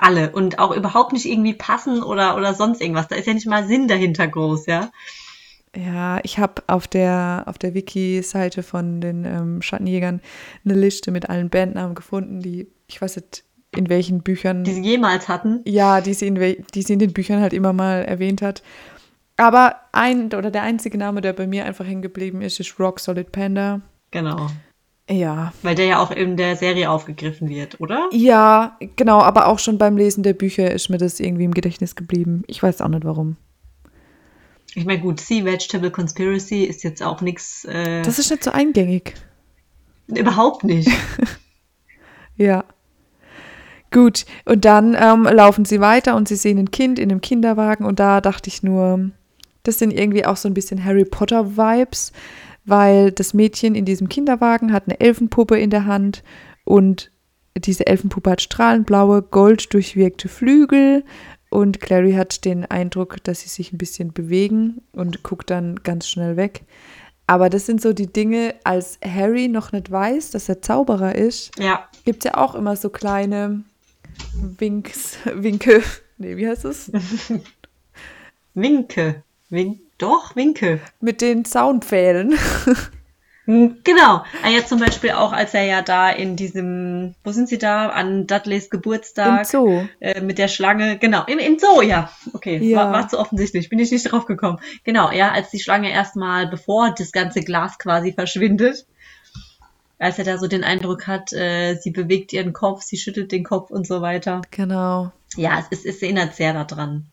Alle. 0.00 0.30
Und 0.32 0.58
auch 0.58 0.74
überhaupt 0.74 1.12
nicht 1.12 1.26
irgendwie 1.26 1.54
passen 1.54 2.02
oder, 2.02 2.36
oder 2.36 2.54
sonst 2.54 2.80
irgendwas. 2.80 3.08
Da 3.08 3.16
ist 3.16 3.26
ja 3.26 3.34
nicht 3.34 3.46
mal 3.46 3.66
Sinn 3.66 3.86
dahinter 3.86 4.26
groß, 4.26 4.66
ja. 4.66 4.90
Ja, 5.76 6.18
ich 6.24 6.38
habe 6.38 6.62
auf 6.66 6.88
der, 6.88 7.44
auf 7.46 7.58
der 7.58 7.74
Wiki-Seite 7.74 8.62
von 8.62 9.00
den 9.00 9.24
ähm, 9.24 9.62
Schattenjägern 9.62 10.20
eine 10.64 10.74
Liste 10.74 11.10
mit 11.12 11.28
allen 11.30 11.48
Bandnamen 11.48 11.94
gefunden, 11.94 12.40
die, 12.40 12.66
ich 12.88 13.00
weiß 13.00 13.16
nicht, 13.16 13.44
in 13.76 13.88
welchen 13.88 14.22
Büchern, 14.22 14.64
Die 14.64 14.72
sie 14.72 14.82
jemals 14.82 15.28
hatten. 15.28 15.60
ja, 15.64 16.00
die 16.00 16.14
sie, 16.14 16.26
in, 16.26 16.34
die 16.74 16.82
sie 16.82 16.94
in 16.94 16.98
den 16.98 17.12
Büchern 17.12 17.40
halt 17.40 17.52
immer 17.52 17.72
mal 17.72 18.02
erwähnt 18.02 18.42
hat. 18.42 18.62
Aber 19.36 19.76
ein 19.92 20.26
oder 20.34 20.50
der 20.50 20.62
einzige 20.62 20.98
Name, 20.98 21.20
der 21.20 21.34
bei 21.34 21.46
mir 21.46 21.64
einfach 21.66 21.86
hängen 21.86 22.02
geblieben 22.02 22.42
ist, 22.42 22.58
ist 22.58 22.80
Rock 22.80 22.98
Solid 22.98 23.30
Panda. 23.30 23.80
Genau. 24.10 24.48
Ja. 25.10 25.52
Weil 25.62 25.74
der 25.74 25.86
ja 25.86 25.98
auch 25.98 26.12
in 26.12 26.36
der 26.36 26.54
Serie 26.54 26.88
aufgegriffen 26.88 27.48
wird, 27.48 27.80
oder? 27.80 28.08
Ja, 28.12 28.78
genau, 28.96 29.20
aber 29.20 29.48
auch 29.48 29.58
schon 29.58 29.76
beim 29.76 29.96
Lesen 29.96 30.22
der 30.22 30.34
Bücher 30.34 30.70
ist 30.70 30.88
mir 30.88 30.98
das 30.98 31.18
irgendwie 31.18 31.44
im 31.44 31.52
Gedächtnis 31.54 31.96
geblieben. 31.96 32.44
Ich 32.46 32.62
weiß 32.62 32.80
auch 32.80 32.88
nicht 32.88 33.04
warum. 33.04 33.36
Ich 34.76 34.84
meine, 34.86 35.00
gut, 35.00 35.18
Sea 35.20 35.44
Vegetable 35.44 35.90
Conspiracy 35.90 36.62
ist 36.62 36.84
jetzt 36.84 37.02
auch 37.02 37.22
nichts. 37.22 37.64
Äh, 37.64 38.02
Das 38.02 38.20
ist 38.20 38.30
nicht 38.30 38.44
so 38.44 38.52
eingängig. 38.52 39.14
überhaupt 40.06 40.64
nicht. 40.64 40.88
Ja. 42.36 42.64
Gut, 43.90 44.24
und 44.46 44.64
dann 44.64 44.96
ähm, 44.98 45.24
laufen 45.24 45.66
sie 45.66 45.80
weiter 45.80 46.16
und 46.16 46.26
sie 46.26 46.36
sehen 46.36 46.56
ein 46.58 46.70
Kind 46.70 46.98
in 46.98 47.10
einem 47.10 47.20
Kinderwagen 47.20 47.84
und 47.84 48.00
da 48.00 48.22
dachte 48.22 48.48
ich 48.48 48.62
nur, 48.62 49.10
das 49.64 49.78
sind 49.78 49.90
irgendwie 49.90 50.24
auch 50.24 50.36
so 50.38 50.48
ein 50.48 50.54
bisschen 50.54 50.82
Harry 50.82 51.04
Potter 51.04 51.58
Vibes, 51.58 52.12
weil 52.70 53.10
das 53.10 53.34
Mädchen 53.34 53.74
in 53.74 53.84
diesem 53.84 54.08
Kinderwagen 54.08 54.72
hat 54.72 54.84
eine 54.86 55.00
Elfenpuppe 55.00 55.58
in 55.58 55.70
der 55.70 55.86
Hand 55.86 56.22
und 56.64 57.10
diese 57.56 57.86
Elfenpuppe 57.86 58.30
hat 58.30 58.40
strahlend 58.40 58.86
blaue, 58.86 59.22
golddurchwirkte 59.22 60.28
Flügel 60.28 61.04
und 61.50 61.80
Clary 61.80 62.12
hat 62.12 62.44
den 62.44 62.64
Eindruck, 62.64 63.22
dass 63.24 63.40
sie 63.40 63.48
sich 63.48 63.72
ein 63.72 63.78
bisschen 63.78 64.12
bewegen 64.12 64.82
und 64.92 65.24
guckt 65.24 65.50
dann 65.50 65.80
ganz 65.82 66.08
schnell 66.08 66.36
weg. 66.36 66.62
Aber 67.26 67.50
das 67.50 67.66
sind 67.66 67.80
so 67.80 67.92
die 67.92 68.12
Dinge, 68.12 68.54
als 68.64 68.98
Harry 69.04 69.48
noch 69.48 69.72
nicht 69.72 69.90
weiß, 69.90 70.30
dass 70.30 70.48
er 70.48 70.62
Zauberer 70.62 71.14
ist, 71.14 71.50
ja. 71.58 71.88
gibt 72.04 72.24
es 72.24 72.30
ja 72.30 72.38
auch 72.38 72.54
immer 72.54 72.76
so 72.76 72.88
kleine 72.88 73.64
Winks, 74.58 75.18
Winke. 75.34 75.82
Nee, 76.18 76.36
wie 76.36 76.48
heißt 76.48 76.64
es? 76.64 76.90
Winke. 78.54 79.22
Win 79.48 79.80
Doch, 80.00 80.34
Winke. 80.34 80.80
Mit 81.00 81.20
den 81.20 81.44
Zaunpfählen. 81.44 82.34
Hm, 83.46 83.78
Genau. 83.84 84.22
Ah, 84.42 84.48
ja, 84.48 84.64
zum 84.64 84.78
Beispiel 84.80 85.10
auch, 85.10 85.32
als 85.32 85.54
er 85.54 85.64
ja 85.64 85.82
da 85.82 86.10
in 86.10 86.36
diesem, 86.36 87.14
wo 87.24 87.32
sind 87.32 87.48
sie 87.48 87.58
da? 87.58 87.88
An 87.88 88.26
Dudleys 88.26 88.70
Geburtstag. 88.70 89.40
Im 89.40 89.44
Zoo. 89.44 89.86
Äh, 89.98 90.20
mit 90.20 90.38
der 90.38 90.48
Schlange, 90.48 90.98
genau, 90.98 91.24
im, 91.26 91.38
im 91.38 91.58
Zoo, 91.58 91.82
ja. 91.82 92.10
Okay, 92.32 92.58
Ja. 92.58 92.78
War, 92.78 92.92
war 92.92 93.08
zu 93.08 93.18
offensichtlich, 93.18 93.68
bin 93.68 93.78
ich 93.78 93.90
nicht 93.90 94.10
drauf 94.12 94.26
gekommen. 94.26 94.58
Genau, 94.84 95.10
ja, 95.10 95.32
als 95.32 95.50
die 95.50 95.58
Schlange 95.60 95.90
erstmal, 95.90 96.46
bevor 96.48 96.94
das 96.96 97.12
ganze 97.12 97.40
Glas 97.40 97.78
quasi 97.78 98.12
verschwindet, 98.12 98.86
als 99.98 100.18
er 100.18 100.24
da 100.24 100.38
so 100.38 100.46
den 100.46 100.64
Eindruck 100.64 101.06
hat, 101.06 101.32
äh, 101.32 101.74
sie 101.74 101.90
bewegt 101.90 102.32
ihren 102.32 102.52
Kopf, 102.52 102.82
sie 102.82 102.96
schüttelt 102.96 103.32
den 103.32 103.44
Kopf 103.44 103.70
und 103.70 103.86
so 103.86 104.00
weiter. 104.00 104.42
Genau. 104.50 105.12
Ja, 105.36 105.58
es, 105.58 105.66
es, 105.80 105.84
es 105.84 106.02
erinnert 106.02 106.34
sehr 106.34 106.52
daran. 106.64 107.06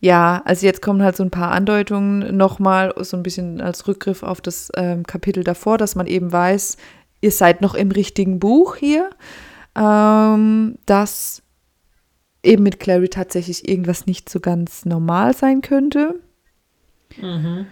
Ja, 0.00 0.40
also 0.46 0.64
jetzt 0.64 0.80
kommen 0.80 1.02
halt 1.02 1.16
so 1.16 1.22
ein 1.22 1.30
paar 1.30 1.52
Andeutungen 1.52 2.34
nochmal, 2.36 2.94
so 3.00 3.16
ein 3.16 3.22
bisschen 3.22 3.60
als 3.60 3.86
Rückgriff 3.86 4.22
auf 4.22 4.40
das 4.40 4.72
ähm, 4.74 5.04
Kapitel 5.06 5.44
davor, 5.44 5.76
dass 5.76 5.94
man 5.94 6.06
eben 6.06 6.32
weiß, 6.32 6.78
ihr 7.20 7.30
seid 7.30 7.60
noch 7.60 7.74
im 7.74 7.90
richtigen 7.90 8.38
Buch 8.40 8.76
hier, 8.76 9.10
ähm, 9.76 10.76
dass 10.86 11.42
eben 12.42 12.62
mit 12.62 12.80
Clary 12.80 13.08
tatsächlich 13.08 13.68
irgendwas 13.68 14.06
nicht 14.06 14.30
so 14.30 14.40
ganz 14.40 14.86
normal 14.86 15.36
sein 15.36 15.60
könnte. 15.60 16.18
Mhm. 17.20 17.66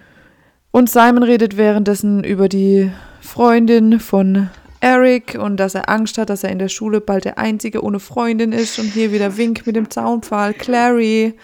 Und 0.70 0.90
Simon 0.90 1.22
redet 1.22 1.56
währenddessen 1.56 2.24
über 2.24 2.50
die 2.50 2.92
Freundin 3.20 4.00
von 4.00 4.50
Eric 4.80 5.36
und 5.40 5.56
dass 5.56 5.74
er 5.74 5.88
Angst 5.88 6.18
hat, 6.18 6.30
dass 6.30 6.44
er 6.44 6.50
in 6.50 6.58
der 6.58 6.68
Schule 6.68 7.00
bald 7.00 7.24
der 7.24 7.38
Einzige 7.38 7.82
ohne 7.82 8.00
Freundin 8.00 8.52
ist. 8.52 8.78
Und 8.78 8.86
hier 8.86 9.12
wieder 9.12 9.36
Wink 9.36 9.66
mit 9.66 9.76
dem 9.76 9.90
Zaunpfahl. 9.90 10.54
Clary, 10.54 11.34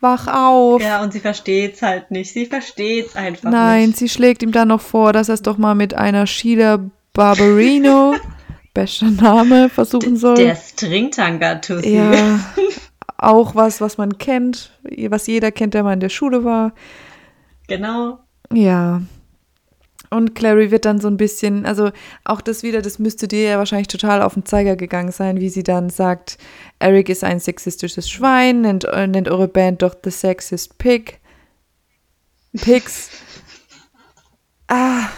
wach 0.00 0.26
auf. 0.26 0.82
Ja, 0.82 1.02
und 1.02 1.12
sie 1.12 1.20
versteht's 1.20 1.82
halt 1.82 2.10
nicht. 2.10 2.32
Sie 2.32 2.46
versteht's 2.46 3.16
einfach 3.16 3.50
Nein, 3.50 3.88
nicht. 3.88 3.98
sie 3.98 4.08
schlägt 4.08 4.42
ihm 4.42 4.52
dann 4.52 4.68
noch 4.68 4.80
vor, 4.80 5.12
dass 5.12 5.28
er 5.28 5.34
es 5.34 5.42
doch 5.42 5.58
mal 5.58 5.74
mit 5.74 5.94
einer 5.94 6.26
Sheila 6.26 6.78
Barbarino, 7.12 8.14
bester 8.74 9.10
Name, 9.10 9.68
versuchen 9.68 10.16
soll. 10.16 10.36
Der 10.36 10.56
Stringtanga-Tussi. 10.56 11.94
ja, 11.96 12.40
auch 13.18 13.54
was, 13.54 13.80
was 13.80 13.98
man 13.98 14.18
kennt, 14.18 14.70
was 15.08 15.26
jeder 15.26 15.50
kennt, 15.52 15.74
der 15.74 15.82
mal 15.82 15.92
in 15.92 16.00
der 16.00 16.08
Schule 16.08 16.44
war. 16.44 16.72
Genau. 17.68 18.18
Ja. 18.52 19.02
Und 20.10 20.34
Clary 20.34 20.72
wird 20.72 20.84
dann 20.84 21.00
so 21.00 21.06
ein 21.06 21.16
bisschen, 21.16 21.64
also 21.66 21.90
auch 22.24 22.40
das 22.40 22.64
wieder, 22.64 22.82
das 22.82 22.98
müsste 22.98 23.28
dir 23.28 23.42
ja 23.42 23.58
wahrscheinlich 23.58 23.86
total 23.86 24.22
auf 24.22 24.34
den 24.34 24.44
Zeiger 24.44 24.74
gegangen 24.74 25.12
sein, 25.12 25.40
wie 25.40 25.48
sie 25.48 25.62
dann 25.62 25.88
sagt, 25.88 26.36
Eric 26.80 27.08
ist 27.08 27.22
ein 27.22 27.38
sexistisches 27.38 28.10
Schwein, 28.10 28.62
nennt, 28.62 28.84
äh, 28.84 29.06
nennt 29.06 29.28
eure 29.28 29.46
Band 29.46 29.82
doch 29.82 29.94
The 30.02 30.10
Sexist 30.10 30.78
Pig. 30.78 31.20
Pigs. 32.60 33.10
ah, 34.68 35.08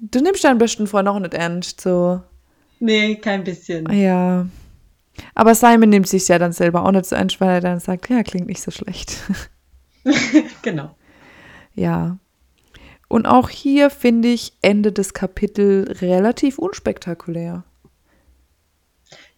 du 0.00 0.20
nimmst 0.20 0.44
deinen 0.44 0.58
besten 0.58 0.86
Freund 0.86 1.08
auch 1.08 1.18
nicht 1.18 1.34
ernst, 1.34 1.82
so. 1.82 2.22
Nee, 2.80 3.16
kein 3.16 3.44
bisschen. 3.44 3.92
Ja. 3.92 4.46
Aber 5.34 5.54
Simon 5.54 5.90
nimmt 5.90 6.08
sich 6.08 6.26
ja 6.28 6.38
dann 6.38 6.52
selber 6.52 6.84
auch 6.84 6.92
nicht 6.92 7.06
so 7.06 7.16
ernst, 7.16 7.40
weil 7.40 7.50
er 7.50 7.60
dann 7.60 7.80
sagt, 7.80 8.08
ja, 8.08 8.22
klingt 8.22 8.46
nicht 8.46 8.62
so 8.62 8.70
schlecht. 8.70 9.18
genau. 10.62 10.94
Ja. 11.74 12.18
Und 13.08 13.26
auch 13.26 13.48
hier 13.48 13.90
finde 13.90 14.28
ich 14.28 14.52
Ende 14.60 14.92
des 14.92 15.14
Kapitel 15.14 15.90
relativ 16.00 16.58
unspektakulär. 16.58 17.64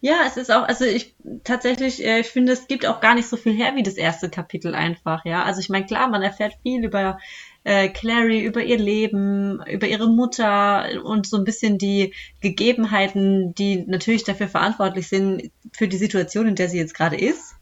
Ja, 0.01 0.23
es 0.25 0.35
ist 0.35 0.51
auch, 0.51 0.67
also 0.67 0.83
ich 0.83 1.15
tatsächlich, 1.43 2.03
äh, 2.03 2.19
ich 2.19 2.27
finde, 2.27 2.51
es 2.51 2.67
gibt 2.67 2.85
auch 2.87 2.99
gar 3.01 3.13
nicht 3.13 3.29
so 3.29 3.37
viel 3.37 3.53
her 3.53 3.73
wie 3.75 3.83
das 3.83 3.93
erste 3.95 4.29
Kapitel 4.29 4.73
einfach, 4.73 5.23
ja. 5.25 5.43
Also 5.43 5.59
ich 5.59 5.69
meine, 5.69 5.85
klar, 5.85 6.09
man 6.09 6.23
erfährt 6.23 6.55
viel 6.63 6.83
über 6.83 7.19
äh, 7.63 7.87
Clary, 7.87 8.43
über 8.43 8.63
ihr 8.63 8.79
Leben, 8.79 9.61
über 9.67 9.87
ihre 9.87 10.09
Mutter 10.09 10.87
und 11.03 11.27
so 11.27 11.37
ein 11.37 11.43
bisschen 11.43 11.77
die 11.77 12.13
Gegebenheiten, 12.41 13.53
die 13.53 13.85
natürlich 13.85 14.23
dafür 14.23 14.47
verantwortlich 14.47 15.07
sind, 15.07 15.51
für 15.71 15.87
die 15.87 15.97
Situation, 15.97 16.47
in 16.47 16.55
der 16.55 16.67
sie 16.67 16.79
jetzt 16.79 16.95
gerade 16.95 17.17
ist. 17.17 17.55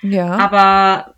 Ja. 0.00 0.38
Aber 0.38 1.14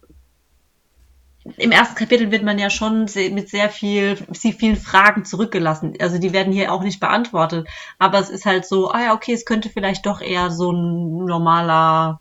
im 1.56 1.72
ersten 1.72 1.94
Kapitel 1.94 2.30
wird 2.30 2.42
man 2.42 2.58
ja 2.58 2.70
schon 2.70 3.06
mit 3.14 3.50
sehr 3.50 3.68
viel, 3.68 4.16
sehr 4.32 4.54
vielen 4.54 4.76
Fragen 4.76 5.24
zurückgelassen. 5.26 5.92
Also 6.00 6.18
die 6.18 6.32
werden 6.32 6.52
hier 6.52 6.72
auch 6.72 6.82
nicht 6.82 7.00
beantwortet. 7.00 7.68
Aber 7.98 8.18
es 8.18 8.30
ist 8.30 8.46
halt 8.46 8.66
so, 8.66 8.90
ah 8.90 9.02
ja, 9.02 9.14
okay, 9.14 9.34
es 9.34 9.44
könnte 9.44 9.68
vielleicht 9.68 10.06
doch 10.06 10.22
eher 10.22 10.50
so 10.50 10.72
ein 10.72 11.26
normaler, 11.26 12.20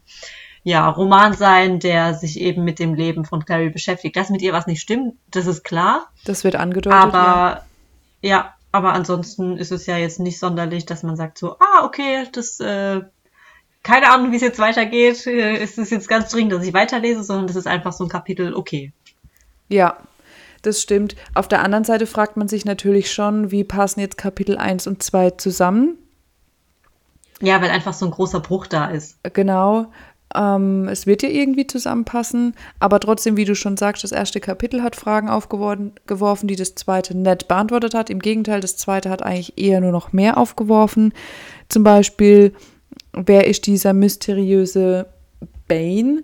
ja, 0.64 0.90
Roman 0.90 1.34
sein, 1.34 1.80
der 1.80 2.14
sich 2.16 2.40
eben 2.40 2.66
mit 2.66 2.80
dem 2.80 2.96
Leben 2.96 3.24
von 3.24 3.46
Clary 3.46 3.70
beschäftigt. 3.70 4.18
Dass 4.18 4.30
mit 4.30 4.42
ihr 4.42 4.52
was 4.52 4.68
nicht 4.68 4.82
stimmt, 4.82 5.16
das 5.32 5.48
ist 5.48 5.64
klar. 5.64 6.08
das 6.26 6.44
wird 6.44 6.56
angedeutet. 6.56 7.00
Aber 7.00 7.64
ja. 8.22 8.30
ja. 8.30 8.54
aber 8.74 8.92
ansonsten 8.92 9.58
ist 9.58 9.72
es 9.72 9.86
ja 9.86 9.98
jetzt 9.98 10.20
nicht 10.20 10.38
sonderlich, 10.38 10.86
dass 10.86 11.04
man 11.04 11.16
sagt 11.16 11.38
so, 11.38 11.56
ah, 11.60 11.86
okay, 11.86 12.28
das 12.34 12.60
äh, 12.60 13.02
keine 13.84 14.10
Ahnung, 14.12 14.32
wie 14.32 14.38
es 14.38 14.42
jetzt 14.42 14.60
weitergeht. 14.60 15.28
Äh, 15.28 15.62
ist 15.62 15.78
es 15.78 15.90
jetzt 15.92 16.08
ganz 16.08 16.30
dringend, 16.30 16.54
dass 16.54 16.66
ich 16.66 16.74
weiterlese, 16.74 17.24
sondern 17.24 17.48
das 17.48 17.58
ist 17.58 17.68
einfach 17.68 17.94
so 17.94 18.06
ein 18.06 18.10
Kapitel, 18.10 18.54
okay. 18.54 18.92
Ja, 19.74 19.98
das 20.62 20.82
stimmt. 20.82 21.16
Auf 21.34 21.48
der 21.48 21.64
anderen 21.64 21.84
Seite 21.84 22.06
fragt 22.06 22.38
man 22.38 22.48
sich 22.48 22.64
natürlich 22.64 23.12
schon, 23.12 23.50
wie 23.50 23.64
passen 23.64 24.02
jetzt 24.02 24.20
Kapitel 24.20 24.56
1 24.56 24.86
und 24.86 25.02
2 25.02 25.32
zusammen? 25.32 25.98
Ja, 27.42 27.60
weil 27.60 27.72
einfach 27.72 27.94
so 27.94 28.06
ein 28.06 28.12
großer 28.12 28.40
Bruch 28.40 28.68
da 28.68 28.86
ist. 28.86 29.18
Genau. 29.34 29.88
Ähm, 30.36 30.88
es 30.88 31.08
wird 31.08 31.24
ja 31.24 31.30
irgendwie 31.30 31.66
zusammenpassen, 31.66 32.56
aber 32.80 33.00
trotzdem, 33.00 33.36
wie 33.36 33.46
du 33.46 33.56
schon 33.56 33.78
sagst, 33.78 34.04
das 34.04 34.12
erste 34.12 34.40
Kapitel 34.40 34.84
hat 34.84 34.96
Fragen 34.96 35.28
aufgeworfen, 35.28 36.48
die 36.48 36.56
das 36.56 36.76
zweite 36.76 37.18
nett 37.18 37.48
beantwortet 37.48 37.96
hat. 37.96 38.12
Im 38.12 38.20
Gegenteil, 38.20 38.62
das 38.62 38.78
zweite 38.78 39.10
hat 39.10 39.24
eigentlich 39.24 39.58
eher 39.58 39.82
nur 39.82 39.92
noch 39.92 40.14
mehr 40.14 40.38
aufgeworfen. 40.38 41.14
Zum 41.68 41.84
Beispiel, 41.84 42.54
wer 43.12 43.48
ist 43.48 43.66
dieser 43.66 43.94
mysteriöse 43.94 45.08
Bane? 45.68 46.24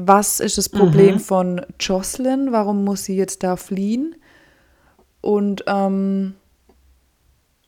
Was 0.00 0.40
ist 0.40 0.58
das 0.58 0.68
Problem 0.68 1.14
mhm. 1.14 1.20
von 1.20 1.66
Jocelyn? 1.80 2.52
Warum 2.52 2.84
muss 2.84 3.04
sie 3.04 3.16
jetzt 3.16 3.42
da 3.42 3.56
fliehen? 3.56 4.16
Und 5.20 5.64
ähm, 5.66 6.34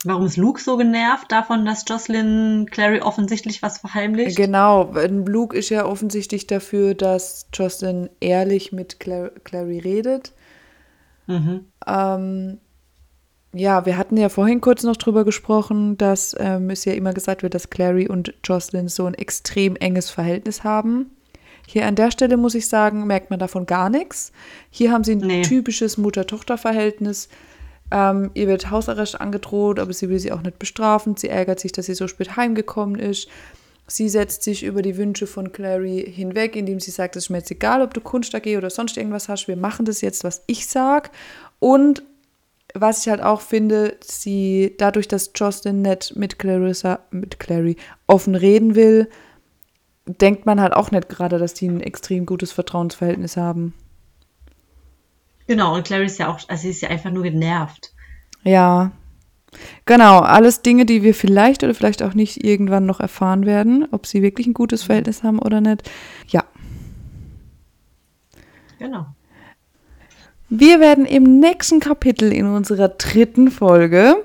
Warum 0.04 0.24
ist 0.24 0.38
Luke 0.38 0.60
so 0.60 0.78
genervt 0.78 1.30
davon, 1.30 1.66
dass 1.66 1.84
Jocelyn 1.86 2.66
Clary 2.70 3.02
offensichtlich 3.02 3.62
was 3.62 3.78
verheimlicht? 3.78 4.36
Genau, 4.36 4.90
Luke 5.26 5.54
ist 5.54 5.68
ja 5.68 5.84
offensichtlich 5.84 6.46
dafür, 6.46 6.94
dass 6.94 7.46
Jocelyn 7.52 8.08
ehrlich 8.20 8.72
mit 8.72 8.98
Clary, 8.98 9.30
Clary 9.44 9.78
redet. 9.78 10.32
Mhm. 11.26 11.66
Ähm, 11.86 12.58
ja, 13.52 13.84
wir 13.84 13.98
hatten 13.98 14.16
ja 14.16 14.30
vorhin 14.30 14.62
kurz 14.62 14.84
noch 14.84 14.96
drüber 14.96 15.24
gesprochen, 15.24 15.98
dass 15.98 16.34
ähm, 16.38 16.70
es 16.70 16.86
ja 16.86 16.94
immer 16.94 17.12
gesagt 17.12 17.42
wird, 17.42 17.54
dass 17.54 17.68
Clary 17.68 18.08
und 18.08 18.32
Jocelyn 18.42 18.88
so 18.88 19.04
ein 19.04 19.14
extrem 19.14 19.76
enges 19.76 20.08
Verhältnis 20.08 20.64
haben. 20.64 21.10
Hier 21.72 21.86
an 21.86 21.94
der 21.94 22.10
Stelle 22.10 22.36
muss 22.36 22.56
ich 22.56 22.66
sagen, 22.66 23.06
merkt 23.06 23.30
man 23.30 23.38
davon 23.38 23.64
gar 23.64 23.90
nichts. 23.90 24.32
Hier 24.70 24.90
haben 24.90 25.04
sie 25.04 25.12
ein 25.12 25.18
nee. 25.18 25.42
typisches 25.42 25.98
Mutter-Tochter-Verhältnis. 25.98 27.28
Ähm, 27.92 28.32
ihr 28.34 28.48
wird 28.48 28.72
Hausarrest 28.72 29.20
angedroht, 29.20 29.78
aber 29.78 29.92
sie 29.92 30.08
will 30.08 30.18
sie 30.18 30.32
auch 30.32 30.42
nicht 30.42 30.58
bestrafen. 30.58 31.16
Sie 31.16 31.28
ärgert 31.28 31.60
sich, 31.60 31.70
dass 31.70 31.86
sie 31.86 31.94
so 31.94 32.08
spät 32.08 32.34
heimgekommen 32.34 32.98
ist. 32.98 33.28
Sie 33.86 34.08
setzt 34.08 34.42
sich 34.42 34.64
über 34.64 34.82
die 34.82 34.96
Wünsche 34.96 35.28
von 35.28 35.52
Clary 35.52 36.12
hinweg, 36.12 36.56
indem 36.56 36.80
sie 36.80 36.90
sagt, 36.90 37.14
es 37.14 37.26
ist 37.26 37.30
mir 37.30 37.38
jetzt 37.38 37.52
egal, 37.52 37.82
ob 37.82 37.94
du 37.94 38.00
Kunst 38.00 38.34
AG 38.34 38.56
oder 38.56 38.70
sonst 38.70 38.96
irgendwas 38.96 39.28
hast, 39.28 39.46
wir 39.46 39.56
machen 39.56 39.86
das 39.86 40.00
jetzt, 40.00 40.24
was 40.24 40.42
ich 40.48 40.66
sag. 40.66 41.12
Und 41.60 42.02
was 42.74 43.02
ich 43.02 43.10
halt 43.10 43.22
auch 43.22 43.42
finde, 43.42 43.96
sie, 44.00 44.74
dadurch, 44.76 45.06
dass 45.06 45.30
Jocelyn 45.36 45.82
nicht 45.82 46.16
mit 46.16 46.40
Clarissa, 46.40 46.98
mit 47.12 47.38
Clary 47.38 47.76
offen 48.08 48.34
reden 48.34 48.74
will, 48.74 49.08
denkt 50.18 50.46
man 50.46 50.60
halt 50.60 50.72
auch 50.72 50.90
nicht 50.90 51.08
gerade, 51.08 51.38
dass 51.38 51.54
die 51.54 51.68
ein 51.68 51.80
extrem 51.80 52.26
gutes 52.26 52.52
Vertrauensverhältnis 52.52 53.36
haben. 53.36 53.74
Genau, 55.46 55.74
und 55.74 55.84
Clary 55.84 56.06
ist 56.06 56.18
ja 56.18 56.28
auch, 56.28 56.38
also 56.48 56.62
sie 56.62 56.70
ist 56.70 56.80
ja 56.80 56.90
einfach 56.90 57.10
nur 57.10 57.24
genervt. 57.24 57.92
Ja. 58.44 58.92
Genau, 59.84 60.20
alles 60.20 60.62
Dinge, 60.62 60.86
die 60.86 61.02
wir 61.02 61.14
vielleicht 61.14 61.64
oder 61.64 61.74
vielleicht 61.74 62.02
auch 62.02 62.14
nicht 62.14 62.44
irgendwann 62.44 62.86
noch 62.86 63.00
erfahren 63.00 63.46
werden, 63.46 63.88
ob 63.90 64.06
sie 64.06 64.22
wirklich 64.22 64.46
ein 64.46 64.54
gutes 64.54 64.84
Verhältnis 64.84 65.24
haben 65.24 65.40
oder 65.40 65.60
nicht. 65.60 65.90
Ja. 66.28 66.44
Genau. 68.78 69.06
Wir 70.48 70.80
werden 70.80 71.04
im 71.04 71.40
nächsten 71.40 71.80
Kapitel 71.80 72.32
in 72.32 72.46
unserer 72.46 72.88
dritten 72.88 73.50
Folge 73.50 74.24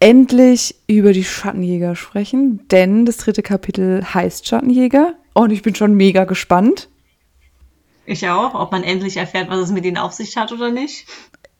endlich 0.00 0.74
über 0.86 1.12
die 1.12 1.24
Schattenjäger 1.24 1.94
sprechen, 1.94 2.66
denn 2.68 3.04
das 3.06 3.18
dritte 3.18 3.42
Kapitel 3.42 4.02
heißt 4.02 4.48
Schattenjäger 4.48 5.14
und 5.34 5.52
ich 5.52 5.62
bin 5.62 5.74
schon 5.74 5.94
mega 5.94 6.24
gespannt. 6.24 6.88
Ich 8.06 8.28
auch, 8.28 8.54
ob 8.54 8.72
man 8.72 8.82
endlich 8.82 9.18
erfährt, 9.18 9.48
was 9.50 9.60
es 9.60 9.70
mit 9.70 9.84
ihnen 9.84 9.98
auf 9.98 10.12
sich 10.12 10.36
hat 10.36 10.50
oder 10.50 10.70
nicht. 10.70 11.06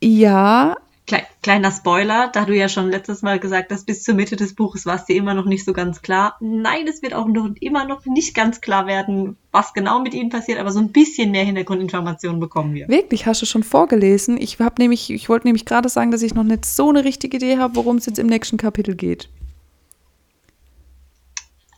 Ja. 0.03 0.77
Kle 1.11 1.23
kleiner 1.43 1.73
Spoiler, 1.73 2.29
da 2.33 2.45
du 2.45 2.55
ja 2.55 2.69
schon 2.69 2.89
letztes 2.89 3.23
Mal 3.23 3.41
gesagt 3.41 3.73
hast, 3.73 3.85
bis 3.85 4.05
zur 4.05 4.15
Mitte 4.15 4.37
des 4.37 4.55
Buches 4.55 4.87
war 4.87 4.95
es 4.95 5.07
dir 5.07 5.17
immer 5.17 5.35
noch 5.35 5.47
nicht 5.47 5.65
so 5.65 5.73
ganz 5.73 6.03
klar. 6.03 6.37
Nein, 6.39 6.87
es 6.87 7.03
wird 7.03 7.15
auch 7.15 7.27
noch 7.27 7.51
immer 7.59 7.85
noch 7.85 8.07
nicht 8.07 8.33
ganz 8.33 8.61
klar 8.61 8.87
werden, 8.87 9.37
was 9.51 9.73
genau 9.73 9.99
mit 10.01 10.15
ihnen 10.15 10.31
passiert, 10.31 10.61
aber 10.61 10.71
so 10.71 10.79
ein 10.79 10.93
bisschen 10.93 11.33
mehr 11.33 11.45
Hintergrundinformationen 11.45 12.39
bekommen 12.39 12.75
wir. 12.75 12.87
Wirklich, 12.87 13.27
hast 13.27 13.43
du 13.43 13.47
schon 13.47 13.65
vorgelesen? 13.65 14.41
Ich 14.41 14.59
ich 14.61 15.29
wollte 15.29 15.49
nämlich 15.49 15.65
gerade 15.65 15.89
sagen, 15.89 16.13
dass 16.13 16.23
ich 16.23 16.35
noch 16.35 16.45
nicht 16.45 16.65
so 16.65 16.91
eine 16.91 17.03
richtige 17.03 17.39
Idee 17.39 17.59
habe, 17.59 17.75
worum 17.75 17.97
es 17.97 18.07
jetzt 18.07 18.21
im 18.21 18.29
nächsten 18.29 18.57
Kapitel 18.57 18.95
geht. 18.95 19.29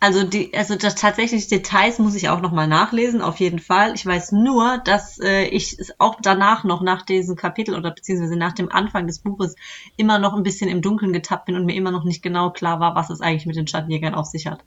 Also 0.03 0.25
die, 0.25 0.53
also 0.53 0.75
das 0.75 0.97
tatsächlich 0.97 1.47
Details 1.47 2.01
muss 2.01 2.17
ich 2.17 2.29
auch 2.29 2.41
nochmal 2.41 2.67
nachlesen, 2.67 3.23
auf 3.23 3.37
jeden 3.37 3.61
Fall. 3.61 3.95
Ich 3.95 4.05
weiß 4.05 4.33
nur, 4.33 4.79
dass 4.79 5.21
äh, 5.21 5.45
ich 5.45 5.79
es 5.79 5.95
auch 6.01 6.17
danach 6.21 6.65
noch 6.65 6.83
nach 6.83 7.03
diesem 7.03 7.37
Kapitel 7.37 7.77
oder 7.77 7.93
beziehungsweise 7.93 8.35
nach 8.35 8.53
dem 8.53 8.69
Anfang 8.73 9.07
des 9.07 9.21
Buches 9.21 9.55
immer 9.97 10.19
noch 10.19 10.35
ein 10.35 10.43
bisschen 10.43 10.69
im 10.69 10.83
Dunkeln 10.83 11.13
getappt 11.13 11.45
bin 11.45 11.55
und 11.55 11.67
mir 11.67 11.77
immer 11.77 11.93
noch 11.93 12.03
nicht 12.03 12.21
genau 12.21 12.51
klar 12.51 12.81
war, 12.81 12.97
was 12.97 13.11
es 13.11 13.21
eigentlich 13.21 13.47
mit 13.47 13.55
den 13.55 13.69
Schattenjägern 13.69 14.17
auf 14.17 14.27
sich 14.27 14.49
hat. 14.49 14.65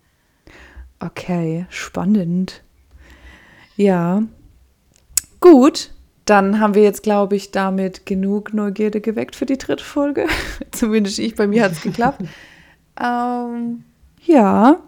Okay, 1.02 1.66
spannend. 1.68 2.64
Ja. 3.76 4.24
Gut, 5.42 5.92
dann 6.24 6.62
haben 6.62 6.76
wir 6.76 6.84
jetzt, 6.84 7.04
glaube 7.04 7.36
ich, 7.36 7.52
damit 7.52 8.06
genug 8.06 8.54
Neugierde 8.54 9.02
geweckt 9.02 9.36
für 9.36 9.46
die 9.46 9.58
dritte 9.58 9.84
Folge. 9.84 10.28
Zumindest 10.72 11.20
ich, 11.20 11.36
bei 11.36 11.46
mir 11.46 11.66
hat 11.66 11.74
es 11.74 11.82
geklappt. 11.82 12.22
ähm, 13.04 13.84
ja, 14.24 14.80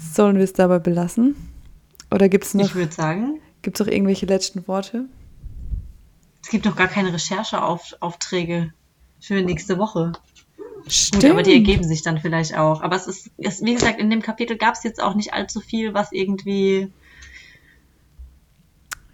Sollen 0.00 0.36
wir 0.36 0.44
es 0.44 0.52
dabei 0.52 0.78
belassen? 0.78 1.36
Oder 2.10 2.28
gibt 2.28 2.44
es 2.44 2.54
noch. 2.54 2.64
Ich 2.64 2.74
würde 2.74 2.92
sagen. 2.92 3.40
Gibt 3.62 3.78
es 3.78 3.86
noch 3.86 3.92
irgendwelche 3.92 4.26
letzten 4.26 4.66
Worte? 4.66 5.04
Es 6.42 6.48
gibt 6.48 6.64
noch 6.64 6.76
gar 6.76 6.88
keine 6.88 7.12
Rechercheaufträge 7.12 8.72
für 9.20 9.42
nächste 9.42 9.78
Woche. 9.78 10.12
Stimmt. 10.88 11.22
Gut, 11.22 11.30
aber 11.32 11.42
die 11.42 11.52
ergeben 11.52 11.84
sich 11.84 12.02
dann 12.02 12.18
vielleicht 12.18 12.56
auch. 12.56 12.80
Aber 12.80 12.96
es 12.96 13.06
ist, 13.06 13.30
es, 13.36 13.62
wie 13.62 13.74
gesagt, 13.74 14.00
in 14.00 14.08
dem 14.08 14.22
Kapitel 14.22 14.56
gab 14.56 14.74
es 14.74 14.82
jetzt 14.82 15.02
auch 15.02 15.14
nicht 15.14 15.34
allzu 15.34 15.60
viel, 15.60 15.92
was 15.92 16.10
irgendwie 16.12 16.90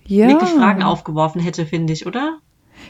ja. 0.07 0.29
wirklich 0.29 0.51
Fragen 0.51 0.85
aufgeworfen 0.85 1.41
hätte, 1.41 1.67
finde 1.67 1.93
ich, 1.93 2.07
oder? 2.07 2.39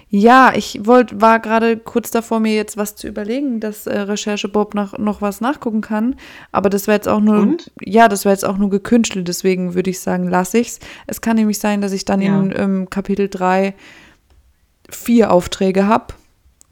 Ja, 0.08 0.52
ich 0.54 0.80
wollt, 0.84 1.20
war 1.20 1.40
gerade 1.40 1.76
kurz 1.76 2.10
davor, 2.10 2.40
mir 2.40 2.54
jetzt 2.54 2.76
was 2.76 2.96
zu 2.96 3.08
überlegen, 3.08 3.60
dass 3.60 3.86
äh, 3.86 3.98
Recherche 3.98 4.48
Bob 4.48 4.74
noch, 4.74 4.98
noch 4.98 5.20
was 5.20 5.40
nachgucken 5.40 5.80
kann. 5.80 6.16
Aber 6.52 6.70
das 6.70 6.86
wäre 6.86 6.96
jetzt 6.96 7.08
auch 7.08 7.20
nur, 7.20 7.38
Und? 7.38 7.70
ja, 7.80 8.08
das 8.08 8.24
wäre 8.24 8.32
jetzt 8.32 8.44
auch 8.44 8.56
nur 8.56 8.70
gekünstelt, 8.70 9.28
deswegen 9.28 9.74
würde 9.74 9.90
ich 9.90 10.00
sagen, 10.00 10.28
lasse 10.28 10.58
ich's. 10.58 10.78
Es 11.06 11.20
kann 11.20 11.36
nämlich 11.36 11.58
sein, 11.58 11.80
dass 11.80 11.92
ich 11.92 12.04
dann 12.04 12.22
ja. 12.22 12.38
in 12.38 12.54
ähm, 12.56 12.90
Kapitel 12.90 13.28
3 13.28 13.74
vier 14.88 15.32
Aufträge 15.32 15.86
habe. 15.86 16.14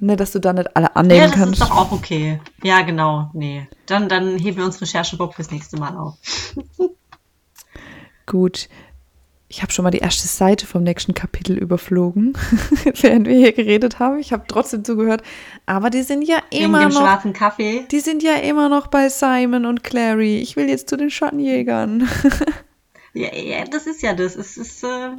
Ne, 0.01 0.17
dass 0.17 0.33
du 0.33 0.41
da 0.41 0.53
nicht 0.53 0.77
alle 0.77 0.97
annehmen 0.97 1.31
kannst. 1.31 1.37
Ja, 1.37 1.41
das 1.41 1.45
kannst. 1.45 1.61
ist 1.63 1.71
doch 1.71 1.77
auch 1.77 1.93
okay. 1.93 2.41
Ja, 2.63 2.83
genau. 2.83 3.31
Nee. 3.33 3.69
Dann, 3.87 4.09
dann 4.09 4.39
heben 4.39 4.59
wir 4.59 4.65
uns 4.65 4.81
Recherche 4.83 5.17
Bob 5.17 5.35
fürs 5.35 5.51
nächste 5.51 5.79
Mal 5.79 5.97
auf. 5.97 6.17
Gut 8.27 8.69
ich 9.55 9.63
habe 9.63 9.71
schon 9.71 9.85
mal 9.85 9.93
die 9.93 9.99
erste 9.99 10.27
Seite 10.27 10.67
vom 10.67 10.83
nächsten 10.83 11.15
Kapitel 11.15 11.57
überflogen, 11.57 12.33
während 13.01 13.29
wir 13.29 13.37
hier 13.37 13.53
geredet 13.53 14.01
haben. 14.01 14.19
Ich 14.19 14.33
habe 14.33 14.43
trotzdem 14.49 14.85
zugehört. 14.85 15.23
Aber 15.65 15.91
die 15.91 16.03
sind 16.03 16.23
ja 16.23 16.39
immer 16.51 16.81
Wegen 16.81 16.91
dem 16.91 16.95
noch. 16.95 17.03
schwarzen 17.03 17.33
Kaffee. 17.33 17.87
Die 17.89 18.01
sind 18.01 18.25
ja 18.25 18.35
immer 18.35 18.69
noch 18.69 18.89
bei 18.89 19.09
Simon 19.09 19.65
und 19.65 19.85
Clary. 19.85 20.39
Ich 20.39 20.57
will 20.57 20.69
jetzt 20.69 20.89
zu 20.89 20.97
den 20.97 21.09
Schattenjägern. 21.09 22.09
ja, 23.15 23.33
ja, 23.33 23.65
das 23.65 23.87
ist 23.87 24.03
ja 24.03 24.13
das. 24.13 24.35
Es 24.35 24.57
ist. 24.57 24.83
Äh. 24.83 25.11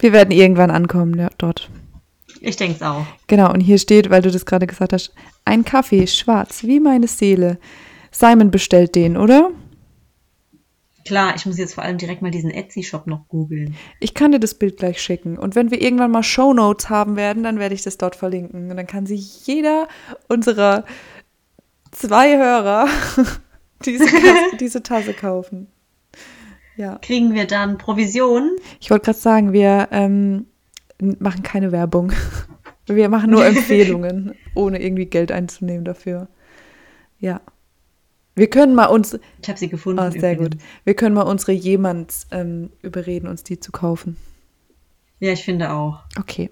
Wir 0.00 0.12
werden 0.12 0.32
irgendwann 0.32 0.72
ankommen 0.72 1.16
ja, 1.16 1.28
dort. 1.38 1.70
Ich 2.40 2.56
denke 2.56 2.74
es 2.74 2.82
auch. 2.82 3.06
Genau, 3.28 3.52
und 3.52 3.60
hier 3.60 3.78
steht, 3.78 4.10
weil 4.10 4.22
du 4.22 4.32
das 4.32 4.46
gerade 4.46 4.66
gesagt 4.66 4.92
hast, 4.92 5.14
ein 5.44 5.64
Kaffee, 5.64 6.08
schwarz, 6.08 6.64
wie 6.64 6.80
meine 6.80 7.06
Seele. 7.06 7.60
Simon 8.10 8.50
bestellt 8.50 8.96
den, 8.96 9.16
oder? 9.16 9.52
Klar, 11.06 11.34
ich 11.36 11.46
muss 11.46 11.56
jetzt 11.56 11.74
vor 11.74 11.84
allem 11.84 11.98
direkt 11.98 12.20
mal 12.20 12.32
diesen 12.32 12.50
Etsy-Shop 12.50 13.06
noch 13.06 13.28
googeln. 13.28 13.76
Ich 14.00 14.12
kann 14.12 14.32
dir 14.32 14.40
das 14.40 14.54
Bild 14.54 14.76
gleich 14.76 15.00
schicken. 15.00 15.38
Und 15.38 15.54
wenn 15.54 15.70
wir 15.70 15.80
irgendwann 15.80 16.10
mal 16.10 16.24
Shownotes 16.24 16.90
haben 16.90 17.14
werden, 17.14 17.44
dann 17.44 17.60
werde 17.60 17.76
ich 17.76 17.82
das 17.82 17.96
dort 17.96 18.16
verlinken. 18.16 18.70
Und 18.70 18.76
dann 18.76 18.88
kann 18.88 19.06
sich 19.06 19.46
jeder 19.46 19.86
unserer 20.28 20.84
zwei 21.92 22.36
Hörer 22.36 22.88
diese, 23.84 24.06
diese 24.60 24.82
Tasse 24.82 25.14
kaufen. 25.14 25.68
Ja. 26.76 26.98
Kriegen 27.02 27.34
wir 27.34 27.46
dann 27.46 27.78
Provision? 27.78 28.56
Ich 28.80 28.90
wollte 28.90 29.04
gerade 29.04 29.18
sagen, 29.18 29.52
wir 29.52 29.88
ähm, 29.92 30.46
machen 30.98 31.44
keine 31.44 31.70
Werbung. 31.70 32.12
Wir 32.86 33.08
machen 33.08 33.30
nur 33.30 33.46
Empfehlungen, 33.46 34.34
ohne 34.56 34.82
irgendwie 34.82 35.06
Geld 35.06 35.30
einzunehmen 35.30 35.84
dafür. 35.84 36.28
Ja. 37.18 37.40
Wir 38.36 38.48
können 38.48 38.74
mal 38.74 38.86
uns. 38.86 39.18
Ich 39.42 39.48
habe 39.48 39.58
sie 39.58 39.68
gefunden. 39.68 39.98
Oh, 40.00 40.10
sehr 40.10 40.36
gut. 40.36 40.56
Wir 40.84 40.94
können 40.94 41.14
mal 41.14 41.22
unsere 41.22 41.52
jemands 41.52 42.26
ähm, 42.30 42.70
überreden, 42.82 43.26
uns 43.28 43.42
die 43.42 43.58
zu 43.58 43.72
kaufen. 43.72 44.16
Ja, 45.20 45.32
ich 45.32 45.42
finde 45.44 45.72
auch. 45.72 46.00
Okay. 46.18 46.50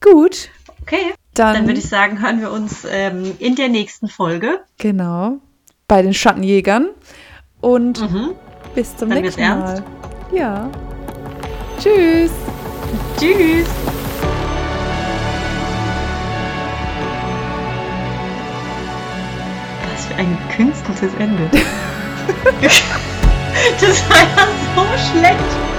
Gut. 0.00 0.48
Okay. 0.82 1.12
Dann, 1.34 1.54
Dann 1.54 1.66
würde 1.66 1.78
ich 1.78 1.88
sagen, 1.88 2.20
hören 2.22 2.40
wir 2.40 2.50
uns 2.50 2.84
ähm, 2.90 3.32
in 3.38 3.54
der 3.54 3.68
nächsten 3.68 4.08
Folge. 4.08 4.60
Genau. 4.78 5.38
bei 5.86 6.02
den 6.02 6.12
Schattenjägern. 6.14 6.88
Und 7.60 8.00
Mhm. 8.00 8.34
bis 8.74 8.96
zum 8.96 9.10
Dann 9.10 9.22
nächsten 9.22 9.40
Mal. 9.42 9.68
ernst. 9.74 9.82
Ja. 10.32 10.70
Tschüss. 11.78 12.30
Tschüss. 13.18 13.66
ein 20.18 20.36
künstliches 20.54 21.14
Ende. 21.18 21.48
das 23.80 24.10
war 24.10 24.18
ja 24.18 24.48
so 24.74 24.84
schlecht. 25.10 25.77